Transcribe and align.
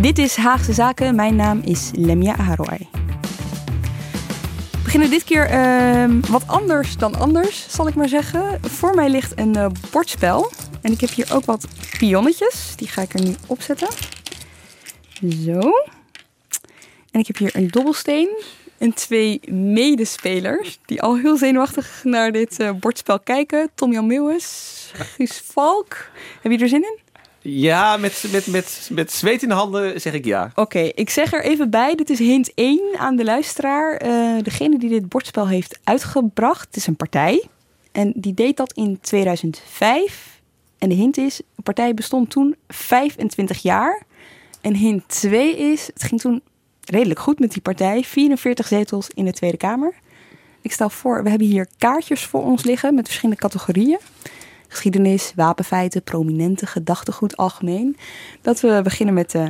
Dit 0.00 0.18
is 0.18 0.36
Haagse 0.36 0.72
Zaken. 0.72 1.14
Mijn 1.14 1.36
naam 1.36 1.60
is 1.64 1.90
Lemia 1.94 2.36
Aharoy. 2.36 2.88
We 4.70 4.78
beginnen 4.82 5.10
dit 5.10 5.24
keer 5.24 5.46
ehm, 5.46 6.20
wat 6.20 6.46
anders 6.46 6.96
dan 6.96 7.14
anders, 7.14 7.66
zal 7.68 7.88
ik 7.88 7.94
maar 7.94 8.08
zeggen. 8.08 8.60
Voor 8.62 8.94
mij 8.94 9.08
ligt 9.08 9.38
een 9.38 9.56
eh, 9.56 9.66
bordspel. 9.90 10.50
En 10.82 10.92
ik 10.92 11.00
heb 11.00 11.10
hier 11.10 11.34
ook 11.34 11.44
wat 11.44 11.66
pionnetjes. 11.98 12.72
Die 12.76 12.88
ga 12.88 13.02
ik 13.02 13.14
er 13.14 13.22
nu 13.22 13.34
opzetten. 13.46 13.88
Zo. 15.44 15.60
En 17.10 17.20
ik 17.20 17.26
heb 17.26 17.36
hier 17.36 17.56
een 17.56 17.68
dobbelsteen. 17.68 18.42
En 18.78 18.94
twee 18.94 19.40
medespelers 19.50 20.78
die 20.86 21.02
al 21.02 21.16
heel 21.16 21.36
zenuwachtig 21.36 22.00
naar 22.04 22.32
dit 22.32 22.60
eh, 22.60 22.70
bordspel 22.72 23.20
kijken. 23.20 23.70
Tom-Jan 23.74 24.06
Meeuwis, 24.06 24.90
Guus 24.94 25.42
Valk. 25.44 26.10
Heb 26.40 26.52
je 26.52 26.58
er 26.58 26.68
zin 26.68 26.82
in? 26.82 27.09
Ja, 27.42 27.96
met, 27.96 28.24
met, 28.32 28.46
met, 28.46 28.88
met 28.92 29.12
zweet 29.12 29.42
in 29.42 29.48
de 29.48 29.54
handen 29.54 30.00
zeg 30.00 30.12
ik 30.12 30.24
ja. 30.24 30.50
Oké, 30.54 30.78
ik 30.78 31.10
zeg 31.10 31.32
er 31.32 31.44
even 31.44 31.70
bij. 31.70 31.94
Dit 31.94 32.10
is 32.10 32.18
hint 32.18 32.54
1 32.54 32.80
aan 32.96 33.16
de 33.16 33.24
luisteraar. 33.24 33.96
Eh, 33.96 34.42
degene 34.42 34.78
die 34.78 34.88
dit 34.88 35.08
bordspel 35.08 35.48
heeft 35.48 35.78
uitgebracht, 35.84 36.66
het 36.66 36.76
is 36.76 36.86
een 36.86 36.96
partij. 36.96 37.44
En 37.92 38.12
die 38.16 38.34
deed 38.34 38.56
dat 38.56 38.72
in 38.72 38.98
2005. 39.00 40.40
En 40.78 40.88
de 40.88 40.94
hint 40.94 41.16
is, 41.16 41.36
de 41.36 41.62
partij 41.62 41.94
bestond 41.94 42.30
toen 42.30 42.56
25 42.68 43.62
jaar. 43.62 44.02
En 44.60 44.74
hint 44.74 45.08
2 45.08 45.56
is, 45.56 45.86
het 45.86 46.02
ging 46.02 46.20
toen 46.20 46.42
redelijk 46.84 47.20
goed 47.20 47.38
met 47.38 47.52
die 47.52 47.62
partij. 47.62 48.04
44 48.04 48.66
zetels 48.66 49.08
in 49.14 49.24
de 49.24 49.32
Tweede 49.32 49.56
Kamer. 49.56 49.94
Ik 50.62 50.72
stel 50.72 50.90
voor, 50.90 51.22
we 51.22 51.28
hebben 51.28 51.46
hier 51.46 51.68
kaartjes 51.78 52.24
voor 52.24 52.44
ons 52.44 52.64
liggen 52.64 52.94
met 52.94 53.06
verschillende 53.06 53.40
categorieën 53.40 53.98
geschiedenis, 54.70 55.32
wapenfeiten, 55.36 56.02
prominente 56.02 56.66
gedachtegoed 56.66 57.36
algemeen. 57.36 57.96
Dat 58.40 58.60
we 58.60 58.80
beginnen 58.82 59.14
met 59.14 59.34
uh, 59.34 59.48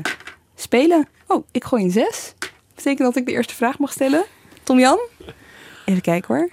spelen. 0.55 1.09
Oh, 1.27 1.47
ik 1.51 1.65
gooi 1.65 1.85
een 1.85 1.91
zes. 1.91 2.35
Betekent 2.75 3.07
dat 3.09 3.17
ik 3.17 3.27
de 3.27 3.33
eerste 3.33 3.55
vraag 3.55 3.79
mag 3.79 3.93
stellen. 3.93 4.25
Tom 4.63 4.79
Jan? 4.79 4.99
Even 5.85 6.03
kijken 6.03 6.35
hoor. 6.35 6.51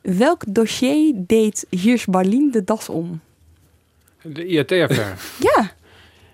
Welk 0.00 0.42
dossier 0.48 1.12
deed 1.16 1.66
Hiers 1.70 2.04
Barlien 2.04 2.50
de 2.50 2.64
das 2.64 2.88
om? 2.88 3.20
De 4.22 4.46
IRT-affaire. 4.46 5.14
ja. 5.40 5.72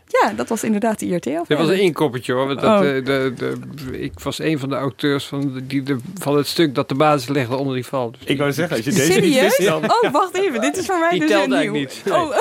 Ja, 0.09 0.33
dat 0.37 0.49
was 0.49 0.65
inderdaad 0.65 0.99
de 0.99 1.07
IRT. 1.07 1.25
Dat 1.25 1.59
was 1.59 1.69
een 1.69 1.81
inkoppertje 1.81 2.33
hoor. 2.33 2.47
Want 2.47 2.61
dat, 2.61 2.71
oh. 2.71 2.81
de, 2.81 3.03
de, 3.05 3.33
de, 3.37 4.01
ik 4.01 4.21
was 4.21 4.39
een 4.39 4.59
van 4.59 4.69
de 4.69 4.75
auteurs 4.75 5.25
van, 5.25 5.63
die, 5.67 5.83
de, 5.83 5.97
van 6.19 6.37
het 6.37 6.47
stuk 6.47 6.75
dat 6.75 6.89
de 6.89 6.95
basis 6.95 7.29
legde 7.29 7.57
onder 7.57 7.75
die 7.75 7.87
val. 7.87 8.11
Dus 8.11 8.21
ik 8.25 8.39
wou 8.39 8.53
zeggen, 8.53 8.77
als 8.77 8.85
je 8.85 8.93
deze 8.93 9.13
Serieus? 9.13 9.43
niet 9.43 9.57
wist 9.57 9.65
dan... 9.65 9.85
Oh, 9.85 10.13
wacht 10.13 10.35
even. 10.35 10.61
Dit 10.61 10.77
is 10.77 10.87
voor 10.87 10.99
mij 10.99 11.11
die 11.11 11.21
dus 11.21 11.31
telt 11.31 11.47
nieuw. 11.47 11.57
eigenlijk 11.57 12.05
niet. 12.05 12.13
Oh. 12.15 12.37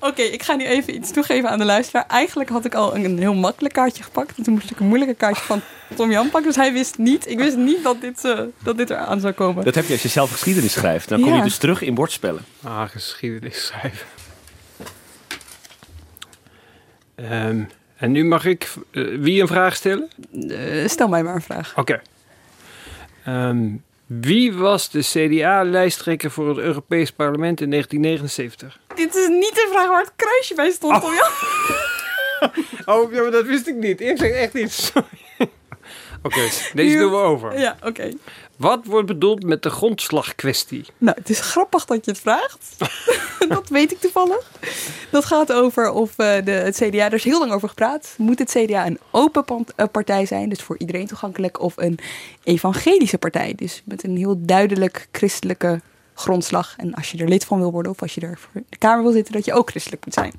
Oké, 0.08 0.22
ik 0.22 0.42
ga 0.42 0.54
nu 0.54 0.64
even 0.66 0.94
iets 0.94 1.10
toegeven 1.10 1.50
aan 1.50 1.58
de 1.58 1.64
luisteraar. 1.64 2.04
Eigenlijk 2.08 2.48
had 2.50 2.64
ik 2.64 2.74
al 2.74 2.94
een 2.96 3.18
heel 3.18 3.34
makkelijk 3.34 3.74
kaartje 3.74 4.02
gepakt. 4.02 4.36
En 4.38 4.42
toen 4.42 4.54
moest 4.54 4.70
ik 4.70 4.80
een 4.80 4.86
moeilijke 4.86 5.14
kaartje 5.14 5.42
van 5.44 5.60
Tom 5.94 6.10
Jan 6.10 6.30
pakken. 6.30 6.50
Dus 6.52 6.56
hij 6.56 6.72
wist 6.72 6.98
niet, 6.98 7.28
ik 7.30 7.38
wist 7.38 7.56
niet 7.56 7.82
dat 7.82 8.00
dit, 8.00 8.24
uh, 8.24 8.40
dat 8.62 8.76
dit 8.76 8.90
eraan 8.90 9.20
zou 9.20 9.32
komen. 9.32 9.64
Dat 9.64 9.74
heb 9.74 9.86
je 9.86 9.92
als 9.92 10.02
je 10.02 10.08
zelf 10.08 10.30
geschiedenis 10.32 10.72
schrijft. 10.72 11.08
Dan 11.08 11.20
kom 11.20 11.30
Ja. 11.30 11.36
je 11.36 11.42
dus 11.42 11.56
terug 11.58 11.82
in 11.82 11.94
bordspellen. 11.94 12.44
Ah, 12.64 12.88
geschiedenis 12.88 13.66
schrijven. 13.66 14.06
Ehm, 17.18 17.62
en 17.96 18.12
nu 18.12 18.24
mag 18.24 18.44
ik 18.44 18.68
eh, 18.90 19.04
wie 19.18 19.40
een 19.40 19.46
vraag 19.46 19.76
stellen? 19.76 20.08
Eh, 20.48 20.88
stel 20.88 21.08
mij 21.08 21.22
maar 21.22 21.34
een 21.34 21.42
vraag. 21.42 21.72
Oké. 21.76 22.00
Ehm, 23.24 23.68
wie 24.06 24.52
was 24.54 24.90
de 24.90 25.00
CDA-lijsttrekker 25.00 26.30
voor 26.30 26.48
het 26.48 26.58
Europees 26.58 27.12
Parlement 27.12 27.60
in 27.60 27.70
1979? 27.70 28.78
Dit 28.94 29.14
is 29.14 29.28
niet 29.28 29.54
de 29.54 29.68
vraag 29.72 29.88
waar 29.88 30.00
het 30.00 30.12
kruisje 30.16 30.54
bij 30.54 30.70
stond, 30.70 31.02
Jan. 31.02 31.12
Oh, 32.86 33.12
ja, 33.12 33.22
maar 33.22 33.30
dat 33.30 33.46
wist 33.46 33.66
ik 33.66 33.74
niet. 33.74 34.00
Ik 34.00 34.18
zeg 34.18 34.30
echt 34.30 34.52
niet. 34.52 34.72
Sorry. 34.72 35.08
Oké, 36.22 36.40
deze 36.40 36.72
Nu- 36.74 36.98
doen 36.98 37.10
we 37.10 37.16
over. 37.16 37.58
Ja, 37.58 37.76
oké. 37.84 38.10
Wat 38.58 38.86
wordt 38.86 39.06
bedoeld 39.06 39.42
met 39.42 39.62
de 39.62 39.70
grondslagkwestie? 39.70 40.84
Nou, 40.98 41.16
het 41.18 41.30
is 41.30 41.40
grappig 41.40 41.84
dat 41.84 42.04
je 42.04 42.10
het 42.10 42.20
vraagt. 42.20 42.76
dat 43.48 43.68
weet 43.68 43.92
ik 43.92 43.98
toevallig. 43.98 44.50
Dat 45.10 45.24
gaat 45.24 45.52
over 45.52 45.90
of 45.90 46.18
eh, 46.18 46.44
de, 46.44 46.50
het 46.50 46.76
CDA, 46.76 47.04
er 47.04 47.12
is 47.12 47.24
heel 47.24 47.38
lang 47.38 47.52
over 47.52 47.68
gepraat. 47.68 48.14
Moet 48.16 48.38
het 48.38 48.50
CDA 48.50 48.86
een 48.86 48.98
open 49.10 49.66
eh, 49.76 49.86
partij 49.92 50.26
zijn, 50.26 50.48
dus 50.48 50.62
voor 50.62 50.78
iedereen 50.78 51.06
toegankelijk, 51.06 51.60
of 51.60 51.76
een 51.76 51.98
evangelische 52.42 53.18
partij? 53.18 53.52
Dus 53.56 53.82
met 53.84 54.04
een 54.04 54.16
heel 54.16 54.36
duidelijk 54.38 55.08
christelijke 55.12 55.80
grondslag. 56.14 56.74
En 56.76 56.94
als 56.94 57.10
je 57.10 57.18
er 57.18 57.28
lid 57.28 57.44
van 57.44 57.58
wil 57.58 57.72
worden, 57.72 57.92
of 57.92 58.02
als 58.02 58.14
je 58.14 58.20
er 58.20 58.38
voor 58.38 58.62
de 58.68 58.76
Kamer 58.76 59.02
wil 59.02 59.12
zitten, 59.12 59.32
dat 59.32 59.44
je 59.44 59.52
ook 59.52 59.70
christelijk 59.70 60.04
moet 60.04 60.14
zijn. 60.14 60.32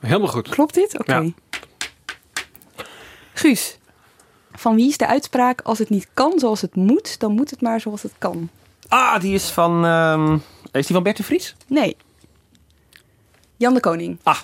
Helemaal 0.00 0.28
goed. 0.28 0.48
Klopt 0.48 0.74
dit? 0.74 0.98
Oké. 0.98 1.14
Ja. 1.14 1.30
Guus, 3.32 3.78
van 4.56 4.74
wie 4.74 4.88
is 4.88 4.96
de 4.96 5.06
uitspraak 5.06 5.60
als 5.60 5.78
het 5.78 5.90
niet 5.90 6.06
kan 6.14 6.38
zoals 6.38 6.60
het 6.60 6.74
moet, 6.74 7.20
dan 7.20 7.32
moet 7.32 7.50
het 7.50 7.60
maar 7.60 7.80
zoals 7.80 8.02
het 8.02 8.12
kan? 8.18 8.48
Ah, 8.88 9.20
die 9.20 9.34
is 9.34 9.50
van... 9.50 9.84
ehm, 9.84 10.32
is 10.72 10.86
die 10.86 10.94
van 10.94 11.02
Bert 11.02 11.16
de 11.16 11.22
Vries? 11.22 11.56
Nee. 11.66 11.96
Jan 13.56 13.74
de 13.74 13.80
Koning. 13.80 14.18
Ah. 14.22 14.38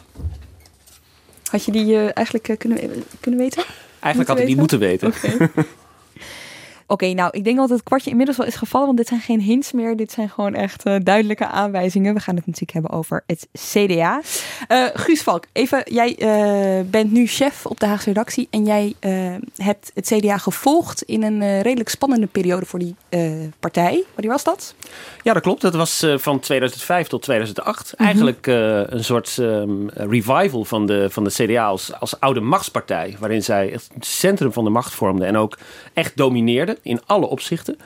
Had 1.50 1.65
je 1.65 1.73
die 1.73 1.95
eh, 1.95 2.11
eigenlijk 2.15 2.49
eh, 2.49 2.56
kunnen, 2.56 3.05
kunnen 3.21 3.41
weten? 3.41 3.65
Eigenlijk 4.00 4.28
had 4.28 4.41
ik 4.41 4.47
die 4.47 4.56
moeten 4.56 4.78
weten. 4.78 5.09
Oké. 5.09 5.50
Oké, 6.93 7.13
nou, 7.13 7.31
ik 7.33 7.45
denk 7.45 7.57
dat 7.57 7.71
het 7.71 7.83
kwartje 7.83 8.11
inmiddels 8.11 8.37
wel 8.39 8.47
is 8.47 8.55
gevallen, 8.55 8.87
want 8.87 8.99
dit 8.99 9.09
zijn 9.09 9.21
geen 9.21 9.41
hints 9.41 9.73
meer. 9.73 9.97
Dit 9.97 10.13
zijn 10.13 10.29
gewoon 10.29 10.55
echt 10.55 10.85
eh, 10.85 10.97
duidelijke 11.03 11.47
aanwijzingen. 11.47 12.15
We 12.15 12.21
gaan 12.21 12.37
het 12.37 12.47
natuurlijk 12.47 12.73
hebben 12.73 12.91
over 12.91 13.23
het 13.27 13.49
CDA. 13.53 14.21
Eh, 14.69 14.87
Guus 14.95 15.23
Valk, 15.23 15.45
even, 15.53 15.83
jij 15.85 16.17
eh, 16.17 16.85
bent 16.91 17.13
nu 17.13 17.27
chef 17.27 17.67
op 17.67 17.81
de 17.81 17.87
Haagse 17.87 18.09
redactie 18.09 18.49
en 18.51 18.65
jij 18.65 18.95
hebt 19.57 19.91
het 19.95 20.07
CDA 20.07 20.39
gevolgd 20.39 21.03
in 21.03 21.23
een 21.23 21.63
redelijk 21.63 21.89
spannende 21.89 22.27
periode 22.27 22.67
voor 22.67 22.79
die 22.79 22.97
partij. 23.61 24.05
Wanneer 24.15 24.33
was 24.33 24.45
dat? 24.45 24.75
Ja, 25.23 25.33
dat 25.33 25.43
klopt. 25.43 25.61
Dat 25.61 25.75
was 25.75 26.07
van 26.17 26.41
2005 26.41 27.07
tot 27.07 27.23
2008. 27.23 27.93
Mhm. 27.93 28.03
Eigenlijk 28.05 28.47
een 28.47 29.05
soort 29.05 29.39
ehm, 29.39 29.87
revival 29.89 30.65
van 30.65 30.87
de, 30.87 31.11
van 31.11 31.25
de 31.25 31.31
CDA 31.31 31.67
als, 31.67 31.93
als 32.01 32.21
oude 32.21 32.41
machtspartij. 32.41 33.17
Waarin 33.19 33.43
zij 33.43 33.69
het 33.69 34.07
centrum 34.07 34.53
van 34.53 34.65
de 34.65 34.71
macht 34.71 34.93
vormden 34.93 35.27
en 35.27 35.37
ook 35.37 35.59
echt 35.93 36.17
domineerden 36.17 36.77
in 36.82 37.00
alle 37.06 37.26
opzichten. 37.26 37.76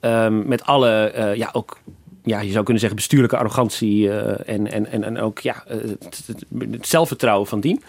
Ehm, 0.00 0.48
met 0.48 0.64
alle, 0.64 0.90
eh, 1.10 1.34
ja, 1.34 1.48
ook, 1.52 1.78
ja, 2.24 2.40
je 2.40 2.50
zou 2.50 2.62
kunnen 2.62 2.80
zeggen, 2.80 2.98
bestuurlijke 2.98 3.36
arrogantie 3.36 4.10
eh, 4.10 4.54
en, 4.54 4.72
en, 4.72 4.86
en, 4.86 5.04
en 5.04 5.18
ook 5.20 5.38
ja, 5.38 5.64
eh, 5.68 5.76
het, 5.76 6.22
het- 6.26 6.86
zelfvertrouwen 6.86 7.46
van 7.48 7.60
dien. 7.60 7.82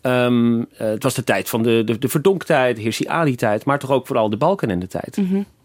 Ehm, 0.00 0.60
eh, 0.60 0.64
het 0.76 1.02
was 1.02 1.14
de 1.14 1.24
tijd 1.24 1.48
van 1.48 1.62
de, 1.62 1.82
de, 1.84 1.98
de 1.98 2.08
verdonktheid, 2.08 2.76
de 2.76 2.82
Hirsi 2.82 3.06
Ali-tijd, 3.08 3.64
maar 3.64 3.78
toch 3.78 3.90
ook 3.90 4.06
vooral 4.06 4.30
de 4.30 4.36
Balken 4.36 4.70
en 4.70 4.78
de 4.78 4.86
tijd. 4.86 5.16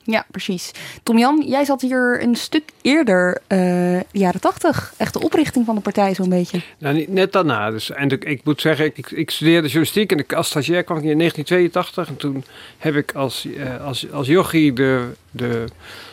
Ja, 0.05 0.25
precies. 0.31 0.71
Tom 1.03 1.17
Jan, 1.17 1.43
jij 1.47 1.65
zat 1.65 1.81
hier 1.81 2.23
een 2.23 2.35
stuk 2.35 2.69
eerder, 2.81 3.41
eh, 3.47 3.57
de 3.57 4.05
jaren 4.11 4.41
tachtig. 4.41 4.93
Echt 4.97 5.13
de 5.13 5.21
oprichting 5.21 5.65
van 5.65 5.75
de 5.75 5.81
partij 5.81 6.13
zo'n 6.13 6.29
beetje. 6.29 6.61
Nou, 6.77 7.05
net 7.07 7.31
daarna. 7.31 7.71
Dus 7.71 7.91
eindelijk, 7.91 8.25
ik 8.25 8.43
moet 8.43 8.61
zeggen, 8.61 8.85
ik, 8.85 9.11
ik 9.11 9.31
studeerde 9.31 9.67
journalistiek 9.67 10.11
en 10.11 10.17
ik, 10.17 10.33
als 10.33 10.47
stagiair 10.47 10.83
kwam 10.83 10.97
ik 10.97 11.03
in 11.03 11.17
1982. 11.17 12.07
En 12.07 12.17
toen 12.17 12.43
heb 12.77 12.95
ik 12.95 13.11
als, 13.11 13.45
eh, 13.45 13.85
als, 13.85 14.11
als 14.11 14.27
jochie 14.27 14.73
de, 14.73 15.11
de 15.31 15.65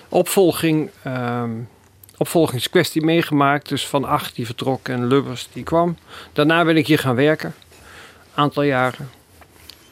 opvolging, 0.08 0.90
ehm, 1.02 1.50
opvolgingskwestie 2.16 3.02
meegemaakt. 3.02 3.69
Dus 3.69 3.86
Van 3.86 4.04
Acht 4.04 4.34
die 4.34 4.46
vertrok 4.46 4.88
en 4.88 5.06
Lubbers 5.06 5.48
die 5.52 5.62
kwam. 5.64 5.96
Daarna 6.32 6.64
ben 6.64 6.76
ik 6.76 6.86
hier 6.86 6.98
gaan 6.98 7.14
werken. 7.14 7.54
Aantal 8.34 8.62
jaren. 8.62 9.19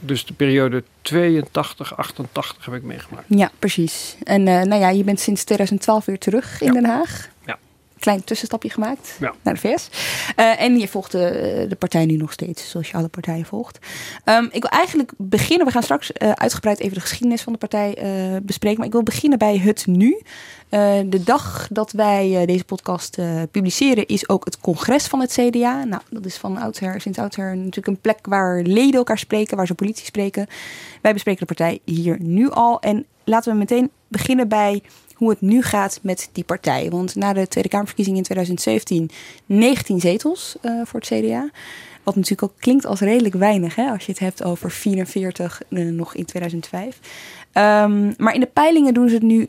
Dus 0.01 0.27
de 0.27 0.33
periode 0.33 0.85
82, 1.03 1.97
88 1.97 2.65
heb 2.65 2.75
ik 2.75 2.83
meegemaakt. 2.83 3.25
Ja, 3.27 3.51
precies. 3.59 4.17
En 4.23 4.49
eh, 4.49 4.63
nou 4.63 4.81
ja, 4.81 4.89
je 4.89 5.05
bent 5.05 5.21
sinds 5.21 5.45
2012 5.45 6.05
weer 6.05 6.19
terug 6.19 6.61
in 6.61 6.67
Ja. 6.67 6.73
Den 6.73 6.85
Haag. 6.85 7.29
Ja. 7.47 7.59
Klein 7.99 8.25
tussenstapje 8.25 8.71
gemaakt 8.71 9.17
Ja. 9.21 9.35
naar 9.43 9.55
de 9.55 9.61
VS. 9.61 9.89
Eh, 10.37 10.61
en 10.61 10.79
je 10.79 10.89
volgt 10.89 11.13
de, 11.13 11.67
de 11.69 11.77
partij 11.77 12.07
nu 12.07 12.17
nog 12.17 12.33
steeds, 12.33 12.71
zoals 12.71 12.91
je 12.91 12.97
alle 12.97 13.09
partijen 13.09 13.45
volgt. 13.45 13.79
Ehm, 14.25 14.45
ik 14.45 14.63
wil 14.63 14.71
eigenlijk 14.71 15.13
beginnen, 15.17 15.67
we 15.67 15.73
gaan 15.73 15.83
straks 15.83 16.13
eh, 16.13 16.31
uitgebreid 16.31 16.79
even 16.79 16.95
de 16.95 17.01
geschiedenis 17.01 17.43
van 17.43 17.53
de 17.53 17.59
partij 17.59 17.95
eh, 17.95 18.37
bespreken. 18.43 18.79
Maar 18.79 18.87
ik 18.87 18.93
wil 18.93 19.03
beginnen 19.03 19.39
bij 19.39 19.59
het 19.59 19.87
nu. 19.87 20.23
De 21.07 21.21
dag 21.25 21.69
dat 21.71 21.93
wij 21.93 22.47
deze 22.47 22.65
podcast 22.65 23.19
publiceren 23.51 24.07
is 24.07 24.29
ook 24.29 24.45
het 24.45 24.61
congres 24.61 25.07
van 25.07 25.21
het 25.21 25.33
CDA. 25.33 25.85
Nou, 25.85 26.03
dat 26.11 26.25
is 26.25 26.37
van 26.37 26.59
oudsher, 26.59 27.01
sinds 27.01 27.19
oudsher 27.19 27.57
natuurlijk 27.57 27.87
een 27.87 28.01
plek 28.01 28.19
waar 28.23 28.63
leden 28.63 28.95
elkaar 28.95 29.19
spreken, 29.19 29.57
waar 29.57 29.67
ze 29.67 29.75
politie 29.75 30.05
spreken. 30.05 30.47
Wij 31.03 31.13
bespreken 31.13 31.47
de 31.47 31.55
partij 31.55 31.81
hier 31.85 32.17
nu 32.21 32.51
al. 32.51 32.81
En 32.81 33.07
laten 33.25 33.53
we 33.53 33.59
meteen 33.59 33.91
beginnen 34.09 34.49
bij 34.49 34.83
hoe 35.19 35.31
het 35.31 35.41
nu 35.41 35.63
gaat 35.63 35.99
met 36.03 36.29
die 36.33 36.45
partij. 36.45 36.91
Want 36.91 37.15
na 37.15 37.33
de 37.33 37.49
Tweede 37.49 37.69
Kamerverkiezingen 37.69 38.19
in 38.19 38.25
2017 38.25 39.11
19 39.47 40.01
zetels 40.01 40.57
eh, 40.61 40.73
voor 40.85 41.01
het 41.01 41.09
CDA. 41.09 41.51
Wat 42.03 42.15
natuurlijk 42.15 42.53
ook 42.53 42.59
klinkt 42.59 42.87
als 42.87 43.01
redelijk 43.01 43.35
weinig 43.35 43.75
hè, 43.75 43.91
als 43.91 44.07
je 44.07 44.13
het 44.13 44.21
hebt 44.21 44.45
over 44.45 44.71
44 44.71 45.63
eh, 45.69 45.85
nog 45.85 46.15
in 46.15 46.25
2005. 46.25 46.99
Ehm, 47.53 48.13
maar 48.17 48.35
in 48.35 48.41
de 48.41 48.51
peilingen 48.53 48.95
doen 48.95 49.09
ze 49.09 49.15
het 49.15 49.23
nu 49.23 49.49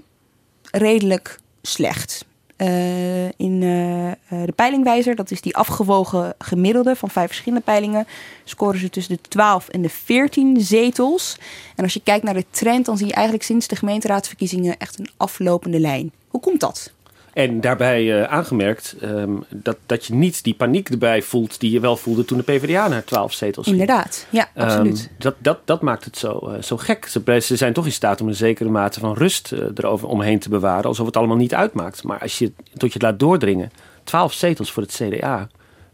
redelijk 0.72 1.40
slecht. 1.62 2.26
Eh, 2.60 3.26
in 3.26 3.64
eh, 3.64 4.08
eh, 4.12 4.16
de 4.46 4.52
peilingwijzer, 4.56 5.16
dat 5.16 5.32
is 5.32 5.42
die 5.42 5.56
afgewogen 5.56 6.34
gemiddelde 6.38 6.96
van 6.96 7.10
vijf 7.10 7.28
verschillende 7.28 7.64
peilingen, 7.64 8.08
scoren 8.44 8.80
ze 8.80 8.90
tussen 8.90 9.16
de 9.16 9.30
12 9.30 9.70
en 9.70 9.82
de 9.82 9.90
14 9.90 10.62
zetels. 10.62 11.38
En 11.76 11.84
als 11.84 11.94
je 11.94 12.02
kijkt 12.04 12.24
naar 12.24 12.34
de 12.34 12.46
trend, 12.50 12.86
dan 12.86 12.98
zie 12.98 13.08
je 13.08 13.14
eigenlijk 13.14 13.46
sinds 13.46 13.68
de 13.68 13.76
gemeenteraadsverkiezingen 13.76 14.78
echt 14.78 15.00
een 15.00 15.10
aflopende 15.18 15.80
lijn. 15.80 16.12
Hoe 16.28 16.42
komt 16.42 16.60
dat? 16.60 16.94
En 17.40 17.62
daarbij 17.62 18.22
eh, 18.22 18.32
aangemerkt 18.32 18.96
ehm, 19.02 19.36
dat, 19.50 19.78
dat 19.86 20.06
je 20.06 20.14
niet 20.14 20.44
die 20.44 20.54
paniek 20.54 20.90
erbij 20.90 21.22
voelt 21.22 21.60
die 21.60 21.72
je 21.72 21.80
wel 21.80 21.98
voelde 21.98 22.26
toen 22.26 22.38
de 22.38 22.44
PvdA 22.44 22.88
naar 22.88 23.04
12 23.04 23.34
zetels 23.34 23.68
ging. 23.68 23.80
Inderdaad, 23.80 24.26
ja, 24.30 24.50
absoluut. 24.56 25.00
Ehm, 25.00 25.22
dat, 25.22 25.36
dat, 25.38 25.60
dat 25.66 25.82
maakt 25.82 26.06
het 26.06 26.18
zo, 26.18 26.38
eh, 26.38 26.62
zo 26.62 26.78
gek. 26.78 27.06
Ze, 27.06 27.40
ze 27.42 27.56
zijn 27.56 27.74
toch 27.74 27.86
in 27.86 27.92
staat 27.92 28.22
om 28.22 28.28
een 28.28 28.36
zekere 28.36 28.70
mate 28.70 29.00
van 29.00 29.14
rust 29.14 29.52
eh, 29.52 29.60
erover 29.76 30.08
omheen 30.08 30.40
te 30.40 30.50
bewaren, 30.50 30.86
alsof 30.86 31.06
het 31.06 31.18
allemaal 31.18 31.38
niet 31.38 31.54
uitmaakt. 31.54 32.04
Maar 32.04 32.20
als 32.20 32.38
je 32.38 32.52
tot 32.74 32.94
je 32.94 32.94
het 32.94 33.02
laat 33.02 33.20
doordringen, 33.20 33.72
12 34.04 34.34
zetels 34.34 34.72
voor 34.72 34.84
het 34.84 35.02
CDA, 35.04 35.50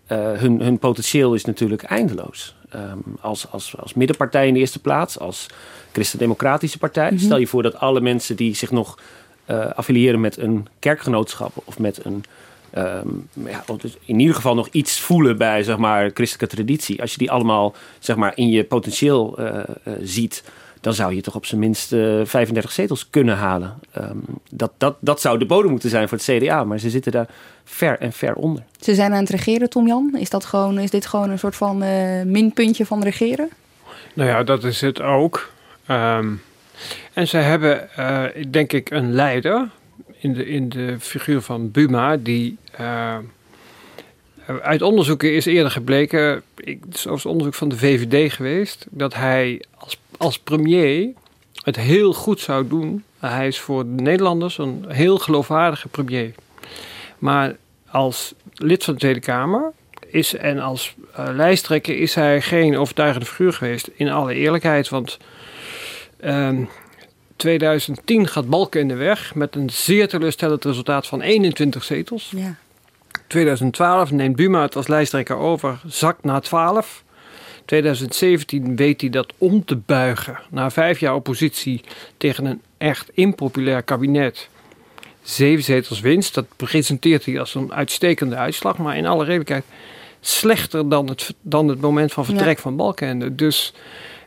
hun, 0.08 0.62
hun 0.62 0.80
potentieel 0.80 1.34
is 1.34 1.46
natuurlijk 1.46 1.84
eindeloos. 1.84 2.56
Ehm, 2.70 2.98
als, 3.22 3.52
als, 3.52 3.76
als 3.78 3.94
middenpartij 3.94 4.48
in 4.48 4.54
de 4.54 4.60
eerste 4.60 4.80
plaats, 4.80 5.20
als 5.20 5.48
christendemocratische 5.92 6.78
partij. 6.78 7.12
Mhm. 7.12 7.24
Stel 7.24 7.38
je 7.38 7.48
voor 7.48 7.64
dat 7.64 7.80
alle 7.80 8.02
mensen 8.02 8.36
die 8.36 8.56
zich 8.56 8.72
nog 8.72 8.98
eh, 9.46 9.70
affiliëren 9.70 10.20
met 10.20 10.38
een 10.38 10.68
kerkgenootschap 10.80 11.52
of 11.66 11.80
met 11.80 12.06
een. 12.06 12.24
ehm, 12.72 13.08
ja, 13.34 13.64
in 14.06 14.20
ieder 14.20 14.36
geval 14.36 14.56
nog 14.56 14.68
iets 14.72 15.00
voelen 15.00 15.38
bij 15.38 15.64
zeg 15.64 15.78
maar, 15.78 16.12
christelijke 16.14 16.56
traditie. 16.56 17.02
Als 17.02 17.12
je 17.12 17.18
die 17.18 17.32
allemaal 17.32 17.76
zeg 18.00 18.16
maar, 18.16 18.32
in 18.36 18.50
je 18.50 18.64
potentieel 18.64 19.38
eh, 19.38 19.58
eh, 19.58 19.94
ziet, 20.02 20.44
dan 20.86 20.94
zou 20.94 21.16
je 21.16 21.22
toch 21.22 21.36
op 21.36 21.46
zijn 21.46 21.60
minst 21.60 21.94
eh, 21.94 22.22
35 22.24 22.72
zetels 22.72 23.10
kunnen 23.10 23.36
halen. 23.38 23.74
Ehm, 23.92 24.18
dat, 24.50 24.72
dat, 24.78 24.96
dat 25.00 25.22
zou 25.22 25.38
de 25.38 25.46
bodem 25.46 25.72
moeten 25.72 25.90
zijn 25.90 26.10
voor 26.10 26.18
het 26.18 26.28
CDA, 26.28 26.64
maar 26.64 26.80
ze 26.80 26.90
zitten 26.90 27.12
daar 27.12 27.28
ver 27.64 28.00
en 28.00 28.14
ver 28.14 28.36
onder. 28.36 28.64
Ze 28.80 28.96
zijn 28.96 29.14
aan 29.14 29.20
het 29.20 29.30
regeren, 29.30 29.70
Tom 29.70 29.88
Jan. 29.88 30.16
Is, 30.18 30.30
dat 30.30 30.46
gewoon, 30.46 30.80
is 30.80 30.90
dit 30.90 31.06
gewoon 31.06 31.30
een 31.30 31.40
soort 31.40 31.56
van 31.56 31.84
eh, 31.84 32.22
minpuntje 32.24 32.86
van 32.86 33.04
regeren? 33.04 33.50
Nou 34.14 34.30
ja, 34.30 34.44
dat 34.44 34.64
is 34.64 34.82
het 34.82 35.02
ook. 35.02 35.52
Ehm, 35.86 36.28
en 37.14 37.28
ze 37.28 37.38
hebben, 37.38 37.96
eh, 37.96 38.24
denk 38.50 38.74
ik, 38.74 38.90
een 38.90 39.14
leider 39.14 39.70
in 40.20 40.34
de, 40.34 40.48
in 40.48 40.70
de 40.70 40.96
figuur 41.00 41.42
van 41.42 41.72
Buma, 41.72 42.18
die 42.18 42.58
eh, 42.72 43.18
uit 44.62 44.82
onderzoeken 44.82 45.34
is 45.34 45.46
eerder 45.46 45.72
gebleken, 45.72 46.42
ik, 46.56 46.84
zoals 46.90 47.26
onderzoek 47.26 47.54
van 47.54 47.70
de 47.70 47.78
VVD 47.78 48.34
geweest, 48.34 48.86
dat 48.90 49.14
hij 49.14 49.64
als, 49.78 50.00
als 50.18 50.40
premier 50.40 51.10
het 51.64 51.76
heel 51.76 52.14
goed 52.14 52.40
zou 52.40 52.68
doen. 52.68 53.04
Hij 53.20 53.48
is 53.48 53.60
voor 53.60 53.84
de 53.84 54.02
Nederlanders 54.02 54.58
een 54.58 54.86
heel 54.88 55.18
geloofwaardige 55.18 55.88
premier. 55.88 56.34
Maar 57.20 57.56
als 57.90 58.34
lid 58.54 58.84
van 58.84 58.94
de 58.94 59.00
Tweede 59.00 59.20
Kamer 59.20 59.72
is 60.08 60.36
en 60.36 60.60
als 60.60 60.96
eh, 61.14 61.28
lijsttrekker 61.34 61.98
is 61.98 62.16
hij 62.16 62.42
geen 62.42 62.78
overtuigende 62.78 63.26
figuur 63.26 63.54
geweest. 63.54 63.90
In 63.96 64.10
alle 64.10 64.34
eerlijkheid, 64.34 64.90
want 64.90 65.18
ehm 66.26 66.64
2010 67.36 68.28
gaat 68.28 68.50
Balken 68.50 68.82
in 68.82 68.88
de 68.88 68.96
weg 68.96 69.36
met 69.36 69.56
een 69.56 69.70
zeer 69.70 70.08
teleurstellend 70.08 70.66
resultaat 70.66 71.08
van 71.08 71.22
21 71.22 71.84
zetels. 71.84 72.32
Ja. 72.36 72.56
2012 73.28 74.12
neemt 74.12 74.36
Buma 74.36 74.62
het 74.62 74.76
als 74.76 74.88
lijsttrekker 74.88 75.36
over, 75.38 75.80
zakt 75.86 76.24
naar 76.24 76.42
12. 76.42 77.04
2017 77.66 78.76
weet 78.76 79.02
hij 79.02 79.10
dat 79.10 79.34
om 79.38 79.66
te 79.66 79.76
buigen. 79.76 80.40
Na 80.50 80.70
vijf 80.70 81.00
jaar 81.00 81.16
oppositie 81.16 81.82
tegen 82.18 82.46
een 82.46 82.62
echt 82.78 83.10
impopulair 83.14 83.84
kabinet. 83.84 84.50
Zeven 85.22 85.64
zetels 85.64 86.00
winst, 86.00 86.34
dat 86.34 86.46
presenteert 86.56 87.26
hij 87.26 87.40
als 87.40 87.56
een 87.56 87.74
uitstekende 87.74 88.36
uitslag. 88.36 88.78
Maar 88.78 88.98
in 88.98 89.06
alle 89.06 89.24
redelijkheid 89.24 89.64
slechter 90.22 90.90
dan 90.90 91.08
het, 91.10 91.34
dan 91.42 91.68
het 91.68 91.82
moment 91.82 92.14
van 92.14 92.26
vertrek 92.26 92.56
Ja. 92.56 92.62
van 92.62 92.76
Balkenende. 92.76 93.36
Dus 93.36 93.74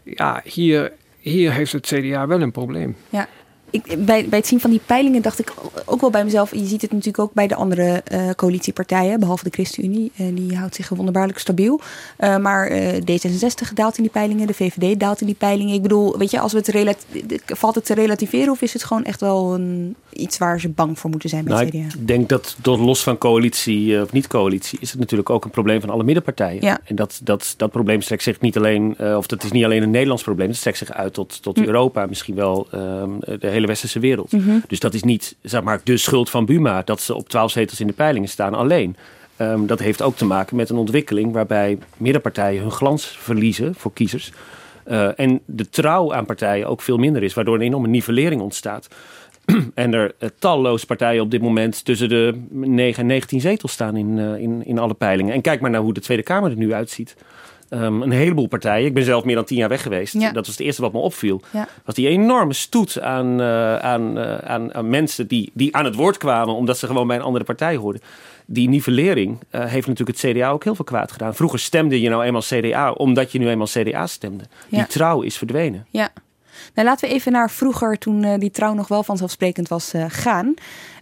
ja, 0.05 0.43
hier, 0.45 0.93
hier 1.29 1.53
heeft 1.53 1.73
het 1.73 1.87
CDA 1.87 2.27
wel 2.27 2.41
een 2.43 2.53
probleem. 2.53 2.97
Ja. 3.11 3.29
Ik, 3.71 3.85
bij, 4.05 4.27
bij 4.29 4.39
het 4.39 4.47
zien 4.47 4.61
van 4.61 4.71
die 4.71 4.81
peilingen 4.87 5.23
dacht 5.23 5.39
ik 5.39 5.53
ook 5.85 6.01
wel 6.01 6.11
bij 6.11 6.25
mezelf. 6.25 6.55
Je 6.55 6.65
ziet 6.67 6.83
het 6.83 6.91
natuurlijk 6.91 7.19
ook 7.19 7.33
bij 7.33 7.47
de 7.47 7.55
andere 7.55 8.03
eh, 8.05 8.31
coalitiepartijen, 8.37 9.21
behalve 9.21 9.45
de 9.45 9.51
ChristenUnie. 9.51 10.13
eh, 10.17 10.27
die 10.35 10.57
houdt 10.57 10.75
zich 10.75 10.89
wonderbaarlijk 10.89 11.39
stabiel. 11.39 11.81
Eh, 12.17 12.37
maar 12.37 12.67
eh, 12.67 12.95
D66 12.95 13.73
daalt 13.75 13.97
in 13.97 14.03
die 14.03 14.13
peilingen, 14.13 14.47
de 14.47 14.55
VVD 14.55 15.01
daalt 15.01 15.21
in 15.21 15.27
die 15.27 15.35
peilingen. 15.37 15.75
Ik 15.75 15.83
bedoel, 15.83 16.19
weet 16.19 16.31
je, 16.31 16.41
als 16.41 16.53
we 16.53 16.59
het 16.59 16.69
relat- 16.69 17.07
valt 17.47 17.75
het 17.75 17.85
te 17.85 17.95
relativeren 17.95 18.51
of 18.53 18.63
is 18.63 18.73
het 18.73 18.85
gewoon 18.85 19.05
echt 19.05 19.21
wel 19.21 19.55
een, 19.55 19.97
iets 20.13 20.39
waar 20.39 20.61
ze 20.61 20.69
bang 20.69 20.99
voor 20.99 21.11
moeten 21.11 21.29
zijn 21.29 21.45
bij 21.45 21.53
Nou, 21.55 21.65
het 21.67 21.75
CDA? 21.75 22.01
ik 22.01 22.07
denk 22.07 22.29
dat 22.29 22.57
tot 22.63 22.79
los 22.79 23.03
van 23.03 23.19
coalitie 23.19 24.03
of 24.03 24.13
niet 24.13 24.27
coalitie 24.27 24.79
is 24.81 24.91
het 24.91 25.01
natuurlijk 25.01 25.31
ook 25.31 25.45
een 25.45 25.51
probleem 25.51 25.81
van 25.81 25.91
alle 25.91 26.05
middenpartijen. 26.05 26.63
Ja. 26.63 26.79
En 26.85 26.97
dat, 26.97 27.21
dat, 27.25 27.55
dat 27.57 27.71
probleem 27.71 28.01
strekt 28.01 28.23
zich 28.23 28.41
niet 28.41 28.57
alleen, 28.57 28.99
of 29.17 29.27
dat 29.27 29.45
is 29.45 29.51
niet 29.53 29.65
alleen 29.65 29.83
een 29.83 29.91
Nederlands 29.91 30.23
probleem, 30.23 30.49
het 30.49 30.57
strekt 30.57 30.79
zich 30.79 30.93
uit 30.93 31.15
tot, 31.15 31.43
tot 31.43 31.57
Hm. 31.59 31.65
Europa, 31.65 32.07
misschien 32.07 32.35
wel 32.35 32.67
ehm, 32.71 33.11
de 33.39 33.49
hele 33.49 33.58
westerse 33.67 34.01
wereld. 34.01 34.33
Mhm. 34.33 34.59
Dus 34.69 34.81
dat 34.81 34.95
is 34.95 35.03
niet 35.03 35.37
zeg 35.43 35.63
maar, 35.63 35.81
de 35.85 35.97
schuld 35.97 36.31
van 36.31 36.47
Buma 36.47 36.83
dat 36.83 37.01
ze 37.01 37.15
op 37.15 37.29
12 37.29 37.51
zetels 37.51 37.81
in 37.81 37.87
de 37.87 37.93
peilingen 37.93 38.29
staan 38.29 38.55
alleen. 38.55 38.97
Ehm, 39.37 39.67
dat 39.67 39.79
heeft 39.79 40.03
ook 40.03 40.17
te 40.17 40.25
maken 40.25 40.57
met 40.57 40.71
een 40.71 40.77
ontwikkeling 40.77 41.33
waarbij 41.33 41.79
middenpartijen 41.97 42.63
hun 42.63 42.71
glans 42.71 43.17
verliezen 43.21 43.75
voor 43.75 43.93
kiezers. 43.93 44.33
Eh, 44.85 45.19
en 45.19 45.41
de 45.45 45.69
trouw 45.69 46.15
aan 46.15 46.27
partijen 46.27 46.69
ook 46.69 46.83
veel 46.83 46.97
minder 46.97 47.23
is, 47.23 47.35
waardoor 47.35 47.55
een 47.55 47.61
enorme 47.61 47.89
nivellering 47.89 48.41
ontstaat. 48.41 48.89
en 49.75 49.95
er 49.95 50.15
eh, 50.19 50.29
talloze 50.39 50.87
partijen 50.87 51.23
op 51.23 51.31
dit 51.31 51.43
moment 51.43 51.85
tussen 51.85 52.09
de 52.09 52.41
9 52.51 53.03
en 53.03 53.07
19 53.07 53.41
zetels 53.41 53.73
staan 53.73 53.97
in, 53.97 54.19
eh, 54.19 54.43
in, 54.43 54.67
in 54.67 54.79
alle 54.79 54.95
peilingen. 54.95 55.35
En 55.35 55.41
kijk 55.41 55.61
maar 55.61 55.71
naar 55.71 55.81
hoe 55.81 55.95
de 55.95 56.01
Tweede 56.01 56.23
Kamer 56.23 56.51
er 56.51 56.57
nu 56.57 56.73
uitziet. 56.73 57.17
Ehm, 57.69 58.03
een 58.03 58.11
heleboel 58.11 58.47
partijen. 58.47 58.87
Ik 58.87 58.95
ben 58.95 59.05
zelf 59.05 59.25
meer 59.25 59.35
dan 59.35 59.45
tien 59.45 59.57
jaar 59.57 59.69
weg 59.69 59.83
geweest. 59.83 60.13
Ja. 60.13 60.33
Dat 60.33 60.47
was 60.47 60.57
het 60.57 60.67
eerste 60.67 60.83
wat 60.83 60.93
me 60.93 60.99
opviel. 60.99 61.41
Ja. 61.51 61.69
Was 61.85 61.95
die 61.95 62.09
enorme 62.09 62.53
stoet 62.53 63.01
aan, 63.01 63.41
eh, 63.41 63.77
aan, 63.77 64.19
eh, 64.19 64.39
aan, 64.39 64.75
aan 64.75 64.89
mensen 64.89 65.27
die, 65.27 65.51
die 65.55 65.77
aan 65.77 65.85
het 65.85 65.95
woord 65.95 66.17
kwamen 66.17 66.55
omdat 66.55 66.79
ze 66.79 66.87
gewoon 66.87 67.07
bij 67.07 67.17
een 67.17 67.23
andere 67.23 67.45
partij 67.45 67.77
hoorden. 67.77 68.03
Die 68.47 68.69
nivellering 68.69 69.39
eh, 69.51 69.65
heeft 69.65 69.87
natuurlijk 69.87 70.19
het 70.19 70.33
CDA 70.33 70.51
ook 70.51 70.65
heel 70.65 70.75
veel 70.75 70.85
kwaad 70.85 71.13
gedaan. 71.13 71.35
Vroeger 71.35 71.59
stemde 71.59 72.01
je 72.01 72.09
nou 72.09 72.25
eenmaal 72.25 72.43
CDA 72.43 72.91
omdat 72.93 73.33
je 73.33 73.39
nu 73.39 73.49
eenmaal 73.49 73.67
CDA 73.67 74.07
stemde. 74.07 74.45
Die 74.69 74.87
trouw 74.87 75.21
is 75.21 75.37
verdwenen. 75.37 75.87
Ja. 75.91 76.11
Nou, 76.75 76.89
laten 76.89 77.09
we 77.09 77.15
even 77.15 77.33
naar 77.33 77.51
vroeger, 77.51 77.99
toen 77.99 78.39
die 78.39 78.51
trouw 78.51 78.75
nog 78.75 78.89
wel 78.89 79.03
vanzelfsprekend 79.03 79.69
was, 79.69 79.93
eh, 79.93 80.05
gaan. 80.09 80.55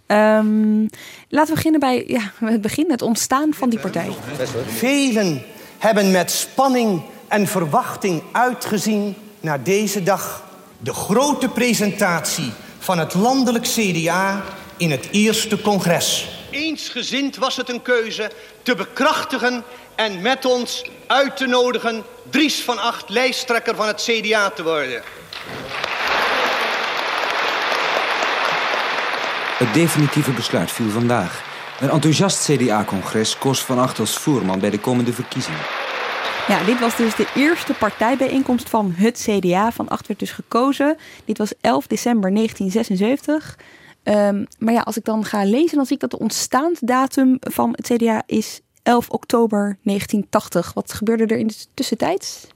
Ehm, 0.05 0.85
laten 1.29 1.49
we 1.49 1.53
beginnen 1.53 1.79
bij 1.79 2.03
ja, 2.07 2.31
het 2.51 2.61
begin, 2.61 2.91
het 2.91 3.01
ontstaan 3.01 3.53
van 3.53 3.69
die 3.69 3.79
partij. 3.79 4.09
Velen 4.65 5.41
hebben 5.77 6.11
met 6.11 6.31
spanning 6.31 7.01
en 7.27 7.47
verwachting 7.47 8.23
uitgezien 8.31 9.15
naar 9.39 9.63
deze 9.63 10.03
dag. 10.03 10.43
De 10.77 10.93
grote 10.93 11.49
presentatie 11.49 12.51
van 12.79 12.99
het 12.99 13.13
landelijk 13.13 13.65
CDA 13.65 14.43
in 14.77 14.91
het 14.91 15.07
eerste 15.11 15.61
congres. 15.61 16.27
Eensgezind 16.51 17.37
was 17.37 17.55
het 17.55 17.69
een 17.69 17.81
keuze 17.81 18.31
te 18.63 18.75
bekrachtigen 18.75 19.63
en 19.95 20.21
met 20.21 20.45
ons 20.45 20.83
uit 21.07 21.37
te 21.37 21.45
nodigen 21.45 22.03
Dries 22.29 22.63
van 22.63 22.79
Acht 22.79 23.09
lijsttrekker 23.09 23.75
van 23.75 23.87
het 23.87 24.01
CDA 24.01 24.49
te 24.49 24.63
worden. 24.63 25.01
Het 29.57 29.73
definitieve 29.73 30.31
besluit 30.31 30.71
viel 30.71 30.89
vandaag. 30.89 31.46
Een 31.79 31.89
enthousiast 31.89 32.51
CDA-congres 32.51 33.37
koos 33.37 33.63
Van 33.63 33.79
Acht 33.79 33.99
als 33.99 34.17
voerman 34.17 34.59
bij 34.59 34.69
de 34.69 34.79
komende 34.79 35.13
verkiezingen. 35.13 35.59
Ja, 36.47 36.63
dit 36.63 36.79
was 36.79 36.95
dus 36.95 37.15
de 37.15 37.27
eerste 37.35 37.73
partijbijeenkomst 37.73 38.69
van 38.69 38.93
het 38.95 39.27
CDA. 39.29 39.71
Van 39.71 39.87
Acht 39.87 40.07
werd 40.07 40.19
dus 40.19 40.31
gekozen. 40.31 40.97
Dit 41.25 41.37
was 41.37 41.53
11 41.61 41.87
december 41.87 42.33
1976. 42.33 43.57
Ehm, 44.03 44.45
maar 44.59 44.73
ja, 44.73 44.81
als 44.81 44.97
ik 44.97 45.03
dan 45.03 45.25
ga 45.25 45.43
lezen, 45.43 45.75
dan 45.75 45.85
zie 45.85 45.95
ik 45.95 46.01
dat 46.01 46.11
de 46.11 46.19
ontstaansdatum 46.19 47.37
van 47.39 47.69
het 47.75 47.91
CDA 47.93 48.23
is 48.25 48.61
11 48.83 49.09
oktober 49.09 49.77
1980. 49.81 50.73
Wat 50.73 50.93
gebeurde 50.93 51.25
er 51.25 51.37
in 51.37 51.47
de 51.47 51.65
tussentijd? 51.73 52.47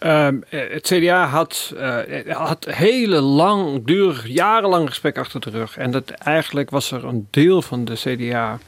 Ehm, 0.00 0.36
eh, 0.48 0.60
het 0.70 0.86
CDA 0.86 1.26
had, 1.26 1.74
uh, 1.76 1.98
had 2.28 2.66
hele 2.70 3.20
langdurig, 3.20 4.26
jarenlang 4.26 4.88
gesprek 4.88 5.18
achter 5.18 5.40
de 5.40 5.50
rug. 5.50 5.76
En 5.76 5.90
dat 5.90 6.10
eigenlijk 6.10 6.70
was 6.70 6.90
er 6.90 7.04
een 7.04 7.26
deel 7.30 7.62
van 7.62 7.84
de 7.84 7.94
CDA. 7.94 8.58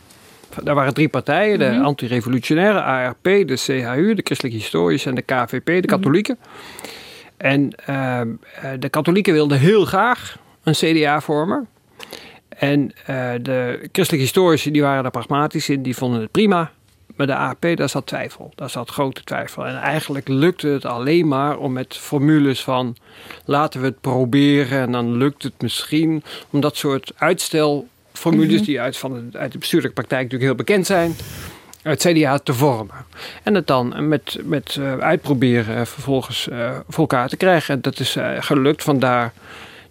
Daar 0.62 0.74
waren 0.74 0.94
drie 0.94 1.08
partijen: 1.08 1.58
de 1.58 1.70
mm 1.70 1.84
anti-revolutionaire 1.84 2.82
ARP, 2.82 3.22
de 3.22 3.56
CHU, 3.56 4.14
de 4.14 4.22
Christelijke 4.24 4.58
Historische 4.58 5.08
en 5.08 5.14
de 5.14 5.22
KVP, 5.22 5.64
de 5.64 5.72
mhm. 5.72 5.86
Katholieken. 5.86 6.38
En 7.36 7.72
ehm, 7.86 8.28
eh, 8.54 8.70
de 8.78 8.88
Katholieken 8.88 9.32
wilden 9.32 9.58
heel 9.58 9.84
graag 9.84 10.38
een 10.62 10.74
CDA 10.74 11.20
vormen. 11.20 11.68
En 12.48 12.92
de 13.42 13.78
Christelijke 13.92 14.26
Historici 14.26 14.70
die 14.70 14.82
waren 14.82 15.02
daar 15.02 15.10
pragmatisch 15.10 15.68
in, 15.68 15.82
die 15.82 15.96
vonden 15.96 16.20
het 16.20 16.30
prima. 16.30 16.70
Maar 17.16 17.26
de 17.26 17.34
AP, 17.34 17.66
daar 17.74 17.88
zat 17.88 18.06
twijfel. 18.06 18.52
Daar 18.54 18.70
zat 18.70 18.90
grote 18.90 19.24
twijfel. 19.24 19.66
En 19.66 19.76
eigenlijk 19.76 20.28
lukte 20.28 20.68
het 20.68 20.84
alleen 20.84 21.28
maar 21.28 21.58
om 21.58 21.72
met 21.72 21.96
formules 21.96 22.64
van 22.64 22.96
laten 23.44 23.80
we 23.80 23.86
het 23.86 24.00
proberen 24.00 24.80
en 24.80 24.92
dan 24.92 25.16
lukt 25.16 25.42
het 25.42 25.62
misschien. 25.62 26.22
Om 26.50 26.60
dat 26.60 26.76
soort 26.76 27.12
uitstelformules 27.16 28.60
mm 28.60 28.64
die 28.64 28.80
uit, 28.80 28.96
van 28.96 29.30
de, 29.30 29.38
uit 29.38 29.52
de 29.52 29.58
bestuurlijke 29.58 29.94
praktijk 29.94 30.22
natuurlijk 30.22 30.50
heel 30.50 30.64
bekend 30.64 30.86
zijn. 30.86 31.14
Het 31.82 32.06
CDA 32.06 32.38
te 32.38 32.54
vormen. 32.54 32.94
En 33.42 33.54
het 33.54 33.66
dan 33.66 34.08
met, 34.08 34.38
met 34.44 34.76
uh, 34.80 34.98
uitproberen 34.98 35.86
vervolgens 35.86 36.48
uh, 36.48 36.70
voor 36.88 36.98
elkaar 36.98 37.28
te 37.28 37.36
krijgen. 37.36 37.74
En 37.74 37.80
dat 37.80 38.00
is 38.00 38.16
gelukt. 38.38 38.82
Vandaar 38.82 39.32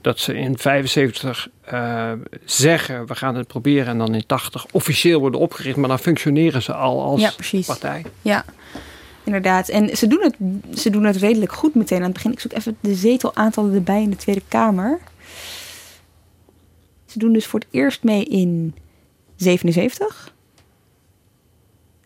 dat 0.02 0.20
ze 0.20 0.34
in 0.34 0.58
75 0.58 1.50
uh, 1.74 2.12
eh, 2.12 2.20
zeggen 2.46 3.08
we 3.08 3.16
gaan 3.16 3.36
het 3.36 3.48
proberen 3.48 3.88
en 3.88 3.98
dan 3.98 4.16
in 4.16 4.26
80 4.26 4.66
officieel 4.72 5.20
worden 5.20 5.40
opgericht, 5.40 5.78
maar 5.78 5.90
dan 5.90 6.00
functioneren 6.00 6.62
ze 6.62 6.74
al 6.74 7.02
als 7.02 7.22
ja, 7.22 7.62
partij. 7.66 8.06
Ja, 8.22 8.46
inderdaad. 9.24 9.70
En 9.70 9.98
ze 9.98 10.08
doen, 10.08 10.22
het, 10.22 10.36
ze 10.80 10.90
doen 10.90 11.04
het 11.04 11.16
redelijk 11.16 11.54
goed 11.54 11.76
meteen 11.76 11.98
aan 11.98 12.04
het 12.04 12.14
begin. 12.14 12.32
Ik 12.32 12.40
zoek 12.40 12.54
even 12.54 12.78
de 12.80 12.96
zetelaantallen 12.96 13.74
erbij 13.74 14.02
in 14.02 14.10
de 14.10 14.16
Tweede 14.16 14.42
Kamer. 14.48 15.00
Ze 17.06 17.20
doen 17.20 17.34
dus 17.34 17.46
voor 17.46 17.60
het 17.60 17.70
eerst 17.72 18.04
mee 18.04 18.26
in 18.26 18.76
77. 19.36 20.34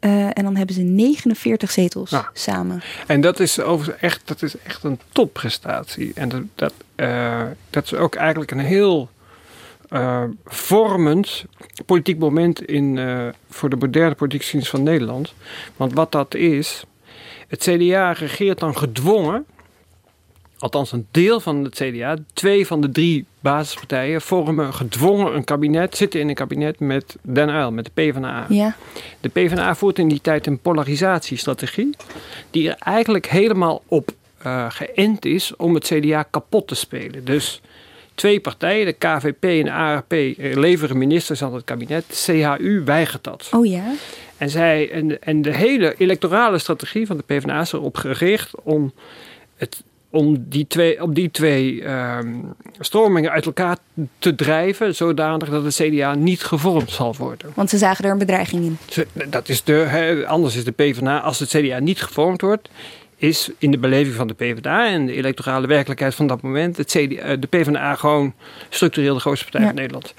Uh, 0.05 0.25
en 0.25 0.43
dan 0.43 0.55
hebben 0.55 0.75
ze 0.75 0.81
49 0.81 1.71
zetels 1.71 2.15
samen. 2.33 2.81
En 3.07 3.21
dat 3.21 3.39
is, 3.39 3.59
overigens 3.59 4.01
echt, 4.01 4.21
dat 4.25 4.41
is 4.41 4.57
echt 4.57 4.83
een 4.83 4.99
topprestatie. 5.11 6.11
En 6.15 6.29
dat, 6.29 6.41
dat, 6.55 6.73
uh, 6.95 7.41
dat 7.69 7.83
is 7.83 7.93
ook 7.93 8.15
eigenlijk 8.15 8.51
een 8.51 8.59
heel 8.59 9.09
uh, 9.89 10.23
vormend 10.45 11.45
politiek 11.85 12.19
moment 12.19 12.65
in, 12.65 12.99
voor 13.49 13.69
de 13.69 13.75
moderne 13.75 14.15
politieke 14.15 14.43
geschiedenis 14.43 14.69
van 14.69 14.83
Nederland. 14.83 15.33
Want 15.75 15.93
wat 15.93 16.11
dat 16.11 16.35
is, 16.35 16.83
het 17.47 17.59
CDA 17.59 18.11
regeert 18.11 18.59
dan 18.59 18.77
gedwongen 18.77 19.45
althans 20.57 20.91
een 20.91 21.07
deel 21.11 21.39
van 21.39 21.63
het 21.63 21.75
CDA, 21.75 22.15
twee 22.33 22.67
van 22.67 22.81
de 22.81 22.91
drie 22.91 23.25
basispartijen, 23.39 24.21
vormen 24.21 24.73
gedwongen 24.73 25.35
een 25.35 25.43
kabinet, 25.43 25.97
zitten 25.97 26.19
in 26.19 26.29
een 26.29 26.35
kabinet 26.35 26.79
met 26.79 27.15
Den 27.21 27.49
Uyl, 27.49 27.71
met 27.71 27.85
de 27.85 27.91
PvdA. 27.93 28.45
Ja. 28.49 28.75
De 29.19 29.29
PvdA 29.29 29.75
voert 29.75 29.99
in 29.99 30.07
die 30.07 30.21
tijd 30.21 30.47
een 30.47 30.59
polarisatiestrategie, 30.59 31.95
die 32.49 32.69
er 32.69 32.75
eigenlijk 32.79 33.25
helemaal 33.25 33.81
op 33.87 34.11
uh, 34.45 34.65
geënt 34.69 35.25
is 35.25 35.55
om 35.55 35.73
het 35.73 35.85
CDA 35.85 36.23
kapot 36.23 36.67
te 36.67 36.75
spelen. 36.75 37.25
Dus 37.25 37.61
twee 38.15 38.39
partijen, 38.39 38.85
de 38.85 38.93
KVP 38.93 39.43
en 39.43 39.63
de 39.63 39.71
ARP, 39.71 40.11
eh, 40.11 40.55
leveren 40.55 40.97
ministers 40.97 41.43
aan 41.43 41.53
het 41.53 41.63
kabinet. 41.63 42.05
De 42.07 42.15
CHU 42.15 42.83
weigert 42.83 43.23
dat. 43.23 43.49
Oh 43.51 43.65
ja. 43.65 43.93
En, 44.37 44.49
zij, 44.49 44.91
en, 44.91 45.21
en 45.21 45.41
de 45.41 45.53
hele 45.53 45.95
electorale 45.97 46.57
strategie 46.57 47.05
van 47.05 47.17
de 47.17 47.23
PvdA 47.23 47.61
is 47.61 47.71
erop 47.71 47.97
gericht 47.97 48.61
om 48.63 48.93
het 49.55 49.83
om 50.15 50.45
die 50.49 50.67
twee, 50.67 51.03
om 51.03 51.13
die 51.13 51.31
twee 51.31 51.83
ehm, 51.83 52.33
stromingen 52.79 53.31
uit 53.31 53.45
elkaar 53.45 53.77
te 54.17 54.35
drijven, 54.35 54.95
zodanig 54.95 55.49
dat 55.49 55.63
het 55.63 55.75
CDA 55.75 56.13
niet 56.13 56.43
gevormd 56.43 56.91
zal 56.91 57.15
worden. 57.17 57.51
Want 57.53 57.69
ze 57.69 57.77
zagen 57.77 58.05
er 58.05 58.11
een 58.11 58.17
bedreiging 58.17 58.63
in. 58.63 58.77
dat 59.29 59.49
is 59.49 59.63
de, 59.63 60.23
anders 60.27 60.55
is 60.55 60.63
de 60.63 60.71
PvdA, 60.71 61.17
als 61.17 61.39
het 61.39 61.49
CDA 61.49 61.79
niet 61.79 62.01
gevormd 62.01 62.41
wordt, 62.41 62.69
is 63.17 63.49
in 63.57 63.71
de 63.71 63.77
beleving 63.77 64.15
van 64.15 64.27
de 64.27 64.33
PvdA 64.33 64.87
en 64.87 65.05
de 65.05 65.13
electorale 65.13 65.67
werkelijkheid 65.67 66.15
van 66.15 66.27
dat 66.27 66.41
moment 66.41 66.77
het 66.77 66.89
CDA, 66.89 67.15
eh, 67.15 67.37
de 67.39 67.47
PvdA 67.47 67.95
gewoon 67.95 68.33
structureel 68.69 69.13
de 69.13 69.19
grootste 69.19 69.45
partij 69.49 69.67
van 69.67 69.75
Nederland. 69.75 70.13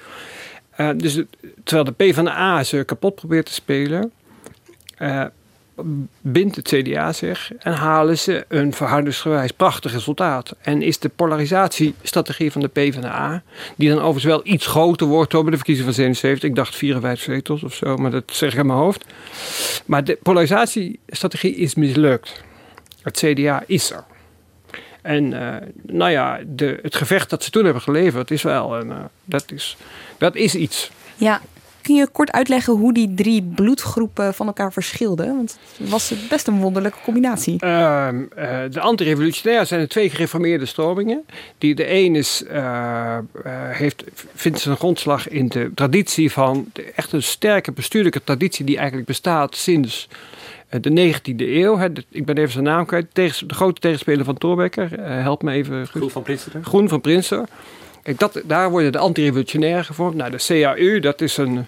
Uh, 0.81 0.91
dus 0.97 1.23
terwijl 1.65 1.85
de 1.85 2.05
PvdA 2.05 2.65
ze 2.65 2.85
kapot 2.85 3.15
probeert 3.15 3.47
te 3.47 3.53
spelen, 3.53 4.13
uh, 4.99 5.25
bindt 6.21 6.57
het 6.57 6.69
CDA 6.69 7.13
zich 7.13 7.53
en 7.59 7.73
halen 7.73 8.19
ze 8.19 8.45
een 8.49 8.73
verhoudingsgewijs 8.73 9.53
prachtig 9.53 9.93
resultaat. 9.93 10.57
En 10.61 10.83
is 10.83 10.99
de 10.99 11.09
polarisatiestrategie 11.09 12.53
van 12.53 12.61
de 12.61 12.69
PvdA, 12.69 13.43
die 13.77 13.89
dan 13.89 13.99
overigens 13.99 14.25
wel 14.25 14.41
iets 14.45 14.67
groter 14.67 15.07
wordt 15.07 15.31
door 15.31 15.51
de 15.51 15.57
verkiezingen 15.57 15.95
van 15.95 16.03
77, 16.03 16.49
ik 16.49 16.57
dacht 16.57 16.77
54 16.77 17.35
zetels 17.35 17.63
of 17.63 17.75
zo, 17.75 17.97
maar 17.97 18.11
dat 18.11 18.25
zeg 18.27 18.53
ik 18.53 18.59
in 18.59 18.67
mijn 18.67 18.79
hoofd. 18.79 19.05
Maar 19.87 20.05
de 20.05 20.19
polarisatiestrategie 20.23 21.55
is 21.55 21.75
mislukt. 21.75 22.45
Het 23.03 23.17
CDA 23.17 23.63
is 23.67 23.91
er. 23.91 24.05
En 25.03 25.33
uh, 25.33 25.55
nou 25.83 26.11
ja, 26.11 26.41
de, 26.47 26.79
het 26.83 26.95
gevecht 26.95 27.31
dat 27.31 27.45
ze 27.45 27.51
toen 27.51 27.65
hebben 27.65 27.83
geleverd 27.83 28.31
is 28.31 28.43
wel, 28.43 28.77
een, 28.77 28.89
uh, 28.89 28.97
dat, 29.25 29.53
is, 29.53 29.77
dat 30.19 30.35
is 30.35 30.55
iets. 30.55 30.91
Ja, 31.17 31.41
Kun 31.87 31.95
je 31.95 32.09
kort 32.13 32.33
uitleggen 32.33 32.73
hoe 32.73 32.93
die 32.93 33.15
drie 33.15 33.43
bloedgroepen 33.43 34.35
van 34.35 34.47
elkaar 34.47 34.73
verschilden? 34.73 35.27
Want 35.27 35.59
het 35.77 35.89
was 35.89 36.15
best 36.29 36.47
een 36.47 36.61
wonderlijke 36.61 36.99
combinatie. 37.05 37.65
Uh, 37.65 38.09
uh, 38.13 38.59
de 38.71 38.81
antirevolutionairen 38.81 39.67
zijn 39.67 39.81
de 39.81 39.87
twee 39.87 40.11
gereformeerde 40.11 40.67
stromingen. 40.67 41.25
Die 41.59 41.75
de 41.75 41.93
een 41.93 42.15
is, 42.15 42.45
uh, 42.53 43.19
heeft, 43.71 44.05
vindt 44.35 44.61
zijn 44.61 44.77
grondslag 44.77 45.29
in 45.29 45.49
de 45.49 45.71
traditie 45.75 46.33
van 46.33 46.71
de, 46.73 46.83
echt 46.83 47.13
een 47.13 47.23
sterke 47.23 47.73
bestuurlijke 47.73 48.25
traditie 48.25 48.65
die 48.65 48.77
eigenlijk 48.77 49.07
bestaat 49.07 49.57
sinds 49.57 50.09
de 50.81 51.13
19e 51.13 51.37
eeuw. 51.37 51.79
Hè, 51.79 51.89
ik 52.11 52.25
ben 52.25 52.37
even 52.37 52.53
zijn 52.53 52.65
naam 52.65 52.87
kwijt. 52.87 53.07
Tegen, 53.13 53.49
de 53.49 53.55
grote 53.55 53.81
tegenspeler 53.81 54.25
van 54.25 54.39
Thorbecke. 54.39 54.89
help 55.01 55.43
me 55.43 55.53
even. 55.53 55.87
Groen 55.87 56.11
van 56.11 56.23
Prinsen. 56.23 56.65
Groen 56.65 56.89
van 56.89 57.01
Prinsen 57.01 57.47
dat, 58.17 58.43
daar 58.45 58.71
worden 58.71 58.93
de 58.93 58.99
anti-revolutionairen 58.99 59.85
gevormd. 59.85 60.17
Nou, 60.17 60.31
de 60.31 60.45
CAU, 60.47 61.01
dat 61.01 61.21
is 61.21 61.37
een, 61.37 61.67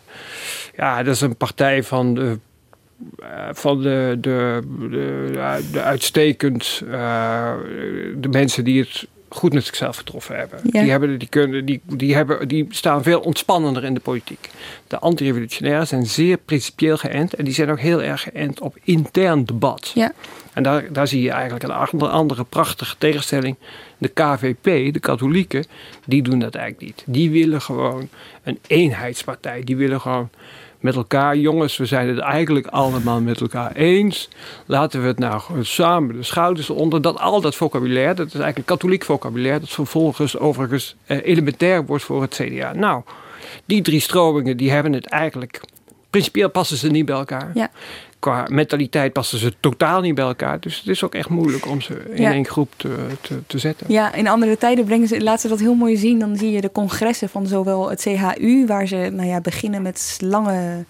ja, 0.76 1.02
dat 1.02 1.14
is 1.14 1.20
een 1.20 1.36
partij 1.36 1.82
van 1.82 2.14
de, 2.14 2.38
uh, 3.20 3.48
van 3.52 3.82
de, 3.82 4.16
de, 4.20 4.60
de, 4.90 5.60
de 5.72 5.82
uitstekend, 5.82 6.82
uh, 6.84 7.52
de 8.16 8.28
mensen 8.28 8.64
die 8.64 8.80
het 8.80 9.06
goed 9.28 9.52
met 9.52 9.64
zichzelf 9.64 9.96
getroffen 9.96 10.36
hebben. 10.36 10.60
Die, 10.62 10.90
hebben 10.90 11.18
die, 11.18 11.28
kunnen, 11.28 11.64
die, 11.64 11.80
die, 11.84 12.14
hebben, 12.14 12.48
die 12.48 12.66
staan 12.70 13.02
veel 13.02 13.20
ontspannender 13.20 13.84
in 13.84 13.94
de 13.94 14.00
politiek. 14.00 14.50
De 14.86 14.98
anti-revolutionairen 14.98 15.86
zijn 15.86 16.06
zeer 16.06 16.36
principieel 16.36 16.96
geënt 16.96 17.34
en 17.34 17.44
die 17.44 17.54
zijn 17.54 17.70
ook 17.70 17.80
heel 17.80 18.02
erg 18.02 18.22
geënt 18.22 18.60
op 18.60 18.76
intern 18.82 19.44
debat. 19.44 19.90
Ja. 19.94 20.12
En 20.52 20.62
daar, 20.62 20.92
daar 20.92 21.08
zie 21.08 21.22
je 21.22 21.30
eigenlijk 21.30 21.64
een 21.64 21.70
andere, 21.70 22.10
andere 22.10 22.44
prachtige 22.44 22.94
tegenstelling. 22.98 23.56
De 23.98 24.08
KVP, 24.08 24.92
de 24.92 25.00
katholieken, 25.00 25.64
die 26.06 26.22
doen 26.22 26.38
dat 26.38 26.54
eigenlijk 26.54 26.86
niet. 26.86 27.02
Die 27.06 27.30
willen 27.30 27.62
gewoon 27.62 28.08
een 28.42 28.58
eenheidspartij. 28.66 29.64
Die 29.64 29.76
willen 29.76 30.00
gewoon 30.00 30.30
met 30.80 30.96
elkaar, 30.96 31.36
jongens, 31.36 31.76
we 31.76 31.86
zijn 31.86 32.08
het 32.08 32.18
eigenlijk 32.18 32.66
allemaal 32.66 33.20
met 33.20 33.40
elkaar 33.40 33.72
eens. 33.72 34.28
Laten 34.66 35.00
we 35.00 35.06
het 35.06 35.18
nou 35.18 35.42
samen 35.60 36.16
de 36.16 36.22
schouders 36.22 36.70
onder. 36.70 37.02
Dat 37.02 37.18
al 37.18 37.40
dat 37.40 37.54
vocabulaire, 37.54 38.14
dat 38.14 38.26
is 38.26 38.34
eigenlijk 38.34 38.66
katholiek 38.66 39.04
vocabulaire, 39.04 39.60
dat 39.60 39.68
vervolgens 39.68 40.38
overigens 40.38 40.96
eh, 41.06 41.26
elementair 41.26 41.86
wordt 41.86 42.04
voor 42.04 42.22
het 42.22 42.34
CDA. 42.34 42.72
Nou, 42.72 43.02
die 43.64 43.82
drie 43.82 44.00
stromingen 44.00 44.56
die 44.56 44.70
hebben 44.70 44.92
het 44.92 45.06
eigenlijk. 45.06 45.60
Principieel 46.10 46.50
passen 46.50 46.76
ze 46.76 46.88
niet 46.88 47.06
bij 47.06 47.16
elkaar. 47.16 47.50
Ja 47.54 47.70
qua 48.18 48.46
mentaliteit 48.50 49.12
passen 49.12 49.38
ze 49.38 49.54
totaal 49.60 50.00
niet 50.00 50.14
bij 50.14 50.24
elkaar. 50.24 50.60
Dus 50.60 50.76
het 50.76 50.86
is 50.86 51.04
ook 51.04 51.14
echt 51.14 51.28
moeilijk 51.28 51.66
om 51.66 51.80
ze 51.80 52.02
in 52.10 52.24
één 52.24 52.46
groep 52.46 52.72
te, 52.76 52.96
te, 53.20 53.40
te, 53.46 53.58
zetten. 53.58 53.86
Ja, 53.88 54.14
in 54.14 54.28
andere 54.28 54.56
tijden 54.56 54.84
brengen 54.84 55.08
ze, 55.08 55.22
laten 55.22 55.40
ze 55.40 55.48
dat 55.48 55.58
heel 55.58 55.74
mooi 55.74 55.96
zien. 55.96 56.18
Dan 56.18 56.36
zie 56.36 56.50
je 56.50 56.60
de 56.60 56.72
congressen 56.72 57.28
van 57.28 57.46
zowel 57.46 57.90
het 57.90 58.00
CHU, 58.00 58.66
waar 58.66 58.86
ze 58.86 59.10
nou 59.12 59.28
ja, 59.28 59.40
beginnen 59.40 59.82
met 59.82 60.18
lange 60.20 60.84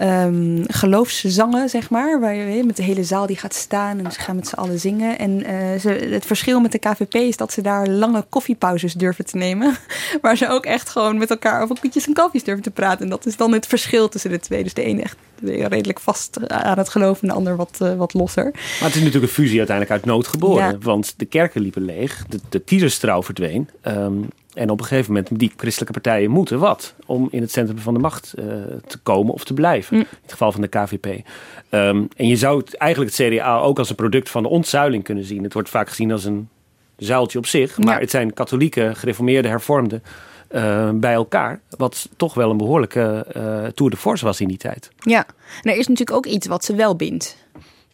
um, 0.00 0.64
geloofszangen, 0.66 1.68
zeg 1.68 1.90
maar. 1.90 2.20
Waar 2.20 2.34
je 2.34 2.64
met 2.64 2.76
de 2.76 2.82
hele 2.82 3.04
zaal 3.04 3.26
die 3.26 3.36
gaat 3.36 3.54
staan 3.54 4.04
en 4.04 4.12
ze 4.12 4.20
gaan 4.20 4.36
met 4.36 4.48
z'n 4.48 4.54
allen 4.54 4.78
zingen. 4.78 5.18
En 5.18 5.30
uh, 5.30 5.80
ze, 5.80 5.90
het 5.90 6.26
verschil 6.26 6.60
met 6.60 6.72
de 6.72 6.78
KVP 6.78 7.14
is 7.14 7.36
dat 7.36 7.52
ze 7.52 7.62
daar 7.62 7.88
lange 7.88 8.24
koffiepauzes 8.28 8.94
durven 8.94 9.24
te 9.24 9.36
nemen. 9.36 9.76
Waar 10.22 10.36
ze 10.36 10.48
ook 10.48 10.64
echt 10.64 10.88
gewoon 10.88 11.18
met 11.18 11.30
elkaar 11.30 11.62
over 11.62 11.80
koetjes 11.80 12.06
en 12.06 12.12
kalfjes 12.12 12.44
durven 12.44 12.62
te 12.62 12.70
praten. 12.70 13.04
En 13.04 13.10
dat 13.10 13.26
is 13.26 13.36
dan 13.36 13.52
het 13.52 13.66
verschil 13.66 14.08
tussen 14.08 14.30
de 14.30 14.40
twee. 14.40 14.62
Dus 14.62 14.74
de 14.74 14.82
ene 14.82 15.02
echt 15.02 15.16
redelijk 15.42 16.00
vast 16.00 16.48
aan 16.48 16.78
het 16.78 16.88
geloven 16.88 17.22
en 17.22 17.28
de 17.28 17.34
ander 17.34 17.56
wat, 17.56 17.78
uh, 17.82 17.94
wat 17.94 18.14
losser. 18.14 18.50
Maar 18.52 18.88
het 18.88 18.94
is 18.94 19.02
natuurlijk 19.02 19.24
een 19.24 19.42
fusie 19.42 19.58
uiteindelijk 19.58 19.96
uit 19.96 20.04
nood 20.04 20.26
geboren. 20.26 20.82
Want 20.82 21.14
de 21.16 21.24
kerken 21.24 21.60
liepen 21.60 21.84
leeg, 21.84 22.24
de, 22.28 22.40
de 22.48 22.58
kiezerstrouw 22.58 23.22
verdween. 23.22 23.68
Um, 23.82 24.28
En 24.60 24.70
op 24.70 24.80
een 24.80 24.86
gegeven 24.86 25.12
moment, 25.12 25.38
die 25.38 25.52
christelijke 25.56 26.00
partijen 26.00 26.30
moeten 26.30 26.58
wat 26.58 26.94
om 27.06 27.28
in 27.30 27.40
het 27.40 27.50
centrum 27.50 27.78
van 27.78 27.94
de 27.94 28.00
macht 28.00 28.34
uh, 28.38 28.44
te 28.86 28.98
komen 29.02 29.32
of 29.32 29.44
te 29.44 29.54
blijven. 29.54 29.96
Mm. 29.96 30.02
In 30.02 30.08
het 30.22 30.30
geval 30.32 30.52
van 30.52 30.60
de 30.60 30.68
KVP. 30.68 31.06
Um, 31.06 32.08
en 32.16 32.26
je 32.26 32.36
zou 32.36 32.58
het, 32.58 32.74
eigenlijk 32.74 33.16
het 33.16 33.28
CDA 33.28 33.58
ook 33.58 33.78
als 33.78 33.90
een 33.90 33.96
product 33.96 34.30
van 34.30 34.42
de 34.42 34.48
ontzuiling 34.48 35.04
kunnen 35.04 35.24
zien. 35.24 35.42
Het 35.42 35.52
wordt 35.52 35.68
vaak 35.68 35.88
gezien 35.88 36.12
als 36.12 36.24
een 36.24 36.48
zuiltje 36.96 37.38
op 37.38 37.46
zich, 37.46 37.78
maar 37.78 37.94
Ja. 37.94 38.00
het 38.00 38.10
zijn 38.10 38.34
katholieke, 38.34 38.90
gereformeerde, 38.94 39.48
hervormden 39.48 40.02
uh, 40.50 40.90
bij 40.94 41.12
elkaar. 41.12 41.60
Wat 41.76 42.08
toch 42.16 42.34
wel 42.34 42.50
een 42.50 42.56
behoorlijke 42.56 43.26
uh, 43.36 43.66
tour 43.66 43.90
de 43.90 43.96
force 43.96 44.24
was 44.24 44.40
in 44.40 44.48
die 44.48 44.58
tijd. 44.58 44.90
Ja, 44.98 45.26
en 45.62 45.70
er 45.70 45.78
is 45.78 45.88
natuurlijk 45.88 46.16
ook 46.16 46.26
iets 46.26 46.46
wat 46.46 46.64
ze 46.64 46.74
wel 46.74 46.96
bindt. 46.96 47.36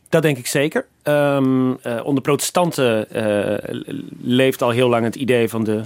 Dat 0.09 0.23
denk 0.23 0.39
ik 0.39 0.47
zeker. 0.47 0.87
Um, 1.03 1.71
uh, 1.71 2.01
onder 2.05 2.23
protestanten 2.23 3.07
leeft 4.23 4.63
al 4.63 4.71
heel 4.71 4.89
lang 4.89 5.05
het 5.05 5.17
idee 5.17 5.49
van 5.49 5.65
de. 5.65 5.83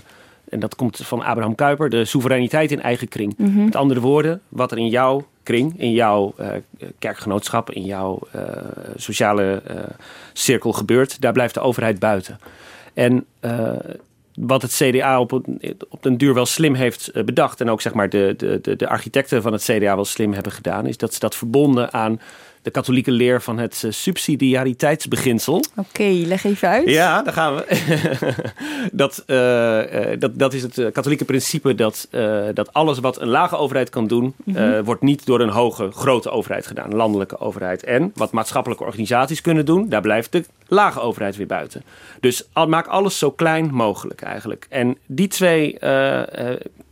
En 0.51 0.61
dat 0.61 0.75
komt 0.75 0.97
van 0.97 1.23
Abraham 1.23 1.55
Kuyper, 1.55 1.91
de 1.91 2.05
soevereiniteit 2.05 2.71
in 2.71 2.83
eigen 2.83 3.09
kring. 3.09 3.35
Mm 3.37 3.47
-hmm. 3.47 3.65
Met 3.65 3.77
andere 3.77 4.01
woorden, 4.01 4.41
wat 4.49 4.73
er 4.73 4.79
in 4.79 4.89
jouw 4.89 5.27
kring, 5.43 5.81
in 5.81 5.93
jouw 5.93 6.35
uh, 6.41 6.49
kerkgenootschap, 6.99 7.71
in 7.71 7.85
jouw 7.85 8.19
uh, 8.35 8.43
sociale 8.97 9.63
uh, 9.71 9.77
cirkel 10.33 10.73
gebeurt, 10.73 11.21
daar 11.21 11.33
blijft 11.33 11.55
de 11.55 11.61
overheid 11.61 11.99
buiten. 11.99 12.39
En 12.95 13.27
wat 14.35 14.63
het 14.63 14.73
CDA 14.73 15.21
op, 15.21 15.33
op 15.89 16.03
den 16.03 16.17
duur 16.17 16.35
wel 16.35 16.47
slim 16.47 16.75
heeft 16.75 17.25
bedacht, 17.25 17.61
en 17.61 17.71
ook 17.71 17.81
zeg 17.81 17.95
maar 17.95 18.09
de, 18.09 18.35
de, 18.37 18.59
de, 18.63 18.77
de 18.77 18.89
architecten 18.89 19.43
van 19.43 19.53
het 19.53 19.63
CDA 19.63 19.95
wel 19.95 20.05
slim 20.05 20.33
hebben 20.33 20.53
gedaan, 20.53 20.87
is 20.87 20.97
dat 20.97 21.15
ze 21.15 21.21
dat 21.21 21.37
verbonden 21.37 21.93
aan 21.93 22.21
de 22.63 22.71
katholieke 22.71 23.11
leer 23.11 23.43
van 23.43 23.59
het 23.59 23.83
uh, 23.85 23.93
subsidiariteitsbeginsel. 23.93 25.55
Oké, 25.55 25.89
okay, 25.89 26.23
leg 26.25 26.45
even 26.45 26.69
uit. 26.69 26.89
Ja, 26.89 27.23
daar 27.23 27.33
gaan 27.33 27.55
we. 27.55 27.65
dat, 28.93 29.23
uh, 29.27 30.11
uh, 30.11 30.19
dat, 30.19 30.39
dat 30.39 30.53
is 30.53 30.63
het 30.63 30.93
katholieke 30.93 31.25
principe 31.25 31.75
dat, 31.75 32.09
dat 32.55 32.73
alles 32.73 32.99
wat 32.99 33.21
een 33.21 33.29
lage 33.29 33.57
overheid 33.57 33.91
kan 33.91 34.07
doen, 34.07 34.35
mm 34.45 34.55
-hmm. 34.55 34.85
wordt 34.85 35.03
niet 35.03 35.27
door 35.27 35.41
een 35.41 35.49
hoge, 35.49 35.91
grote 35.91 36.31
overheid 36.31 36.67
gedaan, 36.67 36.95
landelijke 36.95 37.39
overheid. 37.39 37.85
En 37.85 38.13
wat 38.15 38.33
maatschappelijke 38.33 38.85
organisaties 38.85 39.41
kunnen 39.41 39.67
doen, 39.67 39.89
daar 39.89 40.01
blijft 40.01 40.33
de 40.33 40.45
lage 40.67 41.01
overheid 41.01 41.37
weer 41.37 41.47
buiten. 41.47 41.83
Dus 42.21 42.49
al, 42.53 42.67
maak 42.67 42.87
alles 42.87 43.19
zo 43.19 43.31
klein 43.31 43.75
mogelijk 43.75 44.23
eigenlijk. 44.23 44.67
En 44.69 44.97
die 45.07 45.29
twee 45.29 45.79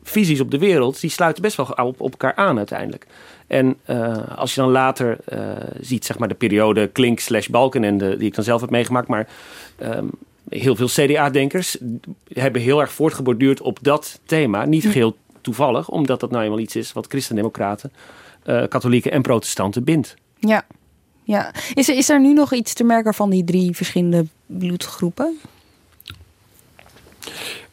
visies 0.02 0.40
op 0.40 0.50
de 0.50 0.58
wereld, 0.58 1.00
die 1.00 1.10
sluiten 1.10 1.42
best 1.42 1.56
wel 1.56 1.66
op, 1.66 2.00
op 2.00 2.10
elkaar 2.10 2.34
aan 2.34 2.56
uiteindelijk. 2.56 3.06
En 3.48 3.76
uh, 3.86 4.38
als 4.38 4.54
je 4.54 4.60
dan 4.60 4.70
later 4.70 5.18
uh, 5.32 5.50
ziet, 5.80 6.04
zeg 6.04 6.18
maar 6.18 6.28
de 6.28 6.34
periode 6.34 6.88
Klink 6.88 7.18
slash 7.20 7.46
Balkenende, 7.46 8.16
die 8.16 8.26
ik 8.26 8.34
dan 8.34 8.44
zelf 8.44 8.60
heb 8.60 8.70
meegemaakt, 8.70 9.08
maar 9.08 9.28
um, 9.82 10.10
heel 10.48 10.76
veel 10.76 10.86
CDA-denkers 10.86 11.76
hebben 12.32 12.62
heel 12.62 12.80
erg 12.80 12.92
voortgeborduurd 12.92 13.60
op 13.60 13.78
dat 13.82 14.20
thema. 14.24 14.64
Niet 14.64 14.84
geheel 14.84 15.16
toevallig, 15.40 15.88
omdat 15.88 16.20
dat 16.20 16.30
nou 16.30 16.44
eenmaal 16.44 16.58
iets 16.58 16.76
is 16.76 16.92
wat 16.92 17.06
christendemocraten, 17.06 17.92
uh, 18.44 18.62
katholieken 18.68 19.10
en 19.10 19.22
protestanten 19.22 19.84
bindt. 19.84 20.14
Ja, 20.38 20.66
ja. 21.22 21.54
Is, 21.74 21.88
er, 21.88 21.96
is 21.96 22.08
er 22.08 22.20
nu 22.20 22.32
nog 22.32 22.52
iets 22.52 22.74
te 22.74 22.84
merken 22.84 23.14
van 23.14 23.30
die 23.30 23.44
drie 23.44 23.76
verschillende 23.76 24.26
bloedgroepen? 24.46 25.38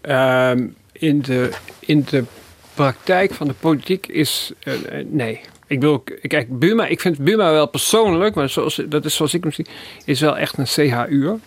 Um, 0.01 0.75
in, 0.91 1.21
de, 1.21 1.51
in 1.79 2.05
de 2.09 2.23
praktijk 2.73 3.33
van 3.33 3.47
de 3.47 3.53
politiek 3.53 4.07
is 4.07 4.51
uh, 4.63 4.73
nee. 5.09 5.41
Ik 5.67 5.81
wil, 5.81 6.03
kijk, 6.21 6.59
Buma, 6.59 6.85
ik 6.85 7.01
vind 7.01 7.17
Buma 7.17 7.51
wel 7.51 7.67
persoonlijk, 7.67 8.35
maar 8.35 8.49
zoals, 8.49 8.81
dat 8.89 9.05
is 9.05 9.15
zoals 9.15 9.33
ik 9.33 9.43
hem 9.43 9.51
zie, 9.51 9.65
is 10.05 10.19
wel 10.19 10.37
echt 10.37 10.57
een 10.57 10.67
CHU'er. 10.67 11.39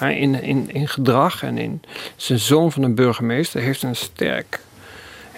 In, 0.00 0.42
in, 0.42 0.70
in 0.72 0.88
gedrag 0.88 1.42
en 1.42 1.58
in 1.58 1.82
zijn 2.16 2.38
zoon 2.38 2.72
van 2.72 2.82
een 2.82 2.94
burgemeester 2.94 3.60
heeft 3.60 3.82
een 3.82 3.96
sterk. 3.96 4.60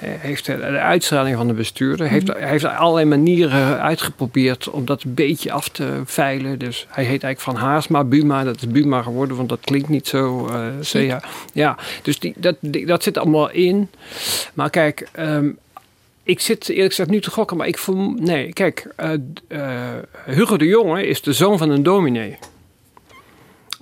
Heeft 0.01 0.47
de 0.47 0.63
uitstraling 0.63 1.37
van 1.37 1.47
de 1.47 1.53
bestuurder. 1.53 2.09
Heeft, 2.09 2.27
hij 2.29 2.49
heeft 2.49 2.65
allerlei 2.65 3.07
manieren 3.07 3.81
uitgeprobeerd 3.81 4.69
om 4.69 4.85
dat 4.85 5.03
een 5.03 5.15
beetje 5.15 5.53
af 5.53 5.69
te 5.69 6.03
veilen. 6.05 6.59
Dus 6.59 6.87
hij 6.89 7.05
heet 7.05 7.23
eigenlijk 7.23 7.41
van 7.41 7.69
Haasma 7.69 8.05
Buma. 8.05 8.45
Dat 8.45 8.57
is 8.57 8.69
Buma 8.69 9.03
geworden, 9.03 9.37
want 9.37 9.49
dat 9.49 9.59
klinkt 9.61 9.89
niet 9.89 10.07
zo. 10.07 10.49
Uh, 10.49 10.67
CH. 10.81 11.25
Ja, 11.53 11.77
dus 12.03 12.19
die, 12.19 12.35
dat, 12.37 12.57
die, 12.61 12.87
dat 12.87 13.03
zit 13.03 13.19
allemaal 13.19 13.51
in. 13.51 13.91
Maar 14.55 14.71
kijk, 14.71 15.09
um, 15.19 15.59
ik 16.29 16.41
zit 16.41 16.69
eerlijk 16.69 16.89
gezegd 16.89 17.11
nu 17.11 17.21
te 17.21 17.31
gokken, 17.31 17.57
maar 17.57 17.67
ik 17.67 17.79
voel. 17.79 18.11
Nee, 18.11 18.53
kijk, 18.53 18.87
uh, 19.01 19.13
uh, 19.49 19.93
Hugo 20.27 20.57
de 20.57 20.67
Jonge 20.67 21.07
is 21.07 21.23
de 21.23 21.33
zoon 21.33 21.59
van 21.59 21.71
een 21.71 21.83
dominee. 21.83 22.39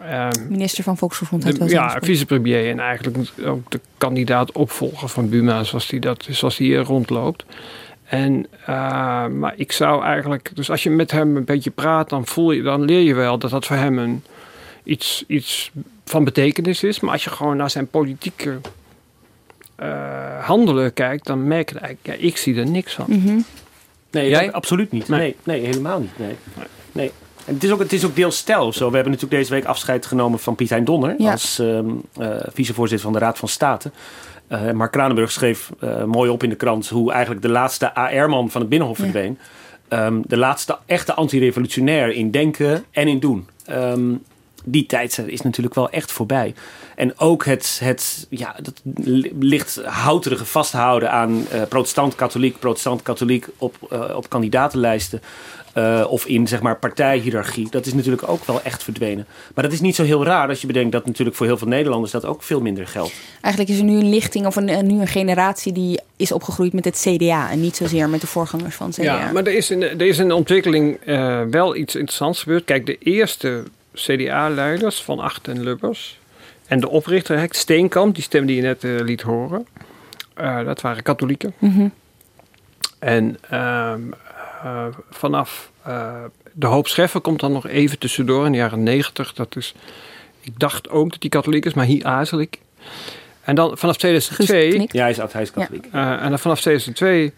Um, 0.02 0.48
Minister 0.48 0.84
van 0.84 0.96
Volksgezondheid. 0.96 1.58
De, 1.58 1.68
ja, 1.68 1.98
vicepremier 2.00 2.70
en 2.70 2.80
eigenlijk 2.80 3.16
ook 3.44 3.70
de 3.70 3.80
kandidaat 3.98 4.52
opvolger 4.52 5.08
van 5.08 5.28
Buma, 5.28 5.64
zoals 5.64 5.86
die, 5.86 6.00
dat, 6.00 6.26
zoals 6.30 6.56
die 6.56 6.66
hier 6.66 6.82
rondloopt. 6.82 7.44
En, 8.04 8.46
uh, 8.60 8.66
maar 9.26 9.54
ik 9.56 9.72
zou 9.72 10.04
eigenlijk, 10.04 10.50
dus 10.54 10.70
als 10.70 10.82
je 10.82 10.90
met 10.90 11.10
hem 11.10 11.36
een 11.36 11.44
beetje 11.44 11.70
praat, 11.70 12.08
dan, 12.08 12.26
voel 12.26 12.52
je, 12.52 12.62
dan 12.62 12.84
leer 12.84 13.02
je 13.02 13.14
wel 13.14 13.38
dat 13.38 13.50
dat 13.50 13.66
voor 13.66 13.76
hem 13.76 13.98
een, 13.98 14.22
iets, 14.84 15.24
iets 15.26 15.70
van 16.04 16.24
betekenis 16.24 16.82
is. 16.82 17.00
Maar 17.00 17.12
als 17.12 17.24
je 17.24 17.30
gewoon 17.30 17.56
naar 17.56 17.70
zijn 17.70 17.86
politieke 17.86 18.58
uh, 19.80 20.44
handelen 20.44 20.92
kijkt, 20.92 21.26
dan 21.26 21.46
merk 21.46 21.72
je 21.72 21.78
eigenlijk, 21.78 22.20
ja, 22.20 22.26
ik 22.26 22.36
zie 22.36 22.56
er 22.56 22.70
niks 22.70 22.94
van. 22.94 23.04
Mm 23.08 23.22
-hmm. 23.22 23.44
Nee, 24.10 24.28
Jij? 24.28 24.52
absoluut 24.52 24.92
niet. 24.92 25.08
Nee. 25.08 25.20
nee, 25.20 25.36
nee 25.42 25.66
helemaal 25.66 26.00
niet. 26.00 26.18
Nee. 26.18 26.36
nee. 26.92 27.12
En 27.46 27.54
het 27.54 27.64
is, 27.64 27.70
ook, 27.70 27.78
het 27.78 27.92
is 27.92 28.04
ook 28.04 28.16
deels 28.16 28.36
stijl 28.36 28.72
zo. 28.72 28.88
We 28.88 28.94
hebben 28.94 29.12
natuurlijk 29.12 29.40
deze 29.40 29.54
week 29.54 29.64
afscheid 29.64 30.06
genomen 30.06 30.38
van 30.38 30.54
Piet 30.54 30.70
Hein 30.70 30.84
Donner 30.84 31.14
ja. 31.18 31.30
als 31.30 31.58
um, 31.58 32.02
uh, 32.20 32.36
vicevoorzitter 32.52 33.04
van 33.04 33.12
de 33.12 33.24
Raad 33.24 33.38
van 33.38 33.48
State. 33.48 33.90
Uh, 34.48 34.70
Mark 34.70 34.92
Kranenburg 34.92 35.30
schreef 35.30 35.70
uh, 35.80 36.04
mooi 36.04 36.30
op 36.30 36.42
in 36.42 36.48
de 36.48 36.56
krant 36.56 36.88
hoe 36.88 37.12
eigenlijk 37.12 37.42
de 37.42 37.48
laatste 37.48 37.94
AR-man 37.94 38.50
van 38.50 38.60
het 38.60 38.70
Binnenhof 38.70 38.98
verdween. 38.98 39.38
Ja. 39.88 40.06
Um, 40.06 40.22
de 40.26 40.36
laatste 40.36 40.78
echte 40.86 41.14
antirevolutionair 41.14 42.10
in 42.10 42.30
denken 42.30 42.84
en 42.90 43.08
in 43.08 43.18
doen. 43.18 43.48
Um, 43.70 44.22
die 44.68 44.86
tijd 44.86 45.22
is 45.26 45.42
natuurlijk 45.42 45.74
wel 45.74 45.90
echt 45.90 46.12
voorbij. 46.12 46.54
En 46.94 47.18
ook 47.18 47.44
het, 47.44 47.80
het 47.82 48.26
ja, 48.30 48.56
dat 48.62 48.80
licht 49.38 49.80
houterige 49.84 50.44
vasthouden 50.44 51.10
aan 51.10 51.46
uh, 51.52 51.62
protestant-katholiek, 51.68 52.58
protestant-katholiek 52.58 53.46
op, 53.58 53.76
uh, 53.92 54.16
op 54.16 54.28
kandidatenlijsten. 54.28 55.20
Uh, 55.74 56.04
of 56.08 56.26
in 56.26 56.48
zeg 56.48 56.62
maar 56.62 56.78
partijhierarchie. 56.78 57.70
Dat 57.70 57.86
is 57.86 57.94
natuurlijk 57.94 58.28
ook 58.28 58.44
wel 58.44 58.62
echt 58.62 58.82
verdwenen. 58.82 59.26
Maar 59.54 59.64
dat 59.64 59.72
is 59.72 59.80
niet 59.80 59.94
zo 59.94 60.02
heel 60.02 60.24
raar 60.24 60.48
als 60.48 60.60
je 60.60 60.66
bedenkt 60.66 60.92
dat 60.92 61.06
natuurlijk 61.06 61.36
voor 61.36 61.46
heel 61.46 61.58
veel 61.58 61.68
Nederlanders 61.68 62.12
dat 62.12 62.24
ook 62.24 62.42
veel 62.42 62.60
minder 62.60 62.86
geldt. 62.86 63.12
Eigenlijk 63.40 63.74
is 63.74 63.78
er 63.78 63.84
nu 63.84 63.98
een 63.98 64.08
lichting 64.08 64.46
of 64.46 64.56
een, 64.56 64.86
nu 64.86 65.00
een 65.00 65.06
generatie 65.06 65.72
die 65.72 66.00
is 66.16 66.32
opgegroeid 66.32 66.72
met 66.72 66.84
het 66.84 67.06
CDA 67.08 67.50
en 67.50 67.60
niet 67.60 67.76
zozeer 67.76 68.08
met 68.08 68.20
de 68.20 68.26
voorgangers 68.26 68.74
van 68.74 68.86
het 68.86 68.96
CDA. 68.96 69.04
Ja, 69.04 69.32
maar 69.32 69.44
er 69.44 69.54
is 69.54 69.70
in, 69.70 69.82
er 69.82 70.02
is 70.02 70.18
in 70.18 70.28
de 70.28 70.34
ontwikkeling 70.34 70.98
uh, 71.06 71.42
wel 71.50 71.76
iets 71.76 71.94
interessants 71.94 72.42
gebeurd. 72.42 72.64
Kijk, 72.64 72.86
de 72.86 72.98
eerste 72.98 73.62
CDA-leiders 73.96 75.02
van 75.02 75.18
Acht 75.18 75.48
en 75.48 75.62
Lubbers 75.62 76.18
en 76.66 76.80
de 76.80 76.88
oprichter 76.88 77.48
Steenkamp, 77.50 78.14
die 78.14 78.24
stem 78.24 78.46
die 78.46 78.56
je 78.56 78.62
net 78.62 78.84
uh, 78.84 79.00
liet 79.00 79.22
horen, 79.22 79.66
uh, 80.40 80.64
dat 80.64 80.80
waren 80.80 81.02
katholieken. 81.02 81.54
Mm 81.58 81.70
-hmm. 81.70 81.92
En 82.98 83.38
uh, 83.52 83.94
vanaf 85.10 85.70
uh, 85.86 86.14
de 86.52 86.66
hoop 86.66 86.88
Scheffer 86.88 87.20
komt 87.20 87.40
dan 87.40 87.52
nog 87.52 87.66
even 87.66 87.98
tussendoor 87.98 88.46
in 88.46 88.52
de 88.52 88.58
jaren 88.58 88.82
negentig. 88.82 89.32
Dat 89.32 89.56
is, 89.56 89.74
ik 90.40 90.58
dacht 90.58 90.88
ook 90.88 91.10
dat 91.10 91.20
hij 91.20 91.28
katholiek 91.28 91.64
is, 91.64 91.74
maar 91.74 91.84
hier 91.84 92.04
aarzel 92.04 92.40
ik. 92.40 92.58
En 93.42 93.54
dan 93.54 93.78
vanaf 93.78 93.96
2002... 93.96 94.86
Ja, 94.92 95.02
hij 95.02 95.10
is, 95.10 95.16
hij 95.32 95.42
is 95.42 95.50
katholiek. 95.50 95.88
Ja. 95.92 96.16
Uh, 96.16 96.22
en 96.22 96.28
dan 96.28 96.38
vanaf 96.38 96.60
2002... 96.60 97.32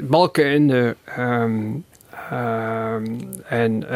Balken 0.00 0.44
en, 0.44 0.66
de, 0.66 0.96
um, 1.18 1.84
en 3.48 3.86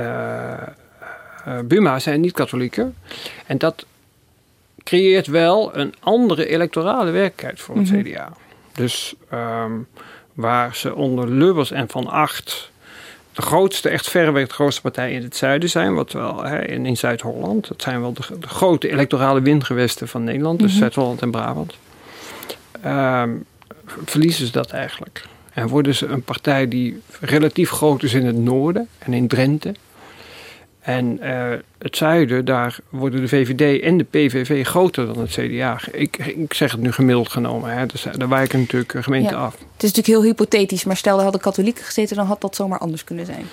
Buma 1.65 1.99
zijn 1.99 2.21
niet 2.21 2.33
katholieken. 2.33 2.95
En 3.47 3.59
dat 3.59 3.87
creëert 4.85 5.27
wel 5.27 5.77
een 5.77 5.95
andere 6.01 6.47
electorale 6.47 7.11
werkelijkheid 7.11 7.61
voor 7.61 7.77
het 7.77 7.91
mm 7.91 7.95
-hmm. 7.95 8.05
CDA. 8.05 8.33
Dus... 8.73 9.15
Um, 9.33 9.87
waar 10.35 10.77
ze 10.77 10.95
onder 10.95 11.29
Lubbers 11.29 11.71
en 11.71 11.89
Van 11.89 12.07
Acht 12.07 12.71
de 13.33 13.43
grootste, 13.43 13.89
echt 13.89 14.11
verreweg 14.11 14.49
de 14.49 14.55
grootste 14.55 14.81
partij 14.81 15.13
in 15.13 15.23
het 15.23 15.37
zuiden 15.37 15.69
zijn, 15.69 15.95
wat 15.95 16.13
wel 16.13 16.45
hè, 16.45 16.67
in, 16.67 16.87
in 16.87 16.97
Zuid-Holland. 16.97 17.69
Dat 17.69 17.83
zijn 17.83 18.01
wel 18.01 18.13
de, 18.13 18.23
de, 18.41 18.49
grote 18.49 18.91
electorale 18.91 19.41
windgewesten 19.41 20.09
van 20.09 20.25
Nederland, 20.25 20.59
dus 20.59 20.67
mm 20.67 20.73
-hmm. 20.73 20.81
Zuid-Holland 20.81 21.23
en 21.23 21.31
Brabant. 21.31 21.75
Um, 22.87 23.45
verliezen 24.05 24.47
ze 24.47 24.53
dat 24.53 24.71
eigenlijk. 24.71 25.25
En 25.53 25.69
worden 25.69 25.95
ze 25.95 26.07
een 26.07 26.23
partij 26.23 26.69
die 26.69 27.01
relatief 27.21 27.71
groot 27.71 28.03
is 28.03 28.15
in 28.15 28.27
het 28.27 28.37
noorden 28.37 28.89
en 28.99 29.13
in 29.13 29.29
Drenthe. 29.29 29.75
En 30.83 31.19
uh, 31.23 31.53
het 31.79 31.97
zuiden, 31.97 32.45
daar 32.45 32.79
worden 32.89 33.21
de 33.21 33.29
VVD 33.29 33.83
en 33.83 33.97
de 33.97 34.05
PVV 34.05 34.67
groter 34.67 35.07
dan 35.07 35.19
het 35.19 35.31
CDA. 35.31 35.81
Ik, 35.93 36.17
ik 36.17 36.55
zeg 36.55 36.73
het 36.73 36.81
nu 36.81 36.93
gemiddeld 36.93 37.29
genomen, 37.29 37.71
hè. 37.71 37.87
Dus, 37.87 38.07
daar 38.17 38.29
wijken 38.29 38.61
natuurlijk 38.61 38.95
gemeenten 38.99 39.37
ja. 39.37 39.43
af. 39.43 39.53
Het 39.53 39.83
is 39.83 39.93
natuurlijk 39.93 40.07
heel 40.07 40.23
hypothetisch, 40.23 40.85
maar 40.85 40.97
stel 40.97 41.17
er 41.17 41.23
hadden 41.23 41.41
katholieken 41.41 41.85
gezeten, 41.85 42.17
dan 42.17 42.27
had 42.27 42.41
dat 42.41 42.57
zomaar 42.57 42.79
anders 42.79 43.05
kunnen 43.05 43.27
zijn. 43.27 43.45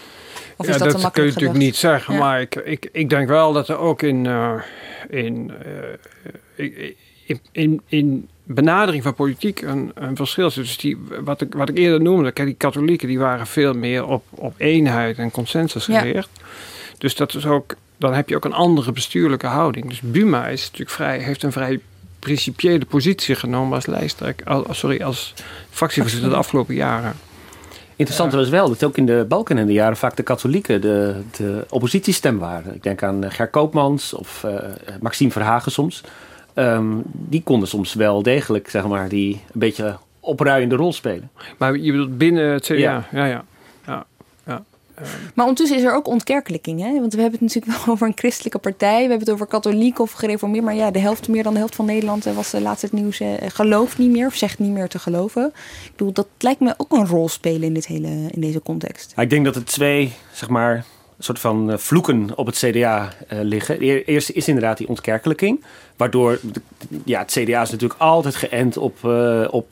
Of 0.56 0.66
ja, 0.66 0.74
is 0.74 0.80
dat, 0.80 1.02
dat 1.02 1.12
kun 1.12 1.24
je 1.24 1.30
natuurlijk 1.30 1.60
niet 1.60 1.76
zeggen, 1.76 2.14
Ja. 2.14 2.20
maar 2.20 2.42
ik, 2.42 2.56
ik, 2.56 2.90
ik 2.92 3.10
denk 3.10 3.28
wel 3.28 3.54
dat 3.54 3.68
er 3.68 3.78
ook 3.78 4.02
in, 4.02 4.26
uh, 4.26 4.54
in, 5.10 5.52
uh, 6.56 6.72
in, 7.26 7.40
in, 7.52 7.82
in 7.86 8.28
benadering 8.44 9.04
van 9.04 9.14
politiek 9.14 9.62
een, 9.62 9.92
een 9.94 10.16
verschil 10.16 10.50
zit. 10.50 10.64
Dus 10.64 10.78
die, 10.78 10.98
wat, 11.24 11.42
ik, 11.42 11.54
wat 11.54 11.70
ik 11.70 11.78
eerder 11.78 12.02
noemde, 12.02 12.34
die 12.34 12.54
katholieken 12.54 13.08
die 13.08 13.20
waren 13.20 13.48
veel 13.48 13.74
meer 13.74 14.06
op, 14.06 14.24
op 14.30 14.54
eenheid 14.58 15.18
en 15.18 15.32
consensus 15.32 15.86
Ja. 15.86 16.24
Dus 17.00 17.16
dat 17.16 17.34
is 17.36 17.46
ook, 17.46 17.76
dan 17.98 18.14
heb 18.14 18.30
je 18.30 18.36
ook 18.36 18.46
een 18.46 18.54
andere 18.54 18.92
bestuurlijke 18.92 19.48
houding. 19.48 19.90
Dus 19.90 20.02
Buma 20.02 20.48
is 20.48 20.62
natuurlijk 20.64 20.90
vrij, 20.92 21.20
heeft 21.20 21.44
een 21.44 21.52
vrij 21.52 21.80
principiële 22.20 22.86
positie 22.86 23.36
genomen 23.36 23.74
als 23.76 23.86
lijsttrekker, 23.86 24.48
al- 24.48 24.66
sorry, 24.70 25.02
als 25.02 25.34
fractievoorzitter 25.70 26.30
de 26.30 26.36
afgelopen 26.36 26.76
jaren. 26.76 27.14
Interessant 27.96 28.34
was 28.34 28.50
wel 28.50 28.68
dat 28.70 28.84
ook 28.84 28.98
in 28.98 29.06
de 29.06 29.26
Balkan 29.28 29.58
in 29.58 29.66
de 29.66 29.74
jaren 29.74 29.98
vaak 29.98 30.16
de 30.16 30.24
katholieken 30.24 30.82
de, 30.82 31.22
de 31.38 31.66
oppositiestem 31.70 32.38
waren. 32.38 32.76
Ik 32.76 32.84
denk 32.84 33.04
aan 33.04 33.24
eh, 33.24 33.32
Ger 33.32 33.48
Koopmans 33.48 34.14
of 34.14 34.44
eh, 34.44 34.54
Maxime 35.02 35.32
Verhagen 35.32 35.72
soms. 35.72 36.04
Ehm, 36.54 36.86
die 37.04 37.44
konden 37.44 37.68
soms 37.68 37.94
wel 37.94 38.24
degelijk, 38.24 38.70
zeg 38.70 38.88
maar, 38.88 39.10
die 39.10 39.34
een 39.34 39.60
beetje 39.60 39.98
opruiende 40.20 40.76
rol 40.76 40.94
spelen. 40.94 41.30
Maar 41.58 41.78
je 41.78 41.92
bedoelt 41.92 42.18
binnen 42.18 42.52
het 42.52 42.64
CDA? 42.66 42.76
Ja, 42.76 43.04
ja. 43.12 43.26
ja. 43.26 43.44
Ja. 45.04 45.10
Maar 45.34 45.46
ondertussen 45.46 45.78
is 45.78 45.84
er 45.84 45.96
ook 45.96 46.08
ontkerkelijking. 46.08 46.82
Hè? 46.82 47.00
Want 47.00 47.14
we 47.14 47.22
hebben 47.22 47.40
het 47.40 47.54
natuurlijk 47.54 47.86
wel 47.86 47.94
over 47.94 48.08
een 48.08 48.18
christelijke 48.18 48.58
partij. 48.58 48.96
We 48.96 49.10
hebben 49.10 49.20
het 49.20 49.30
over 49.30 49.46
katholiek 49.46 50.00
of 50.00 50.12
gereformeerd. 50.12 50.64
Maar 50.64 50.76
ja, 50.76 50.92
de 50.92 51.00
helft, 51.00 51.28
meer 51.28 51.44
dan 51.44 51.54
de 51.54 51.60
helft 51.60 51.76
van 51.76 51.86
Nederland 51.86 52.26
eh, 52.26 52.36
was 52.36 52.50
de 52.50 52.62
laatste 52.62 52.86
het 52.86 52.96
nieuws. 52.96 53.20
eh, 53.20 53.34
gelooft 53.48 53.98
niet 53.98 54.12
meer 54.12 54.28
of 54.28 54.36
zegt 54.36 54.60
niet 54.60 54.72
meer 54.72 54.88
te 54.88 55.00
geloven. 55.00 55.46
Ik 55.86 55.92
bedoel, 55.96 56.14
dat 56.14 56.28
lijkt 56.38 56.60
me 56.60 56.74
ook 56.78 56.92
een 56.92 57.08
rol 57.08 57.30
spelen 57.30 57.64
in, 57.64 57.74
dit 57.74 57.88
hele, 57.88 58.08
in 58.32 58.42
deze 58.42 58.62
context. 58.62 59.14
Ik 59.16 59.30
denk 59.30 59.46
dat 59.46 59.56
er 59.56 59.66
twee, 59.66 60.14
zeg 60.32 60.50
maar, 60.50 60.86
soort 61.20 61.40
van 61.40 61.72
eh, 61.72 61.78
vloeken 61.78 62.30
op 62.36 62.46
het 62.46 62.56
CDA 62.56 63.14
eh, 63.28 63.40
liggen. 63.42 63.80
De 63.80 63.86
eer- 63.86 64.06
eerste 64.06 64.34
is 64.34 64.48
inderdaad 64.48 64.78
die 64.78 64.88
ontkerkelijking. 64.88 65.64
Waardoor 66.00 66.40
ja, 67.06 67.20
het 67.20 67.32
CDA 67.32 67.62
is 67.62 67.70
natuurlijk 67.70 68.00
altijd 68.00 68.36
geënt 68.36 68.78
op, 68.78 69.06
eh, 69.06 69.48
op 69.52 69.68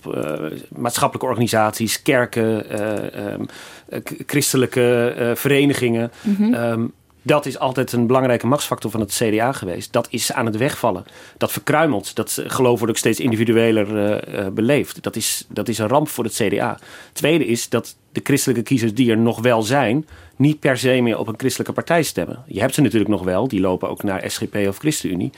maatschappelijke 0.75 1.29
organisaties, 1.29 2.01
kerken, 2.01 2.69
eh, 2.69 3.31
ehm, 3.33 3.41
eh, 3.89 3.99
christelijke 4.25 5.31
verenigingen. 5.35 6.11
Ehm, 6.51 6.85
dat 7.21 7.45
is 7.45 7.59
altijd 7.59 7.91
een 7.91 8.07
belangrijke 8.07 8.47
machtsfactor 8.47 8.91
van 8.91 8.99
het 8.99 9.21
CDA 9.23 9.51
geweest. 9.51 9.93
Dat 9.93 10.07
is 10.09 10.31
aan 10.31 10.45
het 10.45 10.57
wegvallen. 10.57 11.05
Dat 11.37 11.51
verkruimelt. 11.51 12.15
Dat 12.15 12.43
geloof 12.47 12.77
wordt 12.77 12.93
ook 12.93 12.99
steeds 12.99 13.19
individueler 13.19 14.23
beleefd. 14.53 15.03
Dat 15.03 15.15
is, 15.15 15.45
dat 15.49 15.67
is 15.67 15.77
een 15.77 15.87
ramp 15.87 16.09
voor 16.09 16.23
het 16.23 16.33
CDA. 16.33 16.79
Tweede 17.13 17.45
is 17.45 17.69
dat 17.69 17.95
de 18.11 18.21
christelijke 18.23 18.63
kiezers 18.63 18.93
die 18.93 19.11
er 19.11 19.17
nog 19.17 19.39
wel 19.39 19.61
zijn... 19.61 20.07
niet 20.37 20.59
per 20.59 20.77
se 20.77 21.01
meer 21.01 21.17
op 21.17 21.27
een 21.27 21.37
christelijke 21.37 21.73
partij 21.73 22.03
stemmen. 22.03 22.43
Je 22.47 22.59
hebt 22.59 22.73
ze 22.73 22.81
natuurlijk 22.81 23.09
nog 23.09 23.23
wel. 23.23 23.47
Die 23.47 23.59
lopen 23.59 23.89
ook 23.89 24.03
naar 24.03 24.31
SGP 24.31 24.55
of 24.67 24.77
ChristenUnie. 24.77 25.31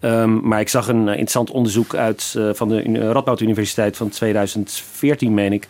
Ehm, 0.00 0.48
maar 0.48 0.60
ik 0.60 0.68
zag 0.68 0.88
een 0.88 1.02
eh, 1.02 1.10
interessant 1.10 1.50
onderzoek 1.50 1.94
uit 1.94 2.34
eh, 2.36 2.50
van 2.52 2.68
de 2.68 3.10
Radboud 3.12 3.40
Universiteit 3.40 3.96
van 3.96 4.08
2014, 4.08 5.34
meen 5.34 5.52
ik. 5.52 5.66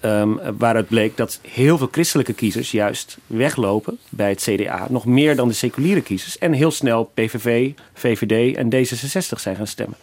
ehm, 0.00 0.30
waaruit 0.58 0.88
bleek 0.88 1.16
dat 1.16 1.40
heel 1.48 1.78
veel 1.78 1.88
christelijke 1.90 2.32
kiezers 2.32 2.70
juist 2.70 3.18
weglopen 3.26 3.98
bij 4.08 4.28
het 4.28 4.40
CDA. 4.40 4.86
Nog 4.90 5.04
meer 5.04 5.36
dan 5.36 5.48
de 5.48 5.54
seculiere 5.54 6.00
kiezers. 6.02 6.38
En 6.38 6.52
heel 6.52 6.70
snel 6.70 7.10
PVV, 7.14 7.70
VVD 7.94 8.56
en 8.56 8.66
D66 8.74 9.40
zijn 9.40 9.56
gaan 9.56 9.66
stemmen. 9.66 9.96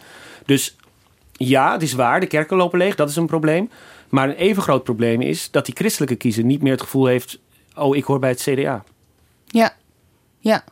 Dus 0.46 0.76
ja, 1.32 1.72
het 1.72 1.82
is 1.82 1.92
waar, 1.92 2.20
de 2.20 2.26
kerken 2.26 2.56
lopen 2.56 2.78
leeg, 2.78 2.94
dat 2.94 3.08
is 3.08 3.16
een 3.16 3.26
probleem. 3.26 3.70
Maar 4.08 4.28
een 4.28 4.34
even 4.34 4.62
groot 4.62 4.84
probleem 4.84 5.20
is 5.20 5.50
dat 5.50 5.66
die 5.66 5.74
christelijke 5.74 6.14
kiezer 6.14 6.44
niet 6.44 6.62
meer 6.62 6.72
het 6.72 6.82
gevoel 6.82 7.06
heeft... 7.06 7.38
oh, 7.74 7.96
ik 7.96 8.04
hoor 8.04 8.18
bij 8.18 8.30
het 8.30 8.40
CDA. 8.40 8.84
Ja, 9.46 9.74
ja. 10.38 10.64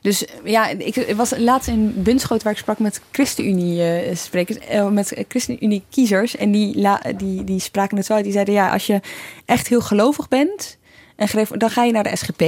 Dus 0.00 0.24
ja, 0.44 0.68
ik 0.68 1.14
was 1.16 1.38
laatst 1.38 1.68
in 1.68 2.02
Bunschoten 2.02 2.44
waar 2.44 2.52
ik 2.52 2.58
sprak 2.58 2.78
met 2.78 3.00
ChristenUnie-sprekers, 3.10 4.58
eh, 4.58 4.88
met 4.88 5.24
ChristenUnie-kiezers. 5.28 6.36
En 6.36 6.50
die, 6.50 6.88
die, 7.16 7.44
die 7.44 7.60
spraken 7.60 7.96
het 7.96 8.06
zo 8.06 8.12
uit. 8.14 8.24
Die 8.24 8.32
zeiden, 8.32 8.54
ja, 8.54 8.72
als 8.72 8.86
je 8.86 9.00
echt 9.44 9.68
heel 9.68 9.80
gelovig 9.80 10.28
bent, 10.28 10.78
en 11.16 11.28
dan 11.50 11.70
ga 11.70 11.84
je 11.84 11.92
naar 11.92 12.02
de 12.02 12.16
SGP. 12.16 12.42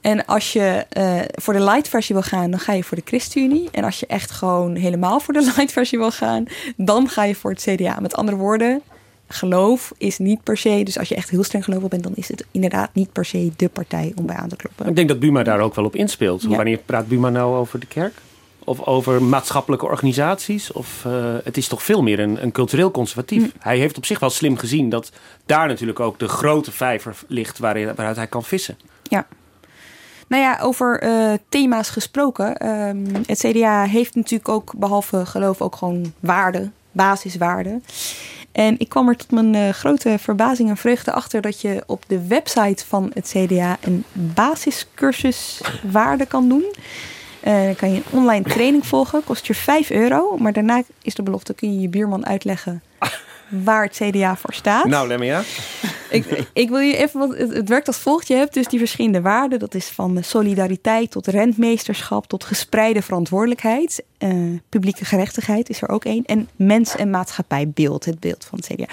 En 0.00 0.26
als 0.26 0.52
je 0.52 0.86
eh, 0.88 1.20
voor 1.28 1.54
de 1.54 1.62
light 1.62 1.88
versie 1.88 2.14
wil 2.14 2.24
gaan, 2.24 2.50
dan 2.50 2.60
ga 2.60 2.72
je 2.72 2.84
voor 2.84 2.96
de 2.96 3.02
ChristenUnie. 3.06 3.68
En 3.72 3.84
als 3.84 4.00
je 4.00 4.06
echt 4.06 4.30
gewoon 4.30 4.74
helemaal 4.74 5.20
voor 5.20 5.34
de 5.34 5.42
light 5.56 5.72
versie 5.72 5.98
wil 5.98 6.10
gaan, 6.10 6.44
dan 6.76 7.08
ga 7.08 7.24
je 7.24 7.34
voor 7.34 7.50
het 7.50 7.62
CDA. 7.62 8.00
Met 8.00 8.14
andere 8.14 8.36
woorden, 8.36 8.82
geloof 9.32 9.92
is 9.98 10.18
niet 10.18 10.42
per 10.42 10.56
se. 10.56 10.82
Dus 10.84 10.98
als 10.98 11.08
je 11.08 11.14
echt 11.14 11.30
heel 11.30 11.44
streng 11.44 11.64
gelovig 11.64 11.88
bent, 11.88 12.02
dan 12.02 12.12
is 12.14 12.28
het 12.28 12.44
inderdaad 12.50 12.90
niet 12.92 13.12
per 13.12 13.24
se 13.24 13.52
de 13.56 13.68
partij 13.68 14.12
om 14.16 14.26
bij 14.26 14.36
aan 14.36 14.48
te 14.48 14.56
kloppen. 14.56 14.86
Ik 14.86 14.96
denk 14.96 15.08
dat 15.08 15.20
Buma 15.20 15.42
daar 15.42 15.60
ook 15.60 15.74
wel 15.74 15.84
op 15.84 15.96
inspeelt. 15.96 16.42
Ja. 16.42 16.56
Wanneer 16.56 16.78
praat 16.78 17.08
Buma 17.08 17.30
nou 17.30 17.56
over 17.56 17.80
de 17.80 17.86
kerk? 17.86 18.14
Of 18.64 18.86
over 18.86 19.22
maatschappelijke 19.22 19.86
organisaties? 19.86 20.72
Of 20.72 21.04
eh, 21.04 21.34
het 21.44 21.56
is 21.56 21.68
toch 21.68 21.82
veel 21.82 22.02
meer 22.02 22.20
een, 22.20 22.42
een 22.42 22.52
cultureel 22.52 22.90
conservatief. 22.90 23.42
Mm. 23.42 23.52
Hij 23.58 23.78
heeft 23.78 23.96
op 23.96 24.06
zich 24.06 24.18
wel 24.18 24.30
slim 24.30 24.56
gezien 24.56 24.88
dat 24.88 25.12
daar 25.46 25.66
natuurlijk 25.68 26.00
ook 26.00 26.18
de 26.18 26.28
grote 26.28 26.72
vijver 26.72 27.16
ligt 27.26 27.58
waarin, 27.58 27.86
waaruit 27.86 28.16
hij 28.16 28.26
kan 28.26 28.44
vissen. 28.44 28.78
Ja. 29.02 29.26
Nou 30.28 30.42
ja, 30.42 30.58
over 30.60 31.00
eh, 31.00 31.32
thema's 31.48 31.90
gesproken. 31.90 32.56
ehm, 32.56 33.06
het 33.26 33.38
CDA 33.38 33.84
heeft 33.84 34.14
natuurlijk 34.14 34.48
ook, 34.48 34.72
behalve 34.76 35.26
geloof, 35.26 35.60
ook 35.60 35.76
gewoon 35.76 36.12
waarden, 36.20 36.74
basiswaarden. 36.92 37.84
En 38.52 38.78
ik 38.78 38.88
kwam 38.88 39.08
er 39.08 39.16
tot 39.16 39.30
mijn 39.30 39.54
eh, 39.54 39.68
grote 39.68 40.18
verbazing 40.18 40.68
en 40.68 40.76
vreugde 40.76 41.12
achter 41.12 41.40
dat 41.40 41.60
je 41.60 41.82
op 41.86 42.04
de 42.06 42.26
website 42.26 42.86
van 42.86 43.10
het 43.14 43.34
CDA 43.36 43.76
een 43.80 44.04
basiscursus 44.12 45.60
waarde 45.90 46.26
kan 46.26 46.48
doen. 46.48 46.64
Eh, 47.40 47.64
dan 47.64 47.74
kan 47.74 47.90
je 47.90 47.96
een 47.96 48.18
online 48.18 48.44
training 48.44 48.86
volgen, 48.86 49.24
kost 49.24 49.46
je 49.46 49.54
5 49.54 49.90
euro. 49.90 50.36
Maar 50.36 50.52
daarna 50.52 50.82
is 51.02 51.14
de 51.14 51.22
belofte, 51.22 51.54
kun 51.54 51.74
je 51.74 51.80
je 51.80 51.88
buurman 51.88 52.26
uitleggen 52.26 52.82
waar 53.64 53.84
het 53.84 54.00
CDA 54.02 54.36
voor 54.36 54.54
staat. 54.54 54.84
Nou, 54.84 55.08
Lemmia. 55.08 55.42
Ik, 56.10 56.44
ik 56.52 56.68
wil 56.68 56.78
je 56.78 56.96
even, 56.96 57.20
wat 57.20 57.38
het, 57.38 57.54
het 57.54 57.68
werkt 57.68 57.86
als 57.86 57.96
volgt. 57.98 58.28
Je 58.28 58.34
hebt 58.34 58.54
dus 58.54 58.66
die 58.66 58.78
verschillende 58.78 59.20
waarden. 59.20 59.58
Dat 59.58 59.74
is 59.74 59.88
van 59.88 60.24
solidariteit 60.24 61.10
tot 61.10 61.26
rentmeesterschap 61.26 62.26
tot 62.26 62.44
gespreide 62.44 63.02
verantwoordelijkheid. 63.02 64.04
Eh, 64.18 64.30
publieke 64.68 65.04
gerechtigheid 65.04 65.68
is 65.68 65.82
er 65.82 65.88
ook 65.88 66.04
één. 66.04 66.24
En 66.24 66.48
mens- 66.56 66.96
en 66.96 67.10
maatschappijbeeld, 67.10 68.04
het 68.04 68.20
beeld 68.20 68.44
van 68.44 68.58
het 68.58 68.66
CDA. 68.66 68.86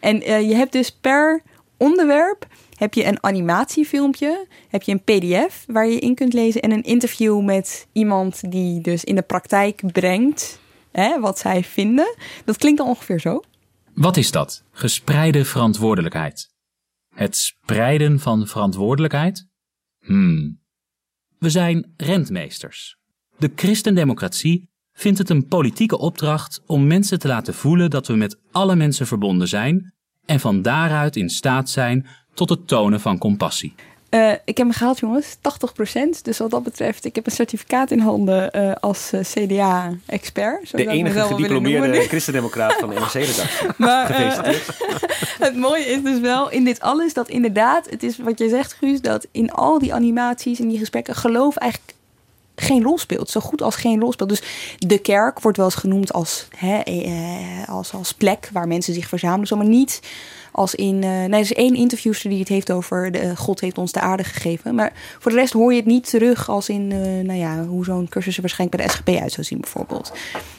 En 0.00 0.22
eh, 0.22 0.48
je 0.48 0.54
hebt 0.54 0.72
dus 0.72 0.92
per 1.00 1.42
onderwerp 1.76 2.46
heb 2.76 2.94
je 2.94 3.04
een 3.04 3.22
animatiefilmpje, 3.22 4.46
heb 4.68 4.82
je 4.82 4.92
een 4.92 5.02
pdf 5.04 5.64
waar 5.66 5.86
je 5.86 5.98
in 5.98 6.14
kunt 6.14 6.32
lezen 6.32 6.60
en 6.60 6.70
een 6.70 6.82
interview 6.82 7.44
met 7.44 7.86
iemand 7.92 8.50
die 8.50 8.80
dus 8.80 9.04
in 9.04 9.14
de 9.14 9.22
praktijk 9.22 9.82
brengt 9.92 10.58
hè, 10.92 11.20
wat 11.20 11.38
zij 11.38 11.64
vinden. 11.64 12.16
Dat 12.44 12.56
klinkt 12.56 12.78
dan 12.78 12.88
ongeveer 12.88 13.20
zo. 13.20 13.42
Wat 13.96 14.16
is 14.16 14.30
dat? 14.30 14.64
Gespreide 14.70 15.44
verantwoordelijkheid. 15.44 16.54
Het 17.14 17.36
spreiden 17.36 18.20
van 18.20 18.46
verantwoordelijkheid? 18.46 19.48
Hmm. 20.04 20.60
We 21.38 21.50
zijn 21.50 21.94
rentmeesters. 21.96 22.96
De 23.38 23.52
christendemocratie 23.54 24.68
vindt 24.92 25.18
het 25.18 25.30
een 25.30 25.46
politieke 25.46 25.98
opdracht 25.98 26.62
om 26.66 26.86
mensen 26.86 27.18
te 27.18 27.28
laten 27.28 27.54
voelen 27.54 27.90
dat 27.90 28.06
we 28.06 28.14
met 28.14 28.38
alle 28.52 28.76
mensen 28.76 29.06
verbonden 29.06 29.48
zijn 29.48 29.94
en 30.24 30.40
van 30.40 30.62
daaruit 30.62 31.16
in 31.16 31.30
staat 31.30 31.70
zijn 31.70 32.06
tot 32.34 32.48
het 32.48 32.68
tonen 32.68 33.00
van 33.00 33.18
compassie. 33.18 33.74
Eh, 34.16 34.32
ik 34.32 34.56
heb 34.56 34.66
hem 34.66 34.72
gehaald, 34.72 34.98
jongens. 34.98 35.36
80%. 35.40 36.22
Dus 36.22 36.38
wat 36.38 36.50
dat 36.50 36.62
betreft, 36.62 37.04
ik 37.04 37.14
heb 37.14 37.26
een 37.26 37.32
certificaat 37.32 37.90
in 37.90 37.98
handen 37.98 38.52
eh, 38.52 38.72
als 38.80 39.12
CDA-expert. 39.22 40.70
De 40.70 40.86
enige 40.86 41.20
gediplomeerde 41.20 42.00
christendemocraat 42.08 42.74
van 42.74 42.88
de 42.88 42.94
NRC-redactie. 42.94 43.68
Maar 43.86 44.10
eh, 44.10 44.54
het 45.46 45.56
mooie 45.56 45.84
is 45.84 46.02
dus 46.02 46.20
wel 46.20 46.50
in 46.50 46.64
dit 46.64 46.80
alles 46.80 47.14
dat 47.14 47.28
inderdaad, 47.28 47.90
het 47.90 48.02
is 48.02 48.18
wat 48.18 48.38
jij 48.38 48.48
zegt, 48.48 48.72
Guus, 48.72 49.00
dat 49.00 49.26
in 49.30 49.52
al 49.52 49.78
die 49.78 49.94
animaties 49.94 50.60
en 50.60 50.68
die 50.68 50.78
gesprekken 50.78 51.14
geloof 51.14 51.56
eigenlijk 51.56 51.94
geen 52.56 52.82
rol 52.82 52.98
speelt. 52.98 53.30
Zo 53.30 53.40
goed 53.40 53.62
als 53.62 53.76
geen 53.76 54.00
rol 54.00 54.12
speelt. 54.12 54.28
Dus 54.28 54.42
de 54.78 54.98
kerk 54.98 55.40
wordt 55.40 55.56
wel 55.56 55.66
eens 55.66 55.74
genoemd 55.74 56.12
als, 56.12 56.48
hè, 56.56 56.78
eh, 56.78 57.68
als, 57.68 57.92
als 57.92 58.12
plek 58.12 58.50
waar 58.52 58.68
mensen 58.68 58.94
zich 58.94 59.08
verzamelen. 59.08 59.46
Zo, 59.46 59.56
maar 59.56 59.66
niet 59.66 60.00
als 60.56 60.74
in... 60.74 61.02
eh 61.02 61.10
nee, 61.10 61.28
er 61.30 61.38
is 61.38 61.52
één 61.52 61.74
interviewster 61.74 62.30
die 62.30 62.38
het 62.38 62.48
heeft 62.48 62.72
over... 62.72 63.10
De, 63.12 63.18
eh, 63.18 63.36
God 63.36 63.60
heeft 63.60 63.78
ons 63.78 63.92
de 63.92 64.00
aarde 64.00 64.24
gegeven. 64.24 64.74
Maar 64.74 64.92
voor 65.18 65.30
de 65.30 65.36
rest 65.36 65.52
hoor 65.52 65.72
je 65.72 65.78
het 65.78 65.88
niet 65.88 66.10
terug 66.10 66.48
als 66.48 66.68
in... 66.68 66.92
eh, 66.92 66.98
nou 66.98 67.38
ja, 67.38 67.64
hoe 67.64 67.84
zo'n 67.84 68.08
cursus 68.08 68.34
er 68.34 68.40
waarschijnlijk 68.40 68.78
bij 68.78 68.86
de 68.86 68.92
SGP 68.92 69.22
uit 69.22 69.32
zou 69.32 69.46
zien 69.46 69.60
bijvoorbeeld. 69.60 70.12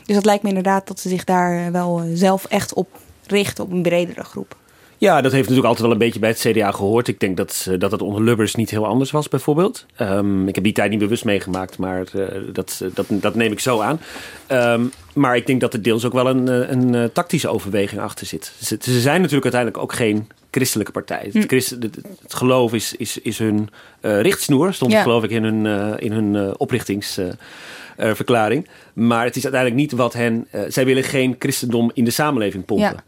Dus 0.06 0.16
dat 0.16 0.26
lijkt 0.26 0.44
me 0.44 0.50
inderdaad 0.50 0.88
dat 0.88 1.00
ze 1.00 1.10
zich 1.10 1.24
daar 1.24 1.72
wel 1.72 2.04
zelf 2.14 2.46
echt 2.46 2.74
op 2.74 2.88
richten. 3.26 3.64
Op 3.64 3.72
een 3.72 3.82
bredere 3.82 4.24
groep. 4.24 4.56
Ja, 5.00 5.22
dat 5.22 5.32
heeft 5.32 5.44
natuurlijk 5.50 5.68
altijd 5.68 5.84
wel 5.86 5.92
een 5.92 5.98
beetje 6.04 6.20
bij 6.20 6.30
het 6.30 6.40
CDA 6.40 6.72
gehoord. 6.72 7.08
Ik 7.08 7.20
denk 7.20 7.38
dat, 7.38 7.68
eh, 7.70 7.80
dat 7.80 7.92
het 7.92 8.02
onder 8.02 8.24
Lubbers 8.24 8.56
niet 8.56 8.70
heel 8.70 8.86
anders 8.86 9.12
was, 9.12 9.30
bijvoorbeeld. 9.30 9.86
Ehm, 9.96 10.48
ik 10.48 10.56
heb 10.56 10.64
die 10.64 10.74
tijd 10.74 10.90
niet 10.90 11.00
bewust 11.00 11.26
meegemaakt, 11.26 11.78
maar 11.78 12.08
eh, 12.14 12.42
dat, 12.54 12.82
dat, 12.94 13.06
dat 13.10 13.36
neem 13.36 13.52
ik 13.52 13.60
zo 13.60 13.80
aan. 13.82 14.00
Ehm, 14.48 14.82
maar 15.14 15.36
ik 15.36 15.48
denk 15.48 15.62
dat 15.62 15.74
er 15.74 15.82
deels 15.82 16.06
ook 16.06 16.14
wel 16.14 16.28
een, 16.28 16.48
eh, 16.48 16.70
een, 16.70 16.96
eh, 16.96 17.04
tactische 17.14 17.48
overweging 17.48 18.02
achter 18.02 18.26
zit. 18.26 18.52
Ze, 18.62 18.78
ze 18.82 19.00
zijn 19.02 19.22
natuurlijk 19.22 19.54
uiteindelijk 19.54 19.84
ook 19.84 19.94
geen 19.94 20.28
christelijke 20.52 20.92
partij. 20.92 21.30
Het, 21.34 21.46
christ, 21.48 21.70
het, 21.70 21.96
het 22.22 22.34
geloof 22.34 22.74
is, 22.74 22.94
is, 22.96 23.18
is 23.22 23.38
hun 23.38 23.70
eh, 24.02 24.22
richtsnoer, 24.22 24.74
stond 24.74 24.92
Ja. 24.92 25.02
geloof 25.02 25.24
ik 25.24 25.30
in 25.30 25.44
hun, 25.44 25.66
eh, 25.66 25.94
in 26.06 26.12
hun 26.12 26.36
eh, 26.36 26.54
oprichtings... 26.58 27.18
eh, 27.18 27.28
eh, 27.98 28.14
verklaring. 28.16 28.68
Maar 28.94 29.26
het 29.26 29.36
is 29.36 29.44
uiteindelijk 29.44 29.82
niet 29.82 29.92
wat 29.92 30.14
hen. 30.14 30.48
eh, 30.52 30.62
zij 30.68 30.86
willen 30.86 31.04
geen 31.04 31.36
christendom 31.40 31.92
in 31.94 32.04
de 32.04 32.12
samenleving 32.12 32.66
pompen. 32.66 32.86
Ja. 32.86 33.04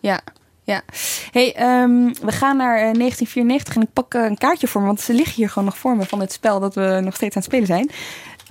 Ja, 0.00 0.20
ja. 0.62 0.82
Hey, 1.30 1.54
ehm, 1.54 2.12
we 2.22 2.32
gaan 2.32 2.56
naar 2.56 2.76
eh, 2.76 2.92
1994 2.92 3.74
en 3.74 3.82
ik 3.82 3.92
pak 3.92 4.14
eh, 4.14 4.24
een 4.24 4.38
kaartje 4.38 4.66
voor 4.66 4.80
me, 4.80 4.86
want 4.86 5.00
ze 5.00 5.14
liggen 5.14 5.34
hier 5.34 5.48
gewoon 5.48 5.64
nog 5.64 5.78
voor 5.78 5.96
me 5.96 6.04
van 6.04 6.20
het 6.20 6.32
spel 6.32 6.60
dat 6.60 6.74
we 6.74 7.00
nog 7.02 7.14
steeds 7.14 7.36
aan 7.36 7.42
het 7.42 7.50
spelen 7.50 7.66
zijn. 7.66 7.90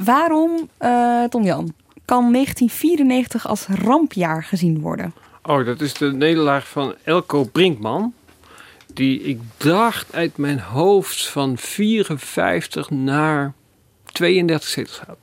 Waarom, 0.06 0.70
eh 0.78 1.24
Tom 1.24 1.44
Jan, 1.44 1.74
kan 2.06 2.32
1994 2.32 3.48
als 3.48 3.66
rampjaar 3.68 4.44
gezien 4.44 4.82
worden? 4.82 5.14
Oh, 5.44 5.66
dat 5.66 5.82
is 5.82 5.94
de 5.94 6.14
nederlaag 6.14 6.68
van 6.68 6.96
Elko 7.04 7.44
Brinkman. 7.44 8.14
Die 8.94 9.22
ik 9.22 9.40
dacht 9.58 10.14
uit 10.14 10.38
mijn 10.38 10.60
hoofd 10.60 11.28
van 11.28 11.58
54 11.58 12.90
naar 12.90 13.54
32 14.06 14.70
zetels 14.70 15.02
had. 15.08 15.18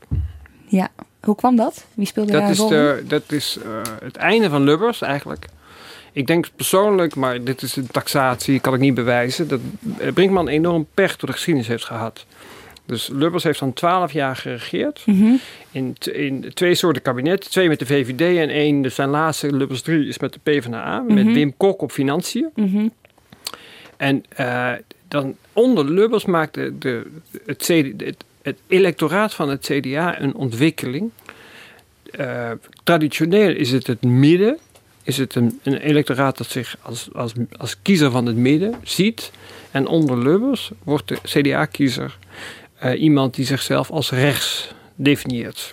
Ja, 0.67 0.89
hoe 1.21 1.35
kwam 1.35 1.57
dat? 1.57 1.85
Wie 1.95 2.07
speelde 2.07 2.33
daar 2.33 2.41
Dat 2.41 2.51
is, 2.51 2.59
rol 2.59 2.69
de, 2.69 3.05
dat 3.07 3.33
is 3.33 3.59
eh, 3.65 3.81
het 4.01 4.17
einde 4.17 4.49
van 4.49 4.63
Lubbers 4.63 5.03
eigenlijk. 5.03 5.47
Ik 6.17 6.27
denk 6.27 6.47
persoonlijk, 6.57 7.15
maar 7.15 7.45
dit 7.45 7.63
is 7.63 7.77
een 7.77 7.87
taxatie, 7.87 8.61
kan 8.61 8.75
ik 8.75 8.81
niet 8.81 8.95
bewijzen, 8.95 9.49
dat 9.49 9.61
eh, 9.99 10.13
Brinkman 10.13 10.49
enorm 10.49 10.87
pech 10.95 11.17
door 11.17 11.29
de 11.29 11.35
geschiedenis 11.35 11.69
heeft 11.69 11.85
gehad. 11.85 12.27
Dus 12.87 13.09
Lubbers 13.13 13.45
heeft 13.45 13.59
dan 13.59 13.73
12 13.73 14.13
jaar 14.13 14.37
geregeerd. 14.37 15.03
Mhm. 15.07 15.35
In, 15.71 15.97
twee 16.55 16.75
soorten 16.75 17.03
kabinetten. 17.03 17.51
Twee 17.51 17.69
met 17.69 17.79
de 17.79 17.87
VVD 17.87 18.21
en 18.21 18.49
één, 18.49 18.83
dus 18.83 18.95
zijn 18.95 19.09
laatste, 19.09 19.53
Lubbers 19.53 19.83
3, 19.83 20.09
is 20.09 20.19
met 20.19 20.33
de 20.33 20.39
PvdA. 20.43 21.01
Met 21.01 21.25
Mhm. 21.25 21.33
Wim 21.33 21.57
Kok 21.57 21.83
op 21.83 21.93
financiën. 21.93 22.49
Mhm. 22.55 22.89
En 23.97 24.25
eh, 24.29 24.73
dan 25.09 25.37
onder 25.53 25.91
Lubbers 25.91 26.25
maakte 26.25 26.79
de, 26.79 27.07
het, 27.47 27.59
CD, 27.59 28.05
het, 28.05 28.25
het 28.43 28.59
electoraat 28.67 29.35
van 29.35 29.49
het 29.49 29.71
CDA 29.73 30.21
een 30.21 30.35
ontwikkeling. 30.35 31.11
Eh, 32.11 32.51
traditioneel 32.85 33.51
is 33.51 33.73
het 33.73 33.87
het 33.87 34.03
midden. 34.03 34.59
Is 35.07 35.17
het 35.17 35.35
een, 35.35 35.61
een 35.63 35.77
electoraat 35.77 36.39
dat 36.39 36.47
zich 36.51 36.77
als, 36.83 37.09
als, 37.13 37.33
als 37.59 37.77
kiezer 37.83 38.11
van 38.11 38.27
het 38.27 38.37
midden 38.37 38.75
ziet. 38.83 39.31
En 39.71 39.87
onder 39.87 40.19
Lubbers 40.19 40.71
wordt 40.83 41.09
de 41.09 41.19
CDA-kiezer 41.23 42.19
eh, 42.79 43.01
iemand 43.03 43.35
die 43.35 43.45
zichzelf 43.45 43.91
als 43.91 44.11
rechts 44.11 44.73
definieert. 44.95 45.73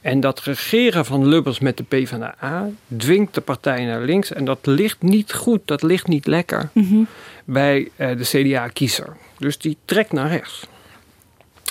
En 0.00 0.20
dat 0.20 0.40
regeren 0.40 1.04
van 1.04 1.26
Lubbers 1.26 1.58
met 1.58 1.76
de 1.76 1.82
PvdA 1.82 2.68
dwingt 2.96 3.34
de 3.34 3.40
partij 3.40 3.84
naar 3.84 4.00
links. 4.00 4.32
En 4.32 4.44
dat 4.44 4.58
ligt 4.62 5.02
niet 5.02 5.32
goed, 5.32 5.60
dat 5.64 5.82
ligt 5.82 6.06
niet 6.06 6.26
lekker 6.26 6.68
Mhm. 6.72 7.02
bij 7.44 7.88
eh, 7.96 8.16
de 8.16 8.24
CDA-kiezer. 8.24 9.16
Dus 9.38 9.58
die 9.58 9.76
trekt 9.84 10.12
naar 10.12 10.28
rechts. 10.28 10.66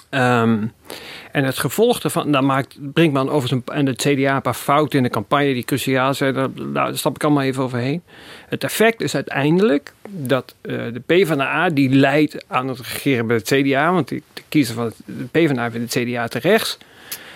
Ehm, 0.10 0.66
en 1.32 1.44
het 1.44 1.58
gevolg 1.58 2.00
daarvan, 2.00 2.32
daar 2.32 2.44
maakt 2.44 2.78
Brinkman 2.94 3.30
over 3.30 3.50
zijn, 3.50 3.64
en 3.66 3.86
het 3.86 4.02
CDA 4.02 4.36
een 4.36 4.42
paar 4.42 4.54
fouten 4.54 4.98
in 4.98 5.04
de 5.04 5.10
campagne 5.10 5.54
die 5.54 5.64
cruciaal 5.64 6.14
zijn. 6.14 6.34
Daar, 6.34 6.50
daar 6.74 6.98
stap 6.98 7.16
ik 7.16 7.24
allemaal 7.24 7.44
even 7.44 7.64
overheen. 7.64 8.02
Het 8.48 8.64
effect 8.64 9.02
is 9.02 9.16
uiteindelijk 9.16 9.94
dat 10.10 10.56
eh, 10.62 10.76
de 10.94 11.02
PvdA 11.06 11.70
die 11.70 11.90
leidt 11.90 12.46
aan 12.48 12.68
het 12.68 12.80
regeren 12.80 13.28
bij 13.28 13.36
het 13.36 13.46
CDA, 13.46 13.94
want 13.94 14.08
die, 14.08 14.24
de 14.34 14.42
kiezer 14.50 14.76
van 14.76 14.86
het, 14.86 14.96
de 15.06 15.26
PvdA 15.32 15.72
vindt 15.72 15.94
het 15.94 16.04
CDA 16.04 16.28
te 16.28 16.40
rechts. 16.40 16.78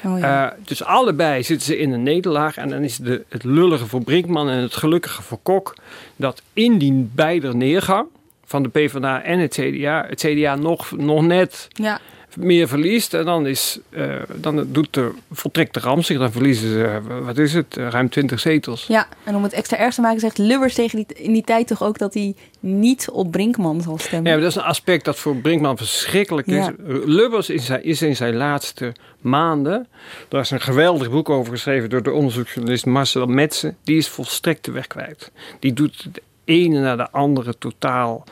Oh, 0.06 0.20
ja. 0.20 0.52
Eh, 0.52 0.58
dus 0.66 0.84
allebei 0.84 1.44
zitten 1.44 1.66
ze 1.66 1.78
in 1.78 1.92
een 1.92 2.04
nederlaag. 2.04 2.58
En 2.58 2.70
dan 2.70 2.84
is 2.84 2.98
de, 2.98 3.24
het 3.30 3.44
lullige 3.44 3.86
voor 3.86 4.04
Brinkman 4.04 4.50
en 4.50 4.62
het 4.62 4.76
gelukkige 4.76 5.22
voor 5.22 5.40
Kok... 5.44 5.76
dat 6.16 6.42
in 6.54 6.78
die 6.78 7.10
beide 7.14 7.54
neergang 7.54 8.08
van 8.46 8.64
de 8.64 8.70
PvdA 8.70 9.24
en 9.24 9.40
het 9.40 9.54
CDA... 9.54 10.06
het 10.10 10.20
CDA 10.20 10.56
nog, 10.56 10.92
nog 10.92 11.22
net 11.22 11.68
ja. 11.70 12.00
Meer 12.38 12.68
verliest. 12.68 13.14
En 13.14 13.26
dan, 13.26 13.48
is, 13.48 13.80
eh, 13.90 14.16
dan 14.36 14.68
doet 14.68 14.94
de, 14.94 15.12
voltrekt 15.32 15.74
de 15.74 15.80
ramp 15.80 16.04
zich. 16.04 16.18
Dan 16.18 16.32
verliezen 16.32 16.70
ze, 16.70 16.84
eh, 16.84 17.26
wat 17.26 17.38
is 17.38 17.54
het, 17.54 17.78
eh, 17.78 17.88
ruim 17.88 18.10
20 18.10 18.40
zetels. 18.40 18.86
ja, 18.88 19.08
en 19.24 19.36
om 19.36 19.44
het 19.44 19.54
extra 19.54 19.78
erg 19.78 19.94
te 19.94 20.02
maken 20.02 20.20
zegt 20.20 20.38
Lubbers 20.38 20.74
tegen 20.74 20.98
die, 20.98 21.18
in 21.18 21.34
die 21.34 21.44
tijd 21.44 21.68
toch 21.68 21.84
ook 21.84 21.98
dat 21.98 22.14
hij 22.14 22.36
niet 22.60 23.10
op 23.10 23.32
Brinkman 23.32 23.82
zal 23.82 23.98
stemmen. 23.98 24.32
Ja, 24.32 24.38
dat 24.38 24.50
is 24.50 24.56
een 24.56 24.62
aspect 24.62 25.06
dat 25.06 25.20
voor 25.20 25.36
Brinkman 25.36 25.78
verschrikkelijk 25.78 26.48
is. 26.48 26.66
Ja. 26.66 26.74
Lubbers 27.06 27.50
is, 27.50 27.70
is 27.70 28.02
in 28.02 28.16
zijn 28.16 28.36
laatste 28.36 28.94
maanden... 29.22 29.88
daar 30.28 30.42
is 30.42 30.52
een 30.52 30.62
geweldig 30.62 31.10
boek 31.10 31.30
over 31.30 31.54
geschreven... 31.54 31.90
door 31.90 32.04
de 32.04 32.12
onderzoeksjournalist 32.12 32.86
Marcel 32.86 33.26
Metsen. 33.26 33.78
Die 33.84 33.98
is 33.98 34.08
volstrekt 34.08 34.66
de 34.66 34.72
weg 34.72 34.88
kwijt. 34.88 35.32
Die 35.60 35.74
doet 35.74 36.08
de 36.14 36.22
ene 36.46 36.80
na 36.80 36.96
de 36.96 37.12
andere 37.12 37.58
totaal 37.58 38.24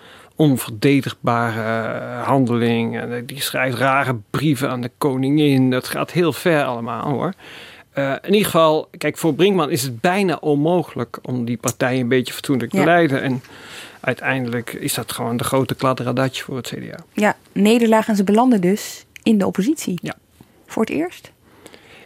onverdedigbare 0.42 1.62
eh, 1.62 2.28
handeling. 2.28 3.00
En 3.00 3.26
die 3.26 3.42
schrijft 3.42 3.78
rare 3.78 4.16
brieven 4.30 4.70
aan 4.70 4.82
de 4.82 4.92
koningin. 4.98 5.70
Dat 5.70 5.88
gaat 5.88 6.12
heel 6.12 6.34
ver 6.34 6.64
allemaal 6.64 7.10
hoor. 7.10 7.34
Eh, 7.92 8.12
in 8.22 8.32
ieder 8.34 8.46
geval, 8.46 8.90
kijk, 8.98 9.18
voor 9.18 9.34
Brinkman 9.34 9.70
is 9.70 9.82
het 9.84 10.02
bijna 10.02 10.38
onmogelijk 10.42 11.20
om 11.22 11.46
die 11.46 11.58
partij 11.58 12.00
een 12.00 12.08
beetje 12.08 12.34
fatsoenlijk 12.34 12.72
te 12.72 12.78
Ja. 12.78 12.84
leiden. 12.84 13.22
En 13.22 13.42
uiteindelijk 14.00 14.74
is 14.74 14.94
dat 14.94 15.12
gewoon 15.12 15.38
de 15.38 15.44
grote 15.44 15.76
kladderadatje 15.76 16.44
voor 16.44 16.56
het 16.58 16.68
CDA. 16.68 16.98
Ja, 17.14 17.36
nederlaag 17.52 18.08
en 18.08 18.16
ze 18.16 18.24
belanden 18.24 18.62
dus 18.62 19.06
in 19.24 19.38
de 19.38 19.46
oppositie. 19.46 20.00
Ja. 20.02 20.14
Voor 20.68 20.82
het 20.84 20.92
eerst? 20.92 21.32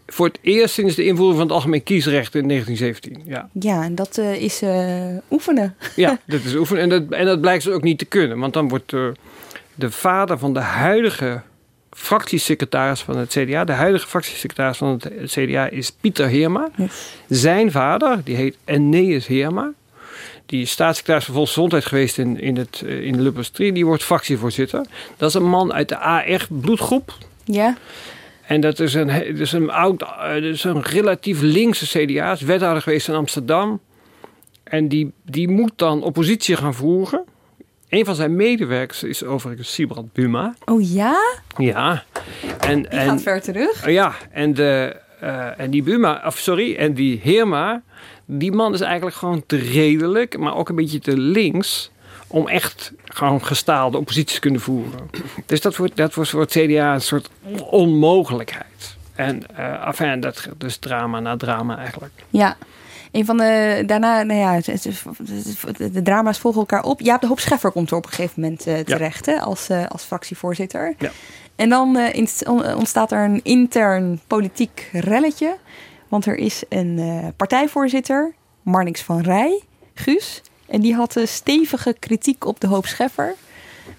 Voor 0.07 0.27
het 0.27 0.39
eerst 0.41 0.73
sinds 0.73 0.95
de 0.95 1.05
invoering 1.05 1.37
van 1.37 1.47
het 1.47 1.55
algemeen 1.55 1.83
kiesrecht 1.83 2.35
in 2.35 2.47
1917. 2.47 3.31
Ja, 3.33 3.49
Ja, 3.59 3.83
en 3.83 3.95
dat 3.95 4.17
eh, 4.17 4.41
is 4.41 4.61
eh, 4.61 5.05
oefenen. 5.31 5.75
ja 5.95 6.19
dat 6.25 6.43
is 6.43 6.55
oefenen. 6.55 6.81
En 6.83 6.89
dat, 6.89 7.19
en 7.19 7.25
dat 7.25 7.41
blijkt 7.41 7.63
ze 7.63 7.71
ook 7.71 7.83
niet 7.83 7.97
te 7.97 8.05
kunnen. 8.05 8.39
Want 8.39 8.53
dan 8.53 8.67
wordt 8.67 8.93
eh, 8.93 9.07
de 9.75 9.91
vader 9.91 10.37
van 10.37 10.53
de 10.53 10.59
huidige 10.59 11.41
fractiesecretaris 11.91 13.01
van 13.01 13.17
het 13.17 13.29
CDA... 13.29 13.63
de 13.63 13.71
huidige 13.71 14.07
fractiesecretaris 14.07 14.77
van 14.77 14.89
het 14.89 15.31
CDA 15.31 15.69
is 15.69 15.91
Pieter 15.91 16.27
Heerma. 16.27 16.69
Zijn 17.29 17.71
vader, 17.71 18.21
die 18.23 18.35
heet 18.35 18.57
Eneas 18.65 19.27
Heerma... 19.27 19.73
Die 20.45 20.61
is 20.61 20.71
staatssecretaris 20.71 21.25
van 21.25 21.33
Volksgezondheid 21.33 21.85
geweest 21.85 22.17
in, 22.17 22.39
in, 22.39 22.57
het, 22.57 22.81
in 22.81 23.11
de 23.11 23.21
Lubbers 23.21 23.49
3. 23.49 23.71
Die 23.71 23.85
wordt 23.85 24.03
fractievoorzitter. 24.03 24.85
Dat 25.17 25.29
is 25.29 25.35
een 25.35 25.49
man 25.49 25.73
uit 25.73 25.89
de 25.89 25.97
AR-bloedgroep. 25.97 27.13
Ja, 27.43 27.77
En 28.47 28.61
dat 28.61 28.79
is 28.79 28.93
een, 28.93 29.07
dat 29.07 29.39
is 29.39 29.51
een, 29.51 29.69
oud, 29.69 30.01
eh, 30.01 30.33
dat 30.33 30.43
is 30.43 30.63
een 30.63 30.81
relatief 30.81 31.41
linkse 31.41 32.05
CDA. 32.05 32.31
Is 32.31 32.41
wethouder 32.41 32.81
geweest 32.81 33.07
in 33.07 33.13
Amsterdam. 33.15 33.79
En 34.63 34.87
die, 34.87 35.11
die 35.23 35.49
moet 35.49 35.71
dan 35.75 36.03
oppositie 36.03 36.55
gaan 36.55 36.73
voeren. 36.73 37.23
Een 37.89 38.05
van 38.05 38.15
zijn 38.15 38.35
medewerkers 38.35 39.03
is 39.03 39.23
overigens 39.23 39.73
Sibrand 39.73 40.13
Buma. 40.13 40.55
oh 40.65 40.91
ja? 40.91 41.17
Ja. 41.57 42.03
En, 42.59 42.81
Die 42.81 42.87
en, 42.87 43.07
gaat 43.07 43.21
ver 43.21 43.41
terug. 43.41 43.89
ja, 43.89 44.13
en, 44.31 44.53
de, 44.53 44.95
eh, 45.19 45.59
en 45.59 45.69
die 45.69 45.83
Buma, 45.83 46.23
of 46.25 46.37
sorry, 46.37 46.75
en 46.75 46.93
die 46.93 47.19
Heerma, 47.23 47.81
die 48.25 48.51
man 48.51 48.73
is 48.73 48.81
eigenlijk 48.81 49.15
gewoon 49.15 49.43
te 49.45 49.55
redelijk, 49.55 50.37
maar 50.37 50.55
ook 50.55 50.69
een 50.69 50.75
beetje 50.75 50.99
te 50.99 51.17
links. 51.17 51.91
Om 52.27 52.47
echt 52.47 52.91
gewoon 53.03 53.45
gestaalde 53.45 53.97
oppositie 53.97 54.33
te 54.33 54.39
kunnen 54.39 54.61
voeren. 54.61 55.09
Dus 55.45 55.61
dat 55.61 55.75
wordt, 55.75 55.95
dat 55.97 56.13
voor 56.13 56.41
het 56.41 56.51
CDA 56.51 56.93
een 56.93 57.01
soort 57.01 57.29
onmogelijkheid. 57.69 58.95
En 59.15 59.43
uh, 59.59 59.87
enfin, 59.87 60.19
dat 60.19 60.47
dus 60.57 60.77
drama 60.77 61.19
na 61.19 61.37
drama 61.37 61.77
eigenlijk. 61.77 62.13
Ja. 62.29 62.57
Een 63.11 63.25
van 63.25 63.37
de, 63.37 63.83
daarna, 63.85 64.23
nou 64.23 64.39
ja, 64.39 64.59
de 65.91 66.01
drama's 66.01 66.39
volgen 66.39 66.59
elkaar 66.59 66.83
op. 66.83 66.99
Jaap 66.99 67.21
de 67.21 67.27
Hoop 67.27 67.39
Scheffer 67.39 67.71
komt 67.71 67.91
er 67.91 67.97
op 67.97 68.05
een 68.05 68.11
gegeven 68.11 68.41
moment 68.41 68.67
eh, 68.67 68.79
terecht 68.79 69.25
hè, 69.25 69.39
als, 69.39 69.69
eh, 69.69 69.85
als 69.87 70.03
fractievoorzitter. 70.03 70.95
Ja. 70.97 71.11
En 71.55 71.69
dan 71.69 71.97
eh, 71.97 72.27
ontstaat 72.77 73.11
er 73.11 73.23
een 73.23 73.43
intern 73.43 74.19
politiek 74.27 74.89
relletje. 74.91 75.57
Want 76.07 76.25
er 76.25 76.37
is 76.37 76.63
een 76.69 76.99
eh, 76.99 77.27
partijvoorzitter, 77.35 78.33
Marnix 78.61 79.01
van 79.01 79.21
Rij, 79.21 79.61
Guus. 79.93 80.41
En 80.67 80.81
die 80.81 80.93
had 80.93 81.15
eh, 81.15 81.25
stevige 81.25 81.95
kritiek 81.99 82.45
op 82.45 82.59
de 82.59 82.67
Hoop 82.67 82.85
Scheffer. 82.85 83.35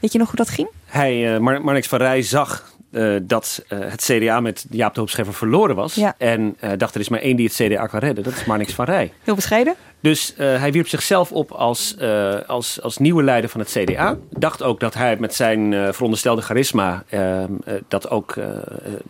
Weet 0.01 0.13
je 0.13 0.19
nog 0.19 0.29
hoe 0.29 0.37
dat 0.37 0.49
ging? 0.49 0.69
Hij, 0.85 1.41
Mar 1.41 1.65
Marnix 1.65 1.89
van 1.89 1.99
Rij 1.99 2.23
zag 2.23 2.75
eh, 2.91 3.15
dat 3.23 3.65
eh, 3.69 3.79
het 3.81 4.03
CDA 4.03 4.41
met 4.41 4.67
Jaap 4.71 4.95
de 4.95 5.01
Hoop 5.01 5.11
Scheffer 5.11 5.35
verloren 5.35 5.77
was. 5.77 5.95
Ja. 5.95 6.15
En 6.19 6.57
dacht 6.77 6.95
er 6.95 7.01
is 7.01 7.09
maar 7.09 7.21
één 7.21 7.37
die 7.37 7.47
het 7.47 7.55
CDA 7.55 7.87
kan 7.87 8.01
redden. 8.01 8.25
Dat 8.25 8.33
is 8.33 8.45
Marnix 8.45 8.73
van 8.73 8.85
Rij. 8.85 9.13
Heel 9.25 9.35
bescheiden. 9.35 9.75
Dus 10.07 10.35
eh, 10.35 10.59
hij 10.59 10.73
wierp 10.73 10.89
zichzelf 10.89 11.33
op 11.33 11.51
als, 11.53 11.97
eh, 11.97 12.35
als, 12.47 12.83
als 12.83 12.97
nieuwe 12.97 13.23
leider 13.23 13.51
van 13.51 13.61
het 13.61 13.71
CDA. 13.71 14.17
Dacht 14.31 14.63
ook 14.63 14.81
dat 14.81 14.95
hij 14.95 15.17
met 15.19 15.35
zijn 15.35 15.73
eh, 15.73 15.93
veronderstelde 15.93 16.43
charisma 16.43 17.05
eh, 17.09 17.43
eh, 17.43 17.49
dat 17.89 18.11
ook 18.11 18.35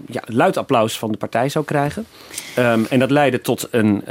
ja, 0.07 0.23
luid 0.25 0.57
applaus 0.57 0.99
van 0.99 1.13
de 1.13 1.19
partij 1.19 1.49
zou 1.49 1.65
krijgen. 1.65 2.07
Ehm, 2.55 2.85
en 2.91 2.99
dat 2.99 3.11
leidde 3.11 3.41
tot 3.41 3.69
een, 3.71 4.03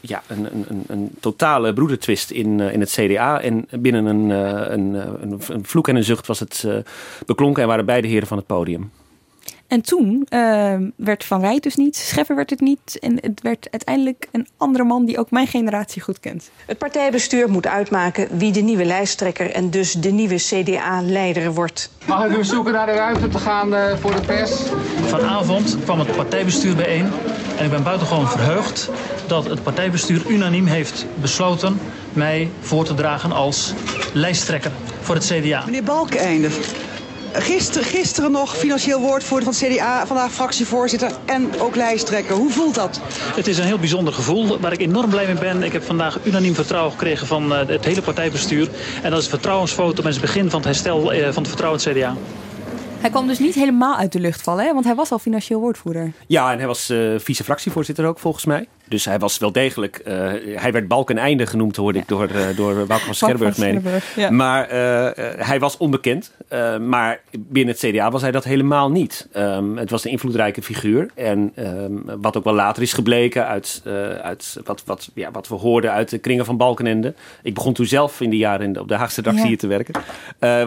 ja, 0.00 0.22
een, 0.26 0.48
een, 0.68 0.84
een, 0.86 1.10
totale 1.20 1.72
broedertwist 1.72 2.30
in, 2.30 2.60
in 2.60 2.80
het 2.80 2.90
CDA. 2.90 3.40
En 3.40 3.68
binnen 3.70 4.06
een, 4.06 4.30
een, 4.72 4.94
een, 5.48 5.64
vloek 5.64 5.88
en 5.88 5.96
een 5.96 6.04
zucht 6.04 6.26
was 6.26 6.40
het 6.40 6.66
beklonken 7.26 7.62
en 7.62 7.68
waren 7.68 7.86
beide 7.86 8.08
heren 8.08 8.28
van 8.28 8.36
het 8.36 8.46
podium. 8.46 8.90
En 9.68 9.80
toen 9.80 10.26
uh, 10.30 10.74
werd 10.96 11.24
Van 11.24 11.40
Rij 11.40 11.58
dus 11.60 11.76
niet, 11.76 11.96
Scheffer 11.96 12.36
werd 12.36 12.50
het 12.50 12.60
niet. 12.60 12.98
En 13.00 13.18
het 13.20 13.42
werd 13.42 13.68
uiteindelijk 13.70 14.28
een 14.32 14.48
andere 14.56 14.84
man 14.84 15.04
die 15.04 15.18
ook 15.18 15.30
mijn 15.30 15.46
generatie 15.46 16.02
goed 16.02 16.20
kent. 16.20 16.50
Het 16.66 16.78
partijbestuur 16.78 17.50
moet 17.50 17.66
uitmaken 17.66 18.28
wie 18.38 18.52
de 18.52 18.60
nieuwe 18.60 18.84
lijsttrekker 18.84 19.50
en 19.50 19.70
dus 19.70 19.92
de 19.92 20.10
nieuwe 20.10 20.34
CDA-leider 20.34 21.54
wordt. 21.54 21.90
Mag 22.06 22.24
ik 22.24 22.36
u 22.36 22.44
zoeken 22.44 22.72
naar 22.72 22.86
de 22.86 22.92
ruimte 22.92 23.28
te 23.28 23.38
gaan 23.38 23.74
uh, 23.74 23.96
voor 23.96 24.14
de 24.14 24.20
pers? 24.20 24.50
Vanavond 25.00 25.76
kwam 25.84 25.98
het 25.98 26.16
partijbestuur 26.16 26.76
bijeen. 26.76 27.10
En 27.58 27.64
ik 27.64 27.70
ben 27.70 27.82
buitengewoon 27.82 28.28
verheugd 28.28 28.90
dat 29.26 29.44
het 29.44 29.62
partijbestuur 29.62 30.26
unaniem 30.28 30.66
heeft 30.66 31.06
besloten 31.20 31.78
mij 32.12 32.50
voor 32.60 32.84
te 32.84 32.94
dragen 32.94 33.32
als 33.32 33.74
lijsttrekker 34.12 34.70
voor 35.00 35.14
het 35.14 35.24
CDA. 35.24 35.62
Meneer 35.64 35.82
Balkeinde, 35.82 36.48
gisteren, 37.40 37.88
gisteren 37.88 38.30
nog 38.30 38.56
financieel 38.56 39.00
woordvoerder 39.00 39.52
van 39.52 39.68
het 39.68 39.76
CDA, 39.76 40.06
vandaag 40.06 40.32
fractievoorzitter 40.32 41.10
en 41.24 41.60
ook 41.60 41.76
lijsttrekker. 41.76 42.36
Hoe 42.36 42.50
voelt 42.50 42.74
dat? 42.74 43.00
Het 43.34 43.46
is 43.46 43.58
een 43.58 43.64
heel 43.64 43.78
bijzonder 43.78 44.12
gevoel 44.12 44.58
waar 44.60 44.72
ik 44.72 44.80
enorm 44.80 45.10
blij 45.10 45.26
mee 45.26 45.34
ben. 45.34 45.62
Ik 45.62 45.72
heb 45.72 45.82
vandaag 45.82 46.18
unaniem 46.24 46.54
vertrouwen 46.54 46.92
gekregen 46.92 47.26
van 47.26 47.52
uh, 47.52 47.58
het 47.66 47.84
hele 47.84 48.02
partijbestuur. 48.02 48.68
En 49.02 49.10
dat 49.10 49.18
is 49.18 49.24
een 49.24 49.30
vertrouwensfoto 49.30 50.02
met 50.02 50.12
het 50.12 50.22
begin 50.22 50.50
van 50.50 50.58
het 50.58 50.68
herstel 50.68 51.14
uh, 51.14 51.22
van 51.22 51.42
het 51.42 51.48
vertrouwen 51.48 51.80
in 51.80 51.88
het 51.88 51.98
CDA. 51.98 52.16
Hij 53.00 53.10
kwam 53.10 53.26
dus 53.26 53.38
niet 53.38 53.54
helemaal 53.54 53.96
uit 53.96 54.12
de 54.12 54.20
lucht 54.20 54.42
vallen, 54.42 54.64
hè? 54.64 54.72
want 54.72 54.84
hij 54.84 54.94
was 54.94 55.10
al 55.10 55.18
financieel 55.18 55.60
woordvoerder. 55.60 56.12
Ja, 56.26 56.52
en 56.52 56.58
hij 56.58 56.66
was 56.66 56.90
uh, 56.90 57.14
vice-fractievoorzitter 57.18 58.06
ook 58.06 58.18
volgens 58.18 58.44
mij. 58.44 58.68
Dus 58.88 59.04
hij 59.04 59.18
was 59.18 59.38
wel 59.38 59.52
degelijk. 59.52 60.00
Uh, 60.06 60.14
hij 60.54 60.72
werd 60.72 60.88
Balkeneinde 60.88 61.46
genoemd, 61.46 61.76
hoorde 61.76 61.98
ik 61.98 62.08
door, 62.08 62.30
uh, 62.30 62.56
door 62.56 62.74
Wouter 62.86 63.06
van 63.06 63.14
Scherburg. 63.14 63.58
Meen 63.58 63.82
ja. 64.16 64.30
Maar 64.30 64.68
hij 65.38 65.58
was 65.58 65.76
onbekend. 65.76 66.32
maar 66.80 67.20
binnen 67.38 67.74
het 67.74 67.84
CDA 67.90 68.10
was 68.10 68.22
hij 68.22 68.30
dat 68.30 68.44
helemaal 68.44 68.90
niet. 68.90 69.28
Um, 69.36 69.76
het 69.76 69.90
was 69.90 70.04
een 70.04 70.10
invloedrijke 70.10 70.62
figuur. 70.62 71.10
En 71.14 71.52
um, 71.56 72.04
wat 72.20 72.36
ook 72.36 72.44
wel 72.44 72.54
later 72.54 72.82
is 72.82 72.92
gebleken 72.92 73.46
uit, 73.46 73.82
uit 74.22 74.56
wat, 74.64 74.82
wat, 74.84 75.10
ja, 75.14 75.30
wat 75.30 75.48
we 75.48 75.54
hoorden 75.54 75.92
uit 75.92 76.10
de 76.10 76.18
kringen 76.18 76.44
van 76.44 76.56
Balkenende. 76.56 77.14
Ik 77.42 77.54
begon 77.54 77.72
toen 77.72 77.86
zelf 77.86 78.20
in 78.20 78.30
die 78.30 78.38
jaren 78.38 78.80
op 78.80 78.88
de 78.88 78.94
Haagse 78.94 79.20
redactie 79.20 79.42
ja. 79.42 79.48
hier 79.48 79.58
te 79.58 79.66
werken. 79.66 80.02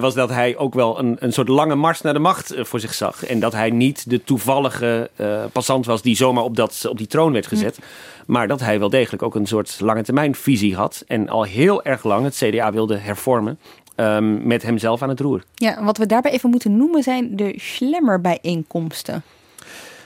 was 0.02 0.14
dat 0.14 0.30
hij 0.30 0.58
ook 0.58 0.74
wel 0.74 1.00
een, 1.00 1.16
een 1.20 1.34
soort 1.34 1.48
lange 1.48 1.76
mars 1.76 2.02
naar 2.02 2.14
de 2.14 2.20
macht 2.20 2.54
voor 2.58 2.80
zich 2.80 2.94
zag. 2.94 3.26
En 3.26 3.40
dat 3.40 3.54
hij 3.54 3.70
niet 3.70 4.10
de 4.10 4.24
toevallige 4.24 5.10
passant 5.52 5.86
was 5.86 6.02
die 6.02 6.16
zomaar 6.16 6.44
op, 6.44 6.56
dat, 6.56 6.86
op 6.90 6.98
die 6.98 7.08
troon 7.08 7.34
werd 7.34 7.48
gezet. 7.48 7.76
Hm. 7.76 7.82
Maar 8.26 8.48
dat 8.48 8.60
hij 8.60 8.80
wel 8.80 8.90
degelijk 8.90 9.24
ook 9.24 9.36
een 9.36 9.48
soort 9.48 9.78
lange 9.80 10.04
termijn 10.04 10.36
visie 10.36 10.76
had. 10.76 11.04
En 11.08 11.30
al 11.30 11.44
heel 11.44 11.84
erg 11.84 12.04
lang 12.04 12.24
het 12.24 12.36
CDA 12.36 12.72
wilde 12.72 12.98
hervormen. 12.98 13.60
Um, 13.96 14.48
met 14.48 14.62
hemzelf 14.62 15.02
aan 15.02 15.10
het 15.10 15.20
roer. 15.20 15.44
Ja, 15.56 15.84
wat 15.84 15.98
we 15.98 16.06
daarbij 16.06 16.32
even 16.32 16.50
moeten 16.50 16.78
noemen 16.78 17.04
zijn 17.04 17.36
de 17.36 17.54
Schlemmer-bijeenkomsten. 17.58 19.24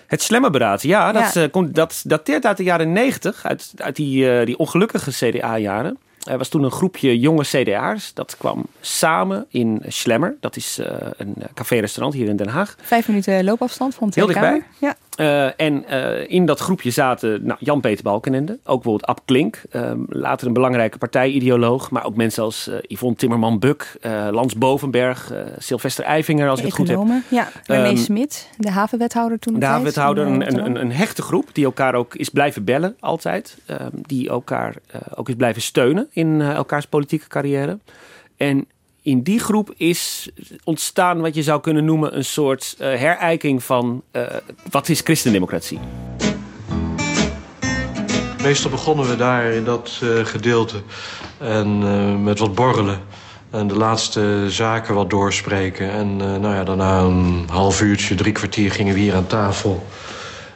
Het 0.08 0.22
Slemmerberaad, 0.22 0.82
ja, 0.82 1.12
dat, 1.12 1.34
ja. 1.34 1.50
Uh, 1.54 1.64
dat 1.72 2.02
dateert 2.06 2.46
uit 2.46 2.58
de 2.58 2.64
jaren 2.64 2.92
negentig. 2.92 3.46
Uit, 3.46 3.74
uit 3.76 3.96
die, 3.96 4.26
uh, 4.26 4.46
die 4.46 4.58
ongelukkige 4.58 5.12
CDA-jaren. 5.12 5.98
Er 6.24 6.38
was 6.38 6.48
toen 6.48 6.64
een 6.64 6.72
groepje 6.72 7.20
jonge 7.20 7.44
CDA'ers. 7.44 8.14
Dat 8.14 8.38
kwam 8.38 8.66
samen 8.82 9.46
in 9.50 9.82
Slemmer. 9.88 10.36
Dat 10.40 10.56
is 10.56 10.80
uh, 10.80 10.86
een 11.18 11.36
café-restaurant 11.54 12.16
hier 12.16 12.28
in 12.28 12.36
Den 12.36 12.48
Haag. 12.48 12.76
Vijf 12.82 13.08
minuten 13.08 13.44
loopafstand 13.44 13.96
van 13.96 14.12
Heel 14.14 14.26
dichtbij. 14.26 14.64
Ja. 14.80 14.96
Uh, 15.20 15.60
en 15.60 15.86
uh, 15.90 16.30
in 16.30 16.46
dat 16.46 16.60
groepje 16.60 16.92
zaten 16.92 17.46
nou, 17.46 17.58
Jan-Peter 17.60 18.04
Balkenende. 18.04 18.52
Ook 18.54 18.84
bijvoorbeeld 18.84 19.06
Ab 19.06 19.20
Klink. 19.26 19.62
later 20.08 20.48
een 20.48 20.54
belangrijke 20.54 20.98
partijideoloog. 20.98 21.92
Maar 21.92 22.06
ook 22.06 22.16
mensen 22.16 22.44
als 22.44 22.70
Yvonne 22.82 23.16
Timmerman-Buk. 23.16 23.98
Lans 24.32 24.56
Bovenberg. 24.56 25.34
Sylvester 25.58 26.04
Eifinger, 26.04 26.50
als 26.50 26.60
ik 26.60 26.66
het 26.66 26.76
goed 26.76 26.88
heb. 26.88 27.00
Ja, 27.30 27.48
René 27.66 27.90
um, 27.90 27.98
Smit. 27.98 28.50
De 28.58 28.72
havenwethouder 28.72 29.40
toen. 29.40 29.60
De 29.60 29.66
havenwethouder. 29.66 30.26
Een, 30.26 30.66
een, 30.66 30.82
een, 30.82 30.92
hechte 30.92 31.22
groep. 31.22 31.50
Die 31.52 31.66
elkaar 31.66 31.96
ook 31.96 32.16
is 32.16 32.30
blijven 32.30 32.64
bellen. 32.64 32.96
Altijd. 33.00 33.58
Um, 33.68 33.78
die 33.94 34.30
elkaar 34.30 34.76
ook 35.16 35.30
is 35.30 35.36
blijven 35.36 35.62
steunen 35.62 36.08
in 36.12 36.42
elkaars 36.42 36.86
politieke 36.86 37.28
carrière. 37.28 37.80
En 38.38 38.68
in 39.04 39.24
die 39.24 39.40
groep 39.40 39.74
is 39.78 40.30
ontstaan 40.64 41.22
wat 41.22 41.36
je 41.36 41.44
zou 41.44 41.62
kunnen 41.62 41.86
noemen 41.86 42.18
een 42.18 42.26
soort 42.26 42.76
uh, 42.76 42.88
herijking 42.88 43.64
van 43.64 44.04
uh, 44.12 44.24
wat 44.72 44.90
is 44.90 45.02
christendemocratie. 45.02 45.80
Meestal 48.42 48.70
begonnen 48.70 49.10
we 49.10 49.16
daar 49.16 49.46
in 49.46 49.64
dat 49.64 50.00
uh, 50.04 50.26
gedeelte 50.26 50.82
en 51.38 52.24
met 52.24 52.40
wat 52.40 52.56
borrelen. 52.56 53.00
En 53.50 53.68
de 53.68 53.76
laatste 53.76 54.46
zaken 54.50 54.96
wat 54.96 55.10
doorspreken. 55.10 55.92
En 55.92 56.18
nou 56.18 56.56
ja, 56.56 56.64
daarna 56.64 57.00
een 57.00 57.46
half 57.48 57.82
uurtje, 57.82 58.16
drie 58.16 58.32
kwartier 58.32 58.72
gingen 58.72 58.94
we 58.94 59.00
hier 59.00 59.16
aan 59.16 59.28
tafel. 59.28 59.86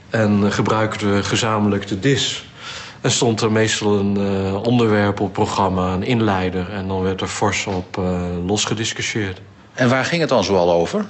En 0.10 0.52
gebruikten 0.52 1.16
we 1.16 1.24
gezamenlijk 1.24 1.88
de 1.88 2.00
dis. 2.00 2.47
En 3.02 3.12
stond 3.12 3.42
er 3.42 3.52
meestal 3.52 4.00
een 4.00 4.20
uh, 4.20 4.64
onderwerp 4.64 5.20
op 5.20 5.26
het 5.26 5.34
programma, 5.34 5.94
een 5.94 6.04
inleider. 6.04 6.70
En 6.72 6.88
dan 6.88 7.02
werd 7.02 7.22
er 7.22 7.28
fors 7.28 7.66
op 7.66 7.98
uh, 7.98 8.22
losgediscussieerd. 8.46 9.42
En 9.74 9.90
waar 9.90 10.06
ging 10.06 10.22
het 10.22 10.30
dan 10.30 10.44
zoal 10.44 10.72
over? 10.72 11.06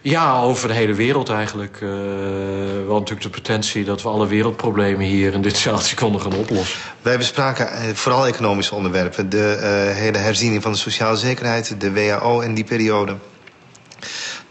Ja, 0.00 0.40
over 0.40 0.68
de 0.68 0.74
hele 0.74 0.94
wereld 0.94 1.28
eigenlijk. 1.28 1.74
Uh, 1.74 1.80
we 1.80 2.74
hadden 2.78 2.98
natuurlijk 2.98 3.22
de 3.22 3.28
potentie 3.42 3.84
dat 3.84 4.02
we 4.02 4.08
alle 4.08 4.26
wereldproblemen 4.26 5.06
hier 5.06 5.32
in 5.32 5.42
dit 5.42 5.56
zaaltje 5.56 5.96
konden 6.02 6.20
gaan 6.20 6.34
oplossen. 6.34 6.78
Wij 7.02 7.18
bespraken 7.18 7.96
vooral 7.96 8.26
economische 8.26 8.74
onderwerpen. 8.74 9.28
De 9.28 9.56
uh, 9.56 9.96
hele 9.96 10.18
herziening 10.18 10.62
van 10.62 10.72
de 10.72 10.78
sociale 10.78 11.16
zekerheid, 11.16 11.80
de 11.80 11.92
WHO 11.92 12.40
in 12.40 12.54
die 12.54 12.64
periode. 12.64 13.16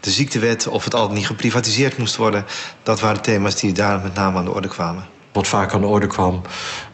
De 0.00 0.10
ziektewet, 0.10 0.66
of 0.66 0.84
het 0.84 0.94
al 0.94 1.10
niet 1.10 1.26
geprivatiseerd 1.26 1.98
moest 1.98 2.16
worden. 2.16 2.44
Dat 2.82 3.00
waren 3.00 3.22
thema's 3.22 3.54
die 3.54 3.72
daar 3.72 4.00
met 4.00 4.14
name 4.14 4.38
aan 4.38 4.44
de 4.44 4.52
orde 4.52 4.68
kwamen. 4.68 5.06
Wat 5.32 5.46
vaak 5.46 5.72
aan 5.72 5.80
de 5.80 5.86
orde 5.86 6.06
kwam, 6.06 6.42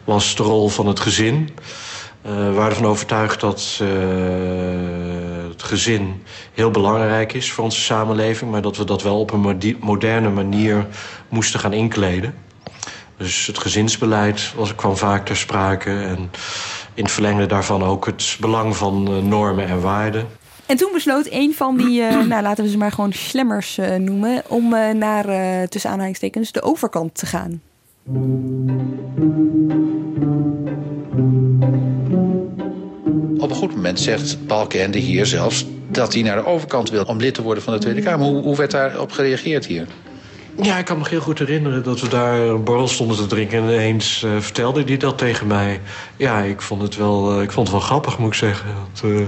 was 0.03 0.35
de 0.35 0.43
rol 0.43 0.69
van 0.69 0.87
het 0.87 0.99
gezin. 0.99 1.49
Uh, 2.25 2.31
we 2.31 2.51
waren 2.51 2.69
ervan 2.69 2.85
overtuigd 2.85 3.39
dat 3.39 3.79
uh, 3.81 3.87
het 5.49 5.63
gezin 5.63 6.23
heel 6.53 6.71
belangrijk 6.71 7.33
is 7.33 7.51
voor 7.51 7.63
onze 7.63 7.81
samenleving... 7.81 8.51
maar 8.51 8.61
dat 8.61 8.77
we 8.77 8.83
dat 8.83 9.01
wel 9.01 9.19
op 9.19 9.31
een 9.31 9.77
moderne 9.79 10.29
manier 10.29 10.87
moesten 11.29 11.59
gaan 11.59 11.73
inkleden. 11.73 12.33
Dus 13.17 13.47
het 13.47 13.57
gezinsbeleid 13.57 14.53
was, 14.55 14.75
kwam 14.75 14.97
vaak 14.97 15.25
ter 15.25 15.37
sprake... 15.37 15.89
en 15.89 16.31
in 16.93 17.03
het 17.03 17.11
verlengde 17.11 17.45
daarvan 17.45 17.83
ook 17.83 18.05
het 18.05 18.37
belang 18.39 18.75
van 18.75 19.07
uh, 19.11 19.17
normen 19.17 19.67
en 19.67 19.81
waarden. 19.81 20.27
En 20.65 20.77
toen 20.77 20.91
besloot 20.93 21.27
een 21.29 21.53
van 21.53 21.77
die, 21.77 22.01
nou 22.31 22.41
laten 22.41 22.63
we 22.63 22.69
ze 22.69 22.77
maar 22.77 22.91
gewoon 22.91 23.13
slemmers 23.13 23.79
noemen... 23.97 24.43
om 24.47 24.69
naar, 24.97 25.25
tussen 25.67 25.89
aanhalingstekens, 25.89 26.51
de 26.51 26.61
overkant 26.61 27.15
te 27.15 27.25
gaan. 27.25 27.61
Op 28.07 28.13
een 33.49 33.55
goed 33.55 33.75
moment 33.75 33.99
zegt 33.99 34.47
Balkenende 34.47 34.97
hier 34.97 35.25
zelfs 35.25 35.65
dat 35.87 36.13
hij 36.13 36.23
naar 36.23 36.35
de 36.35 36.45
overkant 36.45 36.89
wil 36.89 37.03
om 37.03 37.17
lid 37.17 37.33
te 37.33 37.41
worden 37.41 37.63
van 37.63 37.73
de 37.73 37.79
Tweede 37.79 38.01
Kamer. 38.01 38.27
Hoe, 38.27 38.41
hoe 38.41 38.55
werd 38.55 38.71
daarop 38.71 39.11
gereageerd 39.11 39.65
hier? 39.65 39.87
Ja, 40.61 40.77
ik 40.77 40.85
kan 40.85 40.97
me 40.97 41.09
heel 41.09 41.19
goed 41.19 41.39
herinneren 41.39 41.83
dat 41.83 42.01
we 42.01 42.07
daar 42.07 42.39
een 42.39 42.63
borrel 42.63 42.87
stonden 42.87 43.17
te 43.17 43.25
drinken. 43.25 43.57
En 43.57 43.63
ineens 43.63 44.23
uh, 44.25 44.31
vertelde 44.39 44.83
hij 44.83 44.97
dat 44.97 45.17
tegen 45.17 45.47
mij. 45.47 45.81
Ja, 46.17 46.41
ik 46.41 46.61
vond 46.61 46.81
het 46.81 46.95
wel, 46.95 47.35
uh, 47.35 47.41
ik 47.43 47.51
vond 47.51 47.67
het 47.67 47.77
wel 47.77 47.85
grappig, 47.85 48.17
moet 48.17 48.27
ik 48.27 48.33
zeggen. 48.33 48.69
Uh, 49.05 49.27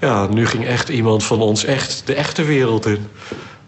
ja, 0.00 0.26
nu 0.26 0.46
ging 0.46 0.66
echt 0.66 0.88
iemand 0.88 1.24
van 1.24 1.40
ons 1.40 1.64
echt 1.64 2.02
de 2.06 2.14
echte 2.14 2.44
wereld 2.44 2.86
in. 2.86 3.06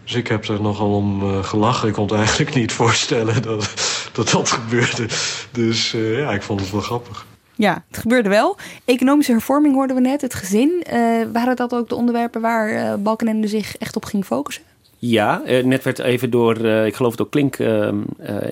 Dus 0.07 0.15
ik 0.15 0.27
heb 0.27 0.47
er 0.47 0.61
nogal 0.61 0.95
om 0.95 1.23
uh, 1.23 1.43
gelachen. 1.43 1.87
Ik 1.87 1.93
kon 1.93 2.03
het 2.03 2.13
eigenlijk 2.13 2.55
niet 2.55 2.71
voorstellen 2.81 3.41
dat 3.41 3.73
dat, 4.13 4.29
dat 4.29 4.49
gebeurde. 4.49 5.07
Dus 5.51 5.93
uh, 5.93 6.19
ja, 6.19 6.31
ik 6.31 6.41
vond 6.41 6.59
het 6.59 6.71
wel 6.71 6.81
grappig. 6.81 7.25
Ja, 7.55 7.83
het 7.87 7.97
gebeurde 7.97 8.29
wel. 8.29 8.57
Economische 8.85 9.31
hervorming 9.31 9.73
hoorden 9.73 9.95
we 9.95 10.01
net, 10.01 10.21
het 10.21 10.33
gezin. 10.33 10.83
Uh, 10.93 10.93
waren 11.33 11.55
dat 11.55 11.73
ook 11.73 11.89
de 11.89 11.95
onderwerpen 11.95 12.41
waar 12.41 12.73
uh, 12.73 12.93
Balkenende 12.95 13.47
zich 13.47 13.77
echt 13.77 13.95
op 13.95 14.05
ging 14.05 14.25
focussen? 14.25 14.63
Ja, 14.99 15.41
net 15.63 15.83
werd 15.83 15.99
even 15.99 16.29
door, 16.29 16.65
ik 16.65 16.95
geloof 16.95 17.15
door 17.15 17.29
Klink 17.29 17.57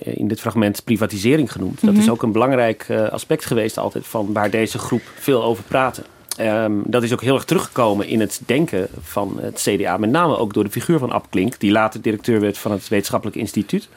in 0.04 0.28
dit 0.28 0.40
fragment 0.40 0.84
privatisering 0.84 1.52
genoemd. 1.52 1.74
Dat 1.74 1.84
mm 1.84 1.90
-hmm. 1.90 2.00
is 2.00 2.10
ook 2.10 2.24
een 2.24 2.32
belangrijk 2.32 2.90
aspect 3.12 3.46
geweest 3.46 3.78
altijd 3.78 4.08
van 4.08 4.34
waar 4.34 4.50
deze 4.50 4.78
groep 4.78 5.02
veel 5.16 5.44
over 5.44 5.64
praten. 5.64 6.04
Um, 6.42 6.84
dat 6.86 7.04
is 7.04 7.14
ook 7.14 7.22
heel 7.22 7.36
erg 7.36 7.46
teruggekomen 7.46 8.08
in 8.08 8.20
het 8.20 8.42
denken 8.46 8.88
van 9.02 9.38
het 9.42 9.68
CDA. 9.70 9.98
Met 9.98 10.10
name 10.10 10.38
ook 10.38 10.54
door 10.54 10.64
de 10.64 10.70
figuur 10.70 11.00
van 11.00 11.12
Ab 11.12 11.26
Klink, 11.30 11.60
die 11.60 11.72
later 11.72 12.02
directeur 12.02 12.40
werd 12.40 12.58
van 12.58 12.72
het 12.72 12.88
Wetenschappelijk 12.88 13.38
Instituut. 13.38 13.90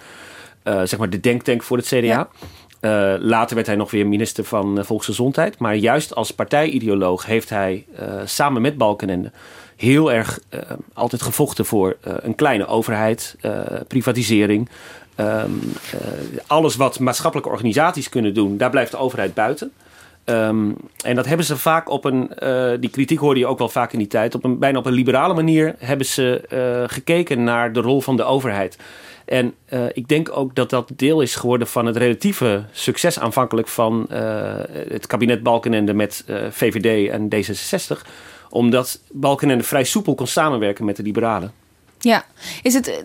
Uh, 0.65 0.81
zeg 0.85 0.99
maar 0.99 1.11
de 1.11 1.21
denktank 1.21 1.63
voor 1.63 1.77
het 1.77 1.87
CDA. 1.87 1.99
Ja. 2.01 2.29
Uh, 2.81 3.15
later 3.21 3.55
werd 3.55 3.67
hij 3.67 3.77
nog 3.77 3.91
weer 3.91 4.07
minister 4.07 4.45
van 4.45 4.79
uh, 4.79 4.85
Volksgezondheid. 4.85 5.59
Maar 5.59 5.75
juist 5.75 6.15
als 6.15 6.31
partijideoloog 6.31 7.27
heeft 7.27 7.49
hij 7.49 7.85
samen 8.25 8.63
met 8.63 8.77
Balkenende 8.77 9.31
heel 9.77 10.13
erg 10.13 10.41
altijd 10.93 11.23
gevochten 11.23 11.65
voor 11.65 11.97
een 12.01 12.35
kleine 12.35 12.67
overheid, 12.67 13.37
privatisering. 13.89 14.69
Um, 15.17 15.61
alles 16.47 16.77
wat 16.77 16.99
maatschappelijke 16.99 17.51
organisaties 17.51 18.09
kunnen 18.09 18.35
doen, 18.35 18.57
daar 18.57 18.71
blijft 18.71 18.91
de 18.91 18.97
overheid 18.97 19.35
buiten. 19.35 19.73
Ehm, 20.29 20.71
en 21.05 21.15
dat 21.15 21.27
hebben 21.27 21.47
ze 21.47 21.57
vaak 21.57 21.91
op 21.91 22.05
een, 22.05 22.35
eh, 22.35 22.71
die 22.81 22.91
kritiek 22.91 23.19
hoorde 23.19 23.41
je 23.41 23.47
ook 23.47 23.59
wel 23.59 23.69
vaak 23.69 23.93
in 23.93 23.99
die 23.99 24.09
tijd, 24.09 24.35
op 24.35 24.45
een, 24.45 24.59
bijna 24.59 24.79
op 24.79 24.87
een 24.87 24.93
liberale 24.93 25.35
manier 25.35 25.75
hebben 25.79 26.07
ze 26.07 26.41
eh, 26.49 26.95
gekeken 26.95 27.45
naar 27.45 27.73
de 27.73 27.81
rol 27.81 28.01
van 28.01 28.17
de 28.17 28.23
overheid. 28.23 28.79
En 29.25 29.55
uh, 29.69 29.85
ik 29.93 30.09
denk 30.09 30.37
ook 30.37 30.55
dat 30.55 30.71
dat 30.71 30.91
deel 30.97 31.21
is 31.21 31.35
geworden 31.35 31.67
van 31.67 31.87
het 31.87 31.97
relatieve 31.97 32.65
succes 32.73 33.19
aanvankelijk 33.19 33.69
van 33.69 34.07
het 34.89 35.07
kabinet 35.07 35.43
Balkenende 35.43 35.95
met 35.95 36.25
VVD 36.51 37.11
en 37.11 37.29
D66. 37.35 38.07
Omdat 38.51 39.01
Balkenende 39.13 39.65
vrij 39.65 39.85
soepel 39.85 40.15
kon 40.15 40.27
samenwerken 40.27 40.85
met 40.85 40.97
de 40.97 41.03
liberalen. 41.03 41.53
Ja, 41.99 42.25
is 42.63 42.75
het 42.75 43.03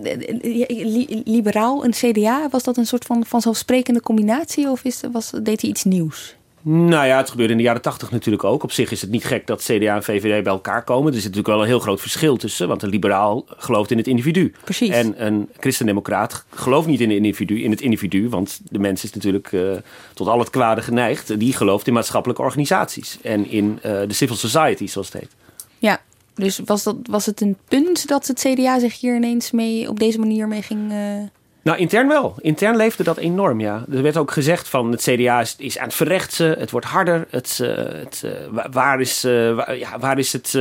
liberaal 1.26 1.86
een 1.86 1.92
CDA? 1.92 2.50
Was 2.50 2.64
dat 2.64 2.78
een 2.78 2.86
soort 2.86 3.06
van 3.06 3.26
vanzelfsprekende 3.26 4.02
combinatie 4.02 4.70
of 4.70 4.84
is, 4.84 5.02
was, 5.12 5.32
deed 5.44 5.62
hij 5.62 5.70
iets 5.70 5.84
nieuws? 5.84 6.36
Nou 6.66 7.06
ja, 7.06 7.18
het 7.18 7.30
gebeurde 7.30 7.52
in 7.52 7.58
de 7.58 7.64
jaren 7.64 7.82
tachtig 7.82 8.12
natuurlijk 8.12 8.44
ook. 8.44 8.64
Op 8.64 8.72
zich 8.72 8.92
is 8.92 9.02
het 9.02 9.10
niet 9.10 9.26
gek 9.26 9.48
dat 9.48 9.64
CDA 9.64 9.96
en 9.96 10.04
VVD 10.04 10.44
bij 10.44 10.54
elkaar 10.54 10.84
komen. 10.84 11.08
Er 11.08 11.22
zit 11.22 11.24
natuurlijk 11.24 11.48
wel 11.48 11.62
een 11.62 11.68
heel 11.68 11.80
groot 11.80 12.02
verschil 12.02 12.38
tussen. 12.38 12.68
Want 12.68 12.84
een 12.84 12.90
liberaal 12.90 13.46
gelooft 13.48 13.92
in 13.92 13.98
het 13.98 14.08
individu. 14.08 14.54
Precies. 14.64 14.90
En 14.90 15.26
een 15.26 15.50
christendemocraat 15.60 16.46
gelooft 16.50 16.88
niet 16.88 17.02
in, 17.02 17.10
de 17.10 17.16
individu, 17.16 17.64
in 17.64 17.72
het 17.72 17.82
individu. 17.82 18.30
Want 18.30 18.60
de 18.64 18.80
mens 18.80 19.04
is 19.04 19.14
natuurlijk 19.14 19.52
uh, 19.52 19.72
tot 20.14 20.28
al 20.28 20.40
het 20.40 20.50
kwade 20.50 20.82
geneigd. 20.82 21.40
Die 21.40 21.54
gelooft 21.54 21.88
in 21.88 21.94
maatschappelijke 21.94 22.42
organisaties. 22.42 23.18
En 23.22 23.50
in 23.50 23.66
uh, 23.76 23.82
de 23.82 24.14
civil 24.14 24.36
society, 24.36 24.88
zoals 24.88 25.12
het 25.12 25.22
heet. 25.22 25.32
Ja, 25.78 26.02
dus 26.34 26.62
was, 26.66 26.84
dat, 26.84 26.96
was 27.04 27.26
het 27.26 27.42
een 27.42 27.58
punt 27.68 28.08
dat 28.08 28.28
het 28.28 28.40
CDA 28.40 28.80
zich 28.80 29.00
hier 29.00 29.16
ineens 29.16 29.52
mee 29.52 29.90
op 29.90 30.00
deze 30.00 30.20
manier 30.20 30.48
mee 30.48 30.62
ging... 30.62 30.92
Uh... 30.92 31.24
Nou, 31.64 31.78
intern 31.78 32.08
wel. 32.08 32.36
Intern 32.40 32.76
leefde 32.76 33.04
dat 33.04 33.18
enorm, 33.18 33.60
ja. 33.60 33.86
Er 33.92 34.02
werd 34.02 34.18
ook 34.18 34.32
gezegd 34.32 34.70
van 34.70 34.92
het 34.92 35.02
CDA 35.02 35.42
is, 35.42 35.56
is 35.58 35.78
aan 35.78 35.86
het 35.86 35.94
verrechtsen, 35.94 36.60
het 36.60 36.72
wordt 36.72 36.86
harder. 36.86 37.26
Het, 37.30 37.60
uh, 37.62 37.68
het, 37.78 38.24
uh, 38.26 38.64
waar, 38.72 39.00
is, 39.00 39.26
uh, 39.26 39.56
waar, 39.56 39.78
ja, 39.78 40.00
waar, 40.00 40.20
is 40.20 40.34
het, 40.34 40.52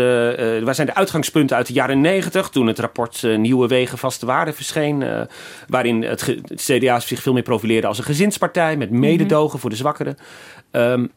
waar 0.64 0.74
zijn 0.74 0.86
de 0.86 0.94
uitgangspunten 0.94 1.56
uit 1.56 1.66
de 1.66 1.72
jaren 1.72 2.00
negentig, 2.00 2.48
toen 2.48 2.66
het 2.66 2.78
rapport 2.78 3.22
Nieuwe 3.22 3.66
Wegen 3.66 3.98
Vaste 3.98 4.26
Waarden 4.26 4.54
verscheen, 4.54 5.04
waarin 5.68 6.02
het, 6.02 6.26
het, 6.26 6.62
CDA 6.62 7.00
zich 7.00 7.22
veel 7.22 7.32
meer 7.32 7.42
profileerde 7.42 7.86
als 7.86 7.98
een 7.98 8.04
gezinspartij 8.04 8.76
met 8.76 8.90
mededogen 8.90 9.44
mm 9.44 9.50
-hmm. 9.50 9.60
voor 9.60 9.70
de 9.70 9.76
zwakkeren. 9.76 10.16
Um, 10.70 11.10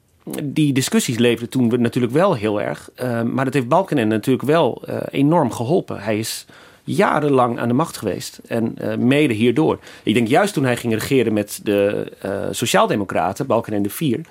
die 0.43 0.73
discussies 0.73 1.17
leefden 1.17 1.49
toen 1.49 1.81
natuurlijk 1.81 2.13
wel 2.13 2.33
heel 2.33 2.61
erg. 2.61 2.89
maar 3.23 3.45
dat 3.45 3.53
heeft 3.53 3.67
Balkenende 3.67 4.15
natuurlijk 4.15 4.45
wel 4.45 4.83
enorm 5.11 5.51
geholpen. 5.51 5.99
Hij 5.99 6.19
is 6.19 6.45
jarenlang 6.85 7.59
aan 7.59 7.67
de 7.67 7.73
macht 7.73 7.97
geweest. 7.97 8.39
En 8.47 8.75
uh, 8.81 8.95
mede 8.95 9.33
hierdoor. 9.33 9.79
Ik 10.03 10.13
denk 10.13 10.27
juist 10.27 10.53
toen 10.53 10.65
hij 10.65 10.77
ging 10.77 10.93
regeren 10.93 11.33
met 11.33 11.59
de 11.63 12.11
uh, 12.25 12.31
Sociaaldemocraten, 12.51 13.45
Balkenende 13.45 13.89
4. 13.89 14.21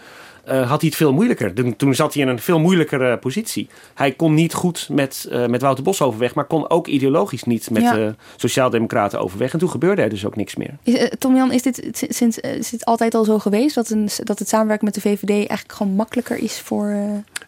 Uh, 0.49 0.69
had 0.69 0.81
hij 0.81 0.89
het 0.89 0.97
veel 0.97 1.13
moeilijker. 1.13 1.77
Toen 1.77 1.95
zat 1.95 2.15
hij 2.15 2.23
in 2.23 2.29
een 2.29 2.39
veel 2.39 2.59
moeilijkere 2.59 3.19
positie. 3.19 3.69
Hij 3.95 4.13
kon 4.13 4.35
niet 4.35 4.55
goed 4.55 4.89
met, 4.91 5.29
uh, 5.33 5.47
met 5.47 5.63
Wouter 5.63 5.85
Bos 5.85 6.03
overweg, 6.03 6.35
maar 6.35 6.45
kon 6.45 6.71
ook 6.71 6.87
ideologisch 6.87 7.45
niet 7.45 7.71
met 7.71 7.83
de 7.83 8.01
ja. 8.01 8.15
Sociaaldemocraten 8.37 9.21
overweg. 9.21 9.53
En 9.53 9.59
toen 9.59 9.71
gebeurde 9.71 10.03
er 10.03 10.09
dus 10.09 10.27
ook 10.27 10.37
niks 10.37 10.55
meer. 10.55 10.77
Is, 10.83 11.11
Tom 11.19 11.37
Jan, 11.37 11.53
is 11.53 11.63
dit, 11.63 12.07
sinds, 12.09 12.39
is 12.39 12.71
dit 12.71 12.85
altijd 12.85 13.15
al 13.15 13.25
zo 13.25 13.39
geweest 13.39 13.75
dat, 13.75 13.91
een, 13.91 14.09
dat 14.25 14.39
het 14.39 14.49
samenwerken 14.49 14.85
met 14.85 14.95
de 14.95 15.01
VVD 15.01 15.31
eigenlijk 15.31 15.73
gewoon 15.73 15.95
makkelijker 15.95 16.39
is 16.39 16.61
voor. 16.61 16.97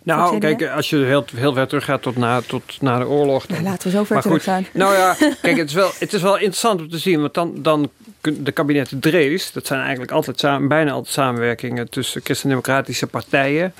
Nou, 0.06 0.38
kijk, 0.38 0.68
als 0.68 0.90
je 0.90 0.96
heel, 0.96 1.24
heel 1.34 1.52
ver 1.52 1.66
terug 1.66 1.84
gaat 1.84 2.02
tot 2.02 2.16
na, 2.16 2.40
tot 2.40 2.80
na 2.80 2.98
de 2.98 3.06
oorlog. 3.06 3.46
Dan, 3.46 3.62
laten 3.62 3.90
we 3.90 3.96
zo 3.96 4.04
ver 4.04 4.20
terug 4.20 4.42
gaan. 4.42 4.66
Nou 4.72 4.94
ja, 4.94 5.16
kijk, 5.42 5.56
het 5.56 5.68
is, 5.68 5.74
wel, 5.74 5.90
het 5.98 6.12
is 6.12 6.22
wel 6.22 6.34
interessant 6.34 6.80
om 6.80 6.88
te 6.88 6.98
zien, 6.98 7.20
want 7.20 7.34
dan, 7.34 7.62
dan 7.62 7.90
de 8.20 8.52
kabinetten 8.52 9.00
Drees, 9.00 9.52
dat 9.52 9.66
zijn 9.66 9.80
eigenlijk 9.80 10.10
altijd 10.10 10.38
samen, 10.38 10.68
bijna 10.68 10.90
altijd 10.90 11.14
samenwerkingen 11.14 11.90
tussen 11.90 12.20
christendemocratische 12.24 13.06
partijen 13.06 13.74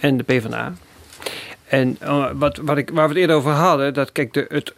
en 0.00 0.16
de 0.16 0.22
PvdA. 0.22 0.72
En 1.68 1.98
uh, 2.02 2.30
wat, 2.34 2.56
wat 2.56 2.76
ik, 2.76 2.90
waar 2.90 3.08
we 3.08 3.12
het 3.12 3.20
eerder 3.20 3.36
over 3.36 3.52
hadden, 3.52 3.94
dat 3.94 4.12
kijk, 4.12 4.32
de, 4.32 4.46
het, 4.48 4.72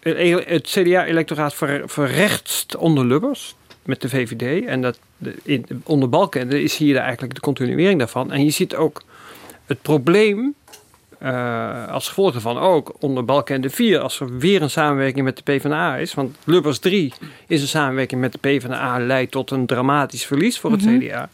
het 0.49 0.67
CDA-electoraat 0.67 1.55
ver, 1.55 1.83
verrechtst 1.85 2.77
onder 2.77 3.07
Lubbers 3.07 3.55
met 3.85 4.01
de 4.01 4.09
VVD. 4.09 4.67
En 4.67 4.83
dat 4.83 4.99
de, 5.17 5.35
in, 5.43 5.67
onder 5.85 6.09
Balken 6.09 6.53
is 6.53 6.77
hier 6.77 6.97
eigenlijk 6.97 7.35
de 7.35 7.41
continuering 7.41 7.99
daarvan. 7.99 8.33
En 8.33 8.45
je 8.45 8.51
ziet 8.51 8.75
ook 8.75 9.03
het 9.67 9.83
probleem 9.83 10.55
uh, 11.23 11.89
als 11.89 12.09
gevolg 12.09 12.33
daarvan 12.33 12.59
ook 12.59 12.95
onder 12.99 13.25
Balkenende 13.25 13.71
4, 13.71 14.01
als 14.01 14.21
er 14.21 14.39
weer 14.39 14.63
een 14.63 14.71
samenwerking 14.71 15.25
met 15.25 15.37
de 15.37 15.43
PvdA 15.43 15.97
is. 15.97 16.15
Want 16.15 16.37
Lubbers 16.45 16.79
3 16.79 17.13
is 17.47 17.61
een 17.61 17.69
samenwerking 17.69 18.21
met 18.21 18.33
de 18.33 18.39
PvdA, 18.39 18.99
leidt 18.99 19.33
tot 19.33 19.51
een 19.51 19.67
dramatisch 19.67 20.27
verlies 20.27 20.59
voor 20.59 20.71
het 20.71 20.85
mm 20.85 20.89
-hmm. 20.89 20.99
CDA. 20.99 21.29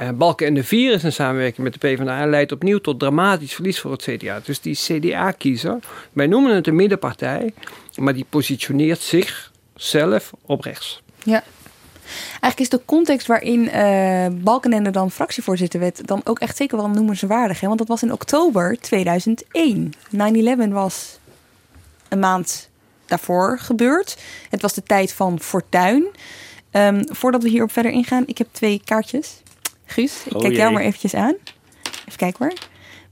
Uh, 0.00 0.08
Balkenende 0.10 0.64
4 0.64 0.92
is 0.92 1.02
een 1.02 1.12
samenwerking 1.12 1.70
met 1.70 1.80
de 1.80 1.88
PvdA, 1.88 2.26
leidt 2.26 2.52
opnieuw 2.52 2.78
tot 2.78 2.98
dramatisch 2.98 3.54
verlies 3.54 3.80
voor 3.80 3.92
het 3.92 4.02
CDA. 4.02 4.40
Dus 4.44 4.60
die 4.60 4.74
CDA-kiezer, 4.74 5.78
wij 6.12 6.26
noemen 6.26 6.54
het 6.54 6.66
een 6.66 6.76
middenpartij, 6.76 7.52
maar 7.96 8.14
die 8.14 8.26
positioneert 8.28 9.00
zichzelf 9.00 10.30
op 10.46 10.60
rechts. 10.60 11.02
Ja. 11.22 11.42
Eigenlijk 12.30 12.58
is 12.58 12.68
de 12.68 12.80
context 12.84 13.26
waarin 13.26 13.60
uh, 13.60 14.26
Balkenende 14.42 14.90
dan 14.90 15.10
fractievoorzitter 15.10 15.80
werd... 15.80 16.06
dan 16.06 16.20
ook 16.24 16.38
echt 16.38 16.56
zeker 16.56 16.76
wel 16.76 16.88
noemenswaardig. 16.88 17.60
Hè? 17.60 17.66
Want 17.66 17.78
dat 17.78 17.88
was 17.88 18.02
in 18.02 18.12
oktober 18.12 18.78
2001. 18.80 19.92
9-11 20.68 20.68
was 20.68 21.18
een 22.08 22.18
maand 22.18 22.68
daarvoor 23.06 23.58
gebeurd. 23.58 24.16
Het 24.50 24.62
was 24.62 24.74
de 24.74 24.82
tijd 24.82 25.12
van 25.12 25.40
Fortuin. 25.40 26.06
Um, 26.72 27.02
voordat 27.06 27.42
we 27.42 27.48
hierop 27.48 27.72
verder 27.72 27.92
ingaan, 27.92 28.22
ik 28.26 28.38
heb 28.38 28.48
twee 28.50 28.80
kaartjes. 28.84 29.42
Guus, 29.84 30.22
ik 30.24 30.34
oh 30.34 30.40
kijk 30.40 30.52
jee. 30.52 30.60
jou 30.60 30.72
maar 30.72 30.82
eventjes 30.82 31.14
aan. 31.14 31.34
Even 31.82 32.16
kijken 32.16 32.46
hoor. 32.46 32.58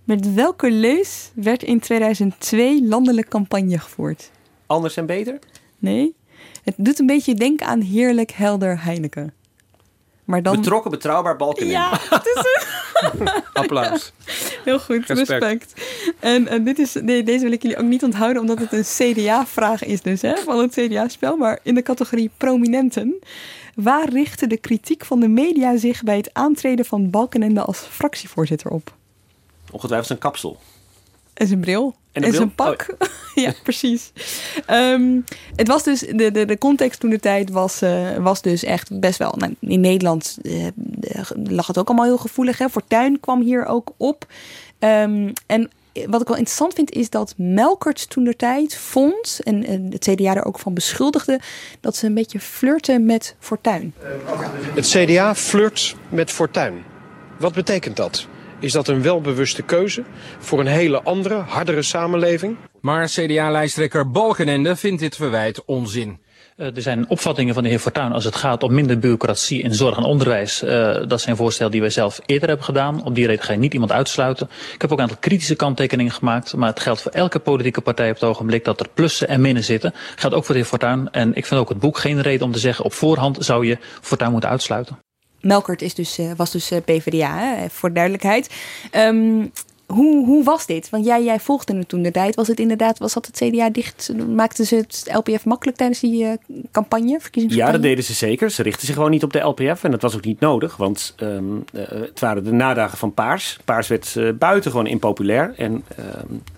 Met 0.04 0.34
welke 0.34 0.70
leus 0.70 1.30
werd 1.34 1.62
in 1.62 1.80
2002 1.80 2.86
landelijk 2.86 3.28
campagne 3.28 3.78
gevoerd? 3.78 4.30
Anders 4.66 4.96
en 4.96 5.06
beter? 5.06 5.38
Nee. 5.78 6.14
Het 6.76 6.84
doet 6.84 6.98
een 6.98 7.06
beetje 7.06 7.34
denken 7.34 7.66
aan 7.66 7.80
heerlijk 7.80 8.30
helder 8.30 8.84
Heineken. 8.84 9.32
Maar 10.24 10.42
dan... 10.42 10.56
Betrokken, 10.56 10.90
betrouwbaar, 10.90 11.36
Balkenende. 11.36 11.72
Ja, 11.72 11.90
het 12.16 12.26
is 12.26 12.44
een... 12.44 13.28
Applaus. 13.62 14.12
Heel 14.64 14.78
goed, 14.78 15.06
respect. 15.06 15.28
respect. 15.28 15.72
En, 16.18 16.48
en 16.48 16.64
dit 16.64 16.78
is, 16.78 16.94
nee, 16.94 17.22
deze 17.22 17.42
wil 17.44 17.52
ik 17.52 17.62
jullie 17.62 17.76
ook 17.76 17.84
niet 17.84 18.04
onthouden, 18.04 18.42
omdat 18.42 18.58
het 18.58 18.72
een 18.72 19.14
CDA-vraag 19.14 19.84
is 19.84 20.02
dus, 20.02 20.22
hè, 20.22 20.36
van 20.36 20.58
het 20.58 20.72
CDA-spel. 20.72 21.36
Maar 21.36 21.58
in 21.62 21.74
de 21.74 21.82
categorie 21.82 22.30
prominenten. 22.36 23.18
Waar 23.74 24.08
richtte 24.08 24.46
de 24.46 24.56
kritiek 24.56 25.04
van 25.04 25.20
de 25.20 25.28
media 25.28 25.76
zich 25.76 26.02
bij 26.02 26.16
het 26.16 26.30
aantreden 26.32 26.84
van 26.84 27.10
Balkenende 27.10 27.60
als 27.60 27.78
fractievoorzitter 27.78 28.70
op? 28.70 28.92
Ongetwijfeld 29.70 30.06
zijn 30.06 30.18
kapsel. 30.18 30.58
En 31.38 31.46
zijn 31.46 31.60
bril. 31.60 31.94
En, 32.12 32.22
en 32.22 32.32
zijn 32.32 32.54
pak. 32.54 32.86
Oh. 32.98 33.08
ja, 33.44 33.52
precies. 33.62 34.12
Um, 34.70 35.24
het 35.56 35.68
was 35.68 35.82
dus, 35.82 36.00
de, 36.00 36.30
de, 36.30 36.44
de 36.44 36.58
context 36.58 37.00
toen 37.00 37.10
de 37.10 37.20
tijd 37.20 37.50
was, 37.50 37.82
uh, 37.82 38.16
was 38.16 38.42
dus 38.42 38.64
echt 38.64 39.00
best 39.00 39.18
wel. 39.18 39.34
Nou, 39.36 39.54
in 39.60 39.80
Nederland 39.80 40.38
uh, 40.42 40.66
lag 41.44 41.66
het 41.66 41.78
ook 41.78 41.88
allemaal 41.88 42.06
heel 42.06 42.18
gevoelig. 42.18 42.58
Hè? 42.58 42.68
Fortuin 42.68 43.20
kwam 43.20 43.40
hier 43.40 43.66
ook 43.66 43.92
op. 43.96 44.26
Um, 44.78 45.32
en 45.46 45.70
wat 46.06 46.20
ik 46.20 46.28
wel 46.28 46.36
interessant 46.36 46.74
vind, 46.74 46.90
is 46.90 47.10
dat 47.10 47.34
Melkert 47.36 48.10
toen 48.10 48.24
de 48.24 48.36
tijd 48.36 48.76
vond, 48.76 49.40
en, 49.42 49.64
en 49.64 49.86
het 49.90 50.08
CDA 50.10 50.34
er 50.34 50.44
ook 50.44 50.58
van 50.58 50.74
beschuldigde, 50.74 51.40
dat 51.80 51.96
ze 51.96 52.06
een 52.06 52.14
beetje 52.14 52.40
flirten 52.40 53.06
met 53.06 53.36
Fortuin. 53.38 53.94
Het 54.74 54.86
CDA 54.88 55.34
flirt 55.34 55.96
met 56.08 56.30
Fortuin. 56.30 56.84
Wat 57.38 57.52
betekent 57.52 57.96
dat? 57.96 58.26
Is 58.60 58.72
dat 58.72 58.88
een 58.88 59.02
welbewuste 59.02 59.62
keuze 59.62 60.04
voor 60.38 60.60
een 60.60 60.66
hele 60.66 61.02
andere, 61.02 61.34
hardere 61.34 61.82
samenleving? 61.82 62.56
Maar 62.80 63.06
CDA-lijsttrekker 63.06 64.10
Balkenende 64.10 64.76
vindt 64.76 65.00
dit 65.00 65.16
verwijt 65.16 65.64
onzin. 65.64 66.20
Uh, 66.56 66.76
er 66.76 66.82
zijn 66.82 67.08
opvattingen 67.08 67.54
van 67.54 67.62
de 67.62 67.68
heer 67.68 67.78
Fortuyn 67.78 68.12
als 68.12 68.24
het 68.24 68.36
gaat 68.36 68.62
om 68.62 68.74
minder 68.74 68.98
bureaucratie 68.98 69.62
in 69.62 69.74
zorg 69.74 69.96
en 69.96 70.02
onderwijs. 70.02 70.62
Uh, 70.62 70.96
dat 71.06 71.20
zijn 71.20 71.36
voorstellen 71.36 71.72
die 71.72 71.80
wij 71.80 71.90
zelf 71.90 72.20
eerder 72.26 72.48
hebben 72.48 72.66
gedaan. 72.66 73.04
Op 73.04 73.14
die 73.14 73.26
reden 73.26 73.44
ga 73.44 73.52
je 73.52 73.58
niet 73.58 73.72
iemand 73.72 73.92
uitsluiten. 73.92 74.48
Ik 74.74 74.80
heb 74.80 74.92
ook 74.92 74.96
een 74.96 75.04
aantal 75.04 75.20
kritische 75.20 75.56
kanttekeningen 75.56 76.12
gemaakt. 76.12 76.56
Maar 76.56 76.68
het 76.68 76.80
geldt 76.80 77.02
voor 77.02 77.12
elke 77.12 77.38
politieke 77.38 77.80
partij 77.80 78.08
op 78.08 78.14
het 78.14 78.24
ogenblik 78.24 78.64
dat 78.64 78.80
er 78.80 78.88
plussen 78.94 79.28
en 79.28 79.40
minnen 79.40 79.64
zitten. 79.64 79.94
Geldt 80.16 80.36
ook 80.36 80.44
voor 80.44 80.54
de 80.54 80.60
heer 80.60 80.70
Fortuyn. 80.70 81.10
En 81.10 81.34
ik 81.34 81.46
vind 81.46 81.60
ook 81.60 81.68
het 81.68 81.78
boek 81.78 81.98
geen 81.98 82.20
reden 82.20 82.46
om 82.46 82.52
te 82.52 82.58
zeggen 82.58 82.84
op 82.84 82.92
voorhand 82.92 83.44
zou 83.44 83.66
je 83.66 83.78
Fortuyn 84.00 84.30
moeten 84.30 84.50
uitsluiten. 84.50 84.98
Melkert 85.40 85.82
is 85.82 85.94
dus, 85.94 86.18
uh, 86.18 86.30
was 86.36 86.50
dus 86.50 86.72
PvdA, 86.84 87.38
hè, 87.38 87.68
voor 87.70 87.92
duidelijkheid. 87.92 88.54
Um, 88.92 89.52
hoe, 89.88 90.26
hoe 90.26 90.44
was 90.44 90.66
dit? 90.66 90.90
Want 90.90 91.04
jij, 91.04 91.24
jij 91.24 91.40
volgde 91.40 91.76
het 91.76 91.88
toen 91.88 92.02
de 92.02 92.10
tijd. 92.10 92.34
Was 92.34 92.48
het 92.48 92.60
inderdaad, 92.60 92.98
was 92.98 93.12
dat 93.12 93.26
het 93.26 93.36
CDA 93.36 93.70
dicht? 93.70 94.12
Maakten 94.28 94.66
ze 94.66 94.76
het 94.76 95.10
LPF 95.12 95.44
makkelijk 95.44 95.76
tijdens 95.76 96.00
die 96.00 96.24
uh, 96.24 96.32
campagne, 96.72 97.20
Ja, 97.32 97.70
dat 97.70 97.82
deden 97.82 98.04
ze 98.04 98.12
zeker. 98.12 98.50
Ze 98.50 98.62
richtten 98.62 98.86
zich 98.86 98.94
gewoon 98.94 99.10
niet 99.10 99.22
op 99.22 99.32
de 99.32 99.38
LPF. 99.38 99.84
En 99.84 99.90
dat 99.90 100.02
was 100.02 100.16
ook 100.16 100.24
niet 100.24 100.40
nodig, 100.40 100.76
want 100.76 101.14
um, 101.20 101.64
uh, 101.72 101.82
het 101.88 102.20
waren 102.20 102.44
de 102.44 102.52
nadagen 102.52 102.98
van 102.98 103.14
Paars. 103.14 103.58
Paars 103.64 103.88
werd 103.88 104.14
uh, 104.18 104.32
buitengewoon 104.32 104.86
impopulair. 104.86 105.54
En 105.56 105.84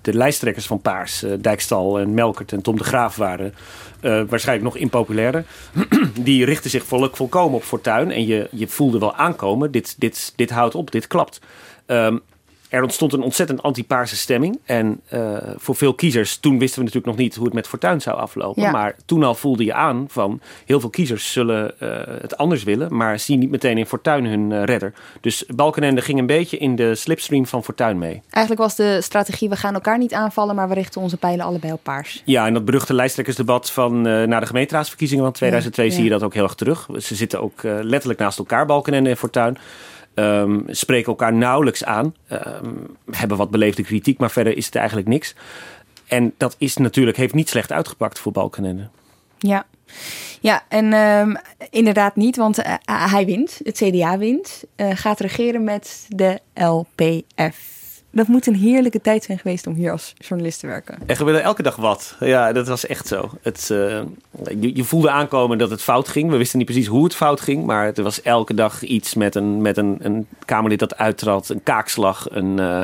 de 0.03 0.15
lijsttrekkers 0.15 0.67
van 0.67 0.81
Paars, 0.81 1.25
Dijkstal 1.41 1.99
en 1.99 2.15
Melkert 2.15 2.53
en 2.53 2.63
Tom 2.63 2.77
de 2.77 2.85
Graaf 2.85 3.17
waren 3.17 3.55
waarschijnlijk 4.01 4.63
nog 4.73 4.77
impopulairder. 4.77 5.45
die 6.21 6.45
richtten 6.45 6.71
zich 6.71 6.85
vol, 6.85 7.09
volkomen 7.13 7.57
op 7.57 7.63
Fortuin. 7.63 8.11
En 8.11 8.27
je, 8.27 8.49
je 8.51 8.69
voelde 8.69 8.99
wel 8.99 9.15
aankomen, 9.15 9.71
dit, 9.71 9.95
dit, 9.99 10.33
dit 10.37 10.51
houdt 10.51 10.75
op, 10.75 10.91
dit 10.91 11.07
klapt. 11.07 11.41
Um, 11.87 12.21
er 12.71 12.83
ontstond 12.83 13.13
een 13.13 13.23
ontzettend 13.23 13.63
anti-paarse 13.63 14.17
stemming. 14.17 14.61
En 14.65 15.01
eh, 15.09 15.37
voor 15.57 15.75
veel 15.75 15.95
kiezers, 15.95 16.37
toen 16.37 16.59
wisten 16.59 16.79
we 16.79 16.85
natuurlijk 16.85 17.13
nog 17.13 17.25
niet 17.25 17.35
hoe 17.35 17.45
het 17.45 17.55
met 17.55 17.69
Fortuyn 17.69 18.01
zou 18.01 18.19
aflopen. 18.19 18.63
Ja. 18.63 18.71
Maar 18.71 18.97
toen 19.05 19.23
al 19.23 19.35
voelde 19.35 19.65
je 19.65 19.75
aan 19.75 20.05
van 20.09 20.41
heel 20.67 20.81
veel 20.81 20.91
kiezers 20.91 21.33
zullen 21.33 21.81
eh, 21.81 21.89
het 22.21 22.37
anders 22.37 22.63
willen. 22.63 22.97
Maar 22.97 23.19
zien 23.19 23.39
niet 23.39 23.51
meteen 23.51 23.79
in 23.79 23.87
Fortuyn 23.87 24.25
hun 24.25 24.53
eh, 24.53 24.65
redder. 24.65 24.93
Dus 25.21 25.45
Balkenende 25.55 26.01
ging 26.01 26.19
een 26.19 26.27
beetje 26.27 26.59
in 26.59 26.77
de 26.77 26.95
slipstream 26.95 27.47
van 27.47 27.65
Fortuyn 27.65 27.99
mee. 27.99 28.23
Eigenlijk 28.31 28.65
was 28.65 28.77
de 28.77 29.01
strategie, 29.01 29.49
we 29.49 29.57
gaan 29.57 29.75
elkaar 29.75 29.99
niet 29.99 30.13
aanvallen, 30.13 30.55
maar 30.55 30.69
we 30.69 30.75
richten 30.75 31.01
onze 31.01 31.17
pijlen 31.17 31.45
allebei 31.45 31.73
op 31.73 31.83
paars. 31.83 32.23
Ja, 32.25 32.47
en 32.47 32.55
dat 32.55 32.65
beruchte 32.65 32.95
lijsttrekkersdebat 32.95 33.71
van 33.71 34.01
na 34.01 34.41
de 34.41 34.47
gemeenteraadsverkiezingen 34.47 35.25
van 35.25 35.33
2002 35.33 35.87
Ja, 35.87 35.93
zie 35.93 36.05
je 36.05 36.11
dat 36.11 36.23
ook 36.23 36.35
heel 36.35 36.43
erg 36.43 36.55
terug. 36.55 36.89
Ze 36.99 37.15
zitten 37.15 37.43
ook 37.43 37.63
letterlijk 37.63 38.19
naast 38.19 38.39
elkaar, 38.39 38.67
Balkenende 38.67 39.11
en 39.11 39.17
Fortuyn. 39.17 39.59
Um, 40.15 40.65
spreken 40.69 41.07
elkaar 41.07 41.33
nauwelijks 41.33 41.85
aan. 41.85 42.15
Um, 42.33 42.97
hebben 43.11 43.37
wat 43.37 43.51
beleefde 43.51 43.83
kritiek, 43.83 44.19
maar 44.19 44.31
verder 44.31 44.57
is 44.57 44.67
het 44.67 44.75
eigenlijk 44.75 45.09
niks. 45.09 45.35
En 46.07 46.35
dat 46.37 46.55
is 46.59 46.77
natuurlijk, 46.77 47.17
heeft 47.17 47.35
niet 47.35 47.49
slecht 47.49 47.73
uitgepakt 47.73 48.19
voor 48.19 48.33
Balkenende. 48.33 48.89
Ja, 49.39 49.67
ja 50.41 50.63
en 50.69 50.93
um, 50.93 51.37
inderdaad 51.71 52.17
niet, 52.17 52.37
want 52.37 52.59
uh, 52.59 52.75
hij 52.85 53.27
wint. 53.27 53.61
Het 53.63 53.77
CDA 53.77 54.19
wint. 54.19 54.65
Uh, 54.77 54.91
gaat 54.95 55.21
regeren 55.21 55.65
met 55.65 56.07
de 56.09 56.41
LPF. 56.55 57.80
Dat 58.13 58.27
moet 58.27 58.47
een 58.47 58.55
heerlijke 58.55 59.01
tijd 59.01 59.25
zijn 59.25 59.39
geweest 59.39 59.67
om 59.67 59.75
hier 59.75 59.93
als 59.93 60.13
journalist 60.19 60.61
te 60.61 60.67
werken. 60.67 60.99
Er 61.07 61.17
gebeurde 61.17 61.41
elke 61.41 61.63
dag 61.63 61.77
wat. 61.77 62.17
Ja, 62.21 62.53
dat 62.53 62.69
was 62.69 62.87
echt 62.87 63.07
zo. 63.07 63.31
Het, 63.43 63.69
uh, 63.73 64.01
je, 64.61 64.77
je, 64.77 64.85
voelde 64.85 65.11
aankomen 65.11 65.59
dat 65.59 65.71
het 65.71 65.83
fout 65.83 66.09
ging. 66.09 66.31
We 66.31 66.37
wisten 66.37 66.59
niet 66.59 66.67
precies 66.67 66.87
hoe 66.87 67.05
het 67.05 67.15
fout 67.15 67.41
ging. 67.41 67.65
Maar 67.67 67.93
er 67.95 68.03
was 68.03 68.23
elke 68.23 68.55
dag 68.55 68.83
iets 68.83 69.15
met 69.15 69.35
een, 69.35 69.63
met 69.63 69.77
een, 69.77 69.99
een 70.01 70.27
Kamerlid 70.45 70.79
dat 70.79 70.97
uittrad. 70.97 71.49
Een 71.49 71.63
kaakslag. 71.63 72.27
Een, 72.31 72.59
uh, 72.59 72.83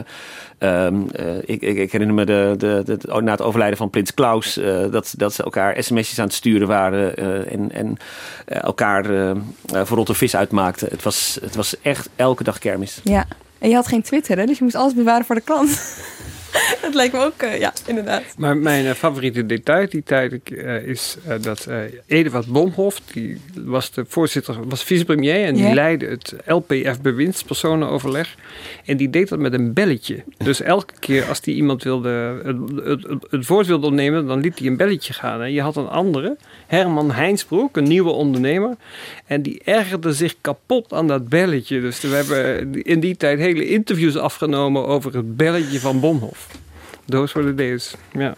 um, 0.58 1.06
uh, 1.20 1.36
ik, 1.36 1.62
ik, 1.62 1.76
ik, 1.76 1.92
herinner 1.92 2.16
me 2.16 2.24
de, 2.24 2.54
de, 2.58 2.82
de, 2.84 3.20
na 3.22 3.30
het 3.30 3.42
overlijden 3.42 3.78
van 3.78 3.90
Prins 3.90 4.14
Klaus. 4.14 4.54
dat, 4.90 5.14
dat 5.16 5.32
ze 5.32 5.42
elkaar 5.42 5.82
sms'jes 5.82 6.18
aan 6.18 6.26
het 6.26 6.34
sturen 6.34 6.68
waren. 6.68 7.16
en 7.48 7.72
en 7.72 7.96
elkaar 8.44 9.04
voor 9.66 9.96
rotte 9.96 10.14
vis 10.14 10.36
uitmaakten. 10.36 10.88
Het 10.90 11.02
was, 11.02 11.38
het 11.42 11.54
was 11.54 11.80
echt 11.80 12.08
elke 12.16 12.44
dag 12.44 12.58
kermis. 12.58 13.00
Ja. 13.04 13.26
En 13.58 13.68
je 13.68 13.74
had 13.74 13.86
geen 13.86 14.02
Twitter, 14.02 14.38
hè? 14.38 14.46
dus 14.46 14.58
je 14.58 14.64
moest 14.64 14.76
alles 14.76 14.94
bewaren 14.94 15.26
voor 15.26 15.34
de 15.34 15.40
klant. 15.40 15.70
dat 16.82 16.94
lijkt 16.94 17.12
me 17.12 17.20
ook, 17.20 17.42
uh, 17.42 17.58
ja, 17.58 17.72
inderdaad. 17.86 18.22
Maar 18.38 18.56
mijn 18.56 18.84
uh, 18.84 18.90
favoriete 18.90 19.46
detail 19.46 19.88
die 19.88 20.02
tijd 20.02 20.40
uh, 20.50 20.88
is 20.88 21.16
dat 21.40 21.68
Eduard 22.06 22.46
Bomhoff, 22.46 23.00
die 23.12 23.40
was 23.64 23.90
de 23.90 24.04
voorzitter, 24.08 24.68
was 24.68 24.82
vicepremier 24.82 25.44
en 25.44 25.54
die 25.54 25.74
leidde 25.74 26.06
het 26.06 26.34
LPF 26.46 27.00
bewindspersonenoverleg. 27.00 28.34
En 28.84 28.96
die 28.96 29.10
deed 29.10 29.28
dat 29.28 29.38
met 29.38 29.52
een 29.52 29.72
belletje. 29.72 30.24
Dus 30.36 30.60
elke 30.60 30.94
keer 30.98 31.24
als 31.24 31.40
die 31.40 31.54
iemand 31.54 31.82
wilde, 31.82 32.08
het, 32.44 32.56
het, 32.84 33.02
het, 33.02 33.26
het 33.30 33.46
woord 33.46 33.66
wilde 33.66 33.86
opnemen, 33.86 34.26
dan 34.26 34.40
liet 34.40 34.58
hij 34.58 34.68
een 34.68 34.76
belletje 34.76 35.12
gaan. 35.12 35.42
En 35.42 35.52
je 35.52 35.60
had 35.60 35.76
een 35.76 35.88
andere, 35.88 36.36
Herman 36.66 37.12
Heinsbroek, 37.12 37.76
een 37.76 37.88
nieuwe 37.88 38.10
ondernemer. 38.10 38.76
En 39.26 39.42
die 39.42 39.60
ergerde 39.64 40.12
zich 40.12 40.34
kapot 40.40 40.92
aan 40.92 41.06
dat 41.06 41.28
belletje. 41.28 41.80
Dus 41.80 42.00
we 42.00 42.08
hebben 42.08 42.82
in 42.82 43.00
die 43.00 43.16
tijd 43.16 43.38
hele 43.38 43.68
interviews 43.68 44.16
afgenomen 44.16 44.86
over 44.86 45.14
het 45.14 45.36
belletje 45.36 45.80
van 45.80 46.00
Bomhoff. 46.00 46.45
Those 47.06 47.38
were 47.38 47.48
the 47.48 47.54
days, 47.54 47.94
ja. 48.12 48.34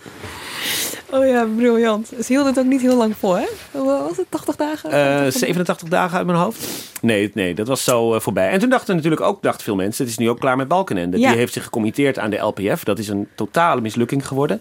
Oh 1.11 1.27
ja, 1.27 1.47
briljant. 1.57 2.07
Ze 2.07 2.25
hield 2.27 2.47
het 2.47 2.59
ook 2.59 2.65
niet 2.65 2.81
heel 2.81 2.97
lang 2.97 3.17
vol, 3.17 3.37
hè? 3.37 3.47
Hoe 3.71 3.85
was 3.85 4.17
het? 4.17 4.27
80 4.29 4.57
dagen? 4.57 4.91
Uh, 5.25 5.31
87 5.31 5.89
dagen 5.89 6.17
uit 6.19 6.27
mijn 6.27 6.39
hoofd. 6.39 6.91
Nee, 7.01 7.31
nee 7.35 7.55
dat 7.55 7.69
was 7.69 7.85
zo 7.85 8.15
uh, 8.15 8.21
voorbij. 8.21 8.51
En 8.51 8.59
toen 8.59 8.69
dachten 8.69 8.95
natuurlijk 8.95 9.23
ook, 9.23 9.43
dachten 9.43 9.65
veel 9.65 9.77
mensen, 9.77 10.05
het 10.05 10.13
is 10.13 10.19
nu 10.19 10.31
ook 10.31 10.41
klaar 10.41 10.57
met 10.57 10.69
Balkenende. 10.69 11.19
Ja. 11.19 11.29
Die 11.29 11.39
heeft 11.39 11.53
zich 11.53 11.65
gecommitteerd 11.65 12.19
aan 12.19 12.31
de 12.31 12.37
LPF. 12.37 12.85
Dat 12.85 12.99
is 12.99 13.09
een 13.09 13.29
totale 13.35 13.81
mislukking 13.81 14.27
geworden. 14.27 14.61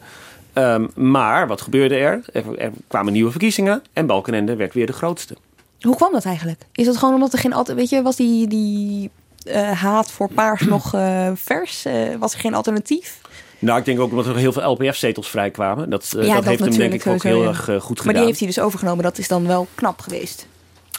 Um, 0.53 0.89
maar 0.95 1.47
wat 1.47 1.61
gebeurde 1.61 1.95
er? 1.95 2.23
er? 2.33 2.59
Er 2.59 2.71
kwamen 2.87 3.13
nieuwe 3.13 3.31
verkiezingen 3.31 3.83
en 3.93 4.05
Balkenende 4.05 4.55
werd 4.55 4.73
weer 4.73 4.85
de 4.85 4.93
grootste. 4.93 5.35
Hoe 5.81 5.95
kwam 5.95 6.11
dat 6.11 6.25
eigenlijk? 6.25 6.61
Is 6.71 6.85
dat 6.85 6.97
gewoon 6.97 7.13
omdat 7.13 7.33
er 7.33 7.39
geen 7.39 7.53
altijd, 7.53 7.77
weet 7.77 7.89
je, 7.89 8.01
was 8.01 8.15
die, 8.15 8.47
die 8.47 9.09
uh, 9.45 9.71
haat 9.71 10.11
voor 10.11 10.29
paars 10.33 10.61
nog 10.61 10.95
uh, 10.95 11.31
vers? 11.35 11.85
Uh, 11.85 11.93
was 12.19 12.33
er 12.33 12.39
geen 12.39 12.53
alternatief? 12.53 13.21
Nou, 13.59 13.79
ik 13.79 13.85
denk 13.85 13.99
ook 13.99 14.09
omdat 14.09 14.25
er 14.25 14.35
heel 14.35 14.51
veel 14.51 14.71
LPF-zetels 14.71 15.29
vrijkwamen. 15.29 15.89
Dat, 15.89 16.13
uh, 16.15 16.21
ja, 16.21 16.27
dat, 16.27 16.35
dat 16.35 16.45
heeft 16.45 16.59
hem 16.59 16.77
denk 16.77 16.93
ik 16.93 17.07
ook 17.07 17.23
heel 17.23 17.43
erg 17.43 17.67
uh, 17.69 17.81
goed 17.81 17.99
gedaan. 17.99 18.05
Maar 18.05 18.13
die 18.13 18.25
heeft 18.25 18.39
hij 18.39 18.47
dus 18.47 18.59
overgenomen. 18.59 19.03
Dat 19.03 19.17
is 19.17 19.27
dan 19.27 19.47
wel 19.47 19.67
knap 19.75 19.99
geweest. 19.99 20.47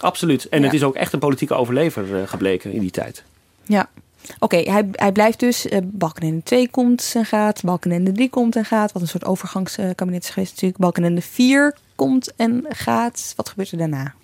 Absoluut. 0.01 0.49
En 0.49 0.59
ja. 0.59 0.65
het 0.65 0.75
is 0.75 0.83
ook 0.83 0.95
echt 0.95 1.13
een 1.13 1.19
politieke 1.19 1.55
overlever 1.55 2.05
uh, 2.09 2.23
gebleken 2.27 2.73
in 2.73 2.81
die 2.81 2.91
tijd. 2.91 3.25
Ja. 3.67 3.89
Oké, 4.39 4.57
okay, 4.57 4.73
hij, 4.73 4.89
hij 4.93 5.13
blijft 5.13 5.41
dus. 5.41 5.67
Uh, 5.67 5.79
Balkenende 5.85 6.43
2 6.43 6.69
komt 6.71 7.13
en 7.17 7.25
gaat. 7.25 7.63
Balkenende 7.63 8.13
3 8.13 8.31
komt 8.31 8.57
en 8.57 8.65
gaat. 8.65 8.93
Wat 8.93 9.03
een 9.03 9.09
soort 9.09 9.25
overgangskabinet 9.25 10.23
is 10.23 10.31
geweest 10.31 10.51
natuurlijk. 10.51 10.81
Balkenende 10.81 11.23
4 11.23 11.77
komt 11.95 12.33
en 12.37 12.65
gaat. 12.69 13.33
Wat 13.37 13.49
gebeurt 13.49 13.71
er 13.71 13.79
daarna? 13.79 14.15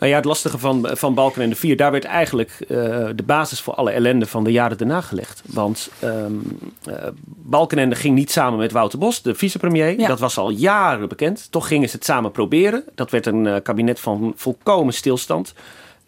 Nou 0.00 0.12
ja, 0.12 0.18
het 0.18 0.28
lastige 0.28 0.58
van, 0.58 0.88
van 0.92 1.14
Balkenende 1.14 1.56
4, 1.56 1.76
daar 1.76 1.92
werd 1.92 2.04
eigenlijk 2.04 2.56
uh, 2.60 2.68
de 3.14 3.22
basis 3.26 3.60
voor 3.60 3.74
alle 3.74 3.90
ellende 3.90 4.26
van 4.26 4.44
de 4.44 4.52
jaren 4.52 4.78
daarna 4.78 5.00
gelegd. 5.00 5.42
Want 5.46 5.90
um, 6.04 6.58
uh, 6.88 6.94
Balkenende 7.24 7.94
ging 7.94 8.14
niet 8.14 8.30
samen 8.30 8.58
met 8.58 8.72
Wouter 8.72 8.98
Bos, 8.98 9.22
de 9.22 9.34
vicepremier. 9.34 10.00
Ja. 10.00 10.06
Dat 10.06 10.20
was 10.20 10.38
al 10.38 10.50
jaren 10.50 11.08
bekend. 11.08 11.46
Toch 11.50 11.66
gingen 11.66 11.88
ze 11.88 11.96
het 11.96 12.04
samen 12.04 12.30
proberen. 12.30 12.84
Dat 12.94 13.10
werd 13.10 13.26
een 13.26 13.44
uh, 13.44 13.56
kabinet 13.62 14.00
van 14.00 14.32
volkomen 14.36 14.94
stilstand. 14.94 15.54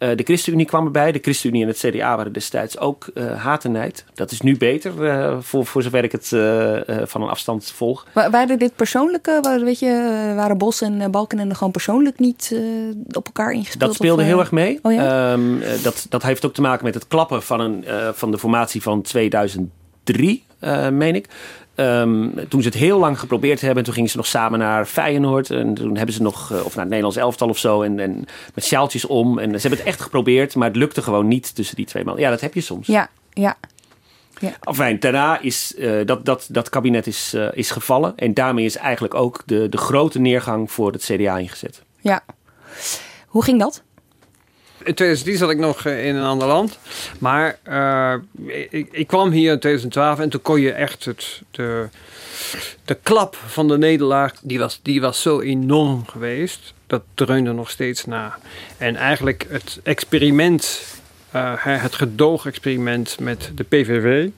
Uh, 0.03 0.09
de 0.15 0.23
ChristenUnie 0.23 0.65
kwam 0.65 0.85
erbij. 0.85 1.11
De 1.11 1.19
ChristenUnie 1.21 1.61
en 1.61 1.67
het 1.67 1.77
CDA 1.77 2.15
waren 2.15 2.33
destijds 2.33 2.77
ook 2.77 3.07
uh, 3.13 3.43
haat 3.43 3.65
en 3.65 3.71
nijd. 3.71 4.05
Dat 4.13 4.31
is 4.31 4.41
nu 4.41 4.57
beter, 4.57 4.93
uh, 5.03 5.37
voor, 5.39 5.65
voor 5.65 5.81
zover 5.83 6.03
ik 6.03 6.11
het 6.11 6.27
van 7.09 7.21
een 7.21 7.29
afstand 7.29 7.71
volg. 7.71 8.07
Maar 8.13 8.31
waren 8.31 8.59
dit 8.59 8.75
persoonlijke, 8.75 9.39
waren, 9.41 9.63
weet 9.63 9.79
je, 9.79 10.33
waren 10.35 10.57
Bos 10.57 10.81
en 10.81 11.11
Balkenende 11.11 11.55
gewoon 11.55 11.71
persoonlijk 11.71 12.19
niet 12.19 12.55
op 13.11 13.25
elkaar 13.25 13.51
ingespeeld? 13.51 13.79
Dat 13.79 13.93
speelde 13.93 14.21
of, 14.21 14.27
heel 14.27 14.39
erg 14.39 14.51
mee. 14.51 14.79
Oh 14.81 14.93
ja? 14.93 15.33
um, 15.33 15.61
dat, 15.83 16.05
dat 16.09 16.23
heeft 16.23 16.45
ook 16.45 16.53
te 16.53 16.61
maken 16.61 16.85
met 16.85 16.93
het 16.93 17.07
klappen 17.07 17.43
van, 17.43 17.59
een, 17.59 17.85
van 18.13 18.31
de 18.31 18.37
formatie 18.37 18.81
van 18.81 19.01
2003, 19.01 20.43
meen 20.91 21.15
ik. 21.15 21.27
Um, 21.75 22.33
toen 22.49 22.61
ze 22.61 22.67
het 22.67 22.77
heel 22.77 22.99
lang 22.99 23.19
geprobeerd 23.19 23.61
hebben, 23.61 23.83
toen 23.83 23.93
gingen 23.93 24.09
ze 24.09 24.17
nog 24.17 24.25
samen 24.25 24.59
naar 24.59 24.85
Feyenoord. 24.85 25.51
En 25.51 25.73
toen 25.73 25.95
hebben 25.97 26.15
ze 26.15 26.21
nog, 26.21 26.51
of 26.51 26.75
naar 26.75 26.83
het 26.83 26.83
Nederlands 26.83 27.17
elftal 27.17 27.49
of 27.49 27.57
zo. 27.57 27.81
En, 27.81 27.99
en 27.99 28.25
met 28.53 28.65
sjaaltjes 28.65 29.05
om. 29.05 29.39
En 29.39 29.49
ze 29.49 29.59
hebben 29.59 29.79
het 29.79 29.87
echt 29.87 30.01
geprobeerd, 30.01 30.55
maar 30.55 30.67
het 30.67 30.77
lukte 30.77 31.01
gewoon 31.01 31.27
niet 31.27 31.55
tussen 31.55 31.75
die 31.75 31.85
twee 31.85 32.03
mannen. 32.03 32.23
Ja, 32.23 32.29
dat 32.29 32.41
heb 32.41 32.53
je 32.53 32.61
soms. 32.61 32.87
Ja, 32.87 33.09
ja. 33.29 33.57
Ja. 34.39 34.51
Enfin, 34.61 34.99
daarna 34.99 35.39
is 35.39 35.73
uh, 35.77 36.05
dat, 36.05 36.25
dat, 36.25 36.47
dat 36.49 36.69
kabinet 36.69 37.07
is, 37.07 37.33
uh, 37.33 37.47
is 37.53 37.71
gevallen. 37.71 38.13
En 38.15 38.33
daarmee 38.33 38.65
is 38.65 38.75
eigenlijk 38.75 39.13
ook 39.13 39.41
de, 39.45 39.69
de 39.69 39.77
grote 39.77 40.19
neergang 40.19 40.71
voor 40.71 40.91
het 40.91 41.03
CDA 41.03 41.37
ingezet. 41.37 41.83
Ja. 42.01 42.23
Hoe 43.27 43.43
ging 43.43 43.59
dat? 43.59 43.83
In 44.83 44.93
2010 44.93 45.37
zat 45.37 45.49
ik 45.49 45.57
nog 45.57 45.85
uh, 45.85 46.05
in 46.05 46.15
een 46.15 46.23
ander 46.23 46.47
land. 46.47 46.79
Maar 47.19 47.57
uh, 47.69 48.13
ik, 48.69 48.87
ik, 48.91 49.07
kwam 49.07 49.31
hier 49.31 49.51
in 49.51 49.59
2012 49.59 50.19
en 50.19 50.29
toen 50.29 50.41
kon 50.41 50.61
je 50.61 50.71
echt 50.71 51.05
het, 51.05 51.41
de, 51.51 51.87
de 52.85 52.97
klap 53.03 53.35
van 53.35 53.67
de 53.67 53.77
nederlaag, 53.77 54.33
die 54.41 54.59
was, 54.59 54.79
die 54.83 55.01
was 55.01 55.21
zo 55.21 55.39
enorm 55.39 56.07
geweest. 56.07 56.73
Dat 56.87 57.03
dreunde 57.13 57.51
nog 57.51 57.69
steeds 57.69 58.05
na. 58.05 58.37
En 58.77 58.95
eigenlijk 58.95 59.45
het 59.49 59.79
experiment, 59.83 60.85
uh, 61.35 61.53
het 61.55 61.95
gedoog-experiment 61.95 63.19
met 63.19 63.51
de 63.55 63.63
PVV. 63.63 64.29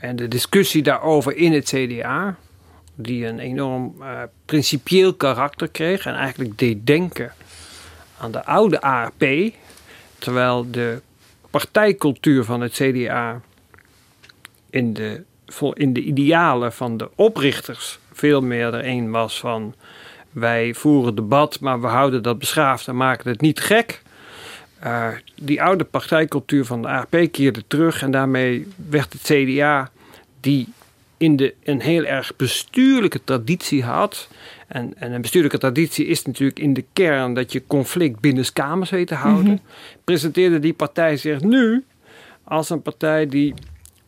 en 0.00 0.16
de 0.16 0.28
discussie 0.28 0.82
daarover 0.82 1.36
in 1.36 1.52
het 1.52 1.64
CDA, 1.64 2.36
die 2.94 3.26
een 3.26 3.38
enorm 3.38 3.94
principieel 4.44 5.14
karakter 5.14 5.68
kreeg 5.68 6.06
en 6.06 6.14
eigenlijk 6.14 6.58
deed 6.58 6.86
denken 6.86 7.32
aan 8.18 8.30
de 8.30 8.44
oude 8.44 8.80
ARP, 8.80 9.52
terwijl 10.18 10.70
de 10.70 11.00
partijcultuur 11.50 12.44
van 12.44 12.60
het 12.60 12.72
CDA 12.72 13.40
in 14.70 14.92
de, 14.92 15.24
in 15.72 15.92
de 15.92 16.02
idealen 16.02 16.72
van 16.72 16.96
de 16.96 17.10
oprichters 17.14 17.98
veel 18.12 18.40
meer 18.40 18.74
er 18.74 18.86
een 18.86 19.10
was 19.10 19.38
van 19.38 19.74
wij 20.30 20.74
voeren 20.74 21.14
debat, 21.14 21.60
maar 21.60 21.80
we 21.80 21.86
houden 21.86 22.22
dat 22.22 22.38
beschaafd 22.38 22.88
en 22.88 22.96
maken 22.96 23.30
het 23.30 23.40
niet 23.40 23.60
gek. 23.60 24.02
Uh, 24.84 25.08
die 25.34 25.62
oude 25.62 25.84
partijcultuur 25.84 26.64
van 26.64 26.82
de 26.82 26.88
ARP 26.88 27.28
keerde 27.30 27.64
terug 27.66 28.02
en 28.02 28.10
daarmee 28.10 28.68
werd 28.88 29.12
het 29.12 29.22
CDA, 29.22 29.90
die 30.40 30.68
in 31.16 31.36
de, 31.36 31.54
een 31.64 31.80
heel 31.80 32.04
erg 32.04 32.36
bestuurlijke 32.36 33.24
traditie 33.24 33.84
had. 33.84 34.28
En, 34.66 34.92
en 34.96 35.12
een 35.12 35.20
bestuurlijke 35.20 35.58
traditie 35.58 36.06
is 36.06 36.24
natuurlijk 36.24 36.58
in 36.58 36.74
de 36.74 36.84
kern 36.92 37.34
dat 37.34 37.52
je 37.52 37.62
conflict 37.66 38.20
binnenskamers 38.20 38.90
weet 38.90 39.06
te 39.06 39.14
houden. 39.14 39.44
Mm 39.44 39.48
-hmm. 39.48 39.60
Presenteerde 40.04 40.58
die 40.58 40.72
partij 40.72 41.16
zich 41.16 41.40
nu 41.40 41.84
als 42.44 42.70
een 42.70 42.82
partij 42.82 43.26
die, 43.26 43.54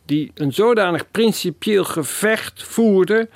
die 0.05 0.31
een 0.33 0.53
zodanig 0.53 1.11
principieel 1.11 1.83
gevecht 1.83 2.63
voerde 2.63 3.29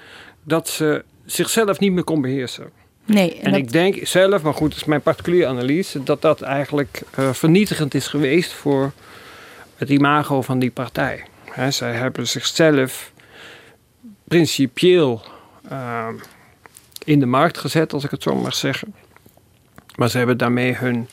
dat 0.44 0.70
ze 0.70 1.04
zichzelf 1.26 1.80
niet 1.80 1.92
meer 1.92 2.04
kon 2.04 2.22
beheersen. 2.22 2.70
Nee, 3.06 3.36
en, 3.36 3.44
en 3.44 3.52
dat... 3.52 3.60
ik 3.60 3.72
denk 3.72 4.08
zelf, 4.08 4.42
maar 4.42 4.54
goed, 4.54 4.70
dat 4.70 4.78
is 4.78 4.86
mijn 4.86 5.02
particuliere 5.02 5.48
analyse, 5.48 6.04
dat 6.04 6.22
dat 6.22 6.42
eigenlijk 6.42 7.02
uh, 7.20 7.34
vernietigend 7.34 7.94
is 7.94 8.08
geweest 8.08 8.54
voor 8.54 8.92
het 9.76 9.90
imago 9.90 10.42
van 10.42 10.60
die 10.60 10.72
partij. 10.72 11.24
Hè, 11.52 11.72
zij 11.72 11.94
hebben 11.94 12.28
zichzelf 12.28 13.12
principieel 14.24 15.22
uh, 15.72 16.08
in 17.04 17.20
de 17.20 17.26
markt 17.26 17.58
gezet, 17.58 17.94
als 17.94 18.04
ik 18.04 18.12
het 18.12 18.24
zo 18.24 18.36
mag 18.36 18.56
zeggen. 18.56 18.94
Maar 19.96 20.10
ze 20.10 20.18
hebben 20.18 20.38
daarmee 20.38 20.76
hun, 20.76 21.08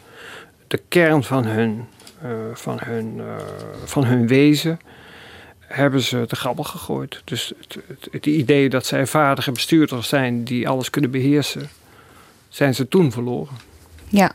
de 0.66 0.80
kern 0.88 1.22
van 1.22 1.44
hun, 1.44 1.86
uh, 2.24 2.30
van 2.52 2.78
hun, 2.84 3.16
uh, 3.16 3.36
van 3.84 4.04
hun 4.04 4.26
wezen 4.26 4.78
hebben 5.58 6.00
ze 6.00 6.26
te 6.26 6.36
grabbel 6.36 6.64
gegooid. 6.64 7.22
Dus 7.24 7.52
het, 7.60 7.78
het, 7.86 8.08
het, 8.10 8.26
idee 8.26 8.68
dat 8.68 8.86
zij 8.86 9.06
vaardige 9.06 9.52
bestuurders 9.52 10.08
zijn 10.08 10.44
die 10.44 10.68
alles 10.68 10.90
kunnen 10.90 11.10
beheersen, 11.10 11.68
zijn 12.48 12.74
ze 12.74 12.88
toen 12.88 13.12
verloren. 13.12 13.54
Ja. 14.08 14.32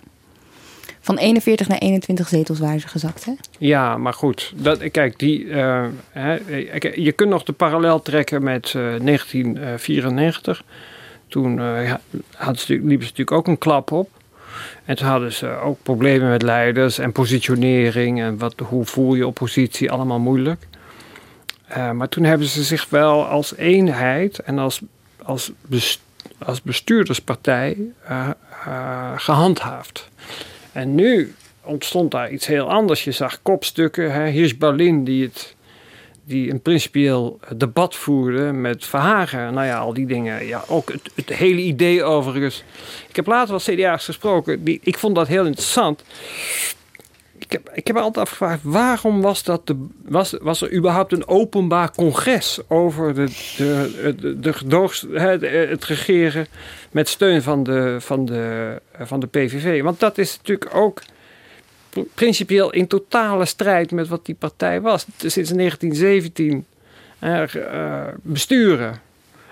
Van 1.00 1.18
41 1.18 1.68
naar 1.68 1.78
21 1.78 2.28
zetels 2.28 2.60
waren 2.60 2.80
ze 2.80 2.88
gezakt, 2.88 3.26
hè? 3.26 3.34
Ja, 3.58 3.98
maar 3.98 4.14
goed. 4.14 4.54
Dat, 4.56 4.92
kijk, 4.92 5.20
die, 5.20 5.44
uh, 5.46 5.86
hè, 6.10 6.34
je 6.96 7.12
kunt 7.12 7.30
nog 7.30 7.44
de 7.44 7.54
parallel 7.54 8.02
trekken 8.02 8.44
met 8.44 8.74
uh, 8.74 8.74
1994. 8.74 10.64
Toen 11.34 11.58
uh, 11.58 11.94
hadden 12.36 12.62
ze, 12.62 12.74
liepen 12.74 13.06
ze 13.06 13.12
natuurlijk 13.12 13.32
ook 13.32 13.48
een 13.48 13.58
klap 13.58 13.92
op. 13.92 14.10
En 14.86 14.96
toen 14.96 15.08
hadden 15.08 15.34
ze 15.34 15.48
ook 15.48 15.78
problemen 15.84 16.30
met 16.30 16.42
leiders 16.42 16.98
en 16.98 17.12
positionering. 17.12 18.22
En 18.22 18.38
wat, 18.38 18.54
hoe 18.60 18.86
voel 18.86 19.16
je 19.16 19.28
oppositie, 19.28 19.92
allemaal 19.92 20.20
moeilijk. 20.20 20.68
Uh, 21.70 21.92
maar 21.92 22.10
toen 22.10 22.24
hebben 22.24 22.48
ze 22.48 22.64
zich 22.64 22.90
wel 22.90 23.26
als 23.26 23.56
eenheid 23.56 24.40
en 24.40 24.60
als, 24.60 24.82
als, 25.24 25.52
als 26.38 26.62
bestuurderspartij 26.62 27.78
uh, 28.10 28.30
gehandhaafd. 29.16 30.10
En 30.72 30.96
nu 30.96 31.34
ontstond 31.62 32.12
daar 32.12 32.32
iets 32.32 32.46
heel 32.46 32.70
anders. 32.70 33.04
Je 33.04 33.12
zag 33.12 33.42
kopstukken. 33.42 34.14
Hè? 34.14 34.30
Hier 34.30 34.44
is 34.44 34.58
Berlin 34.58 35.04
die, 35.04 35.24
het, 35.24 35.56
die 36.26 36.52
een 36.52 36.62
principieel 36.62 37.40
debat 37.56 37.96
voerde 37.96 38.52
met 38.52 38.86
Verhagen. 38.86 39.54
Nou 39.54 39.68
ja, 39.68 39.78
al 39.78 39.94
die 39.94 40.06
dingen. 40.06 40.46
Ja, 40.46 40.64
ook 40.68 40.92
het, 40.92 41.10
het 41.16 41.30
hele 41.30 41.62
idee 41.62 42.04
overigens. 42.04 42.64
Ik 43.10 43.16
heb 43.16 43.28
later 43.28 43.54
wat 43.54 43.64
CDA's 43.64 44.06
gesproken. 44.06 44.64
Die, 44.64 44.80
ik 44.84 44.98
vond 44.98 45.16
dat 45.16 45.28
heel 45.28 45.46
interessant. 45.46 46.04
Ik 47.38 47.52
heb, 47.52 47.70
ik 47.74 47.88
heb 47.88 47.96
me 47.96 48.02
altijd 48.02 48.26
afgevraagd, 48.26 48.60
waarom 48.64 49.22
was, 49.22 49.44
dat 49.44 49.68
de, 49.68 49.86
was, 50.06 50.36
was 50.42 50.62
er 50.62 50.74
überhaupt 50.74 51.12
een 51.12 51.28
openbaar 51.28 51.92
congres 51.92 52.60
over 52.68 53.14
de, 53.14 53.28
de, 53.58 54.54
het, 55.14 55.42
het 55.70 55.86
regeren 55.86 56.48
met 56.92 57.10
steun 57.10 57.42
van 57.42 57.64
de, 57.64 57.96
van, 58.00 58.26
de, 58.26 58.82
van 59.00 59.20
de 59.20 59.28
PVV? 59.28 59.82
Want 59.82 60.00
dat 60.00 60.18
is 60.18 60.38
natuurlijk 60.38 60.76
ook 60.76 61.02
principieel 62.14 62.72
in 62.72 62.88
totale 62.88 63.46
strijd 63.46 63.92
met 63.92 64.08
wat 64.08 64.26
die 64.26 64.36
partij 64.36 64.82
was. 64.82 65.06
Sinds 65.18 65.52
1917 65.52 66.66
uh, 67.24 67.44
besturen. 68.22 69.02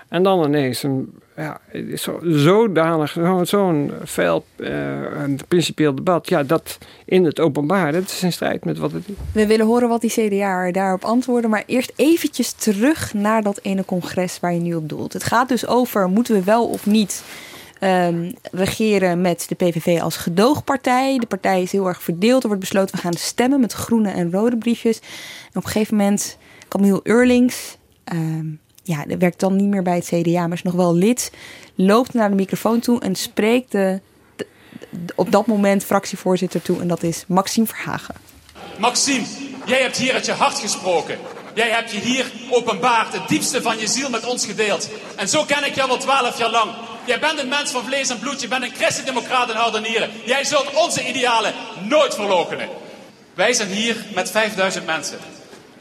En 0.08 0.22
dan 0.22 0.44
ineens 0.44 0.82
een 0.82 1.12
ja, 1.36 1.60
zo, 1.96 2.20
zodanig, 2.22 3.10
zo'n 3.10 3.46
zo 3.46 3.90
fel 4.06 4.44
uh, 4.56 4.68
principieel 5.48 5.94
debat. 5.94 6.28
Ja, 6.28 6.42
dat 6.42 6.78
in 7.04 7.24
het 7.24 7.40
openbaar, 7.40 7.92
dat 7.92 8.02
is 8.02 8.22
in 8.22 8.32
strijd 8.32 8.64
met 8.64 8.78
wat 8.78 8.92
het 8.92 9.08
is. 9.08 9.14
We 9.32 9.46
willen 9.46 9.66
horen 9.66 9.88
wat 9.88 10.00
die 10.00 10.10
CDA 10.10 10.70
daarop 10.70 11.04
antwoorden. 11.04 11.50
Maar 11.50 11.62
eerst 11.66 11.92
eventjes 11.96 12.52
terug 12.52 13.14
naar 13.14 13.42
dat 13.42 13.60
ene 13.62 13.84
congres 13.84 14.40
waar 14.40 14.54
je 14.54 14.60
nu 14.60 14.74
op 14.74 14.88
doelt. 14.88 15.12
Het 15.12 15.24
gaat 15.24 15.48
dus 15.48 15.66
over, 15.66 16.08
moeten 16.08 16.34
we 16.34 16.44
wel 16.44 16.66
of 16.66 16.86
niet 16.86 17.22
um, 17.84 18.34
regeren 18.50 19.20
met 19.20 19.44
de 19.48 19.54
PVV 19.54 20.00
als 20.00 20.16
gedoogpartij. 20.16 21.18
De 21.18 21.26
partij 21.26 21.62
is 21.62 21.72
heel 21.72 21.86
erg 21.86 22.02
verdeeld. 22.02 22.42
Er 22.42 22.48
wordt 22.48 22.62
besloten, 22.62 22.94
we 22.94 23.00
gaan 23.00 23.12
stemmen 23.12 23.60
met 23.60 23.72
groene 23.72 24.10
en 24.10 24.32
rode 24.32 24.56
briefjes. 24.56 24.98
En 24.98 25.58
op 25.58 25.64
een 25.64 25.70
gegeven 25.70 25.96
moment, 25.96 26.38
Camille 26.68 27.00
Eurlings... 27.02 27.76
Um, 28.12 28.60
ja, 28.84 29.04
dat 29.04 29.18
werkt 29.18 29.40
dan 29.40 29.56
niet 29.56 29.68
meer 29.68 29.82
bij 29.82 29.94
het 29.94 30.06
CDA, 30.06 30.46
maar 30.46 30.56
is 30.56 30.62
nog 30.62 30.74
wel 30.74 30.94
lid. 30.94 31.32
Loopt 31.74 32.14
naar 32.14 32.28
de 32.28 32.34
microfoon 32.34 32.80
toe 32.80 33.00
en 33.00 33.14
spreekt 33.14 33.72
de, 33.72 34.00
op 35.14 35.32
dat 35.32 35.46
moment 35.46 35.84
fractievoorzitter 35.84 36.62
toe. 36.62 36.80
En 36.80 36.88
dat 36.88 37.02
is 37.02 37.24
Maxime 37.28 37.66
Verhagen. 37.66 38.14
Maxime, 38.78 39.26
jij 39.66 39.80
hebt 39.80 39.96
hier 39.96 40.12
uit 40.12 40.26
je 40.26 40.32
hart 40.32 40.58
gesproken. 40.58 41.18
Jij 41.54 41.70
hebt 41.70 41.90
je 41.90 41.98
hier 41.98 42.32
openbaard, 42.50 43.12
het 43.12 43.28
diepste 43.28 43.62
van 43.62 43.78
je 43.78 43.86
ziel 43.86 44.10
met 44.10 44.26
ons 44.26 44.46
gedeeld. 44.46 44.88
En 45.16 45.28
zo 45.28 45.44
ken 45.44 45.64
ik 45.64 45.74
jou 45.74 45.90
al 45.90 45.98
twaalf 45.98 46.38
jaar 46.38 46.50
lang. 46.50 46.70
Jij 47.04 47.18
bent 47.18 47.38
een 47.38 47.48
mens 47.48 47.70
van 47.70 47.84
vlees 47.84 48.08
en 48.08 48.18
bloed, 48.18 48.40
je 48.40 48.48
bent 48.48 48.64
een 48.64 48.74
christendemocraat 48.74 49.50
en 49.50 49.56
harde 49.56 49.80
nieren. 49.80 50.10
Jij 50.24 50.44
zult 50.44 50.74
onze 50.74 51.08
idealen 51.08 51.54
nooit 51.88 52.14
verloochenen. 52.14 52.68
Wij 53.34 53.52
zijn 53.52 53.68
hier 53.68 53.96
met 54.14 54.30
5000 54.30 54.86
mensen. 54.86 55.18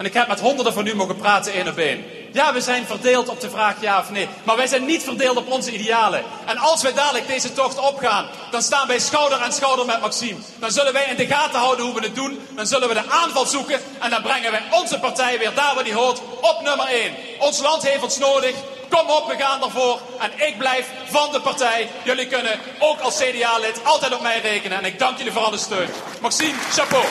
En 0.01 0.07
ik 0.07 0.13
heb 0.13 0.27
met 0.27 0.39
honderden 0.39 0.73
van 0.73 0.87
u 0.87 0.95
mogen 0.95 1.15
praten 1.15 1.53
één 1.53 1.67
op 1.67 1.77
één. 1.77 2.05
Ja, 2.31 2.53
we 2.53 2.61
zijn 2.61 2.85
verdeeld 2.85 3.29
op 3.29 3.41
de 3.41 3.49
vraag 3.49 3.75
ja 3.79 3.99
of 3.99 4.09
nee. 4.09 4.27
Maar 4.43 4.55
wij 4.55 4.67
zijn 4.67 4.85
niet 4.85 5.03
verdeeld 5.03 5.37
op 5.37 5.51
onze 5.51 5.71
idealen. 5.71 6.23
En 6.45 6.57
als 6.57 6.81
wij 6.81 6.93
dadelijk 6.93 7.27
deze 7.27 7.53
tocht 7.53 7.77
opgaan, 7.77 8.27
dan 8.51 8.61
staan 8.61 8.87
wij 8.87 8.99
schouder 8.99 9.37
aan 9.37 9.53
schouder 9.53 9.85
met 9.85 10.01
Maxime. 10.01 10.39
Dan 10.59 10.71
zullen 10.71 10.93
wij 10.93 11.05
in 11.05 11.15
de 11.15 11.27
gaten 11.27 11.59
houden 11.59 11.85
hoe 11.85 11.93
we 11.93 12.01
het 12.01 12.15
doen. 12.15 12.47
Dan 12.55 12.67
zullen 12.67 12.87
we 12.87 12.93
de 12.93 13.09
aanval 13.09 13.45
zoeken. 13.45 13.79
En 13.99 14.09
dan 14.09 14.21
brengen 14.21 14.51
wij 14.51 14.61
onze 14.71 14.99
partij 14.99 15.37
weer 15.37 15.53
daar 15.53 15.75
waar 15.75 15.83
die 15.83 15.93
hoort. 15.93 16.21
Op 16.41 16.61
nummer 16.63 16.85
1. 16.85 17.13
Ons 17.39 17.59
land 17.59 17.83
heeft 17.83 18.03
ons 18.03 18.17
nodig. 18.17 18.55
Kom 18.89 19.09
op, 19.09 19.27
we 19.27 19.43
gaan 19.43 19.63
ervoor. 19.63 19.99
En 20.19 20.47
ik 20.47 20.57
blijf 20.57 20.87
van 21.09 21.31
de 21.31 21.41
partij. 21.41 21.89
Jullie 22.03 22.27
kunnen 22.27 22.59
ook 22.79 22.99
als 22.99 23.17
CDA-lid 23.17 23.79
altijd 23.83 24.13
op 24.13 24.21
mij 24.21 24.39
rekenen. 24.39 24.77
En 24.77 24.85
ik 24.85 24.99
dank 24.99 25.17
jullie 25.17 25.31
voor 25.31 25.43
alle 25.43 25.57
steun. 25.57 25.89
Maxime, 26.21 26.57
chapeau. 26.71 27.05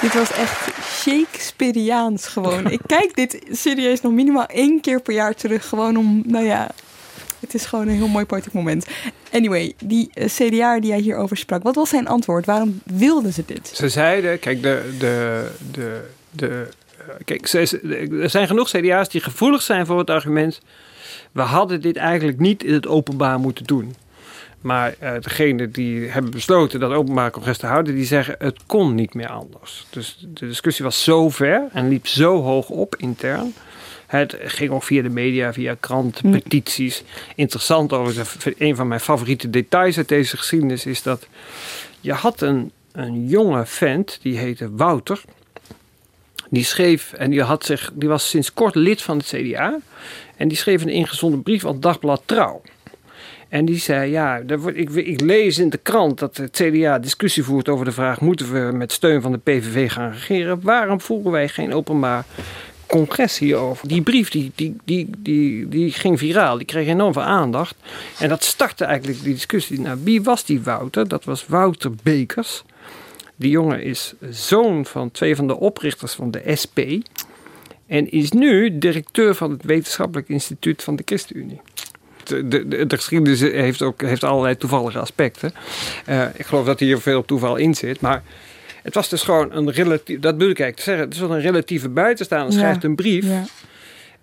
Dit 0.00 0.14
was 0.14 0.32
echt 0.32 0.68
Shakespeareaans 0.82 2.26
gewoon. 2.26 2.70
ik 2.70 2.80
kijk 2.86 3.16
dit 3.16 3.38
serieus 3.50 4.00
nog 4.00 4.12
minimaal 4.12 4.46
één 4.46 4.80
keer 4.80 5.00
per 5.00 5.14
jaar 5.14 5.34
terug. 5.34 5.68
Gewoon 5.68 5.96
om, 5.96 6.22
nou 6.26 6.44
ja, 6.44 6.70
het 7.40 7.54
is 7.54 7.66
gewoon 7.66 7.88
een 7.88 7.94
heel 7.94 8.08
mooi 8.08 8.24
politiek 8.24 8.52
moment. 8.52 8.86
Anyway, 9.32 9.72
die 9.84 10.10
uh, 10.14 10.26
CDA 10.26 10.80
die 10.80 10.90
jij 10.90 11.00
hierover 11.00 11.36
sprak, 11.36 11.62
wat 11.62 11.74
was 11.74 11.88
zijn 11.88 12.08
antwoord? 12.08 12.46
Waarom 12.46 12.80
wilden 12.84 13.32
ze 13.32 13.42
dit? 13.46 13.70
Ze 13.74 13.88
zeiden, 13.88 14.38
kijk, 14.38 14.62
de, 14.62 14.96
de, 14.98 15.50
de, 15.72 16.02
de, 16.30 16.68
kijk 17.24 17.46
ze, 17.46 17.80
er 18.22 18.30
zijn 18.30 18.46
genoeg 18.46 18.70
CDA's 18.70 19.08
die 19.08 19.20
gevoelig 19.20 19.62
zijn 19.62 19.86
voor 19.86 19.98
het 19.98 20.10
argument... 20.10 20.60
we 21.32 21.40
hadden 21.40 21.80
dit 21.80 21.96
eigenlijk 21.96 22.38
niet 22.38 22.64
in 22.64 22.72
het 22.72 22.86
openbaar 22.86 23.38
moeten 23.38 23.64
doen. 23.64 23.94
Maar 24.60 24.94
uh, 25.02 25.12
degene 25.20 25.70
die 25.70 26.08
hebben 26.08 26.30
besloten 26.30 26.80
dat 26.80 26.92
openbaar 26.92 27.30
congres 27.30 27.58
te 27.58 27.66
houden, 27.66 27.94
die 27.94 28.04
zeggen 28.04 28.34
het 28.38 28.58
kon 28.66 28.94
niet 28.94 29.14
meer 29.14 29.28
anders. 29.28 29.86
Dus 29.90 30.26
de 30.28 30.46
discussie 30.46 30.84
was 30.84 31.04
zo 31.04 31.28
ver 31.28 31.68
en 31.72 31.88
liep 31.88 32.06
zo 32.06 32.42
hoog 32.42 32.68
op 32.68 32.96
intern. 32.96 33.54
Het 34.06 34.36
ging 34.38 34.70
ook 34.70 34.82
via 34.82 35.02
de 35.02 35.08
media, 35.08 35.52
via 35.52 35.76
kranten, 35.80 36.30
petities. 36.30 37.04
Interessant 37.34 37.92
overigens, 37.92 38.36
een 38.58 38.76
van 38.76 38.88
mijn 38.88 39.00
favoriete 39.00 39.50
details 39.50 39.96
uit 39.96 40.08
deze 40.08 40.36
geschiedenis 40.36 40.86
is 40.86 41.02
dat 41.02 41.26
je 42.00 42.12
had 42.12 42.40
een, 42.40 42.70
een 42.92 43.26
jonge 43.26 43.66
vent, 43.66 44.18
die 44.22 44.38
heette 44.38 44.74
Wouter. 44.76 45.20
Die 46.50 46.64
schreef, 46.64 47.12
en 47.12 47.30
die, 47.30 47.42
had 47.42 47.64
zich, 47.64 47.90
die 47.94 48.08
was 48.08 48.28
sinds 48.28 48.52
kort 48.52 48.74
lid 48.74 49.02
van 49.02 49.16
het 49.18 49.26
CDA. 49.26 49.78
En 50.36 50.48
die 50.48 50.56
schreef 50.56 50.82
een 50.82 50.88
ingezonden 50.88 51.42
brief 51.42 51.66
aan 51.66 51.80
Dagblad 51.80 52.22
Trouw. 52.24 52.62
En 53.48 53.64
die 53.64 53.78
zei, 53.78 54.10
ja, 54.10 54.42
ik, 54.74 54.90
ik, 54.90 55.20
lees 55.20 55.58
in 55.58 55.70
de 55.70 55.78
krant 55.78 56.18
dat 56.18 56.36
het 56.36 56.50
CDA 56.62 56.98
discussie 56.98 57.42
voert 57.42 57.68
over 57.68 57.84
de 57.84 57.92
vraag... 57.92 58.20
moeten 58.20 58.52
we 58.52 58.76
met 58.76 58.92
steun 58.92 59.22
van 59.22 59.32
de 59.32 59.38
PVV 59.38 59.92
gaan 59.92 60.10
regeren? 60.10 60.60
Waarom 60.62 61.00
voeren 61.00 61.32
wij 61.32 61.48
geen 61.48 61.74
openbaar 61.74 62.24
congres 62.86 63.38
hierover? 63.38 63.88
Die 63.88 64.02
brief 64.02 64.30
die, 64.30 64.52
die, 64.54 64.76
die, 64.84 65.10
die, 65.18 65.68
die 65.68 65.92
ging 65.92 66.18
viraal, 66.18 66.56
die 66.56 66.66
kreeg 66.66 66.86
enorm 66.86 67.12
veel 67.12 67.22
aandacht. 67.22 67.74
En 68.18 68.28
dat 68.28 68.44
startte 68.44 68.84
eigenlijk 68.84 69.22
die 69.22 69.34
discussie. 69.34 69.80
Nou, 69.80 69.98
wie 70.02 70.22
was 70.22 70.44
die 70.44 70.62
Wouter? 70.62 71.08
Dat 71.08 71.24
was 71.24 71.46
Wouter 71.46 71.90
Bekers. 72.02 72.64
Die 73.36 73.50
jongen 73.50 73.82
is 73.82 74.14
zoon 74.30 74.86
van 74.86 75.10
twee 75.10 75.36
van 75.36 75.46
de 75.46 75.58
oprichters 75.58 76.12
van 76.12 76.30
de 76.30 76.42
SP... 76.62 76.78
en 77.86 78.10
is 78.10 78.30
nu 78.30 78.78
directeur 78.78 79.34
van 79.34 79.50
het 79.50 79.64
Wetenschappelijk 79.64 80.28
Instituut 80.28 80.82
van 80.82 80.96
de 80.96 81.02
ChristenUnie 81.04 81.60
de, 82.28 82.68
de, 82.68 82.86
de, 82.86 82.96
geschiedenis 82.96 83.40
heeft 83.40 83.82
ook 83.82 84.00
heeft 84.02 84.24
allerlei 84.24 84.56
toevallige 84.56 84.98
aspecten. 84.98 85.52
Uh, 86.08 86.24
ik 86.34 86.46
geloof 86.46 86.66
dat 86.66 86.80
hier 86.80 87.00
veel 87.00 87.24
toeval 87.24 87.56
in 87.56 87.74
zit. 87.74 88.00
Maar 88.00 88.22
het 88.82 88.94
was 88.94 89.08
dus 89.08 89.22
gewoon 89.22 89.52
een 89.52 89.70
relatief. 89.70 90.20
Dat 90.20 90.38
bedoel 90.38 90.50
ik 90.50 90.60
eigenlijk 90.60 90.76
te 90.76 90.82
zeggen. 90.82 91.04
Het 91.04 91.14
is 91.14 91.20
wel 91.20 91.34
een 91.34 91.40
relatieve 91.40 91.88
buitenstaander. 91.88 92.52
Ja. 92.52 92.58
Schrijft 92.58 92.84
een 92.84 92.96
brief. 92.96 93.24
Ja. 93.24 93.44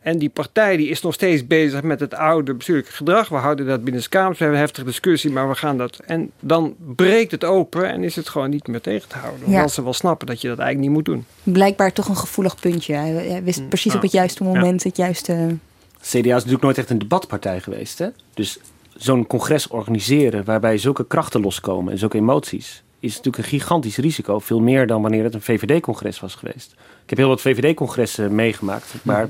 En 0.06 0.18
die 0.18 0.30
partij 0.30 0.78
die 0.78 0.89
is 0.89 1.01
nog 1.01 1.14
steeds 1.14 1.47
bezig 1.47 1.82
met 1.82 1.99
het 1.99 2.14
oude 2.14 2.53
bestuurlijke 2.53 2.91
gedrag. 2.91 3.30
We 3.30 3.36
houden 3.36 3.66
dat 3.66 3.84
binnen 3.84 4.01
de 4.01 4.10
Kamers. 4.10 4.38
We 4.38 4.43
hebben 4.43 4.60
een 4.62 4.66
heftige 4.66 4.88
discussie, 4.88 5.32
maar 5.32 5.49
we 5.49 5.56
gaan 5.56 5.78
dat. 5.78 5.99
En 6.06 6.32
dan 6.39 6.76
breekt 6.95 7.32
het 7.32 7.43
open 7.43 7.91
en 7.91 8.03
is 8.03 8.16
het 8.16 8.30
gewoon 8.30 8.49
niet 8.49 8.68
meer 8.68 8.82
tegen 8.82 9.10
te 9.10 9.18
houden. 9.18 9.45
Omdat 9.45 9.72
ze 9.72 9.84
wel 9.84 9.93
snappen 9.93 10.28
dat 10.28 10.41
je 10.41 10.47
dat 10.47 10.60
eigenlijk 10.60 10.88
niet 10.88 10.97
moet 10.97 11.16
doen. 11.16 11.53
Blijkbaar 11.53 11.93
toch 11.93 12.08
een 12.08 12.18
gevoelig 12.18 12.60
puntje. 12.60 12.93
Hij 12.93 13.41
wist 13.43 13.70
precies 13.70 13.91
ja. 13.91 13.97
op 13.97 14.03
het 14.03 14.12
juiste 14.12 14.43
moment 14.43 14.84
het 14.84 14.97
juiste 14.97 15.58
CDA 16.06 16.20
is 16.20 16.30
natuurlijk 16.30 16.62
nooit 16.62 16.78
echt 16.78 16.89
een 16.89 16.99
debatpartij 16.99 17.62
geweest. 17.62 17.99
Hè? 17.99 18.08
Dus 18.34 18.60
zo'n 18.95 19.28
congres 19.28 19.68
organiseren 19.68 20.43
waarbij 20.43 20.78
zulke 20.78 21.06
krachten 21.08 21.41
loskomen 21.41 21.91
en 21.91 21.99
zulke 21.99 22.18
emoties 22.18 22.84
is 22.99 23.16
natuurlijk 23.16 23.43
een 23.43 23.60
gigantisch 23.60 23.97
risico. 23.97 24.39
Veel 24.39 24.60
meer 24.60 24.88
dan 24.88 25.01
wanneer 25.01 25.24
het 25.24 25.34
een 25.34 25.41
VVD-congres 25.41 26.20
was 26.20 26.36
geweest. 26.36 26.72
Ik 27.03 27.10
heb 27.10 27.18
heel 27.18 27.28
wat 27.28 27.41
VVD-congressen 27.41 28.36
meegemaakt. 28.36 28.93
Maar 29.01 29.30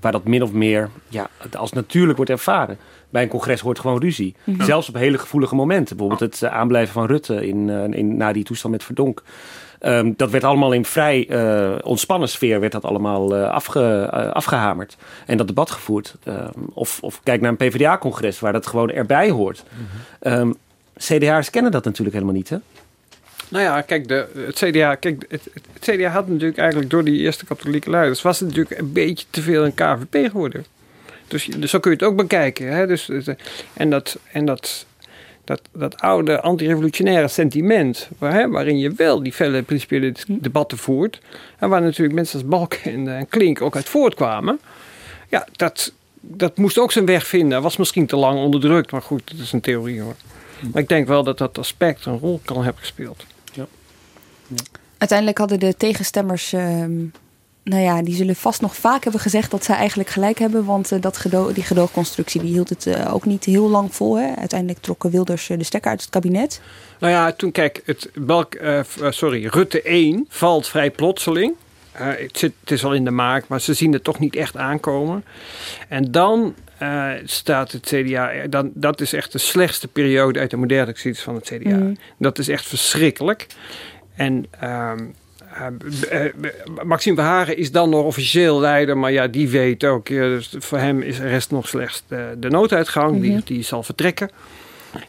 waar 0.00 0.12
dat 0.12 0.24
min 0.24 0.42
of 0.42 0.52
meer 0.52 0.90
ja, 1.08 1.28
als 1.56 1.72
natuurlijk 1.72 2.16
wordt 2.16 2.32
ervaren. 2.32 2.78
Bij 3.10 3.22
een 3.22 3.28
congres 3.28 3.60
hoort 3.60 3.78
gewoon 3.78 4.00
ruzie. 4.00 4.34
Mhm. 4.44 4.64
Zelfs 4.64 4.88
op 4.88 4.94
hele 4.94 5.18
gevoelige 5.18 5.54
momenten. 5.54 5.96
Bijvoorbeeld 5.96 6.32
het 6.32 6.42
eh, 6.42 6.56
aanblijven 6.56 6.92
van 6.92 7.06
Rutte 7.06 7.46
in, 7.46 7.70
eh, 7.70 7.98
in, 7.98 8.16
na 8.16 8.32
die 8.32 8.44
toestand 8.44 8.72
met 8.72 8.84
Verdonk. 8.84 9.22
Ehm, 9.78 10.12
dat 10.16 10.30
werd 10.30 10.44
allemaal 10.44 10.72
in 10.72 10.84
vrij 10.84 11.28
eh, 11.28 11.78
ontspannen 11.82 12.28
sfeer 12.28 12.60
werd 12.60 12.72
dat 12.72 12.84
allemaal 12.84 13.36
afge, 13.36 14.08
eh, 14.12 14.30
afgehamerd. 14.30 14.96
En 15.26 15.36
dat 15.36 15.46
debat 15.46 15.70
gevoerd. 15.70 16.16
Ehm, 16.24 16.50
of, 16.72 16.98
of 17.02 17.20
kijk 17.22 17.40
naar 17.40 17.50
een 17.50 17.56
PvdA-congres 17.56 18.40
waar 18.40 18.52
dat 18.52 18.66
gewoon 18.66 18.90
erbij 18.90 19.30
hoort. 19.30 19.64
Ehm, 20.20 20.52
CDA'ers 20.96 21.50
kennen 21.50 21.72
dat 21.72 21.84
natuurlijk 21.84 22.14
helemaal 22.14 22.36
niet, 22.36 22.48
hè? 22.48 22.56
Nou 23.48 23.64
ja, 23.64 23.80
kijk, 23.80 24.08
de, 24.08 24.26
het, 24.34 24.54
CDA, 24.54 24.94
kijk 24.94 25.24
het, 25.28 25.48
het, 25.52 25.62
CDA 25.80 26.08
had 26.08 26.28
natuurlijk 26.28 26.58
eigenlijk 26.58 26.90
door 26.90 27.04
die 27.04 27.20
eerste 27.20 27.44
katholieke 27.44 27.90
leiders... 27.90 28.22
was 28.22 28.38
het 28.38 28.48
natuurlijk 28.48 28.80
een 28.80 28.92
beetje 28.92 29.26
te 29.30 29.42
veel 29.42 29.64
een 29.64 29.74
KVP 29.74 30.30
geworden. 30.30 30.64
Dus, 31.28 31.48
dus 31.56 31.70
zo 31.70 31.78
kun 31.80 31.90
je 31.90 31.96
het 31.96 32.06
ook 32.06 32.16
bekijken. 32.16 32.72
Hè? 32.72 32.86
Dus, 32.86 33.04
dus, 33.04 33.26
en 33.74 33.90
dat, 33.90 34.18
en 34.32 34.44
dat, 34.44 34.86
dat, 35.44 35.60
dat 35.72 36.00
oude 36.00 36.40
antirevolutionaire 36.40 37.28
sentiment... 37.28 38.08
Hè, 38.18 38.48
waarin 38.48 38.78
je 38.78 38.92
wel 38.92 39.22
die 39.22 39.32
felle 39.32 39.62
principiële 39.62 40.14
debatten 40.26 40.78
voert... 40.78 41.20
en 41.58 41.68
waar 41.68 41.82
natuurlijk 41.82 42.14
mensen 42.14 42.38
als 42.38 42.48
Balk 42.48 42.74
en, 42.74 43.08
eh, 43.08 43.16
en 43.16 43.28
Klink 43.28 43.62
ook 43.62 43.76
uit 43.76 43.88
voortkwamen... 43.88 44.60
ja, 45.28 45.46
dat, 45.52 45.92
dat 46.20 46.56
moest 46.56 46.78
ook 46.78 46.92
zijn 46.92 47.06
weg 47.06 47.26
vinden. 47.26 47.62
Was 47.62 47.76
misschien 47.76 48.06
te 48.06 48.16
lang 48.16 48.38
onderdrukt, 48.38 48.90
maar 48.90 49.02
goed, 49.02 49.30
dat 49.30 49.38
is 49.38 49.52
een 49.52 49.60
theorie 49.60 50.00
hoor. 50.00 50.16
Maar 50.72 50.82
ik 50.82 50.88
denk 50.88 51.06
wel 51.08 51.24
dat 51.24 51.38
dat 51.38 51.58
aspect 51.58 52.06
een 52.06 52.18
rol 52.18 52.40
kan 52.44 52.62
hebben 52.64 52.80
gespeeld. 52.80 53.24
Uiteindelijk 54.98 55.38
hadden 55.38 55.58
de 55.58 55.76
tegenstemmers, 55.76 56.52
ehm, 56.52 57.04
nou 57.62 57.82
ja, 57.82 58.02
die 58.02 58.14
zullen 58.14 58.36
vast 58.36 58.60
nog 58.60 58.76
vaak 58.76 59.02
hebben 59.02 59.20
gezegd 59.20 59.50
dat 59.50 59.64
zij 59.64 59.76
eigenlijk 59.76 60.08
gelijk 60.08 60.38
hebben. 60.38 60.64
Want 60.64 60.92
eh, 60.92 61.00
dat 61.00 61.16
gedo 61.16 61.52
die 61.52 61.62
gedoogconstructie 61.62 62.40
die 62.40 62.52
hield 62.52 62.68
het 62.68 62.86
eh, 62.86 63.14
ook 63.14 63.24
niet 63.24 63.44
heel 63.44 63.68
lang 63.68 63.94
vol. 63.94 64.18
Hè. 64.18 64.34
Uiteindelijk 64.36 64.80
trokken 64.80 65.10
Wilders 65.10 65.50
eh, 65.50 65.58
de 65.58 65.64
stekker 65.64 65.90
uit 65.90 66.00
het 66.00 66.10
kabinet. 66.10 66.60
Nou 66.98 67.12
ja, 67.12 67.32
toen 67.32 67.52
kijk, 67.52 67.82
het, 67.84 68.10
Balk, 68.14 68.56
sorry, 69.10 69.46
Rutte 69.46 69.82
1 69.82 70.26
valt 70.28 70.68
vrij 70.68 70.90
plotseling. 70.90 71.54
Het, 71.92 72.38
zit, 72.38 72.52
het 72.60 72.70
is 72.70 72.84
al 72.84 72.94
in 72.94 73.04
de 73.04 73.10
maak, 73.10 73.48
maar 73.48 73.60
ze 73.60 73.74
zien 73.74 73.92
het 73.92 74.04
toch 74.04 74.18
niet 74.18 74.36
echt 74.36 74.56
aankomen. 74.56 75.24
En 75.88 76.10
dan 76.10 76.54
staat 77.24 77.72
het 77.72 77.86
CDA, 77.86 78.32
dan, 78.48 78.70
dat 78.74 79.00
is 79.00 79.12
echt 79.12 79.32
de 79.32 79.38
slechtste 79.38 79.88
periode 79.88 80.38
uit 80.38 80.50
de 80.50 80.56
moderne 80.56 80.92
geschiedenis 80.92 81.24
van 81.24 81.34
het 81.34 81.44
CDA. 81.44 81.76
Mm. 81.76 81.96
Dat 82.18 82.38
is 82.38 82.48
echt 82.48 82.66
verschrikkelijk. 82.66 83.46
En 84.18 84.46
ehm, 84.50 85.04
eh, 86.10 86.24
eh, 86.24 86.32
Maxime 86.84 87.16
Verhagen 87.16 87.56
is 87.56 87.72
dan 87.72 87.90
nog 87.90 88.04
officieel 88.04 88.60
leider, 88.60 88.98
maar 88.98 89.12
ja, 89.12 89.26
die 89.26 89.48
weet 89.48 89.84
ook, 89.84 90.08
eh, 90.08 90.20
dus 90.20 90.54
voor 90.58 90.78
hem 90.78 91.02
is 91.02 91.18
rest 91.18 91.50
nog 91.50 91.68
slechts 91.68 92.02
de, 92.08 92.34
de 92.38 92.48
nooduitgang, 92.50 93.20
die, 93.20 93.30
Mhm. 93.32 93.40
die 93.44 93.62
zal 93.62 93.82
vertrekken. 93.82 94.30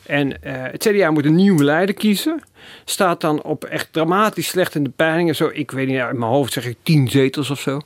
En 0.06 0.38
het 0.42 0.88
CDA 0.88 1.12
moet 1.12 1.26
een 1.26 1.36
nieuwe 1.36 1.64
leider 1.64 1.96
kiezen. 1.96 2.42
Staat 2.86 3.22
dan 3.22 3.42
op 3.44 3.64
echt 3.64 3.88
dramatisch 3.94 4.48
slecht 4.48 4.76
in 4.76 4.84
de 4.84 4.90
peilingen. 4.90 5.36
Zo, 5.36 5.50
ik 5.54 5.72
weet 5.72 5.88
niet, 5.88 6.00
uit 6.00 6.18
mijn 6.18 6.32
hoofd 6.32 6.54
zeg 6.54 6.66
ik 6.66 6.78
tien 6.84 7.08
zetels 7.10 7.50
of 7.50 7.60
zo. 7.60 7.82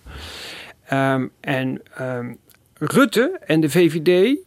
Ehm, 0.85 1.27
en 1.39 1.81
ehm, 1.95 2.33
Rutte 2.77 3.39
en 3.45 3.59
de 3.61 3.69
VVD, 3.69 4.37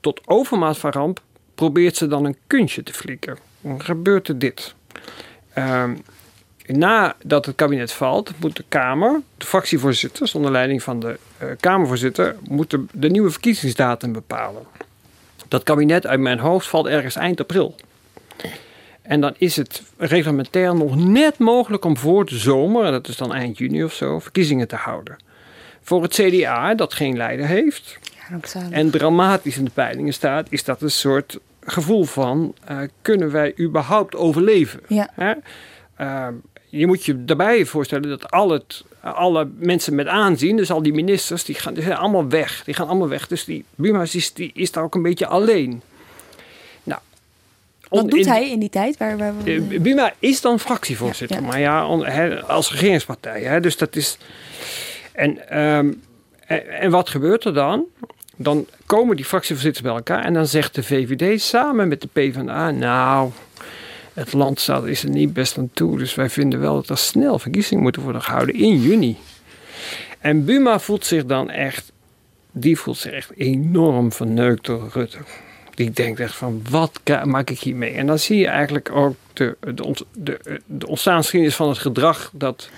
tot 0.00 0.20
overmaat 0.24 0.78
van 0.78 0.90
ramp, 0.90 1.20
probeert 1.54 1.96
ze 1.96 2.06
dan 2.06 2.24
een 2.24 2.36
kunstje 2.46 2.82
te 2.82 2.92
flikken. 2.92 3.38
Dan 3.60 3.82
gebeurt 3.82 4.28
er 4.28 4.38
dit. 4.38 4.74
Ehm, 5.52 5.94
nadat 6.66 7.46
het 7.46 7.56
kabinet 7.56 7.92
valt, 7.92 8.32
moet 8.40 8.56
de 8.56 8.64
Kamer, 8.68 9.20
de 9.36 9.46
fractievoorzitters 9.46 10.34
onder 10.34 10.50
leiding 10.50 10.82
van 10.82 11.00
de 11.00 11.18
eh, 11.38 11.48
Kamervoorzitter, 11.60 12.36
moeten 12.48 12.88
de 12.92 13.10
nieuwe 13.10 13.30
verkiezingsdatum 13.30 14.12
bepalen. 14.12 14.62
Dat 15.48 15.62
kabinet 15.62 16.06
uit 16.06 16.20
mijn 16.20 16.38
hoofd 16.38 16.68
valt 16.68 16.86
ergens 16.86 17.16
eind 17.16 17.40
april. 17.40 17.74
En 19.02 19.20
dan 19.20 19.34
is 19.38 19.56
het 19.56 19.82
reglementair 19.96 20.74
nog 20.74 20.96
net 20.96 21.38
mogelijk 21.38 21.84
om 21.84 21.96
voor 21.96 22.24
de 22.24 22.38
zomer, 22.38 22.84
en 22.84 22.92
dat 22.92 23.08
is 23.08 23.16
dan 23.16 23.34
eind 23.34 23.58
juni 23.58 23.84
of 23.84 23.92
zo, 23.92 24.18
verkiezingen 24.18 24.68
te 24.68 24.76
houden. 24.76 25.16
Voor 25.82 26.02
het 26.02 26.12
CDA, 26.12 26.74
dat 26.74 26.94
geen 26.94 27.16
leider 27.16 27.46
heeft 27.46 27.98
en 28.70 28.90
dramatisch 28.90 29.56
in 29.56 29.64
de 29.64 29.70
peilingen 29.70 30.12
staat, 30.12 30.46
is 30.50 30.64
dat 30.64 30.82
een 30.82 30.90
soort 30.90 31.38
gevoel 31.70 32.04
van: 32.04 32.54
eh, 32.64 32.78
kunnen 33.02 33.30
wij 33.30 33.54
überhaupt 33.58 34.16
overleven? 34.16 34.80
Ja. 34.88 35.10
Hè? 35.14 35.32
Eh, 35.94 36.26
je 36.68 36.86
moet 36.86 37.04
je 37.04 37.24
daarbij 37.24 37.64
voorstellen 37.66 38.08
dat 38.08 38.30
al 38.30 38.50
het, 38.50 38.84
alle 39.00 39.48
mensen 39.58 39.94
met 39.94 40.06
aanzien, 40.06 40.56
dus 40.56 40.70
al 40.70 40.82
die 40.82 40.92
ministers, 40.92 41.44
die, 41.44 41.54
gaan, 41.54 41.74
die 41.74 41.82
zijn 41.82 41.96
allemaal 41.96 42.28
weg. 42.28 42.62
Die 42.64 42.74
gaan 42.74 42.88
allemaal 42.88 43.08
weg. 43.08 43.26
Dus 43.26 43.44
die 43.44 43.64
Buma 43.74 44.02
is, 44.02 44.32
die 44.32 44.50
is 44.54 44.72
daar 44.72 44.84
ook 44.84 44.94
een 44.94 45.02
beetje 45.02 45.26
alleen. 45.26 45.82
Nou, 46.82 47.00
Wat 47.88 48.02
on- 48.02 48.08
doet 48.08 48.20
in- 48.20 48.28
hij 48.28 48.50
in 48.50 48.58
die 48.58 48.68
tijd? 48.70 48.96
Waar, 48.96 49.16
waar, 49.18 49.32
eh, 49.44 49.60
Buma 49.80 50.12
is 50.18 50.40
dan 50.40 50.58
fractievoorzitter, 50.60 51.36
Ja, 51.36 51.42
ja. 51.42 51.48
maar 51.48 51.60
ja, 51.60 51.86
on- 51.86 52.46
als 52.46 52.70
regeringspartij. 52.72 53.42
Hè, 53.42 53.60
dus 53.60 53.76
dat 53.76 53.96
is. 53.96 54.18
En, 55.12 55.48
ehm, 55.48 55.92
en, 56.46 56.68
en 56.68 56.90
wat 56.90 57.08
gebeurt 57.08 57.44
er 57.44 57.54
dan? 57.54 57.84
Dan 58.42 58.66
komen 58.86 59.16
die 59.16 59.24
fractievoorzitters 59.24 59.84
bij 59.84 59.94
elkaar 59.94 60.24
en 60.24 60.34
dan 60.34 60.46
zegt 60.46 60.74
de 60.74 60.82
VVD 60.82 61.40
samen 61.40 61.88
met 61.88 62.00
de 62.00 62.08
PvdA: 62.12 62.70
Nou, 62.70 63.30
het 64.14 64.32
land 64.32 64.60
staat, 64.60 64.84
is 64.86 65.02
er 65.02 65.10
niet 65.10 65.32
best 65.32 65.58
aan 65.58 65.70
toe, 65.72 65.98
dus 65.98 66.14
wij 66.14 66.30
vinden 66.30 66.60
wel 66.60 66.74
dat 66.74 66.88
er 66.88 66.98
snel 66.98 67.38
verkiezingen 67.38 67.82
moeten 67.82 68.02
worden 68.02 68.22
gehouden 68.22 68.54
in 68.54 68.80
juni. 68.80 69.16
En 70.18 70.44
Buma 70.44 70.78
voelt 70.78 71.04
zich 71.04 71.24
dan 71.24 71.50
echt, 71.50 71.92
die 72.52 72.78
voelt 72.78 72.98
zich 72.98 73.12
echt 73.12 73.30
enorm 73.36 74.12
verneukt 74.12 74.66
door 74.66 74.90
Rutte. 74.92 75.18
Die 75.74 75.90
denkt 75.90 76.20
echt 76.20 76.34
van, 76.34 76.62
wat 76.70 77.00
maak 77.24 77.50
ik 77.50 77.58
hiermee? 77.58 77.92
En 77.92 78.06
dan 78.06 78.18
zie 78.18 78.38
je 78.38 78.46
eigenlijk 78.46 78.90
ook 78.90 79.14
de, 79.32 79.56
de, 79.60 79.94
de, 80.12 80.60
de 80.66 80.86
ontstaansgeschiedenis 80.86 81.56
van 81.56 81.68
het 81.68 81.78
gedrag 81.78 82.30
dat 82.34 82.70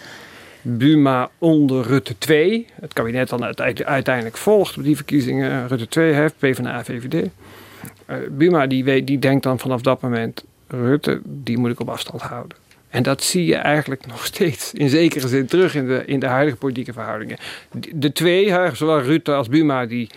Buma 0.63 1.31
onder 1.39 1.87
Rutte 1.87 2.19
2, 2.19 2.67
het 2.81 2.93
kabinet 2.93 3.29
dan 3.29 3.45
uite- 3.45 3.85
uiteindelijk 3.87 4.37
volgt 4.37 4.77
op 4.77 4.85
die 4.85 4.97
verkiezingen, 4.97 5.69
Rutte 5.69 5.89
2 5.89 6.13
heeft, 6.13 6.35
PvdA, 6.39 6.85
VVD. 6.85 7.29
Eh, 8.07 8.17
Buma 8.31 8.67
die, 8.67 8.85
weet, 8.85 9.07
die 9.07 9.19
denkt 9.19 9.43
dan 9.43 9.59
vanaf 9.59 9.81
dat 9.81 10.01
moment, 10.01 10.45
Rutte, 10.67 11.21
die 11.25 11.59
moet 11.59 11.71
ik 11.71 11.81
op 11.81 11.89
afstand 11.89 12.23
houden. 12.23 12.57
En 12.89 13.03
dat 13.03 13.23
zie 13.23 13.47
je 13.47 13.55
eigenlijk 13.57 14.07
nog 14.07 14.27
steeds 14.27 14.73
in 14.73 14.89
zekere 14.89 15.29
zin 15.29 15.47
terug 15.47 15.75
in 15.75 15.87
de, 15.87 16.03
in 16.07 16.21
de 16.21 16.27
huidige 16.27 16.57
politieke 16.57 16.93
verhoudingen. 16.93 17.37
De, 17.93 18.13
twee, 18.13 18.55
zowel 18.73 19.01
Rutte 19.01 19.35
als 19.35 19.49
Buma, 19.49 19.87
die, 19.87 20.11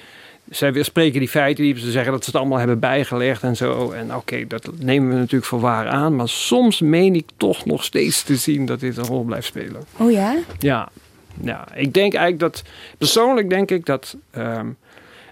zij 0.50 0.74
weer 0.74 0.86
spreken 0.86 1.20
die 1.20 1.30
feiten 1.30 1.64
die 1.64 1.80
ze 1.80 1.91
zeggen 1.91 2.12
dat 2.12 2.24
ze 2.24 2.30
het 2.30 2.39
allemaal 2.39 2.58
hebben 2.58 2.80
bijgelegd 2.80 3.43
en 3.43 3.56
zo. 3.56 3.91
En 3.91 4.16
oké, 4.16 4.48
dat 4.48 4.70
nemen 4.78 5.10
we 5.10 5.16
natuurlijk 5.16 5.46
voor 5.46 5.60
waar 5.60 5.88
aan. 5.88 6.16
Maar 6.16 6.30
soms 6.30 6.82
meen 6.82 7.16
ik 7.16 7.30
toch 7.38 7.66
nog 7.66 7.84
steeds 7.84 8.24
te 8.24 8.36
zien 8.36 8.66
dat 8.66 8.80
dit 8.80 8.98
een 8.98 9.06
rol 9.06 9.24
blijft 9.24 9.48
spelen. 9.48 9.84
Oh 9.98 10.12
ja? 10.12 10.38
Ja, 10.60 10.89
ja, 11.41 11.68
ik 11.76 11.93
denk 11.93 12.14
eigenlijk 12.14 12.39
dat, 12.39 12.64
persoonlijk 12.98 13.50
denk 13.50 13.72
ik 13.72 13.86
dat, 13.86 14.18
ehm, 14.32 14.70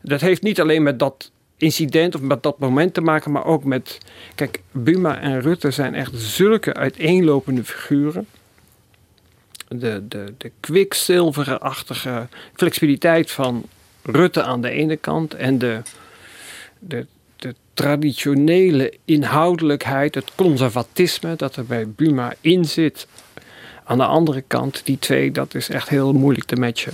dat 0.01 0.21
heeft 0.21 0.41
niet 0.41 0.61
alleen 0.61 0.83
met 0.83 0.99
dat 0.99 1.31
incident 1.57 2.15
of 2.15 2.21
met 2.21 2.43
dat 2.43 2.59
moment 2.59 2.93
te 2.93 3.01
maken, 3.01 3.31
maar 3.31 3.45
ook 3.45 3.63
met, 3.63 3.97
kijk, 4.35 4.61
Buma 4.71 5.19
en 5.19 5.41
Rutte 5.41 5.71
zijn 5.71 5.95
echt 5.95 6.11
zulke 6.15 6.73
uiteenlopende 6.73 7.63
figuren. 7.63 8.27
De, 9.67 10.03
de, 10.07 10.33
de 10.37 10.51
kwikzilverachtige 10.59 12.27
flexibiliteit 12.53 13.31
van 13.31 13.65
Rutte 14.03 14.43
aan 14.43 14.61
de 14.61 14.69
ene 14.69 14.97
kant 14.97 15.33
en 15.33 15.57
de, 15.57 15.81
de, 16.79 17.05
de 17.35 17.55
traditionele 17.73 18.93
inhoudelijkheid, 19.05 20.15
het 20.15 20.31
conservatisme 20.35 21.35
dat 21.35 21.55
er 21.55 21.65
bij 21.65 21.87
Buma 21.87 22.33
in 22.41 22.65
zit. 22.65 23.07
Aan 23.83 23.97
de 23.97 24.05
andere 24.05 24.43
kant, 24.47 24.81
die 24.85 24.99
twee, 24.99 25.31
dat 25.31 25.55
is 25.55 25.69
echt 25.69 25.89
heel 25.89 26.13
moeilijk 26.13 26.45
te 26.45 26.55
matchen. 26.55 26.93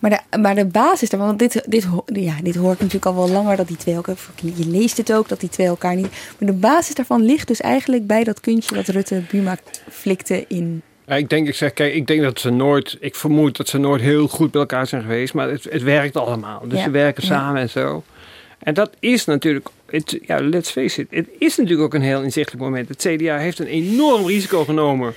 Maar 0.00 0.10
de, 0.10 0.38
maar 0.38 0.54
de 0.54 0.66
basis 0.66 1.08
daarvan, 1.08 1.28
want 1.28 1.38
dit, 1.38 1.64
dit, 1.66 1.86
ja, 2.06 2.34
dit 2.42 2.54
hoort 2.54 2.78
natuurlijk 2.78 3.06
al 3.06 3.14
wel 3.14 3.28
langer 3.28 3.56
dat 3.56 3.68
die 3.68 3.76
twee 3.76 3.94
elkaar. 3.94 4.16
Je 4.42 4.66
leest 4.66 4.96
het 4.96 5.12
ook 5.12 5.28
dat 5.28 5.40
die 5.40 5.48
twee 5.48 5.66
elkaar 5.66 5.94
niet. 5.94 6.10
Maar 6.38 6.48
de 6.48 6.56
basis 6.56 6.94
daarvan 6.94 7.22
ligt 7.22 7.48
dus 7.48 7.60
eigenlijk 7.60 8.06
bij 8.06 8.24
dat 8.24 8.40
kunstje 8.40 8.74
dat 8.74 8.88
Rutte 8.88 9.22
Buma 9.30 9.56
flikte 9.90 10.44
in. 10.48 10.82
Ja, 11.06 11.14
ik 11.14 11.30
denk, 11.30 11.48
ik 11.48 11.54
zeg, 11.54 11.72
kijk, 11.72 11.94
ik 11.94 12.06
denk 12.06 12.22
dat 12.22 12.40
ze 12.40 12.50
nooit, 12.50 12.96
ik 13.00 13.14
vermoed 13.14 13.56
dat 13.56 13.68
ze 13.68 13.78
nooit 13.78 14.00
heel 14.00 14.28
goed 14.28 14.50
bij 14.50 14.60
elkaar 14.60 14.86
zijn 14.86 15.02
geweest, 15.02 15.34
maar 15.34 15.50
het, 15.50 15.64
het 15.64 15.82
werkt 15.82 16.16
allemaal. 16.16 16.62
Dus 16.68 16.78
Ja, 16.78 16.84
ze 16.84 16.90
werken 16.90 17.22
samen 17.22 17.60
en 17.60 17.70
zo. 17.70 18.04
En 18.58 18.74
dat 18.74 18.90
is 18.98 19.24
natuurlijk, 19.24 19.68
het, 19.86 20.18
ja, 20.26 20.40
let's 20.40 20.70
face 20.70 21.00
it, 21.00 21.06
het 21.10 21.28
is 21.38 21.56
natuurlijk 21.56 21.82
ook 21.82 21.94
een 21.94 22.02
heel 22.02 22.22
inzichtelijk 22.22 22.62
moment. 22.62 22.88
Het 22.88 23.06
CDA 23.08 23.36
heeft 23.36 23.58
een 23.58 23.66
enorm 23.66 24.26
risico 24.26 24.64
genomen 24.64 25.14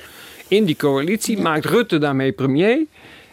in 0.48 0.66
die 0.66 0.76
coalitie, 0.76 1.38
maakt 1.38 1.66
Rutte 1.66 1.98
daarmee 1.98 2.32
premier. 2.32 2.80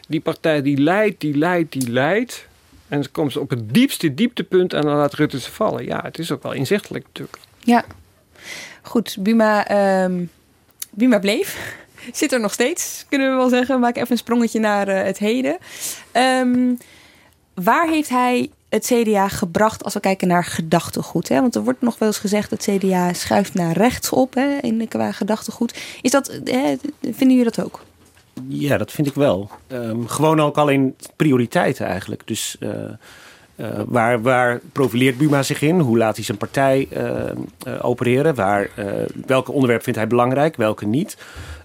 Die 0.09 0.21
partij 0.21 0.63
die 0.63 0.79
leidt, 0.79 1.21
die 1.21 1.39
leidt, 1.39 1.73
die 1.73 1.91
leidt. 1.91 2.47
En 2.89 3.01
dan 3.01 3.11
komt 3.13 3.33
ze 3.33 3.41
op 3.41 3.51
het 3.51 3.75
diepste 3.75 4.15
dieptepunt 4.15 4.73
en 4.73 4.83
dan 4.83 4.97
laat 4.97 5.15
Rutte 5.15 5.41
ze 5.41 5.51
vallen. 5.51 5.85
Ja, 5.85 6.01
het 6.03 6.19
is 6.19 6.31
ook 6.31 6.43
wel 6.43 6.53
inzichtelijk 6.53 7.05
natuurlijk. 7.07 7.39
Ja. 7.59 7.85
Goed, 8.83 9.17
Buma, 9.21 9.67
ehm, 9.67 10.25
Buma 10.91 11.19
bleef. 11.19 11.77
Zit 12.13 12.33
er 12.33 12.41
nog 12.41 12.53
steeds, 12.53 13.07
kunnen 13.09 13.31
we 13.31 13.37
wel 13.37 13.49
zeggen. 13.49 13.81
Maak 13.81 13.97
even 13.97 14.11
een 14.11 14.17
sprongetje 14.17 14.61
naar 14.61 14.89
eh, 14.89 15.05
het 15.05 15.19
heden. 15.19 15.59
Ehm, 16.13 16.75
waar 17.55 17.89
heeft 17.89 18.09
hij 18.09 18.51
het 18.69 18.85
CDA 18.85 19.29
gebracht 19.29 19.85
als 19.85 19.95
we 19.95 20.01
kijken 20.01 20.29
naar 20.29 20.45
gedachtegoed? 20.45 21.29
Hè? 21.29 21.41
Want 21.41 21.55
er 21.55 21.63
wordt 21.63 21.81
nog 21.81 21.99
wel 21.99 22.09
eens 22.09 22.19
gezegd 22.19 22.51
dat 22.51 22.67
het 22.67 22.77
CDA 22.77 23.13
schuift 23.13 23.55
naar 23.55 23.77
rechts 23.77 24.11
op 24.11 24.35
hè, 24.35 24.59
in, 24.61 24.89
qua 24.89 25.13
gedachtegoed. 25.13 25.81
Is 26.03 26.11
dat, 26.11 26.41
vinden 27.01 27.37
jullie 27.37 27.45
dat 27.45 27.65
ook? 27.65 27.81
Ja, 28.49 28.77
dat 28.77 28.93
vind 28.93 29.07
ik 29.07 29.15
wel. 29.15 29.51
Ehm, 29.67 30.05
gewoon 30.07 30.41
ook 30.41 30.57
al 30.57 30.69
in 30.69 30.97
prioriteiten 31.17 31.87
eigenlijk. 31.87 32.23
Dus 32.25 32.57
uh, 32.61 32.71
uh, 33.57 33.81
waar, 33.87 34.23
waar 34.23 34.61
profileert 34.73 35.19
Buma 35.19 35.43
zich 35.43 35.63
in? 35.63 35.79
Hoe 35.79 35.99
laat 35.99 36.17
hij 36.17 36.25
zijn 36.25 36.39
partij 36.39 36.89
uh, 36.93 37.85
opereren? 37.85 38.35
Waar, 38.35 38.71
welke 39.27 39.53
onderwerpen 39.53 39.85
vindt 39.85 39.99
hij 39.99 40.09
belangrijk, 40.09 40.57
welke 40.57 40.87
niet? 40.87 41.17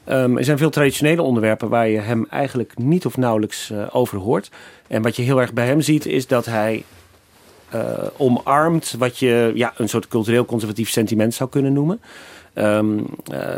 Um, 0.09 0.37
er 0.37 0.43
zijn 0.43 0.57
veel 0.57 0.69
traditionele 0.69 1.21
onderwerpen 1.21 1.69
waar 1.69 1.87
je 1.87 1.99
hem 1.99 2.25
eigenlijk 2.29 2.77
niet 2.77 3.05
of 3.05 3.17
nauwelijks 3.17 3.71
over 3.91 4.17
hoort. 4.17 4.51
En 4.87 5.01
wat 5.01 5.15
je 5.15 5.21
heel 5.21 5.41
erg 5.41 5.53
bij 5.53 5.65
hem 5.65 5.81
ziet, 5.81 6.05
is 6.05 6.27
dat 6.27 6.45
hij 6.45 6.83
omarmt 8.17 8.95
wat 8.97 9.17
je 9.17 9.51
ja, 9.55 9.73
een 9.77 9.89
soort 9.89 10.07
cultureel 10.07 10.45
conservatief 10.45 10.89
sentiment 10.89 11.33
zou 11.33 11.49
kunnen 11.49 11.73
noemen. 11.73 11.99
Um, 12.57 13.05
uh, 13.33 13.55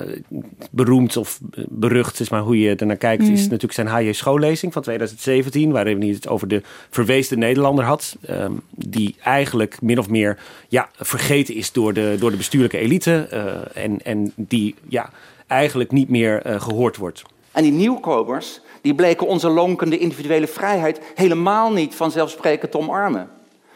beroemd 0.72 1.18
of 1.18 1.40
berucht, 1.70 2.20
is 2.20 2.30
maar 2.30 2.42
hoe 2.42 2.60
je 2.60 2.76
ernaar 2.76 2.96
kijkt, 2.96 3.24
mm. 3.24 3.34
is 3.34 3.44
natuurlijk 3.44 3.74
zijn 3.74 3.88
HJ 3.88 4.12
schoollezing 4.12 4.74
van 4.74 4.82
2017, 4.82 5.72
waarin 5.72 6.02
hij 6.02 6.10
het 6.10 6.28
over 6.28 6.48
de 6.48 6.62
verweesde 6.90 7.38
Nederlander 7.38 7.86
had. 7.86 8.18
Um, 8.30 8.62
die 8.76 9.16
eigenlijk 9.24 9.82
min 9.82 10.00
of 10.00 10.10
meer 10.10 10.38
ja, 10.68 10.90
vergeten 10.96 11.56
is 11.56 11.72
door 11.72 11.94
de, 11.94 12.16
door 12.20 12.32
de 12.32 12.38
bestuurlijke 12.38 12.78
elite. 12.78 13.28
Uh, 13.34 13.84
en, 13.84 14.02
en 14.04 14.34
die 14.36 14.76
ja, 14.88 15.10
eigenlijk 15.50 15.92
niet 15.92 16.10
meer 16.10 16.48
uh, 16.48 16.62
gehoord 16.62 16.98
wordt. 16.98 17.24
En 17.52 17.64
die 17.64 17.72
nieuwkomers, 17.72 18.62
die 18.82 18.96
bleken 18.96 19.28
onze 19.28 19.50
lonkende 19.50 19.98
individuele 19.98 20.48
vrijheid 20.48 21.02
helemaal 21.16 21.72
niet 21.72 21.96
vanzelfsprekend 21.96 22.72
te 22.72 22.78
omarmen. 22.78 23.30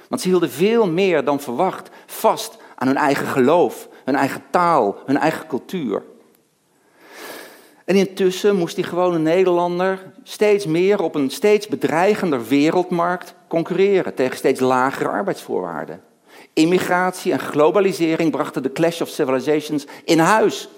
Want 0.10 0.22
ze 0.22 0.28
hielden 0.28 0.52
veel 0.52 0.88
meer 0.88 1.24
dan 1.24 1.40
verwacht 1.40 1.90
vast 2.06 2.58
aan 2.76 2.88
hun 2.88 2.98
eigen 2.98 3.28
geloof 3.28 3.88
hun 4.04 4.16
eigen 4.16 4.44
taal, 4.50 4.98
hun 5.06 5.18
eigen 5.18 5.48
cultuur. 5.48 6.04
En 7.86 7.96
intussen 7.96 8.56
moest 8.56 8.76
die 8.76 8.84
gewone 8.84 9.20
Nederlander 9.20 10.12
steeds 10.24 10.66
meer 10.66 11.02
op 11.02 11.16
een 11.16 11.30
steeds 11.30 11.68
bedreigender 11.68 12.48
wereldmarkt 12.48 13.34
concurreren 13.48 14.14
tegen 14.14 14.38
steeds 14.38 14.60
lagere 14.60 15.10
arbeidsvoorwaarden. 15.10 16.02
Immigratie 16.54 17.32
en 17.32 17.40
globalisering 17.40 18.32
brachten 18.32 18.64
de 18.64 18.72
clash 18.72 19.02
of 19.02 19.10
civilizations 19.10 19.86
in 20.04 20.20
huis. 20.20 20.70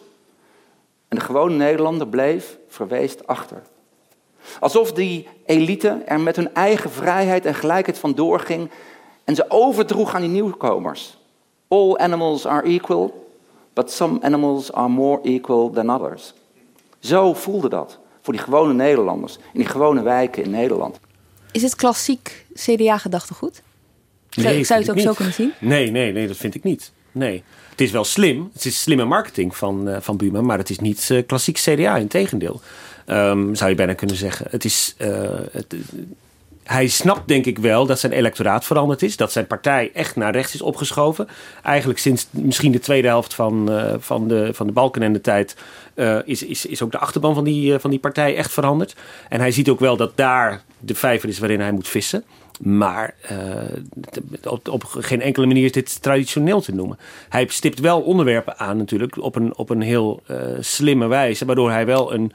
En 1.08 1.18
de 1.18 1.24
gewone 1.24 1.56
Nederlander 1.56 2.08
bleef 2.08 2.58
verweest 2.68 3.28
achter. 3.28 3.62
Alsof 4.60 4.92
die 4.92 5.28
elite 5.46 6.02
er 6.06 6.20
met 6.20 6.36
hun 6.36 6.54
eigen 6.54 6.92
vrijheid 6.92 7.46
en 7.46 7.56
gelijkheid 7.56 7.98
vandoor 7.98 8.40
ging 8.40 8.70
en 9.24 9.36
ze 9.36 9.46
overdroeg 9.48 10.16
aan 10.16 10.22
die 10.22 10.30
nieuwkomers. 10.30 11.18
All 11.68 11.98
animals 11.98 12.46
are 12.46 12.68
equal, 12.68 13.30
but 13.74 13.92
some 13.92 14.22
animals 14.22 14.72
are 14.72 14.88
more 14.88 15.22
equal 15.22 15.70
than 15.70 15.90
others. 15.90 16.34
Zo 17.00 17.34
voelde 17.34 17.70
dat 17.70 18.00
voor 18.22 18.34
die 18.34 18.44
gewone 18.44 18.74
Nederlanders 18.74 19.38
in 19.38 19.60
die 19.60 19.70
gewone 19.70 20.02
wijken 20.02 20.44
in 20.44 20.50
Nederland. 20.50 21.00
Is 21.52 21.62
het 21.62 21.76
klassiek 21.76 22.46
CDA-gedachtegoed? 22.54 23.62
Zou, 24.30 24.48
nee, 24.48 24.64
zou 24.64 24.80
je 24.80 24.86
het 24.86 24.96
ook 24.96 25.04
zo 25.04 25.14
kunnen 25.14 25.34
zien? 25.34 25.54
Nee, 25.60 25.92
nee, 25.92 26.12
nee, 26.12 26.28
dat 26.28 26.38
vind 26.38 26.56
ik 26.56 26.64
niet. 26.64 26.92
Nee. 27.16 27.44
Het 27.70 27.82
is 27.82 27.92
wel 27.92 28.04
slim. 28.04 28.50
Het 28.54 28.66
is 28.66 28.82
slimme 28.82 29.06
marketing 29.06 29.58
van, 29.58 29.90
uh, 29.90 29.98
van 30.00 30.18
Buma, 30.18 30.42
maar 30.42 30.58
het 30.58 30.70
is 30.70 30.80
niet 30.80 31.10
uh, 31.12 31.24
klassiek 31.26 31.58
CDA. 31.58 31.98
Integendeel, 31.98 32.62
um, 33.08 33.56
zou 33.56 33.70
je 33.70 33.76
bijna 33.76 33.94
kunnen 33.94 34.16
zeggen. 34.16 34.48
Het 34.50 34.66
is, 34.66 34.96
het, 35.52 35.76
hij 36.64 36.88
snapt 36.88 37.28
denk 37.28 37.46
ik 37.46 37.58
wel 37.58 37.86
dat 37.86 38.00
zijn 38.00 38.12
electoraat 38.12 38.66
veranderd 38.66 39.02
is. 39.02 39.18
Dat 39.18 39.32
zijn 39.32 39.48
partij 39.48 39.92
echt 39.94 40.16
naar 40.16 40.32
rechts 40.32 40.54
is 40.54 40.62
opgeschoven. 40.62 41.28
Eigenlijk 41.64 42.00
sinds 42.00 42.28
misschien 42.32 42.72
de 42.72 42.80
tweede 42.80 43.08
helft 43.08 43.34
van, 43.34 43.72
uh, 43.72 43.94
van, 44.00 44.28
de, 44.28 44.50
van 44.54 44.68
de 44.68 44.74
Balkenende 44.74 45.22
tijd... 45.22 45.56
Is, 46.26 46.44
is, 46.44 46.66
is 46.66 46.82
ook 46.82 46.92
de 46.92 46.98
achterban 46.98 47.34
van 47.34 47.44
die, 47.44 47.80
van 47.80 47.90
die 47.90 48.00
partij 48.00 48.36
echt 48.36 48.52
veranderd. 48.52 48.96
En 49.30 49.40
hij 49.40 49.52
ziet 49.52 49.70
ook 49.70 49.80
wel 49.80 49.98
dat 49.98 50.12
daar 50.16 50.64
de 50.80 50.96
vijver 50.96 51.30
is 51.30 51.40
waarin 51.40 51.60
hij 51.60 51.72
moet 51.72 51.88
vissen. 51.88 52.24
Maar 52.62 53.16
op, 54.44 54.70
op, 54.70 54.84
geen 54.84 55.22
enkele 55.22 55.46
manier 55.46 55.66
is 55.66 55.72
dit 55.72 56.02
traditioneel 56.02 56.62
te 56.62 56.74
noemen. 56.74 56.98
Hij 57.30 57.46
stipt 57.48 57.80
wel 57.80 58.02
onderwerpen 58.02 58.58
aan 58.58 58.78
natuurlijk 58.78 59.18
op 59.18 59.36
een, 59.36 59.58
op 59.58 59.70
een 59.70 59.82
heel 59.82 60.24
slimme 60.60 61.08
wijze. 61.08 61.46
Waardoor 61.46 61.72
hij 61.72 61.86
wel 61.86 62.14
een 62.14 62.32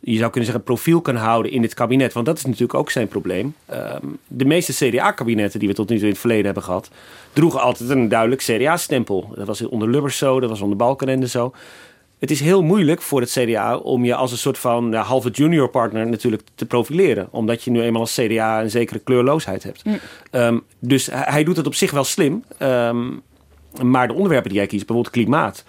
je 0.00 0.16
zou 0.16 0.30
kunnen 0.30 0.44
zeggen, 0.44 0.64
profiel 0.64 1.00
kan 1.00 1.16
houden 1.16 1.52
in 1.52 1.62
dit 1.62 1.74
kabinet. 1.74 2.12
Want 2.12 2.26
dat 2.26 2.36
is 2.36 2.44
natuurlijk 2.44 2.74
ook 2.74 2.90
zijn 2.90 3.08
probleem. 3.08 3.54
Um, 3.72 4.18
de 4.26 4.44
meeste 4.44 4.72
CDA-kabinetten 4.72 5.58
die 5.58 5.68
we 5.68 5.74
tot 5.74 5.88
nu 5.88 5.96
toe 5.96 6.04
in 6.04 6.10
het 6.10 6.20
verleden 6.20 6.44
hebben 6.44 6.62
gehad, 6.62 6.90
droegen 7.32 7.60
altijd 7.60 7.90
een 7.90 8.08
duidelijk 8.08 8.42
CDA-stempel. 8.42 9.32
Dat 9.34 9.46
was 9.46 9.62
onder 9.62 9.90
Lubbers 9.90 10.18
zo, 10.18 10.40
dat 10.40 10.48
was 10.48 10.60
onder 10.60 10.76
Balkenende 10.76 11.28
zo. 11.28 11.52
Het 12.20 12.30
is 12.30 12.40
heel 12.40 12.62
moeilijk 12.62 13.02
voor 13.02 13.20
het 13.20 13.30
CDA 13.30 13.76
om 13.76 14.04
je 14.04 14.14
als 14.14 14.32
een 14.32 14.38
soort 14.38 14.58
van 14.58 14.94
halve 14.94 15.30
junior 15.30 15.68
partner 15.68 16.06
natuurlijk 16.06 16.42
te 16.54 16.66
profileren. 16.66 17.28
Omdat 17.30 17.62
je 17.62 17.70
nu 17.70 17.82
eenmaal 17.82 18.00
als 18.00 18.14
CDA 18.14 18.62
een 18.62 18.70
zekere 18.70 18.98
kleurloosheid 18.98 19.62
hebt. 19.62 19.84
Mm. 19.84 19.98
Um, 20.30 20.62
dus 20.78 21.08
hij 21.12 21.44
doet 21.44 21.56
het 21.56 21.66
op 21.66 21.74
zich 21.74 21.90
wel 21.90 22.04
slim. 22.04 22.44
Um, 22.58 23.22
maar 23.82 24.08
de 24.08 24.14
onderwerpen 24.14 24.50
die 24.50 24.58
hij 24.58 24.68
kiest, 24.68 24.86
bijvoorbeeld 24.86 25.14
klimaat. 25.14 25.64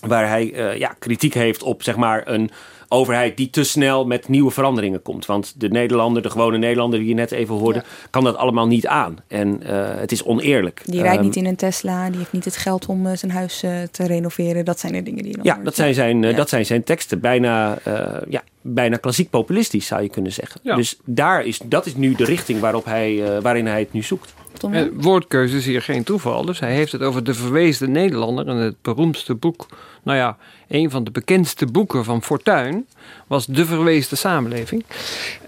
Waar 0.00 0.28
hij 0.28 0.52
uh, 0.52 0.76
ja, 0.78 0.94
kritiek 0.98 1.34
heeft 1.34 1.62
op 1.62 1.82
zeg 1.82 1.96
maar 1.96 2.28
een 2.28 2.50
overheid 2.92 3.36
die 3.36 3.50
te 3.50 3.64
snel 3.64 4.06
met 4.06 4.28
nieuwe 4.28 4.50
veranderingen 4.50 5.02
komt. 5.02 5.26
Want 5.26 5.60
de 5.60 5.68
Nederlander, 5.68 6.22
de 6.22 6.30
gewone 6.30 6.58
Nederlander 6.58 6.98
die 6.98 7.08
je 7.08 7.14
net 7.14 7.32
even 7.32 7.54
hoorde, 7.54 7.84
kan 8.10 8.24
dat 8.24 8.36
allemaal 8.36 8.66
niet 8.66 8.86
aan. 8.86 9.16
En 9.28 9.60
uh, 9.62 9.68
het 9.94 10.12
is 10.12 10.24
oneerlijk. 10.24 10.82
Die 10.84 11.02
rijdt 11.02 11.18
um, 11.18 11.24
niet 11.24 11.36
in 11.36 11.46
een 11.46 11.56
Tesla, 11.56 12.08
die 12.08 12.18
heeft 12.18 12.32
niet 12.32 12.44
het 12.44 12.56
geld 12.56 12.86
om 12.86 13.06
uh, 13.06 13.12
zijn 13.14 13.32
huis 13.32 13.64
uh, 13.64 13.70
te 13.90 14.06
renoveren. 14.06 14.64
Dat 14.64 14.80
zijn 14.80 14.92
de 14.92 15.02
dingen 15.02 15.22
die 15.22 15.30
je 15.30 15.42
dan 15.42 15.56
Ja, 15.56 15.64
dat 15.64 15.74
zijn, 15.74 15.94
zijn, 15.94 16.22
ja. 16.22 16.32
dat 16.32 16.48
zijn 16.48 16.66
zijn 16.66 16.84
teksten. 16.84 17.20
Bijna, 17.20 17.78
ja, 18.28 18.42
bijna 18.60 18.96
klassiek 18.96 19.30
populistisch 19.30 19.86
zou 19.86 20.02
je 20.02 20.08
kunnen 20.08 20.32
zeggen. 20.32 20.60
Ja. 20.62 20.74
Dus 20.74 20.98
daar 21.04 21.44
is, 21.44 21.60
dat 21.64 21.86
is 21.86 21.96
nu 21.96 22.14
de 22.14 22.24
richting 22.24 22.60
waarop 22.60 22.84
hij, 22.84 23.40
waarin 23.40 23.66
hij 23.66 23.80
het 23.80 23.92
nu 23.92 24.02
zoekt. 24.02 24.34
Uh, 24.70 24.82
woordkeuze 24.92 25.56
is 25.56 25.66
hier 25.66 25.82
geen 25.82 26.04
toeval. 26.04 26.44
Dus 26.44 26.60
hij 26.60 26.72
heeft 26.72 26.92
het 26.92 27.02
over 27.02 27.24
de 27.24 27.34
verweesde 27.34 27.88
Nederlander. 27.88 28.48
En 28.48 28.56
het 28.56 28.82
beroemdste 28.82 29.34
boek, 29.34 29.66
nou 30.02 30.18
ja, 30.18 30.36
een 30.68 30.90
van 30.90 31.04
de 31.04 31.10
bekendste 31.10 31.66
boeken 31.66 32.04
van 32.04 32.22
Fortuin 32.22 32.86
was 33.26 33.46
De 33.46 33.66
Verweesde 33.66 34.16
Samenleving. 34.16 34.84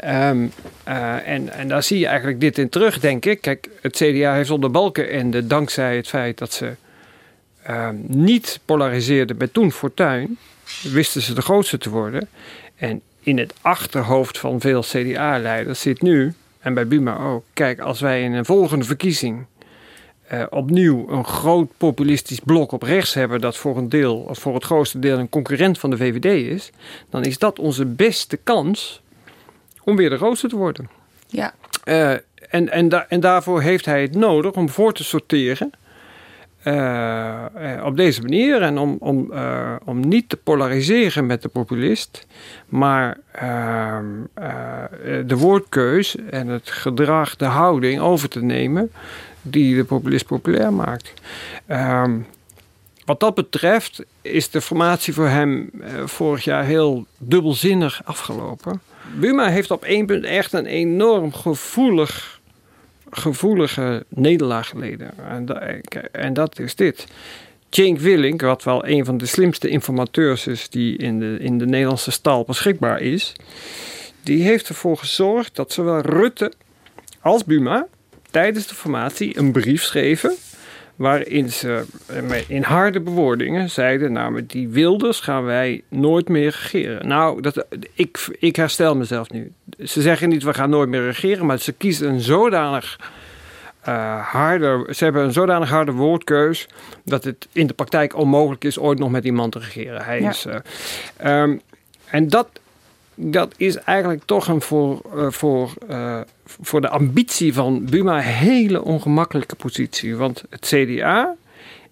Um, 0.05 0.53
uh, 0.89 1.29
en, 1.29 1.53
en 1.53 1.69
daar 1.69 1.83
zie 1.83 1.99
je 1.99 2.07
eigenlijk 2.07 2.41
dit 2.41 2.59
in 2.59 2.69
terug, 2.69 3.01
denk 3.01 3.25
ik. 3.25 3.41
Kijk, 3.41 3.69
het 3.81 3.97
CDA 3.97 4.35
heeft 4.35 4.51
onder 4.51 4.71
balken 4.71 5.11
en 5.11 5.31
de, 5.31 5.47
dankzij 5.47 5.97
het 5.97 6.09
feit 6.09 6.39
dat 6.39 6.53
ze 6.53 6.75
uh, 7.71 7.89
niet 8.07 8.61
polariseerden 8.65 9.37
met 9.37 9.53
toen 9.53 9.73
Fortuin, 9.73 10.39
wisten 10.83 11.23
ze 11.23 11.35
de 11.35 11.43
grootste 11.43 11.79
te 11.79 11.91
worden. 11.91 12.29
En 12.77 13.01
in 13.21 13.39
het 13.39 13.55
achterhoofd 13.61 14.39
van 14.39 14.61
veel 14.61 14.81
CDA-leiders 14.81 15.81
zit 15.81 16.03
nu 16.03 16.35
en 16.63 16.75
bij 16.75 16.87
Buma 16.87 17.19
ook. 17.19 17.45
Kijk, 17.53 17.81
als 17.81 18.01
wij 18.01 18.23
in 18.23 18.33
een 18.33 18.45
volgende 18.45 18.85
verkiezing 18.85 19.47
uh, 20.33 20.43
opnieuw 20.51 21.09
een 21.09 21.25
groot 21.25 21.69
populistisch 21.77 22.41
blok 22.41 22.73
op 22.73 22.83
rechts 22.83 23.15
hebben, 23.15 23.41
dat 23.41 23.57
voor 23.57 23.77
een 23.77 23.89
deel, 23.89 24.17
of 24.17 24.39
voor 24.39 24.55
het 24.55 24.65
grootste 24.65 24.99
deel, 24.99 25.19
een 25.19 25.29
concurrent 25.29 25.79
van 25.79 25.91
de 25.91 25.97
VVD 25.97 26.51
is, 26.51 26.71
dan 27.11 27.25
is 27.25 27.39
dat 27.39 27.59
onze 27.59 27.85
beste 27.85 28.37
kans 28.37 29.03
om 29.85 29.97
weer 29.97 30.11
de 30.11 30.17
grootste 30.17 30.49
te 30.49 30.57
worden. 30.57 30.89
Ja. 31.27 31.55
Uh, 31.85 32.11
en, 32.49 32.69
en, 32.69 32.89
da 32.89 33.07
en 33.09 33.21
daarvoor 33.21 33.63
heeft 33.63 33.85
hij 33.85 34.03
het 34.03 34.15
nodig 34.15 34.53
om 34.53 34.69
voor 34.69 34.93
te 34.93 35.05
sorteren. 35.05 35.71
Uh, 36.65 37.45
op 37.85 37.97
deze 37.97 38.23
manier 38.23 38.63
en 38.63 38.79
om, 38.79 38.97
om, 39.01 39.29
uh, 39.33 39.75
om 39.85 40.09
niet 40.09 40.29
te 40.29 40.37
polariseren 40.37 41.27
met 41.27 41.43
de 41.43 41.49
populist, 41.49 42.27
maar 42.69 43.19
uh, 43.43 43.99
de 45.27 45.37
woordkeus 45.37 46.17
en 46.31 46.49
het 46.49 46.71
gedrag, 46.71 47.37
de 47.37 47.45
houding 47.45 48.01
over 48.01 48.29
te 48.29 48.43
nemen 48.43 48.91
die 49.43 49.77
de 49.77 49.85
populist 49.85 50.27
populair 50.27 50.73
maakt. 50.73 51.13
Ehm, 51.67 52.19
wat 53.05 53.21
dat 53.21 53.35
betreft 53.35 54.05
is 54.21 54.51
de 54.51 54.61
formatie 54.61 55.15
voor 55.15 55.29
hem 55.29 55.71
vorig 56.05 56.45
jaar 56.45 56.65
heel 56.65 57.07
dubbelzinnig 57.19 58.01
afgelopen. 58.05 58.81
Buma 59.19 59.49
heeft 59.49 59.71
op 59.71 59.85
één 59.85 60.07
punt 60.07 60.25
echt 60.25 60.53
een 60.53 60.67
enorm 60.67 61.33
gevoelig 61.33 62.41
gevoelige 63.15 64.05
nederlaag 64.09 64.69
geleden. 64.69 65.11
En, 65.29 65.47
en, 66.13 66.33
dat 66.33 66.59
is 66.59 66.75
dit. 66.75 67.07
Cenk 67.71 67.99
Willink, 67.99 68.41
wat 68.41 68.63
wel 68.63 68.87
een 68.87 69.05
van 69.05 69.19
de 69.19 69.27
slimste 69.27 69.69
informateurs 69.69 70.47
is 70.47 70.69
die 70.69 70.97
in 70.97 71.19
de, 71.19 71.37
in 71.39 71.59
de 71.59 71.67
Nederlandse 71.67 72.11
stal 72.11 72.45
beschikbaar 72.45 73.01
is, 73.01 73.33
die 74.23 74.43
heeft 74.43 74.69
ervoor 74.69 74.97
gezorgd 74.97 75.57
dat 75.57 75.73
zowel 75.73 76.01
Rutte 76.01 76.53
als 77.21 77.45
Buma 77.45 77.87
tijdens 78.31 78.67
de 78.67 78.75
formatie 78.75 79.39
een 79.39 79.53
brief 79.53 79.83
schreven 79.83 80.37
waarin 80.97 81.51
ze 81.51 81.85
eh, 82.07 82.49
in 82.49 82.63
harde 82.63 83.01
bewoordingen 83.01 83.71
zeiden... 83.71 84.13
nou, 84.13 84.33
met 84.33 84.51
die 84.51 84.69
Wilders 84.69 85.21
gaan 85.21 85.45
wij 85.45 85.83
nooit 85.89 86.29
meer 86.29 86.45
regeren. 86.45 87.09
Nou, 87.09 87.41
dat, 87.41 87.67
ik, 87.95 88.37
ik 88.39 88.57
herstel 88.57 88.97
mezelf 88.97 89.31
nu. 89.31 89.53
Ze 89.79 90.03
zeggen 90.03 90.29
niet, 90.29 90.43
we 90.43 90.55
gaan 90.55 90.71
nooit 90.71 90.89
meer 90.89 91.05
regeren... 91.05 91.47
maar 91.47 91.59
ze 91.59 91.73
kiezen 91.73 92.09
een 92.09 92.21
zodanig... 92.21 92.99
Uh, 93.89 94.27
harder, 94.29 94.95
ze 94.95 95.05
hebben 95.05 95.25
een 95.25 95.33
zodanig 95.33 95.69
harde 95.69 95.93
woordkeus 95.93 96.69
dat 97.05 97.25
het 97.25 97.49
in 97.53 97.67
de 97.67 97.75
praktijk 97.75 98.17
onmogelijk 98.17 98.65
is 98.65 98.79
ooit 98.79 98.99
nog 98.99 99.11
met 99.11 99.25
iemand 99.25 99.53
te 99.53 99.59
regeren. 99.59 100.03
Hij 100.03 100.21
is, 100.21 100.47
uh, 100.47 101.43
um, 101.43 101.61
en 102.11 102.29
dat, 102.29 102.49
dat 103.31 103.55
is 103.57 103.77
eigenlijk 103.77 104.23
toch 104.25 104.49
een 104.49 104.61
voor, 104.61 105.03
uh, 105.17 105.27
voor, 105.31 105.75
voor 106.45 106.81
de 106.81 106.89
ambitie 106.89 107.55
van 107.55 107.85
Buma 107.85 108.19
hele 108.19 108.83
ongemakkelijke 108.83 109.55
positie. 109.55 110.17
Want 110.17 110.45
het 110.51 110.67
CDA 110.67 111.35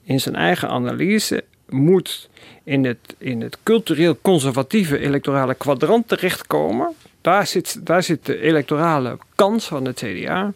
in 0.04 0.20
zijn 0.20 0.34
eigen 0.34 0.68
analyse 0.68 1.44
moet 1.68 2.28
in 2.64 2.84
het, 2.84 3.14
in 3.18 3.40
het 3.40 3.58
cultureel 3.62 4.18
conservatieve 4.22 4.98
electorale 4.98 5.54
kwadrant 5.54 6.08
terechtkomen. 6.08 6.94
Daar 7.20 7.46
zit, 7.46 7.86
daar 7.86 8.02
zit 8.02 8.26
de 8.26 8.40
electorale 8.40 9.18
kans 9.34 9.66
van 9.66 9.84
het 9.84 10.02
CDA. 10.04 10.52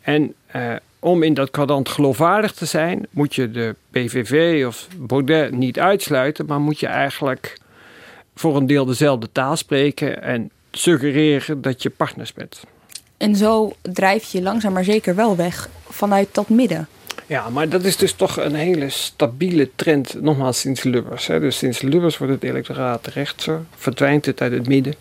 En 0.00 0.34
uh, 0.56 0.72
om 0.98 1.22
in 1.22 1.34
dat 1.34 1.50
kwadrant 1.50 1.88
geloofwaardig 1.88 2.52
te 2.52 2.66
zijn, 2.66 3.06
moet 3.10 3.34
je 3.34 3.50
de 3.50 3.74
PVV 3.90 4.64
of 4.66 4.88
Baudet 4.96 5.52
niet 5.52 5.78
uitsluiten, 5.78 6.46
maar 6.46 6.60
moet 6.60 6.80
je 6.80 6.86
eigenlijk 6.86 7.58
voor 8.40 8.56
een 8.56 8.66
deel 8.66 8.84
dezelfde 8.84 9.28
taal 9.32 9.56
spreken 9.56 10.22
en 10.22 10.50
suggereren 10.70 11.62
dat 11.62 11.82
je 11.82 11.90
partners 11.90 12.32
bent. 12.32 12.60
En 13.16 13.36
zo 13.36 13.72
drijf 13.82 14.32
je 14.32 14.42
langzaam 14.42 14.72
maar 14.72 14.84
zeker 14.84 15.14
wel 15.14 15.36
weg 15.36 15.68
vanuit 15.88 16.28
dat 16.32 16.48
midden. 16.48 16.88
Ja, 17.26 17.48
maar 17.48 17.68
dat 17.68 17.84
is 17.84 17.96
dus 17.96 18.12
toch 18.12 18.36
een 18.36 18.54
hele 18.54 18.88
stabiele 18.88 19.70
trend, 19.76 20.22
nogmaals 20.22 20.60
sinds 20.60 20.82
Lubbers. 20.82 21.26
Hè. 21.26 21.40
Dus 21.40 21.58
sinds 21.58 21.80
Lubbers 21.80 22.18
wordt 22.18 22.32
het 22.32 22.42
electoraat 22.42 23.06
rechtser, 23.06 23.64
verdwijnt 23.76 24.26
het 24.26 24.40
uit 24.40 24.52
het 24.52 24.68
midden. 24.68 24.94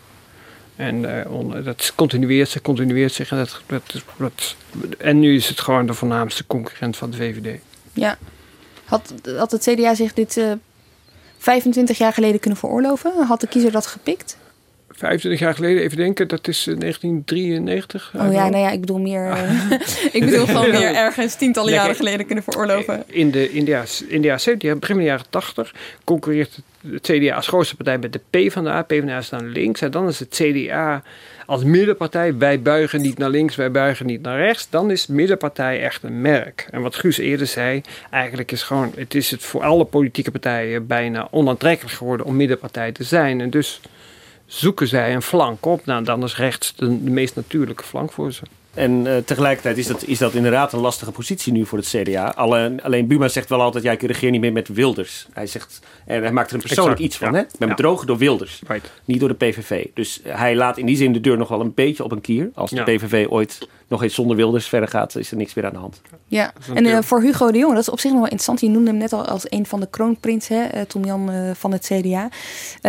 En 0.76 0.96
uh, 0.96 1.66
dat 1.66 1.94
continueert 1.96 2.50
zich, 2.50 2.62
continueert 2.62 3.14
zich. 3.14 3.32
En, 3.32 3.38
dat, 3.38 3.62
dat, 3.66 4.04
dat, 4.18 4.56
en 4.98 5.20
nu 5.20 5.36
is 5.36 5.48
het 5.48 5.60
gewoon 5.60 5.86
de 5.86 5.94
voornaamste 5.94 6.48
concurrent 6.48 6.98
van 6.98 7.12
de 7.12 7.18
VVD. 7.18 7.60
Ja. 7.94 8.18
Had, 8.86 9.14
had 9.38 9.52
het 9.52 9.64
CDA 9.64 9.96
zich 9.96 10.14
dit 10.14 10.38
uh, 10.38 10.52
25 11.40 11.98
jaar 11.98 12.14
geleden 12.14 12.40
kunnen 12.40 12.60
veroorloven? 12.60 13.12
Had 13.26 13.42
de 13.42 13.48
kiezer 13.48 13.72
dat 13.72 13.86
gepikt? 13.86 14.38
25 15.00 15.40
jaar 15.40 15.54
geleden, 15.54 15.84
even 15.84 15.98
denken, 15.98 16.28
dat 16.28 16.48
is 16.48 16.64
1993. 16.64 18.12
Oh 18.16 18.34
ja, 18.34 18.50
nou 18.50 18.64
ja, 18.64 18.70
ik 18.70 18.80
bedoel 18.80 19.00
meer. 19.00 19.28
Uh, 19.28 19.72
ik 20.18 20.26
bedoel 20.26 20.46
gewoon 20.46 20.72
meer 20.72 20.96
ergens 20.96 21.36
tientallen 21.36 21.74
jaren 21.74 21.96
geleden 21.96 22.26
kunnen 22.26 22.44
veroorloven. 22.44 23.04
In 23.08 23.32
de, 23.32 23.52
in 23.52 23.66
de, 23.66 23.84
in 24.08 24.22
de 24.22 24.28
jaren 24.28 24.42
70, 24.42 24.80
begin 24.80 24.96
van 24.96 25.04
de 25.04 25.10
jaren 25.10 25.26
80, 25.30 25.74
concurreert 26.04 26.60
het 26.92 27.02
CDA 27.02 27.36
als 27.36 27.48
grootste 27.48 27.76
partij 27.76 27.98
met 27.98 28.14
de 28.14 28.48
P 28.48 28.52
van 28.52 28.64
de 28.64 28.70
A. 28.70 28.82
PvdA 28.82 29.22
staan 29.22 29.50
links. 29.50 29.82
En 29.82 29.92
dan 29.92 30.08
is 30.08 30.20
het 30.20 30.30
CDA 30.30 31.04
als 31.50 31.64
middenpartij. 31.64 32.38
Wij 32.38 32.62
buigen 32.62 33.02
niet 33.02 33.18
naar 33.18 33.30
links, 33.30 33.56
wij 33.56 33.72
buigen 33.72 34.06
niet 34.06 34.22
naar 34.22 34.38
rechts. 34.38 34.70
Dan 34.70 34.92
is 34.92 35.08
middenpartij 35.08 35.82
echt 35.82 36.04
een 36.04 36.22
merk. 36.22 36.68
En 36.72 36.82
wat 36.82 36.96
Guus 36.96 37.18
eerder 37.18 37.48
zei, 37.48 37.82
eigenlijk 38.12 38.52
is 38.52 38.64
gewoon, 38.64 38.92
het 38.96 39.16
is 39.16 39.32
het 39.32 39.44
voor 39.44 39.64
alle 39.64 39.86
politieke 39.86 40.32
partijen 40.32 40.88
bijna 40.88 41.28
onaantrekkelijk 41.32 41.96
geworden 41.96 42.26
om 42.26 42.36
middenpartij 42.36 42.92
te 42.92 43.04
zijn. 43.04 43.42
En 43.42 43.50
dus 43.50 43.82
zoeken 44.46 44.88
zij 44.88 45.14
een 45.14 45.22
flank 45.22 45.66
op. 45.66 45.86
Nou, 45.86 46.04
dan 46.04 46.24
is 46.24 46.38
rechts 46.38 46.76
de, 46.76 47.04
de 47.04 47.12
meest 47.12 47.36
natuurlijke 47.36 47.84
flank 47.84 48.12
voor 48.12 48.34
ze. 48.34 48.42
En 48.74 49.06
uh, 49.06 49.18
tegelijkertijd 49.18 49.78
is 49.78 49.88
dat, 49.88 50.04
is 50.04 50.18
dat 50.18 50.34
inderdaad 50.34 50.74
een 50.74 50.80
lastige 50.80 51.12
positie 51.12 51.54
nu 51.54 51.66
voor 51.66 51.78
het 51.78 51.88
CDA. 51.88 52.34
Alleen, 52.36 52.82
alleen 52.82 53.08
Buma 53.08 53.28
zegt 53.28 53.50
wel 53.50 53.62
altijd, 53.62 53.84
ja, 53.84 53.92
ik 53.92 54.02
regeer 54.02 54.32
niet 54.32 54.42
meer 54.42 54.52
met 54.52 54.68
Wilders. 54.68 55.28
Hij 55.34 55.48
zegt, 55.48 55.80
en 56.06 56.22
hij 56.22 56.32
maakt 56.32 56.50
er 56.50 56.56
een 56.56 56.62
persoonlijk 56.62 57.00
iets 57.00 57.18
van. 57.18 57.32
Ja. 57.32 57.38
Hè? 57.38 57.42
Ik 57.42 57.58
ben 57.58 57.68
ja. 57.68 57.76
bedrogen 57.76 58.08
door 58.08 58.18
Wilders, 58.18 58.62
right. 58.68 58.92
niet 59.06 59.20
door 59.20 59.30
de 59.30 59.36
PVV. 59.36 59.86
Dus 59.94 60.22
hij 60.24 60.56
laat 60.56 60.78
in 60.78 60.86
die 60.86 60.98
zin 60.98 61.14
de 61.14 61.22
deur 61.22 61.38
nog 61.38 61.48
wel 61.48 61.60
een 61.60 61.74
beetje 61.74 62.04
op 62.04 62.12
een 62.12 62.22
kier. 62.22 62.50
Als 62.54 62.70
de 62.70 62.76
ja. 62.76 62.84
PVV 62.84 63.26
ooit 63.30 63.68
nog 63.90 64.04
eens 64.04 64.14
zonder 64.14 64.36
Wilders 64.36 64.68
verder 64.68 64.90
gaat, 64.90 65.16
is 65.16 65.32
er 65.32 65.38
niks 65.38 65.54
meer 65.54 65.66
aan 65.66 65.74
de 65.74 65.80
hand. 65.80 66.02
Ja, 66.26 66.54
en 66.74 66.86
uh, 66.86 67.02
voor 67.02 67.22
Hugo 67.22 67.52
de 67.52 67.58
Jonge, 67.58 67.74
dat 67.74 67.82
is 67.82 67.90
op 67.90 68.00
zich 68.00 68.12
nog 68.12 68.20
wel 68.20 68.30
interessant. 68.30 68.60
Je 68.60 68.70
noemde 68.70 68.90
hem 68.90 69.00
net 69.00 69.14
al 69.14 69.26
als 69.26 69.52
een 69.52 69.66
van 69.66 69.80
de 69.80 69.88
kroonprinsen, 69.90 70.76
uh, 70.76 70.82
Tom 70.82 71.06
Jan 71.06 71.32
uh, 71.32 71.52
van 71.54 71.72
het 71.72 71.92
CDA. 71.94 72.30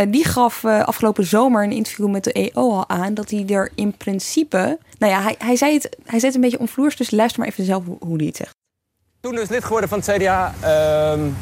die 0.09 0.24
gaf 0.24 0.64
afgelopen 0.64 1.24
zomer 1.26 1.64
een 1.64 1.72
interview 1.72 2.09
met 2.09 2.24
de 2.24 2.32
EO 2.32 2.51
al 2.55 2.88
aan 2.88 3.14
dat 3.14 3.30
hij 3.30 3.44
er 3.46 3.70
in 3.74 3.96
principe... 3.96 4.78
Nou 4.98 5.12
ja, 5.12 5.22
hij, 5.22 5.34
hij, 5.38 5.57
zei 5.57 5.74
het, 5.74 5.96
hij 6.05 6.18
zei 6.18 6.26
het 6.26 6.34
een 6.34 6.40
beetje 6.40 6.59
omvloers, 6.59 6.96
dus 6.96 7.11
luister 7.11 7.40
maar 7.40 7.48
even 7.48 7.64
zelf 7.64 7.84
hoe, 7.84 7.96
hoe 8.01 8.16
hij 8.16 8.26
het 8.26 8.36
zegt. 8.36 8.55
Toen 9.20 9.34
dus 9.34 9.48
lid 9.48 9.64
geworden 9.64 9.88
van 9.88 9.98
het 9.98 10.16
CDA 10.16 10.55
um, 11.12 11.36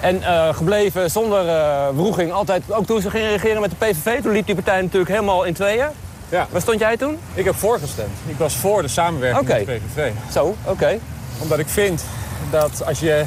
en 0.00 0.16
uh, 0.16 0.54
gebleven 0.54 1.10
zonder 1.10 1.44
uh, 1.44 1.88
wroeging. 1.94 2.32
Altijd, 2.32 2.72
ook 2.72 2.86
toen 2.86 3.00
ze 3.00 3.10
gingen 3.10 3.30
regeren 3.30 3.60
met 3.60 3.70
de 3.70 3.76
PVV, 3.76 4.22
toen 4.22 4.32
liep 4.32 4.46
die 4.46 4.54
partij 4.54 4.80
natuurlijk 4.80 5.10
helemaal 5.10 5.44
in 5.44 5.54
tweeën. 5.54 5.88
Ja. 6.28 6.46
Waar 6.50 6.60
stond 6.60 6.80
jij 6.80 6.96
toen? 6.96 7.18
Ik 7.34 7.44
heb 7.44 7.54
voorgestemd. 7.54 8.10
Ik 8.26 8.36
was 8.36 8.56
voor 8.56 8.82
de 8.82 8.88
samenwerking 8.88 9.42
okay. 9.42 9.64
met 9.64 9.66
de 9.66 9.72
PVV. 9.72 10.10
Zo, 10.32 10.44
oké. 10.44 10.70
Okay. 10.70 11.00
Omdat 11.38 11.58
ik 11.58 11.68
vind 11.68 12.04
dat 12.50 12.84
als 12.86 13.00
je 13.00 13.24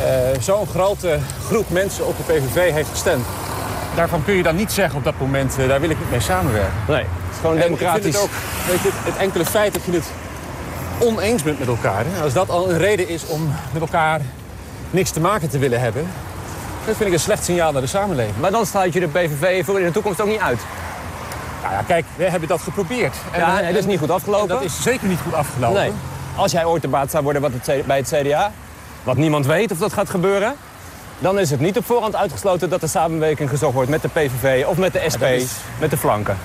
uh, 0.00 0.40
zo'n 0.40 0.66
grote 0.66 1.18
groep 1.46 1.70
mensen 1.70 2.06
op 2.06 2.16
de 2.16 2.32
PVV 2.32 2.72
heeft 2.72 2.88
gestemd... 2.88 3.26
daarvan 3.94 4.24
kun 4.24 4.34
je 4.34 4.42
dan 4.42 4.56
niet 4.56 4.72
zeggen 4.72 4.98
op 4.98 5.04
dat 5.04 5.14
moment, 5.18 5.56
daar 5.56 5.80
wil 5.80 5.90
ik 5.90 5.98
niet 5.98 6.10
mee 6.10 6.20
samenwerken. 6.20 6.72
Nee. 6.88 7.04
Gewoon 7.40 7.56
democratisch. 7.56 8.06
Ik 8.06 8.12
vind 8.12 8.14
het, 8.14 8.22
ook, 8.22 8.70
weet 8.70 8.82
je, 8.82 8.90
het 8.92 9.16
enkele 9.16 9.44
feit 9.44 9.72
dat 9.72 9.84
je 9.84 9.92
het 9.92 10.06
oneens 10.98 11.42
bent 11.42 11.58
met 11.58 11.68
elkaar. 11.68 12.04
Hè? 12.06 12.22
Als 12.22 12.32
dat 12.32 12.50
al 12.50 12.70
een 12.70 12.78
reden 12.78 13.08
is 13.08 13.26
om 13.26 13.52
met 13.72 13.82
elkaar 13.82 14.20
niks 14.90 15.10
te 15.10 15.20
maken 15.20 15.48
te 15.48 15.58
willen 15.58 15.80
hebben... 15.80 16.06
dat 16.86 16.96
vind 16.96 17.08
ik 17.08 17.14
een 17.14 17.20
slecht 17.20 17.44
signaal 17.44 17.72
naar 17.72 17.82
de 17.82 17.86
samenleving. 17.86 18.36
Maar 18.40 18.50
dan 18.50 18.66
sluit 18.66 18.92
je 18.92 19.00
de 19.00 19.08
PVV 19.08 19.64
voor 19.64 19.78
in 19.78 19.86
de 19.86 19.92
toekomst 19.92 20.20
ook 20.20 20.28
niet 20.28 20.40
uit. 20.40 20.60
Nou 21.62 21.74
ja, 21.74 21.82
kijk, 21.82 22.04
we 22.16 22.24
hebben 22.24 22.48
dat 22.48 22.60
geprobeerd. 22.60 23.16
En, 23.32 23.40
ja, 23.40 23.60
nee, 23.60 23.72
dat 23.72 23.80
is 23.80 23.86
niet 23.86 23.98
goed 23.98 24.10
afgelopen. 24.10 24.48
dat 24.48 24.62
is 24.62 24.82
zeker 24.82 25.08
niet 25.08 25.20
goed 25.20 25.34
afgelopen. 25.34 25.80
Nee. 25.80 25.92
Als 26.36 26.52
jij 26.52 26.64
ooit 26.64 26.82
de 26.82 26.88
baat 26.88 27.10
zou 27.10 27.22
worden 27.22 27.42
het, 27.42 27.86
bij 27.86 27.96
het 27.96 28.12
CDA... 28.14 28.52
wat 29.02 29.16
niemand 29.16 29.46
weet 29.46 29.70
of 29.70 29.78
dat 29.78 29.92
gaat 29.92 30.10
gebeuren... 30.10 30.54
dan 31.18 31.38
is 31.38 31.50
het 31.50 31.60
niet 31.60 31.78
op 31.78 31.84
voorhand 31.84 32.16
uitgesloten 32.16 32.70
dat 32.70 32.80
de 32.80 32.86
samenwerking 32.86 33.48
gezocht 33.48 33.74
wordt 33.74 33.90
met 33.90 34.02
de 34.02 34.08
PVV... 34.08 34.64
of 34.66 34.76
met 34.76 34.92
de 34.92 35.04
SP, 35.14 35.22
is... 35.22 35.52
met 35.80 35.90
de 35.90 35.96
flanken. 35.96 36.36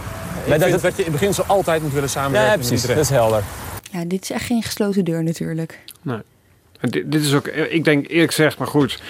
Ik 0.46 0.52
vind 0.54 0.60
dat, 0.60 0.72
het, 0.72 0.82
dat 0.82 0.92
je 0.92 0.98
in 0.98 1.12
het 1.12 1.20
begin 1.20 1.34
zo 1.34 1.44
altijd 1.48 1.82
moet 1.82 1.94
willen 1.94 2.10
samenwerken. 2.10 2.52
Ja, 2.52 2.58
precies. 2.68 2.88
Dat 2.88 2.98
is 2.98 3.10
helder. 3.10 3.44
Ja, 3.92 4.04
dit 4.06 4.24
is 4.24 4.32
echt 4.32 4.46
geen 4.46 4.64
gesloten 4.64 5.06
deur 5.06 5.24
natuurlijk. 5.24 5.80
Nee. 6.02 6.22
Dit, 6.80 7.14
is 7.14 7.34
ook, 7.34 7.48
ik 7.48 7.84
denk 7.84 8.08
eerlijk 8.08 8.34
gezegd, 8.34 8.58
maar 8.58 8.68
goed. 8.68 9.02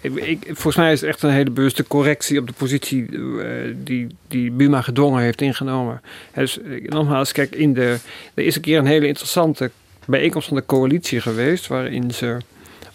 Ik, 0.00 0.44
volgens 0.44 0.76
mij 0.76 0.92
is 0.92 1.00
het 1.00 1.08
echt 1.08 1.22
een 1.22 1.30
hele 1.30 1.50
bewuste 1.50 1.86
correctie 1.86 2.38
op 2.38 2.46
de 2.46 2.52
positie 2.52 3.06
uh, 3.10 3.74
die, 3.76 4.06
die 4.28 4.50
Buma 4.50 4.80
gedwongen 4.80 5.22
heeft 5.22 5.40
ingenomen. 5.40 6.00
Dus 6.34 6.58
nogmaals, 6.82 7.32
kijk, 7.32 7.54
in 7.54 7.74
de, 7.74 7.98
er 8.34 8.44
is 8.44 8.56
een 8.56 8.62
keer 8.62 8.78
een 8.78 8.86
hele 8.86 9.06
interessante 9.06 9.70
bijeenkomst 10.06 10.48
van 10.48 10.56
de 10.56 10.66
coalitie 10.66 11.20
geweest. 11.20 11.66
Waarin 11.66 12.10
ze 12.10 12.36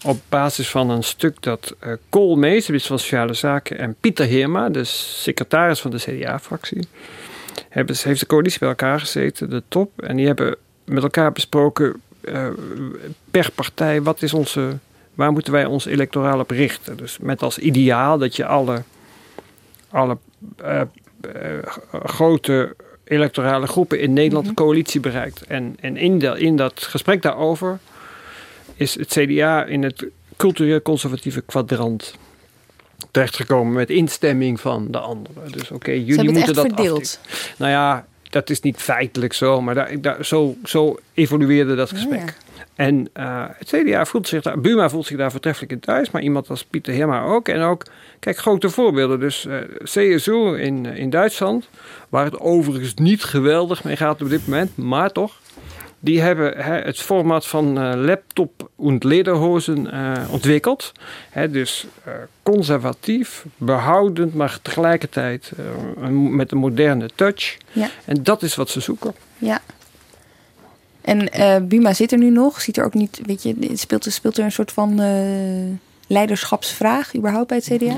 op 0.04 0.20
basis 0.28 0.68
van 0.68 0.90
een 0.90 1.02
stuk 1.02 1.42
dat 1.42 1.74
uh, 1.84 1.92
Kool 2.08 2.36
Mees, 2.36 2.64
de 2.64 2.66
minister 2.66 2.96
van 2.96 2.98
Sociale 2.98 3.34
Zaken, 3.34 3.78
en 3.78 3.96
Pieter 4.00 4.26
Heerma, 4.26 4.68
de 4.68 4.84
secretaris 4.84 5.80
van 5.80 5.90
de 5.90 5.98
CDA-fractie 5.98 6.88
hebben, 7.68 7.96
heeft 8.02 8.20
de 8.20 8.26
coalitie 8.26 8.58
bij 8.58 8.68
elkaar 8.68 9.00
gezeten, 9.00 9.50
de 9.50 9.62
top. 9.68 10.02
En 10.02 10.16
die 10.16 10.26
hebben 10.26 10.56
met 10.84 11.02
elkaar 11.02 11.32
besproken 11.32 12.00
uh, 12.24 12.46
per 13.30 13.50
partij 13.54 14.02
wat 14.02 14.22
is 14.22 14.34
onze, 14.34 14.78
waar 15.14 15.32
moeten 15.32 15.52
wij 15.52 15.64
ons 15.64 15.84
electoraal 15.84 16.38
op 16.38 16.50
richten. 16.50 16.96
Dus 16.96 17.18
met 17.18 17.42
als 17.42 17.58
ideaal 17.58 18.18
dat 18.18 18.36
je 18.36 18.46
alle, 18.46 18.82
alle 19.90 20.18
uh, 20.62 20.80
uh, 21.34 21.58
grote 21.92 22.76
electorale 23.04 23.66
groepen 23.66 24.00
in 24.00 24.12
Nederland 24.12 24.48
een 24.48 24.54
coalitie 24.54 25.00
bereikt. 25.00 25.42
En, 25.42 25.76
en 25.80 25.96
in, 25.96 26.18
de, 26.18 26.38
in 26.38 26.56
dat 26.56 26.82
gesprek 26.82 27.22
daarover 27.22 27.78
is 28.74 28.94
het 28.94 29.08
CDA 29.08 29.64
in 29.64 29.82
het 29.82 30.06
cultureel 30.36 30.82
conservatieve 30.82 31.40
kwadrant 31.40 32.14
terechtgekomen 33.10 33.72
met 33.72 33.90
instemming 33.90 34.60
van 34.60 34.86
de 34.90 34.98
anderen. 34.98 35.52
Dus 35.52 35.62
oké, 35.62 35.74
okay, 35.74 36.00
jullie 36.00 36.32
moeten 36.32 36.54
dat 36.54 36.66
verdeeld. 36.66 37.20
Nou 37.58 37.70
ja, 37.70 38.06
dat 38.30 38.50
is 38.50 38.60
niet 38.60 38.76
feitelijk 38.76 39.32
zo, 39.32 39.60
maar 39.60 39.74
daar, 39.74 40.00
daar, 40.00 40.24
zo, 40.24 40.56
zo 40.64 40.96
evolueerde 41.14 41.74
dat 41.74 41.90
gesprek. 41.90 42.20
Oh, 42.20 42.26
ja. 42.26 42.50
En 42.74 43.08
uh, 43.16 43.44
het 43.48 43.68
CDA 43.68 44.04
voelt 44.04 44.28
zich 44.28 44.42
daar, 44.42 44.60
Buma 44.60 44.88
voelt 44.88 45.06
zich 45.06 45.16
daar 45.16 45.30
voortreffelijk 45.30 45.72
in 45.72 45.80
thuis, 45.80 46.10
maar 46.10 46.22
iemand 46.22 46.50
als 46.50 46.64
Pieter 46.64 46.94
Herma 46.94 47.22
ook. 47.22 47.48
En 47.48 47.60
ook, 47.60 47.84
kijk, 48.18 48.36
grote 48.36 48.70
voorbeelden. 48.70 49.20
Dus 49.20 49.44
uh, 49.44 49.58
CSU 49.82 50.58
in, 50.58 50.86
in 50.86 51.10
Duitsland, 51.10 51.68
waar 52.08 52.24
het 52.24 52.38
overigens 52.38 52.94
niet 52.94 53.24
geweldig 53.24 53.84
mee 53.84 53.96
gaat 53.96 54.22
op 54.22 54.28
dit 54.28 54.46
moment, 54.46 54.76
maar 54.76 55.12
toch. 55.12 55.38
Die 56.00 56.20
hebben 56.20 56.56
hè, 56.56 56.74
het 56.80 57.00
format 57.00 57.46
van 57.46 57.78
uh, 57.78 57.92
laptop 58.04 58.70
en 58.78 58.96
lederhozen 58.98 59.94
uh, 59.94 60.32
ontwikkeld. 60.32 60.92
Hè, 61.30 61.50
dus 61.50 61.86
uh, 62.06 62.12
conservatief, 62.42 63.44
behoudend, 63.56 64.34
maar 64.34 64.58
tegelijkertijd 64.62 65.52
met 66.12 66.52
een 66.52 66.58
moderne 66.58 67.10
touch. 67.14 67.56
Ja. 67.72 67.88
En 68.04 68.22
dat 68.22 68.42
is 68.42 68.54
wat 68.54 68.68
ze 68.68 68.80
zoeken. 68.80 69.14
Ja. 69.38 69.60
En 71.00 71.32
eh, 71.32 71.56
Buma 71.62 71.92
zit 71.94 72.12
er 72.12 72.18
nu 72.18 72.30
nog. 72.30 72.60
Ziet 72.60 72.76
er 72.76 72.84
ook 72.84 72.94
niet, 72.94 73.20
weet 73.24 73.42
je, 73.42 73.70
speelt, 73.74 74.06
speelt 74.08 74.38
er 74.38 74.44
een 74.44 74.52
soort 74.52 74.72
van 74.72 75.00
eh, 75.00 75.78
leiderschapsvraag 76.06 77.16
überhaupt 77.16 77.48
bij 77.48 77.56
het 77.56 77.66
CDA? 77.66 77.94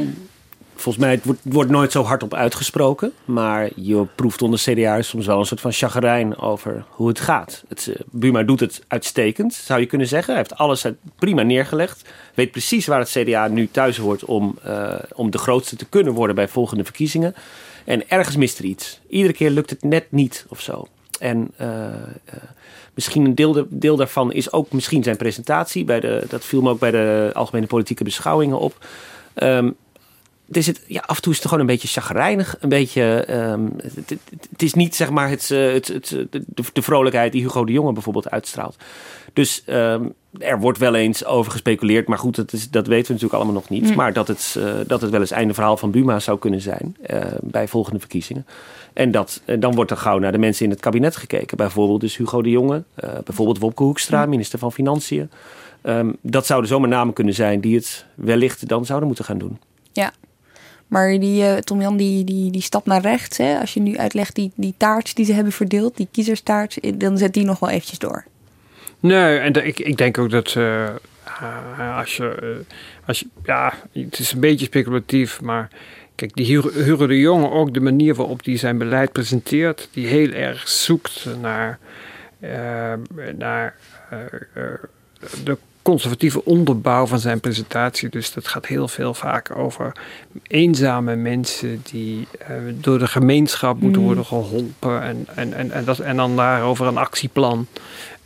Volgens 0.82 1.04
mij 1.04 1.20
wordt, 1.22 1.40
wordt 1.42 1.70
nooit 1.70 1.92
zo 1.92 2.02
hard 2.02 2.22
op 2.22 2.34
uitgesproken. 2.34 3.12
Maar 3.24 3.68
je 3.74 4.06
proeft 4.14 4.42
onder 4.42 4.58
CDA 4.58 5.02
soms 5.02 5.26
wel 5.26 5.38
een 5.38 5.46
soort 5.46 5.60
van 5.60 5.72
chagrijn 5.72 6.38
over 6.38 6.84
hoe 6.88 7.08
het 7.08 7.20
gaat. 7.20 7.64
Het, 7.68 7.86
eh, 7.88 8.00
Buma 8.10 8.42
doet 8.42 8.60
het 8.60 8.84
uitstekend, 8.88 9.54
zou 9.54 9.80
je 9.80 9.86
kunnen 9.86 10.06
zeggen. 10.06 10.34
Hij 10.34 10.42
heeft 10.42 10.56
alles 10.58 10.86
prima 11.18 11.42
neergelegd. 11.42 12.10
Weet 12.34 12.50
precies 12.50 12.86
waar 12.86 12.98
het 12.98 13.08
CDA 13.08 13.48
nu 13.48 13.68
thuis 13.70 13.96
hoort 13.96 14.24
om, 14.24 14.58
eh, 14.62 14.94
om 15.14 15.30
de 15.30 15.38
grootste 15.38 15.76
te 15.76 15.84
kunnen 15.84 16.12
worden 16.12 16.34
bij 16.34 16.48
volgende 16.48 16.84
verkiezingen. 16.84 17.34
En 17.84 18.10
ergens 18.10 18.36
mist 18.36 18.58
er 18.58 18.64
iets. 18.64 19.00
Iedere 19.08 19.34
keer 19.34 19.50
lukt 19.50 19.70
het 19.70 19.82
net 19.82 20.06
niet 20.08 20.46
of 20.48 20.60
zo. 20.60 20.86
En 21.18 21.50
eh, 21.56 21.86
misschien 22.94 23.24
een 23.24 23.34
deel, 23.34 23.66
deel 23.68 23.96
daarvan 23.96 24.32
is 24.32 24.52
ook 24.52 24.72
misschien 24.72 25.02
zijn 25.02 25.16
presentatie. 25.16 25.84
Bij 25.84 26.00
de, 26.00 26.24
dat 26.28 26.44
viel 26.44 26.62
me 26.62 26.70
ook 26.70 26.78
bij 26.78 26.90
de 26.90 27.30
algemene 27.34 27.66
politieke 27.66 28.04
beschouwingen 28.04 28.58
op. 28.58 28.86
Ehm, 29.34 29.70
er 30.50 30.62
zit, 30.62 30.82
ja, 30.86 31.02
af 31.06 31.16
en 31.16 31.22
toe 31.22 31.32
is 31.32 31.38
het 31.38 31.46
gewoon 31.48 31.60
een 31.60 31.70
beetje 31.70 31.88
chagrijnig. 31.88 32.56
Een 32.60 32.68
beetje, 32.68 33.24
ehm, 33.24 33.64
het, 33.82 33.94
het- 33.94 34.18
het 34.50 34.62
is 34.62 34.74
niet 34.74 34.94
zeg 34.94 35.10
maar 35.10 35.28
het, 35.28 35.50
eh, 35.50 35.72
het, 35.72 35.88
het, 35.88 36.08
de, 36.30 36.44
de 36.72 36.82
vrolijkheid 36.82 37.32
die 37.32 37.42
Hugo 37.42 37.64
de 37.64 37.72
Jonge 37.72 37.92
bijvoorbeeld 37.92 38.30
uitstraalt. 38.30 38.76
Dus 39.32 39.62
ehm, 39.66 40.04
er 40.38 40.60
wordt 40.60 40.78
wel 40.78 40.94
eens 40.94 41.24
over 41.24 41.52
gespeculeerd. 41.52 42.08
Maar 42.08 42.18
goed, 42.18 42.36
dat, 42.36 42.52
is, 42.52 42.70
dat 42.70 42.86
weten 42.86 43.06
we 43.06 43.12
natuurlijk 43.12 43.34
allemaal 43.34 43.54
nog 43.60 43.68
niet. 43.68 43.88
Mm. 43.90 43.94
Maar 43.96 44.12
dat 44.12 44.28
het, 44.28 44.56
eh, 44.58 44.72
dat 44.86 45.00
het 45.00 45.10
wel 45.10 45.20
eens 45.20 45.30
einde 45.30 45.54
verhaal 45.54 45.76
van 45.76 45.90
Buma 45.90 46.18
zou 46.20 46.38
kunnen 46.38 46.60
zijn. 46.60 46.96
eh, 47.02 47.20
bij 47.40 47.68
volgende 47.68 47.98
verkiezingen. 47.98 48.46
En 48.92 49.10
dat, 49.10 49.42
dan 49.58 49.74
wordt 49.74 49.90
er 49.90 49.96
gauw 49.96 50.18
naar 50.18 50.32
de 50.32 50.38
mensen 50.38 50.64
in 50.64 50.70
het 50.70 50.80
kabinet 50.80 51.16
gekeken. 51.16 51.56
Bijvoorbeeld 51.56 52.00
dus 52.00 52.16
Hugo 52.16 52.42
de 52.42 52.50
Jonge. 52.50 52.82
bijvoorbeeld 53.24 53.58
Wopke 53.58 53.82
Hoekstra, 53.82 54.26
minister 54.26 54.58
van 54.58 54.72
Financiën. 54.72 55.30
Ehm, 55.82 56.10
dat 56.20 56.46
zouden 56.46 56.68
zomaar 56.70 56.88
namen 56.88 57.14
kunnen 57.14 57.34
zijn 57.34 57.60
die 57.60 57.74
het 57.76 58.04
wellicht 58.14 58.68
dan 58.68 58.84
zouden 58.86 59.06
moeten 59.08 59.24
gaan 59.24 59.38
doen. 59.38 59.58
Ja. 59.92 60.12
Maar 60.92 61.18
die 61.18 61.44
eh, 61.44 61.56
Tom 61.56 61.80
Jan, 61.80 61.96
die, 61.96 62.24
die, 62.24 62.50
die 62.50 62.62
stap 62.62 62.86
naar 62.86 63.00
rechts. 63.00 63.36
Hè? 63.36 63.58
Als 63.58 63.74
je 63.74 63.80
nu 63.80 63.96
uitlegt 63.96 64.34
die, 64.34 64.52
die 64.54 64.74
taart 64.76 65.16
die 65.16 65.24
ze 65.24 65.32
hebben 65.32 65.52
verdeeld, 65.52 65.96
die 65.96 66.08
kiezerstaart, 66.12 66.80
eh, 66.80 66.92
dan 66.94 67.18
zet 67.18 67.34
die 67.34 67.44
nog 67.44 67.58
wel 67.58 67.70
eventjes 67.70 67.98
door. 67.98 68.24
Nee, 69.00 69.38
en 69.38 69.66
ik, 69.66 69.78
ik 69.78 69.96
denk 69.96 70.18
ook 70.18 70.30
dat 70.30 70.54
eh, 70.56 70.88
als, 71.96 72.16
je, 72.16 72.60
als 73.06 73.20
je. 73.20 73.26
Ja, 73.44 73.72
het 73.92 74.18
is 74.18 74.32
een 74.32 74.40
beetje 74.40 74.66
speculatief, 74.66 75.40
maar. 75.40 75.68
Kijk, 76.14 76.34
die 76.34 76.46
Hugo 76.72 77.06
de 77.06 77.20
Jonge, 77.20 77.50
ook 77.50 77.74
de 77.74 77.80
manier 77.80 78.14
waarop 78.14 78.44
hij 78.44 78.56
zijn 78.56 78.78
beleid 78.78 79.12
presenteert, 79.12 79.88
die 79.92 80.06
heel 80.06 80.30
erg 80.30 80.68
zoekt 80.68 81.26
naar, 81.40 81.78
eh, 82.40 82.92
naar 83.36 83.76
de 85.44 85.56
conservatieve 85.82 86.44
onderbouw 86.44 87.06
van 87.06 87.18
zijn 87.18 87.40
presentatie. 87.40 88.08
Dus 88.08 88.32
dat 88.32 88.48
gaat 88.48 88.66
heel 88.66 88.88
veel 88.88 89.14
vaak 89.14 89.56
over 89.56 89.92
eenzame 90.46 91.16
mensen 91.16 91.82
die 91.90 92.26
eh, 92.38 92.56
door 92.74 92.98
de 92.98 93.06
gemeenschap 93.06 93.80
moeten 93.80 94.00
Mm. 94.00 94.06
worden 94.06 94.24
geholpen. 94.24 95.02
En, 95.02 95.26
en, 95.34 95.52
en, 95.52 95.70
en, 95.70 95.84
dat, 95.84 95.98
en 95.98 96.16
dan 96.16 96.36
daarover 96.36 96.86
een 96.86 96.96
actieplan. 96.96 97.66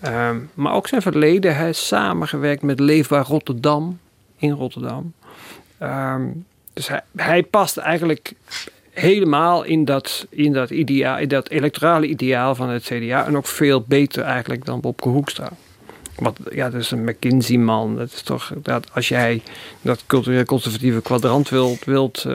Ehm, 0.00 0.36
maar 0.54 0.72
ook 0.72 0.88
zijn 0.88 1.02
verleden. 1.02 1.56
Hij 1.56 1.68
is 1.68 1.86
samengewerkt 1.86 2.62
met 2.62 2.80
Leefbaar 2.80 3.24
Rotterdam 3.26 3.98
in 4.36 4.50
Rotterdam. 4.50 5.12
Ehm, 5.78 6.22
dus 6.72 6.88
hij, 6.88 7.00
hij 7.16 7.42
past 7.42 7.76
eigenlijk 7.76 8.32
helemaal 8.90 9.62
in 9.62 9.84
dat, 9.84 10.26
in, 10.30 10.52
dat 10.52 10.70
ideaal, 10.70 11.18
in 11.18 11.28
dat 11.28 11.48
electorale 11.48 12.06
ideaal 12.06 12.54
van 12.54 12.68
het 12.68 12.82
CDA. 12.82 13.26
En 13.26 13.36
ook 13.36 13.46
veel 13.46 13.84
beter 13.88 14.22
eigenlijk 14.22 14.64
dan 14.64 14.80
Bobke 14.80 15.08
Hoekstra. 15.08 15.50
Want 16.18 16.38
ja, 16.50 16.70
dat 16.70 16.80
is 16.80 16.90
een 16.90 17.04
McKinsey-man. 17.04 17.96
Dat 17.96 18.12
is 18.12 18.22
toch 18.22 18.52
dat 18.62 18.86
als 18.92 19.08
jij 19.08 19.42
dat 19.82 20.02
cultureel 20.06 20.44
conservatieve 20.44 21.00
kwadrant 21.02 21.48
wilt, 21.48 21.84
wilt 21.84 22.24
eh, 22.24 22.32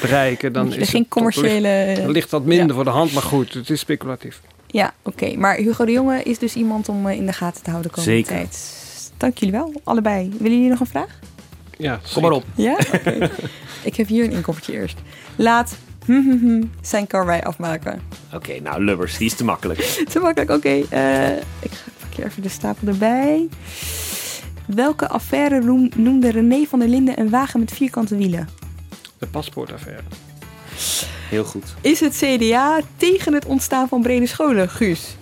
bereiken, 0.00 0.52
dan 0.52 0.66
is 0.66 0.76
er 0.76 0.86
geen 0.86 1.00
het- 1.00 1.10
dan 1.10 1.24
ligt- 1.24 1.34
commerciële- 1.38 1.94
Dan 2.02 2.10
ligt 2.10 2.30
dat 2.30 2.44
minder 2.44 2.66
Ja. 2.68 2.74
voor 2.74 2.84
de 2.84 2.90
hand. 2.90 3.12
Maar 3.12 3.22
goed, 3.22 3.54
het 3.54 3.70
is 3.70 3.80
speculatief. 3.80 4.40
Ja, 4.66 4.94
oké. 5.02 5.36
Maar 5.36 5.56
Hugo 5.56 5.84
de 5.84 5.92
Jonge 5.92 6.22
is 6.22 6.38
dus 6.38 6.54
iemand 6.54 6.88
om 6.88 7.08
eh, 7.08 7.16
in 7.16 7.26
de 7.26 7.32
gaten 7.32 7.62
te 7.62 7.70
houden 7.70 7.90
de 7.92 7.96
komende 8.00 8.16
Zeker. 8.16 8.36
tijd. 8.36 8.80
Dank 9.16 9.38
jullie 9.38 9.54
wel, 9.54 9.72
allebei. 9.84 10.30
Willen 10.38 10.52
jullie 10.56 10.68
nog 10.70 10.80
een 10.80 10.86
vraag? 10.86 11.18
Ja, 11.78 12.00
Kom 12.12 12.22
maar 12.22 12.30
op. 12.32 12.44
Ja? 12.54 12.78
Oké. 12.94 13.30
Ik 13.82 13.96
heb 13.96 14.06
hier 14.06 14.24
een 14.24 14.32
inkoppertje 14.32 14.72
eerst. 14.72 14.98
Laat 15.36 15.76
hm, 16.06 16.12
hm, 16.12 16.38
hm, 16.38 16.62
zijn 16.80 17.06
karwei 17.06 17.40
afmaken. 17.40 18.00
Oké, 18.34 18.60
nou 18.60 18.84
Lubbers, 18.84 19.16
die 19.16 19.26
is 19.26 19.34
te 19.34 19.44
makkelijk. 19.44 19.78
Te 20.12 20.18
makkelijk, 20.18 20.50
oké. 20.50 20.68
eh, 20.68 21.36
ik 21.60 21.70
ga 21.70 21.90
hier 22.14 22.26
even 22.26 22.42
de 22.42 22.48
stapel 22.48 22.88
erbij. 22.88 23.48
Welke 24.66 25.08
affaire 25.08 25.60
noem- 25.60 25.90
noemde 25.96 26.30
René 26.30 26.64
van 26.68 26.78
der 26.78 26.88
Linden 26.88 27.20
een 27.20 27.30
wagen 27.30 27.60
met 27.60 27.72
vierkante 27.72 28.16
wielen? 28.16 28.48
De 29.18 29.26
paspoortaffaire. 29.26 30.02
Heel 31.28 31.44
goed. 31.44 31.74
Is 31.80 32.00
het 32.00 32.16
CDA 32.16 32.80
tegen 32.96 33.32
het 33.34 33.44
ontstaan 33.44 33.88
van 33.88 34.02
brede 34.02 34.26
scholen, 34.26 34.68
Guus? 34.68 35.16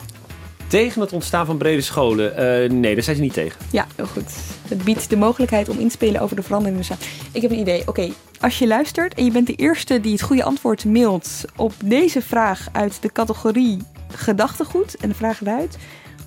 Tegen 0.67 1.01
het 1.01 1.13
ontstaan 1.13 1.47
van 1.47 1.57
brede 1.57 1.81
scholen? 1.81 2.37
Eh, 2.37 2.71
nee, 2.71 2.95
daar 2.95 3.03
zijn 3.05 3.17
ze 3.17 3.23
niet 3.23 3.33
tegen. 3.33 3.61
Ja, 3.71 3.87
heel 3.97 4.07
goed. 4.07 4.33
Het 4.69 4.85
biedt 4.85 5.11
de 5.11 5.17
mogelijkheid 5.17 5.69
om 5.69 5.79
in 5.79 5.87
te 5.87 5.93
spelen 5.93 6.21
over 6.21 6.37
de 6.37 6.43
veranderende 6.43 6.83
zaak. 6.83 6.99
Ik 7.33 7.43
heb 7.43 7.51
een 7.51 7.59
idee. 7.59 7.83
Oké, 7.89 8.11
als 8.41 8.59
je 8.59 8.67
luistert 8.67 9.15
en 9.15 9.25
je 9.25 9.31
bent 9.31 9.47
de 9.47 9.55
eerste 9.55 10.01
die 10.01 10.13
het 10.13 10.23
goede 10.23 10.45
antwoord 10.45 10.85
mailt 10.85 11.45
op 11.57 11.73
deze 11.85 12.23
vraag 12.23 12.69
uit 12.73 13.03
de 13.03 13.13
categorie 13.13 13.79
gedachtegoed. 14.15 14.97
En 14.97 15.09
de 15.09 15.15
vraag 15.15 15.41
luidt: 15.41 15.77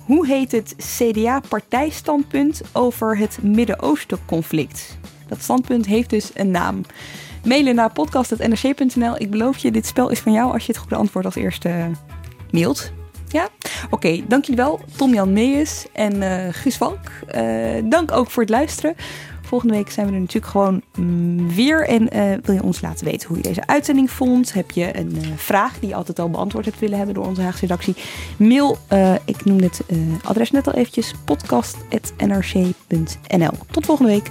hoe 0.04 0.26
heet 0.26 0.52
het 0.52 0.74
CDA-partijstandpunt 0.78 2.62
over 2.72 3.18
het 3.18 3.38
Midden-Oosten-conflict? 3.42 4.98
Dat 5.28 5.42
standpunt 5.42 5.86
heeft 5.86 6.10
dus 6.10 6.30
een 6.34 6.50
naam. 6.50 6.80
Mailen 7.44 7.74
naar 7.74 7.92
podcast.nrc.nl. 7.92 9.20
Ik 9.20 9.30
beloof 9.30 9.58
je, 9.58 9.70
dit 9.70 9.86
spel 9.86 10.08
is 10.08 10.18
van 10.18 10.32
jou 10.32 10.52
als 10.52 10.66
je 10.66 10.72
het 10.72 10.80
goede 10.80 10.96
antwoord 10.96 11.24
als 11.24 11.34
eerste 11.34 11.90
mailt. 12.50 12.92
Ja? 13.28 13.48
Oké, 13.90 14.22
dank 14.28 14.44
jullie 14.44 14.64
wel. 14.64 14.80
Tom-Jan 14.96 15.32
Meijers 15.32 15.86
en 15.92 16.22
eh 16.22 16.54
Guus 16.54 16.76
Valk. 16.76 17.00
Eh, 17.26 17.42
dank 17.84 18.12
ook 18.12 18.30
voor 18.30 18.42
het 18.42 18.52
luisteren. 18.52 18.94
Volgende 19.54 19.78
week 19.78 19.90
zijn 19.90 20.06
we 20.06 20.12
er 20.12 20.20
natuurlijk 20.20 20.52
gewoon 20.52 20.82
mm, 20.94 21.54
weer. 21.54 21.88
En 21.88 22.10
eh, 22.10 22.38
wil 22.42 22.54
je 22.54 22.62
ons 22.62 22.80
laten 22.80 23.04
weten 23.04 23.28
hoe 23.28 23.36
je 23.36 23.42
deze 23.42 23.66
uitzending 23.66 24.10
vond? 24.10 24.52
Heb 24.52 24.70
je 24.70 24.98
een 24.98 25.16
eh, 25.20 25.28
vraag 25.36 25.78
die 25.78 25.88
je 25.88 25.94
altijd 25.94 26.18
al 26.18 26.30
beantwoord 26.30 26.64
hebt 26.64 26.78
willen 26.78 26.96
hebben 26.96 27.14
door 27.14 27.26
onze 27.26 27.42
Haagse 27.42 27.60
redactie? 27.60 27.94
Mail, 28.36 28.76
eh, 28.88 29.14
ik 29.24 29.44
noem 29.44 29.60
het 29.60 29.80
adres 30.22 30.50
net 30.50 30.66
al 30.66 30.72
eventjes, 30.72 31.14
podcast.nrc.nl. 31.24 33.52
Tot 33.70 33.86
volgende 33.86 34.12
week. 34.12 34.30